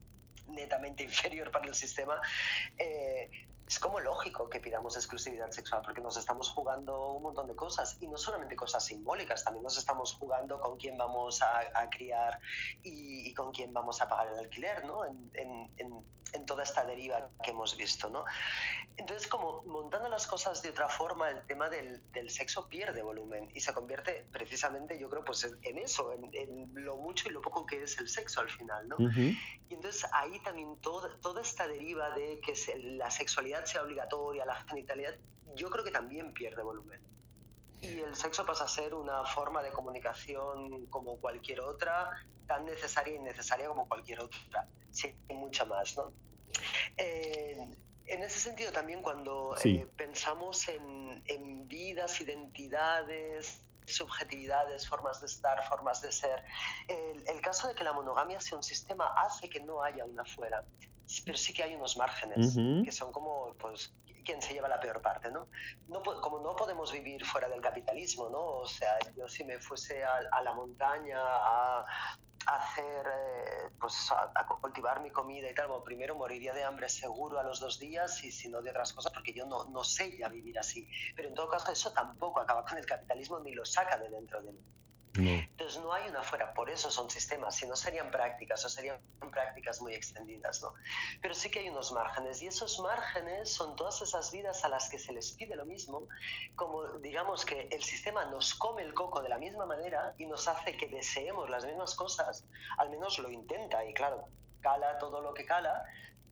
netamente 0.48 1.04
inferior 1.12 1.52
para 1.52 1.68
el 1.68 1.76
sistema, 1.76 2.20
eh, 2.78 3.30
es 3.68 3.80
como 3.80 4.00
lógico 4.00 4.48
que 4.48 4.60
pidamos 4.60 4.96
exclusividad 4.96 5.50
sexual 5.50 5.82
porque 5.84 6.00
nos 6.02 6.18
estamos 6.18 6.50
jugando 6.50 7.14
un 7.14 7.24
montón 7.24 7.48
de 7.48 7.56
cosas 7.56 7.98
y 8.00 8.08
no 8.08 8.18
solamente 8.18 8.56
cosas 8.56 8.86
simbólicas, 8.86 9.44
también 9.44 9.64
nos 9.64 9.78
estamos 9.78 10.14
jugando 10.14 10.60
con 10.60 10.78
quién 10.78 10.98
vamos 10.98 11.42
a, 11.42 11.62
a 11.74 11.90
criar 11.90 12.40
y, 12.84 13.28
y, 13.30 13.34
con 13.34 13.52
quién 13.52 13.74
vamos 13.74 14.02
a 14.02 14.08
pagar 14.08 14.28
el 14.28 14.40
alquiler, 14.40 14.86
¿no? 14.86 15.04
En, 15.06 15.32
en, 15.34 15.72
en, 15.78 16.06
en, 16.34 16.46
toda 16.46 16.64
esta 16.64 16.86
deriva 16.86 17.30
que 17.44 17.52
hemos 17.52 17.76
visto, 17.76 18.10
¿no? 18.10 18.26
Entonces, 18.98 19.28
como 19.28 19.64
montando 19.64 20.10
las 20.10 20.28
cosas 20.28 20.62
de 20.62 20.70
otra 20.70 20.88
forma, 20.88 21.30
el 21.30 21.46
tema 21.48 21.70
del, 21.70 22.02
del 22.12 22.30
sexo 22.30 22.68
pierde 22.68 23.02
volumen 23.02 23.50
y 23.54 23.60
se 23.62 23.74
convierte 23.74 24.28
precisamente, 24.32 25.00
yo 25.00 25.10
creo, 25.10 25.24
pues 25.24 25.50
en 25.64 25.78
eso, 25.78 26.14
en, 26.14 26.72
lo 26.76 26.98
mucho 26.98 27.28
y 27.30 27.32
lo 27.32 27.42
poco 27.42 27.66
que 27.66 27.84
es 27.84 27.98
el 28.00 28.08
sexo 28.08 28.42
al 28.42 28.50
final, 28.50 28.88
¿no? 28.88 28.96
Uh 28.98 29.10
-huh. 29.10 29.38
Y 29.70 29.74
entonces 29.74 30.08
ahí 30.14 30.40
también 30.44 30.78
toda, 30.82 31.18
toda 31.22 31.42
esta 31.42 31.68
deriva 31.68 32.12
de 32.12 32.40
que 32.42 32.54
la 32.98 33.10
sexualidad 33.10 33.55
sea 33.64 33.84
obligatoria, 33.84 34.46
la 34.46 34.56
genitalidad, 34.66 35.16
yo 35.56 35.70
creo 35.70 35.84
que 35.84 35.92
también 35.92 36.34
pierde 36.34 36.64
volumen. 36.64 37.00
Y 37.82 38.00
el 38.00 38.16
sexo 38.16 38.46
pasa 38.46 38.64
a 38.64 38.68
ser 38.68 38.94
una 38.94 39.24
forma 39.26 39.62
de 39.62 39.72
comunicación 39.72 40.88
como 40.88 41.18
cualquier 41.18 41.62
otra, 41.62 42.10
tan 42.48 42.66
necesaria 42.66 43.14
e 43.14 43.18
innecesaria 43.18 43.68
como 43.68 43.88
cualquier 43.88 44.22
otra, 44.22 44.68
sin 44.92 45.16
mucha 45.30 45.66
más, 45.66 45.96
¿no? 45.96 46.12
Eh, 46.98 47.58
en 48.08 48.24
ese 48.24 48.40
sentido 48.40 48.72
también 48.72 49.02
cuando 49.02 49.56
sí. 49.58 49.76
eh, 49.76 49.88
pensamos 49.96 50.68
en, 50.70 51.24
en 51.26 51.68
vidas, 51.68 52.22
identidades, 52.22 53.62
subjetividades, 53.86 54.88
formas 54.88 55.20
de 55.22 55.28
estar, 55.28 55.68
formas 55.68 56.02
de 56.02 56.12
ser. 56.12 56.44
El, 56.88 57.28
el, 57.28 57.42
caso 57.42 57.68
de 57.68 57.76
que 57.76 57.84
la 57.84 57.94
monogamia 57.94 58.40
sea 58.40 58.58
un 58.58 58.64
sistema 58.64 59.14
hace 59.18 59.50
que 59.50 59.60
no 59.60 59.84
haya 59.84 60.06
una 60.06 60.26
fuera, 60.26 60.64
pero 61.26 61.38
sí 61.38 61.54
que 61.54 61.64
hay 61.64 61.76
unos 61.76 61.98
márgenes 61.98 62.56
uh 62.56 62.60
-huh. 62.60 62.86
que 62.86 62.92
son 62.92 63.12
como, 63.12 63.54
pues, 63.60 63.94
quien 64.26 64.42
se 64.42 64.54
lleva 64.54 64.68
la 64.68 64.80
peor 64.80 65.02
parte, 65.02 65.32
¿no? 65.32 65.48
no 65.88 66.02
como 66.04 66.40
no 66.40 66.56
podemos 66.56 66.92
vivir 66.92 67.24
fuera 67.24 67.48
del 67.48 67.62
capitalismo, 67.62 68.30
¿no? 68.30 68.44
O 68.44 68.68
sea, 68.68 68.98
yo 69.16 69.30
si 69.30 69.44
me 69.46 69.60
fuese 69.60 70.04
a, 70.04 70.20
a 70.32 70.42
la 70.42 70.54
montaña 70.54 71.20
a, 71.22 71.86
hacer, 72.46 73.08
eh, 73.08 73.70
pues 73.80 74.12
a, 74.12 74.46
cultivar 74.62 75.02
mi 75.02 75.10
comida 75.10 75.50
y 75.50 75.54
tal, 75.54 75.68
bueno, 75.68 75.84
primero 75.84 76.16
moriría 76.16 76.54
de 76.54 76.64
hambre 76.64 76.90
seguro 76.90 77.40
a 77.40 77.44
los 77.44 77.60
dos 77.60 77.80
días 77.80 78.24
y 78.24 78.32
si 78.32 78.50
no 78.50 78.62
de 78.62 78.70
otras 78.70 78.94
cosas, 78.94 79.12
porque 79.12 79.34
yo 79.34 79.46
no, 79.46 79.66
no 79.66 79.84
sé 79.84 80.18
ya 80.18 80.30
vivir 80.30 80.58
así. 80.60 80.88
Pero 81.16 81.30
en 81.30 81.36
todo 81.36 81.50
caso 81.50 81.72
eso 81.72 81.92
tampoco 81.92 82.40
acaba 82.40 82.66
con 82.66 82.78
el 82.78 82.86
capitalismo 82.86 83.40
ni 83.40 83.54
lo 83.54 83.66
saca 83.66 83.98
de 83.98 84.10
dentro 84.10 84.42
de 84.42 84.52
mí. 84.52 84.60
Entonces 85.18 85.82
no 85.82 85.94
hay 85.94 86.10
una 86.10 86.22
fuera, 86.24 86.54
por 86.54 86.70
eso 86.70 86.92
son 86.92 87.10
sistemas, 87.10 87.56
si 87.56 87.68
no 87.68 87.76
serían 87.76 88.12
prácticas 88.12 88.64
o 88.66 88.70
serían 88.70 89.00
prácticas 89.32 89.82
muy 89.82 89.94
extendidas, 89.94 90.62
¿no? 90.62 90.74
Pero 91.22 91.34
sí 91.34 91.50
que 91.50 91.60
hay 91.60 91.70
unos 91.70 91.92
márgenes 91.92 92.42
y 92.42 92.48
esos 92.48 92.80
márgenes 92.80 93.52
son 93.52 93.76
todas 93.76 94.02
esas 94.02 94.32
vidas 94.32 94.64
a 94.66 94.70
las 94.70 94.90
que 94.90 95.00
se 95.00 95.14
les 95.14 95.32
pide 95.32 95.56
lo 95.56 95.66
mismo, 95.66 96.08
como 96.56 96.86
digamos 97.00 97.46
que 97.46 97.68
el 97.72 97.84
sistema 97.84 98.26
nos 98.26 98.54
come 98.56 98.82
el 98.82 98.94
coco 98.94 99.22
de 99.22 99.30
la 99.30 99.38
misma 99.38 99.66
manera 99.66 100.14
y 100.18 100.26
nos 100.26 100.48
hace 100.48 100.76
que 100.76 100.88
deseemos 100.88 101.50
las 101.50 101.66
mismas 101.66 101.96
cosas, 101.96 102.46
al 102.78 102.90
menos 102.90 103.18
lo 103.20 103.30
intenta 103.30 103.86
y 103.86 103.94
claro, 103.94 104.28
cala 104.62 104.98
todo 104.98 105.22
lo 105.22 105.34
que 105.34 105.46
cala, 105.46 105.86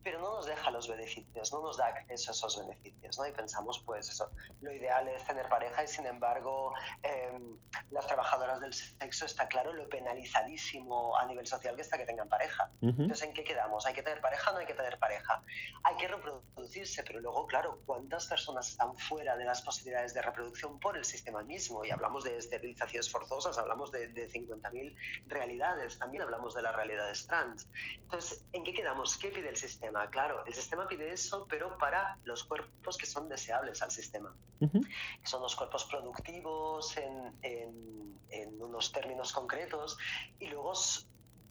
pero 0.04 0.20
no 0.20 0.36
nos 0.36 0.46
deja 0.46 0.70
los 0.70 0.86
beneficios, 0.86 1.50
no 1.52 1.62
nos 1.62 1.78
da 1.78 1.86
acceso 1.86 2.30
a 2.30 2.34
esos 2.34 2.58
beneficios, 2.58 3.18
¿no? 3.18 3.26
Y 3.26 3.32
pensamos, 3.32 3.82
pues 3.86 4.10
eso, 4.10 4.30
lo 4.60 4.70
ideal 4.70 5.08
es 5.08 5.24
tener 5.24 5.48
pareja 5.48 5.82
y 5.82 5.88
sin 5.88 6.04
embargo 6.06 6.74
em, 7.02 7.58
las 7.90 8.06
trabajadoras 8.06 8.60
del 8.60 8.74
sexo 8.74 9.24
está 9.24 9.48
claro 9.48 9.72
lo 9.72 9.88
penalizadísimo 9.88 11.16
a 11.16 11.24
nivel 11.24 11.46
social 11.46 11.74
que 11.74 11.82
está 11.82 11.96
que 11.96 12.04
tengan 12.04 12.28
pareja. 12.28 12.70
Entonces, 12.82 13.22
¿en 13.22 13.32
qué 13.32 13.44
quedamos? 13.44 13.86
¿Hay 13.86 13.94
que 13.94 14.02
tener 14.02 14.20
pareja 14.20 14.50
o 14.50 14.52
no 14.52 14.60
hay 14.60 14.66
que 14.66 14.74
tener 14.74 14.98
pareja? 14.98 15.42
Hay 15.84 15.96
que 15.96 16.06
reproducirse, 16.06 17.02
pero 17.02 17.20
luego, 17.20 17.46
claro, 17.46 17.80
¿cuántas 17.86 18.26
personas 18.26 18.68
están 18.68 18.96
fuera 18.98 19.36
de 19.38 19.46
las 19.46 19.62
posibilidades 19.62 20.12
de 20.12 20.20
reproducción 20.20 20.78
por 20.80 20.98
el 20.98 21.04
sistema 21.06 21.42
mismo? 21.42 21.82
Y 21.82 21.90
hablamos 21.90 22.24
de 22.24 22.36
esterilizaciones 22.36 23.10
forzosas, 23.10 23.56
hablamos 23.56 23.90
de, 23.90 24.08
de 24.08 24.30
50.000 24.30 24.96
realidades, 25.28 25.98
también 25.98 26.24
hablamos 26.24 26.54
de 26.54 26.60
las 26.60 26.76
realidades 26.76 27.26
trans. 27.26 27.66
Entonces, 28.02 28.44
¿en 28.52 28.64
qué 28.64 28.74
quedamos? 28.74 29.16
¿Qué 29.16 29.30
pide 29.30 29.48
el 29.48 29.56
sistema? 29.56 29.93
Claro, 30.10 30.44
el 30.46 30.54
sistema 30.54 30.86
pide 30.88 31.12
eso, 31.12 31.46
pero 31.48 31.76
para 31.78 32.18
los 32.24 32.44
cuerpos 32.44 32.96
que 32.96 33.06
son 33.06 33.28
deseables 33.28 33.82
al 33.82 33.90
sistema. 33.90 34.34
que 34.58 35.26
son 35.26 35.42
los 35.42 35.54
cuerpos 35.54 35.84
productivos 35.84 36.96
en, 36.96 37.38
en, 37.42 38.18
en 38.30 38.62
unos 38.62 38.92
términos 38.92 39.32
concretos 39.32 39.96
y 40.38 40.48
luego 40.48 40.72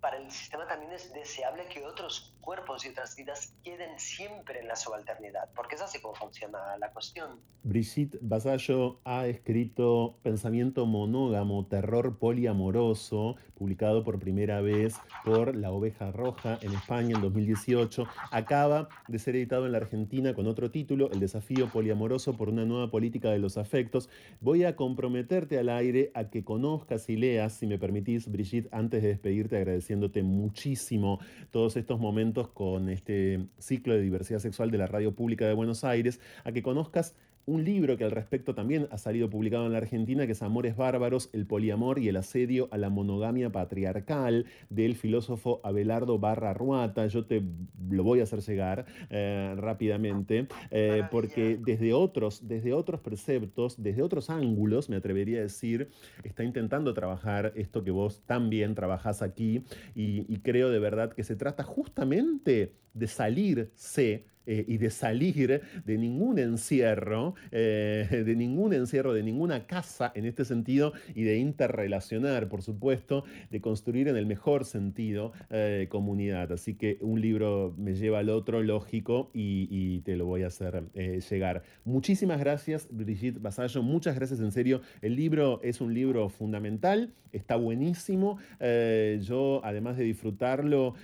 para 0.03 0.17
el 0.17 0.29
sistema 0.31 0.67
también 0.67 0.91
es 0.91 1.13
deseable 1.13 1.65
que 1.67 1.85
otros 1.85 2.35
cuerpos 2.43 2.85
y 2.85 2.89
otras 2.89 3.15
vidas 3.15 3.55
queden 3.63 3.97
siempre 3.97 4.59
en 4.59 4.67
la 4.67 4.75
subalternidad, 4.75 5.49
porque 5.55 5.75
es 5.75 5.81
así 5.81 5.99
como 5.99 6.13
funciona 6.13 6.77
la 6.77 6.91
cuestión. 6.91 7.39
Brigitte 7.63 8.17
Basallo 8.21 8.99
ha 9.05 9.25
escrito 9.27 10.19
Pensamiento 10.21 10.85
monógamo, 10.85 11.65
terror 11.65 12.19
poliamoroso, 12.19 13.37
publicado 13.55 14.03
por 14.03 14.19
primera 14.19 14.59
vez 14.59 14.95
por 15.23 15.55
La 15.55 15.71
Oveja 15.71 16.11
Roja 16.11 16.59
en 16.61 16.73
España 16.73 17.15
en 17.15 17.21
2018. 17.21 18.05
Acaba 18.31 18.89
de 19.07 19.17
ser 19.19 19.37
editado 19.37 19.65
en 19.65 19.71
la 19.71 19.77
Argentina 19.77 20.33
con 20.33 20.47
otro 20.47 20.69
título, 20.69 21.09
El 21.11 21.21
desafío 21.21 21.69
poliamoroso 21.69 22.35
por 22.35 22.49
una 22.49 22.65
nueva 22.65 22.91
política 22.91 23.31
de 23.31 23.39
los 23.39 23.57
afectos. 23.57 24.09
Voy 24.41 24.65
a 24.65 24.75
comprometerte 24.75 25.57
al 25.57 25.69
aire 25.69 26.11
a 26.13 26.29
que 26.29 26.43
conozcas 26.43 27.07
y 27.07 27.15
leas, 27.15 27.53
si 27.53 27.65
me 27.65 27.79
permitís, 27.79 28.29
Brigitte, 28.29 28.67
antes 28.73 29.01
de 29.01 29.07
despedirte, 29.09 29.55
agradeciéndote 29.55 30.21
muchísimo 30.23 31.19
todos 31.49 31.77
estos 31.77 31.97
momentos 31.97 32.32
con 32.33 32.89
este 32.89 33.45
ciclo 33.59 33.93
de 33.93 34.01
diversidad 34.01 34.39
sexual 34.39 34.71
de 34.71 34.79
la 34.79 34.87
Radio 34.87 35.13
Pública 35.13 35.45
de 35.45 35.53
Buenos 35.53 35.83
Aires, 35.83 36.19
a 36.43 36.51
que 36.51 36.63
conozcas 36.63 37.15
un 37.45 37.63
libro 37.63 37.97
que 37.97 38.03
al 38.03 38.11
respecto 38.11 38.55
también 38.55 38.87
ha 38.91 38.97
salido 38.97 39.29
publicado 39.29 39.65
en 39.65 39.73
la 39.73 39.79
Argentina, 39.79 40.25
que 40.25 40.31
es 40.31 40.41
Amores 40.41 40.77
Bárbaros, 40.77 41.29
el 41.33 41.45
poliamor 41.45 41.99
y 41.99 42.07
el 42.07 42.15
asedio 42.15 42.69
a 42.71 42.77
la 42.77 42.89
monogamia 42.89 43.51
patriarcal, 43.51 44.45
del 44.69 44.95
filósofo 44.95 45.59
Abelardo 45.63 46.19
Barra 46.19 46.53
Ruata. 46.53 47.07
Yo 47.07 47.25
te 47.25 47.41
lo 47.89 48.03
voy 48.03 48.21
a 48.21 48.23
hacer 48.23 48.39
llegar 48.41 48.85
eh, 49.09 49.53
rápidamente, 49.57 50.47
eh, 50.71 51.03
porque 51.11 51.59
desde 51.63 51.93
otros, 51.93 52.47
desde 52.47 52.73
otros 52.73 53.01
preceptos, 53.01 53.81
desde 53.81 54.01
otros 54.01 54.29
ángulos, 54.29 54.89
me 54.89 54.95
atrevería 54.95 55.39
a 55.39 55.43
decir, 55.43 55.89
está 56.23 56.43
intentando 56.43 56.93
trabajar 56.93 57.51
esto 57.55 57.83
que 57.83 57.91
vos 57.91 58.21
también 58.25 58.75
trabajás 58.75 59.21
aquí, 59.21 59.63
y, 59.95 60.25
y 60.33 60.39
creo 60.39 60.69
de 60.69 60.79
verdad 60.79 61.13
que 61.13 61.23
se 61.23 61.35
trata 61.35 61.63
justamente 61.63 62.73
de 62.93 63.07
salirse 63.07 64.25
eh, 64.45 64.65
y 64.67 64.77
de 64.77 64.89
salir 64.89 65.61
de 65.85 65.97
ningún 65.97 66.37
encierro, 66.37 67.35
eh, 67.51 68.23
de 68.25 68.35
ningún 68.35 68.73
encierro, 68.73 69.13
de 69.13 69.23
ninguna 69.23 69.67
casa 69.67 70.11
en 70.15 70.25
este 70.25 70.43
sentido, 70.43 70.93
y 71.15 71.23
de 71.23 71.37
interrelacionar, 71.37 72.49
por 72.49 72.61
supuesto, 72.61 73.23
de 73.49 73.61
construir 73.61 74.09
en 74.09 74.17
el 74.17 74.25
mejor 74.25 74.65
sentido 74.65 75.31
eh, 75.49 75.87
comunidad. 75.89 76.51
Así 76.51 76.75
que 76.75 76.97
un 76.99 77.21
libro 77.21 77.73
me 77.77 77.95
lleva 77.95 78.19
al 78.19 78.29
otro, 78.29 78.61
lógico, 78.61 79.31
y, 79.33 79.67
y 79.71 80.01
te 80.01 80.17
lo 80.17 80.25
voy 80.25 80.43
a 80.43 80.47
hacer 80.47 80.83
llegar. 80.93 81.63
Muchísimas 81.85 82.39
gracias, 82.39 82.87
Brigitte 82.91 83.41
Basallo, 83.41 83.81
muchas 83.81 84.15
gracias 84.15 84.39
en 84.39 84.51
serio. 84.51 84.81
El 85.01 85.15
libro 85.15 85.61
es 85.63 85.79
un 85.79 85.93
libro 85.93 86.27
fundamental, 86.29 87.13
está 87.31 87.55
buenísimo. 87.55 88.37
yo, 88.59 89.61
además 89.63 89.97
de 89.97 90.03
disfrutarlo, 90.03 90.95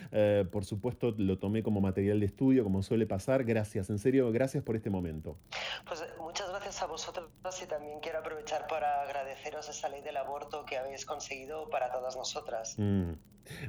por 0.51 0.65
supuesto, 0.65 1.15
lo 1.17 1.37
tomé 1.37 1.63
como 1.63 1.81
material 1.81 2.19
de 2.19 2.25
estudio, 2.25 2.63
como 2.63 2.83
suele 2.83 3.05
pasar 3.05 3.28
Gracias, 3.37 3.89
en 3.89 3.99
serio, 3.99 4.31
gracias 4.31 4.63
por 4.63 4.75
este 4.75 4.89
momento. 4.89 5.37
Pues 5.85 6.03
muchas 6.19 6.49
gracias 6.49 6.81
a 6.81 6.87
vosotros 6.87 7.29
y 7.61 7.65
también 7.67 7.99
quiero 7.99 8.19
aprovechar 8.19 8.67
para 8.67 9.01
agradeceros 9.03 9.69
esa 9.69 9.89
ley 9.89 10.01
del 10.01 10.17
aborto 10.17 10.65
que 10.65 10.77
habéis 10.77 11.05
conseguido 11.05 11.69
para 11.69 11.91
todas 11.91 12.15
nosotras. 12.15 12.75
Mm. 12.77 13.13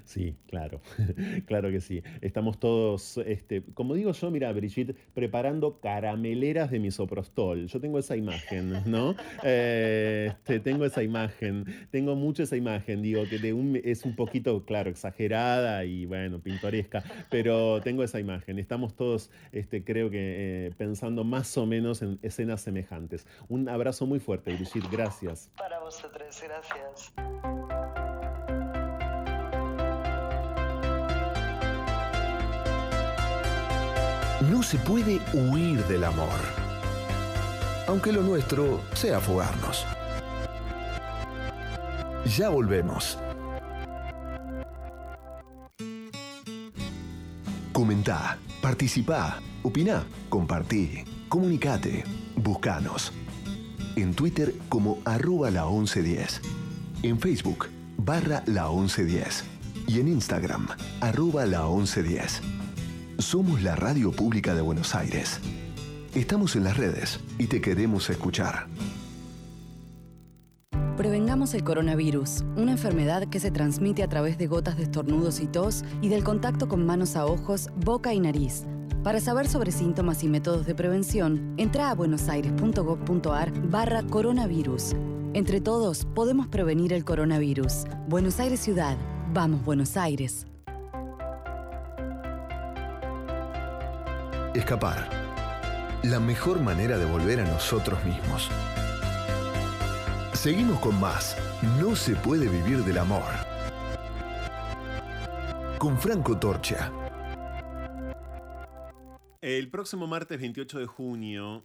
Sí, 0.04 0.34
claro, 0.46 0.80
claro 1.46 1.70
que 1.70 1.80
sí. 1.80 2.02
Estamos 2.20 2.58
todos, 2.58 3.18
este, 3.18 3.62
como 3.74 3.94
digo 3.94 4.12
yo, 4.12 4.30
mira, 4.30 4.52
Brigitte, 4.52 4.94
preparando 5.14 5.80
carameleras 5.80 6.70
de 6.70 6.78
misoprostol. 6.78 7.66
Yo 7.66 7.80
tengo 7.80 7.98
esa 7.98 8.16
imagen, 8.16 8.82
¿no? 8.86 9.14
Eh, 9.42 10.28
este, 10.28 10.60
tengo 10.60 10.84
esa 10.84 11.02
imagen, 11.02 11.64
tengo 11.90 12.14
mucho 12.14 12.42
esa 12.42 12.56
imagen, 12.56 13.02
digo, 13.02 13.24
que 13.28 13.38
de 13.38 13.52
un, 13.52 13.80
es 13.82 14.04
un 14.04 14.14
poquito, 14.14 14.64
claro, 14.64 14.90
exagerada 14.90 15.84
y, 15.84 16.06
bueno, 16.06 16.40
pintoresca, 16.40 17.02
pero 17.30 17.80
tengo 17.80 18.02
esa 18.02 18.20
imagen. 18.20 18.58
Estamos 18.58 18.94
todos, 18.94 19.30
este, 19.52 19.84
creo 19.84 20.10
que, 20.10 20.66
eh, 20.66 20.70
pensando 20.76 21.24
más 21.24 21.56
o 21.56 21.66
menos 21.66 22.02
en 22.02 22.18
escenas 22.22 22.60
semejantes. 22.60 23.26
Un 23.48 23.68
abrazo 23.68 24.06
muy 24.06 24.20
fuerte, 24.20 24.54
Brigitte, 24.54 24.88
gracias. 24.90 25.50
Para 25.56 25.80
vosotros, 25.80 26.42
gracias. 26.42 27.12
No 34.50 34.64
se 34.64 34.78
puede 34.78 35.20
huir 35.32 35.84
del 35.84 36.02
amor, 36.02 36.40
aunque 37.86 38.10
lo 38.10 38.20
nuestro 38.20 38.80
sea 38.94 39.20
fugarnos. 39.20 39.86
Ya 42.36 42.48
volvemos. 42.48 43.16
Comentá, 47.72 48.38
participá, 48.60 49.40
opina, 49.62 50.04
compartí, 50.28 51.04
comunicate, 51.28 52.02
buscanos. 52.34 53.12
En 53.94 54.14
Twitter 54.14 54.52
como 54.68 54.98
arroba 55.04 55.52
la 55.52 55.64
1110. 55.66 56.40
En 57.04 57.20
Facebook 57.20 57.68
barra 57.98 58.42
la 58.46 58.68
1110. 58.68 59.44
Y 59.86 60.00
en 60.00 60.08
Instagram 60.08 60.66
arroba 61.00 61.46
la 61.46 61.68
1110. 61.68 62.59
Somos 63.20 63.62
la 63.62 63.76
radio 63.76 64.12
pública 64.12 64.54
de 64.54 64.62
Buenos 64.62 64.94
Aires. 64.94 65.40
Estamos 66.14 66.56
en 66.56 66.64
las 66.64 66.78
redes 66.78 67.20
y 67.38 67.48
te 67.48 67.60
queremos 67.60 68.08
escuchar. 68.08 68.66
Prevengamos 70.96 71.52
el 71.52 71.62
coronavirus, 71.62 72.44
una 72.56 72.72
enfermedad 72.72 73.28
que 73.28 73.38
se 73.38 73.50
transmite 73.50 74.02
a 74.02 74.08
través 74.08 74.38
de 74.38 74.46
gotas 74.46 74.78
de 74.78 74.84
estornudos 74.84 75.40
y 75.40 75.46
tos 75.46 75.84
y 76.00 76.08
del 76.08 76.24
contacto 76.24 76.66
con 76.66 76.86
manos 76.86 77.14
a 77.14 77.26
ojos, 77.26 77.68
boca 77.76 78.14
y 78.14 78.20
nariz. 78.20 78.64
Para 79.02 79.20
saber 79.20 79.48
sobre 79.48 79.70
síntomas 79.70 80.24
y 80.24 80.28
métodos 80.28 80.64
de 80.64 80.74
prevención, 80.74 81.54
entra 81.58 81.90
a 81.90 81.94
buenosaires.gov.ar 81.94 83.52
barra 83.68 84.02
coronavirus. 84.02 84.94
Entre 85.34 85.60
todos 85.60 86.06
podemos 86.14 86.48
prevenir 86.48 86.94
el 86.94 87.04
coronavirus. 87.04 87.84
Buenos 88.08 88.40
Aires 88.40 88.60
Ciudad. 88.60 88.96
Vamos, 89.32 89.62
Buenos 89.62 89.98
Aires. 89.98 90.46
Escapar. 94.54 95.08
La 96.02 96.18
mejor 96.18 96.60
manera 96.60 96.98
de 96.98 97.04
volver 97.04 97.38
a 97.38 97.44
nosotros 97.44 98.04
mismos. 98.04 98.50
Seguimos 100.32 100.80
con 100.80 100.98
más. 100.98 101.36
No 101.78 101.94
se 101.94 102.16
puede 102.16 102.48
vivir 102.48 102.78
del 102.82 102.98
amor. 102.98 103.30
Con 105.78 105.96
Franco 105.96 106.36
Torcha. 106.36 106.90
El 109.40 109.70
próximo 109.70 110.08
martes 110.08 110.40
28 110.40 110.80
de 110.80 110.86
junio, 110.86 111.64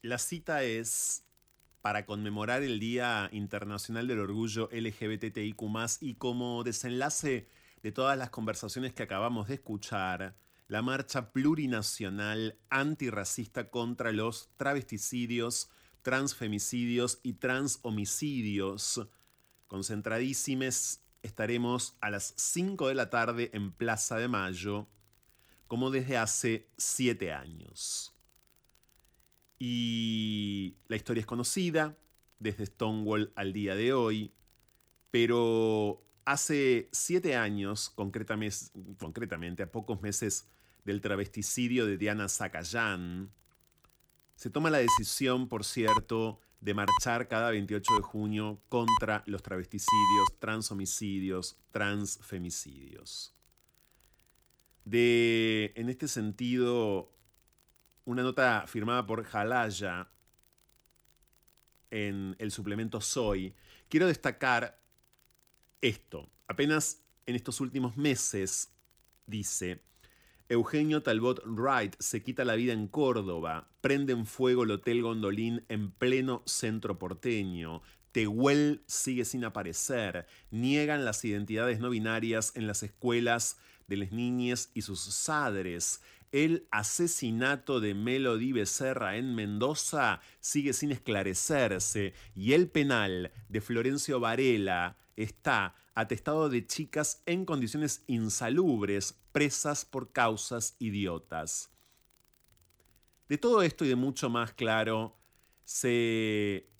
la 0.00 0.16
cita 0.16 0.62
es 0.62 1.26
para 1.82 2.06
conmemorar 2.06 2.62
el 2.62 2.80
Día 2.80 3.28
Internacional 3.32 4.08
del 4.08 4.20
Orgullo 4.20 4.70
LGBTIQ 4.72 5.62
y 6.00 6.14
como 6.14 6.64
desenlace 6.64 7.48
de 7.82 7.92
todas 7.92 8.16
las 8.16 8.30
conversaciones 8.30 8.94
que 8.94 9.02
acabamos 9.02 9.48
de 9.48 9.54
escuchar, 9.54 10.36
la 10.68 10.82
marcha 10.82 11.32
plurinacional 11.32 12.58
antirracista 12.68 13.70
contra 13.70 14.12
los 14.12 14.50
travesticidios, 14.58 15.70
transfemicidios 16.02 17.20
y 17.22 17.34
transhomicidios. 17.34 19.08
Concentradísimes 19.66 21.02
estaremos 21.22 21.96
a 22.02 22.10
las 22.10 22.34
5 22.36 22.88
de 22.88 22.94
la 22.94 23.08
tarde 23.08 23.50
en 23.54 23.72
Plaza 23.72 24.18
de 24.18 24.28
Mayo, 24.28 24.86
como 25.66 25.90
desde 25.90 26.18
hace 26.18 26.68
siete 26.76 27.32
años. 27.32 28.14
Y 29.58 30.76
la 30.86 30.96
historia 30.96 31.22
es 31.22 31.26
conocida, 31.26 31.96
desde 32.38 32.66
Stonewall 32.66 33.32
al 33.34 33.52
día 33.52 33.74
de 33.74 33.92
hoy, 33.94 34.32
pero 35.10 36.04
hace 36.26 36.88
siete 36.92 37.36
años, 37.36 37.90
concretamente, 37.90 38.56
concretamente 38.98 39.62
a 39.62 39.72
pocos 39.72 40.00
meses 40.00 40.46
del 40.88 41.02
travesticidio 41.02 41.84
de 41.84 41.98
Diana 41.98 42.30
Zacayán, 42.30 43.30
se 44.36 44.48
toma 44.48 44.70
la 44.70 44.78
decisión, 44.78 45.46
por 45.46 45.62
cierto, 45.64 46.40
de 46.62 46.72
marchar 46.72 47.28
cada 47.28 47.50
28 47.50 47.96
de 47.96 48.00
junio 48.00 48.62
contra 48.70 49.22
los 49.26 49.42
travesticidios, 49.42 50.38
transhomicidios, 50.38 51.58
transfemicidios. 51.72 53.34
De, 54.86 55.74
en 55.76 55.90
este 55.90 56.08
sentido, 56.08 57.12
una 58.06 58.22
nota 58.22 58.64
firmada 58.66 59.06
por 59.06 59.24
Jalaya 59.24 60.10
en 61.90 62.34
el 62.38 62.50
suplemento 62.50 63.02
Soy, 63.02 63.54
quiero 63.90 64.06
destacar 64.06 64.80
esto. 65.82 66.30
Apenas 66.46 67.02
en 67.26 67.36
estos 67.36 67.60
últimos 67.60 67.94
meses, 67.98 68.72
dice, 69.26 69.82
Eugenio 70.50 71.02
Talbot 71.02 71.42
Wright 71.44 71.94
se 71.98 72.22
quita 72.22 72.44
la 72.44 72.54
vida 72.54 72.72
en 72.72 72.88
Córdoba, 72.88 73.68
prende 73.82 74.14
en 74.14 74.24
fuego 74.24 74.62
el 74.64 74.70
Hotel 74.70 75.02
Gondolín 75.02 75.64
en 75.68 75.90
pleno 75.90 76.42
centro 76.46 76.98
porteño, 76.98 77.82
Tehuel 78.12 78.82
sigue 78.86 79.26
sin 79.26 79.44
aparecer, 79.44 80.26
niegan 80.50 81.04
las 81.04 81.24
identidades 81.24 81.80
no 81.80 81.90
binarias 81.90 82.52
en 82.56 82.66
las 82.66 82.82
escuelas 82.82 83.58
de 83.86 83.98
las 83.98 84.12
niñas 84.12 84.70
y 84.72 84.82
sus 84.82 85.24
padres. 85.26 86.02
El 86.32 86.66
asesinato 86.70 87.80
de 87.80 87.94
Melody 87.94 88.52
Becerra 88.52 89.16
en 89.16 89.34
Mendoza 89.34 90.20
sigue 90.40 90.72
sin 90.72 90.92
esclarecerse 90.92 92.14
y 92.34 92.54
el 92.54 92.68
penal 92.68 93.32
de 93.48 93.60
Florencio 93.60 94.18
Varela 94.20 94.96
está 95.16 95.74
atestado 95.98 96.48
de 96.48 96.64
chicas 96.64 97.24
en 97.26 97.44
condiciones 97.44 98.04
insalubres, 98.06 99.18
presas 99.32 99.84
por 99.84 100.12
causas 100.12 100.76
idiotas. 100.78 101.72
De 103.28 103.36
todo 103.36 103.62
esto 103.62 103.84
y 103.84 103.88
de 103.88 103.96
mucho 103.96 104.30
más 104.30 104.52
claro, 104.52 105.16
se 105.64 106.70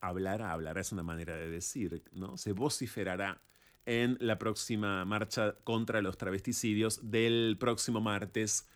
hablará, 0.00 0.52
hablará 0.52 0.80
es 0.80 0.90
una 0.90 1.02
manera 1.02 1.36
de 1.36 1.50
decir, 1.50 2.02
¿no? 2.12 2.38
Se 2.38 2.52
vociferará 2.52 3.42
en 3.84 4.16
la 4.20 4.38
próxima 4.38 5.04
marcha 5.04 5.54
contra 5.64 6.00
los 6.00 6.16
travesticidios 6.16 7.10
del 7.10 7.58
próximo 7.60 8.00
martes 8.00 8.66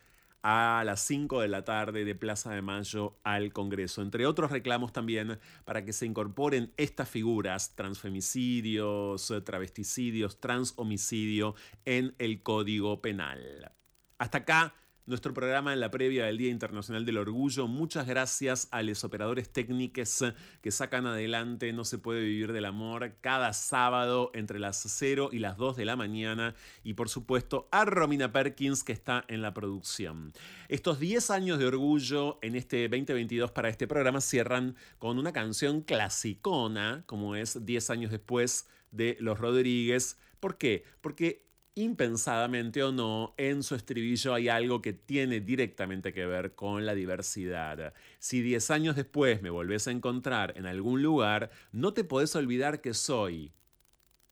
a 0.49 0.81
las 0.85 1.01
5 1.01 1.41
de 1.41 1.49
la 1.49 1.65
tarde 1.65 2.05
de 2.05 2.15
Plaza 2.15 2.53
de 2.53 2.61
Mayo 2.61 3.17
al 3.25 3.51
Congreso. 3.51 4.01
Entre 4.01 4.25
otros 4.25 4.49
reclamos 4.49 4.93
también 4.93 5.39
para 5.65 5.83
que 5.83 5.91
se 5.91 6.05
incorporen 6.05 6.71
estas 6.77 7.09
figuras, 7.09 7.75
transfemicidios, 7.75 9.33
travesticidios, 9.43 10.39
transhomicidio, 10.39 11.55
en 11.83 12.15
el 12.17 12.43
Código 12.43 13.01
Penal. 13.01 13.73
Hasta 14.19 14.37
acá 14.37 14.73
nuestro 15.07 15.33
programa 15.33 15.71
en 15.71 15.79
la 15.79 15.89
previa 15.89 16.25
del 16.25 16.37
Día 16.37 16.51
Internacional 16.51 17.05
del 17.05 17.17
Orgullo. 17.17 17.65
Muchas 17.67 18.05
gracias 18.05 18.67
a 18.71 18.83
los 18.83 19.05
operadores 19.05 19.49
técnicos 19.49 20.25
que 20.61 20.69
sacan 20.69 21.07
adelante 21.07 21.71
No 21.71 21.85
se 21.85 21.97
puede 21.97 22.21
vivir 22.21 22.51
del 22.51 22.65
amor 22.65 23.13
cada 23.21 23.53
sábado 23.53 24.31
entre 24.33 24.59
las 24.59 24.83
0 24.85 25.29
y 25.31 25.39
las 25.39 25.55
2 25.55 25.77
de 25.77 25.85
la 25.85 25.95
mañana. 25.95 26.55
Y 26.83 26.95
por 26.95 27.07
supuesto 27.07 27.69
a 27.71 27.85
Romina 27.85 28.33
Perkins 28.33 28.83
que 28.83 28.91
está 28.91 29.23
en 29.29 29.41
la 29.41 29.53
producción. 29.53 30.33
Estos 30.67 30.99
10 30.99 31.31
años 31.31 31.57
de 31.57 31.67
orgullo 31.67 32.37
en 32.41 32.57
este 32.57 32.89
2022 32.89 33.51
para 33.51 33.69
este 33.69 33.87
programa 33.87 34.19
cierran 34.19 34.75
con 34.99 35.19
una 35.19 35.31
canción 35.31 35.81
clasicona, 35.81 37.03
como 37.05 37.37
es 37.37 37.65
10 37.65 37.89
años 37.91 38.11
después 38.11 38.67
de 38.91 39.15
Los 39.21 39.39
Rodríguez. 39.39 40.17
¿Por 40.41 40.57
qué? 40.57 40.83
Porque 40.99 41.46
impensadamente 41.77 42.83
o 42.83 42.91
no, 42.91 43.35
en 43.37 43.61
su 43.61 43.75
estribillo 43.75 44.33
hay 44.33 44.49
algo 44.49 44.81
que 44.81 44.93
tiene 44.93 45.39
directamente 45.39 46.11
que 46.11 46.25
ver 46.25 46.55
con 46.55 46.85
la 46.85 46.95
diversidad. 46.95 47.93
Si 48.19 48.41
10 48.41 48.71
años 48.71 48.95
después 48.95 49.41
me 49.41 49.49
volvés 49.49 49.87
a 49.87 49.91
encontrar 49.91 50.53
en 50.57 50.65
algún 50.65 51.03
lugar, 51.03 51.51
no 51.71 51.93
te 51.93 52.03
podés 52.03 52.35
olvidar 52.35 52.81
que 52.81 52.93
soy 52.93 53.53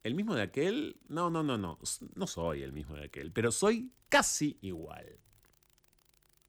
el 0.03 0.15
mismo 0.15 0.35
de 0.35 0.41
aquel. 0.41 0.97
No, 1.07 1.29
no, 1.29 1.43
no, 1.43 1.57
no, 1.57 1.79
no 2.15 2.27
soy 2.27 2.63
el 2.63 2.73
mismo 2.73 2.95
de 2.95 3.05
aquel, 3.05 3.31
pero 3.31 3.51
soy 3.51 3.91
casi 4.09 4.57
igual. 4.61 5.19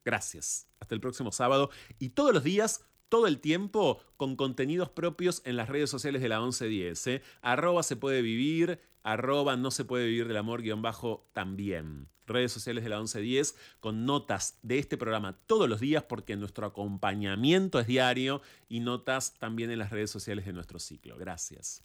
Gracias. 0.05 0.69
Hasta 0.81 0.95
el 0.95 1.01
próximo 1.01 1.31
sábado 1.31 1.71
y 1.99 2.11
todos 2.11 2.33
los 2.33 2.43
días 2.43 2.87
todo 3.09 3.27
el 3.27 3.39
tiempo 3.39 4.01
con 4.17 4.37
contenidos 4.37 4.91
propios 4.91 5.43
en 5.45 5.57
las 5.57 5.69
redes 5.69 5.91
sociales 5.91 6.23
de 6.23 6.29
la 6.29 6.41
1110. 6.41 7.07
¿eh? 7.07 7.23
Arroba 7.43 7.83
se 7.83 7.97
puede 7.97 8.23
vivir, 8.23 8.81
arroba 9.03 9.57
no 9.57 9.71
se 9.71 9.85
puede 9.85 10.07
vivir 10.07 10.29
del 10.29 10.37
amor 10.37 10.63
guion 10.63 10.83
bajo 10.83 11.29
también. 11.33 12.09
Redes 12.27 12.51
sociales 12.51 12.83
de 12.83 12.91
la 12.91 12.99
1110 12.99 13.57
con 13.79 14.05
notas 14.05 14.59
de 14.63 14.79
este 14.79 14.97
programa 14.97 15.39
todos 15.47 15.69
los 15.69 15.79
días 15.79 16.03
porque 16.03 16.37
nuestro 16.37 16.67
acompañamiento 16.67 17.79
es 17.79 17.87
diario 17.87 18.43
y 18.69 18.81
notas 18.81 19.39
también 19.39 19.71
en 19.71 19.79
las 19.79 19.91
redes 19.91 20.11
sociales 20.11 20.45
de 20.45 20.53
nuestro 20.53 20.81
ciclo. 20.81 21.17
Gracias. 21.17 21.85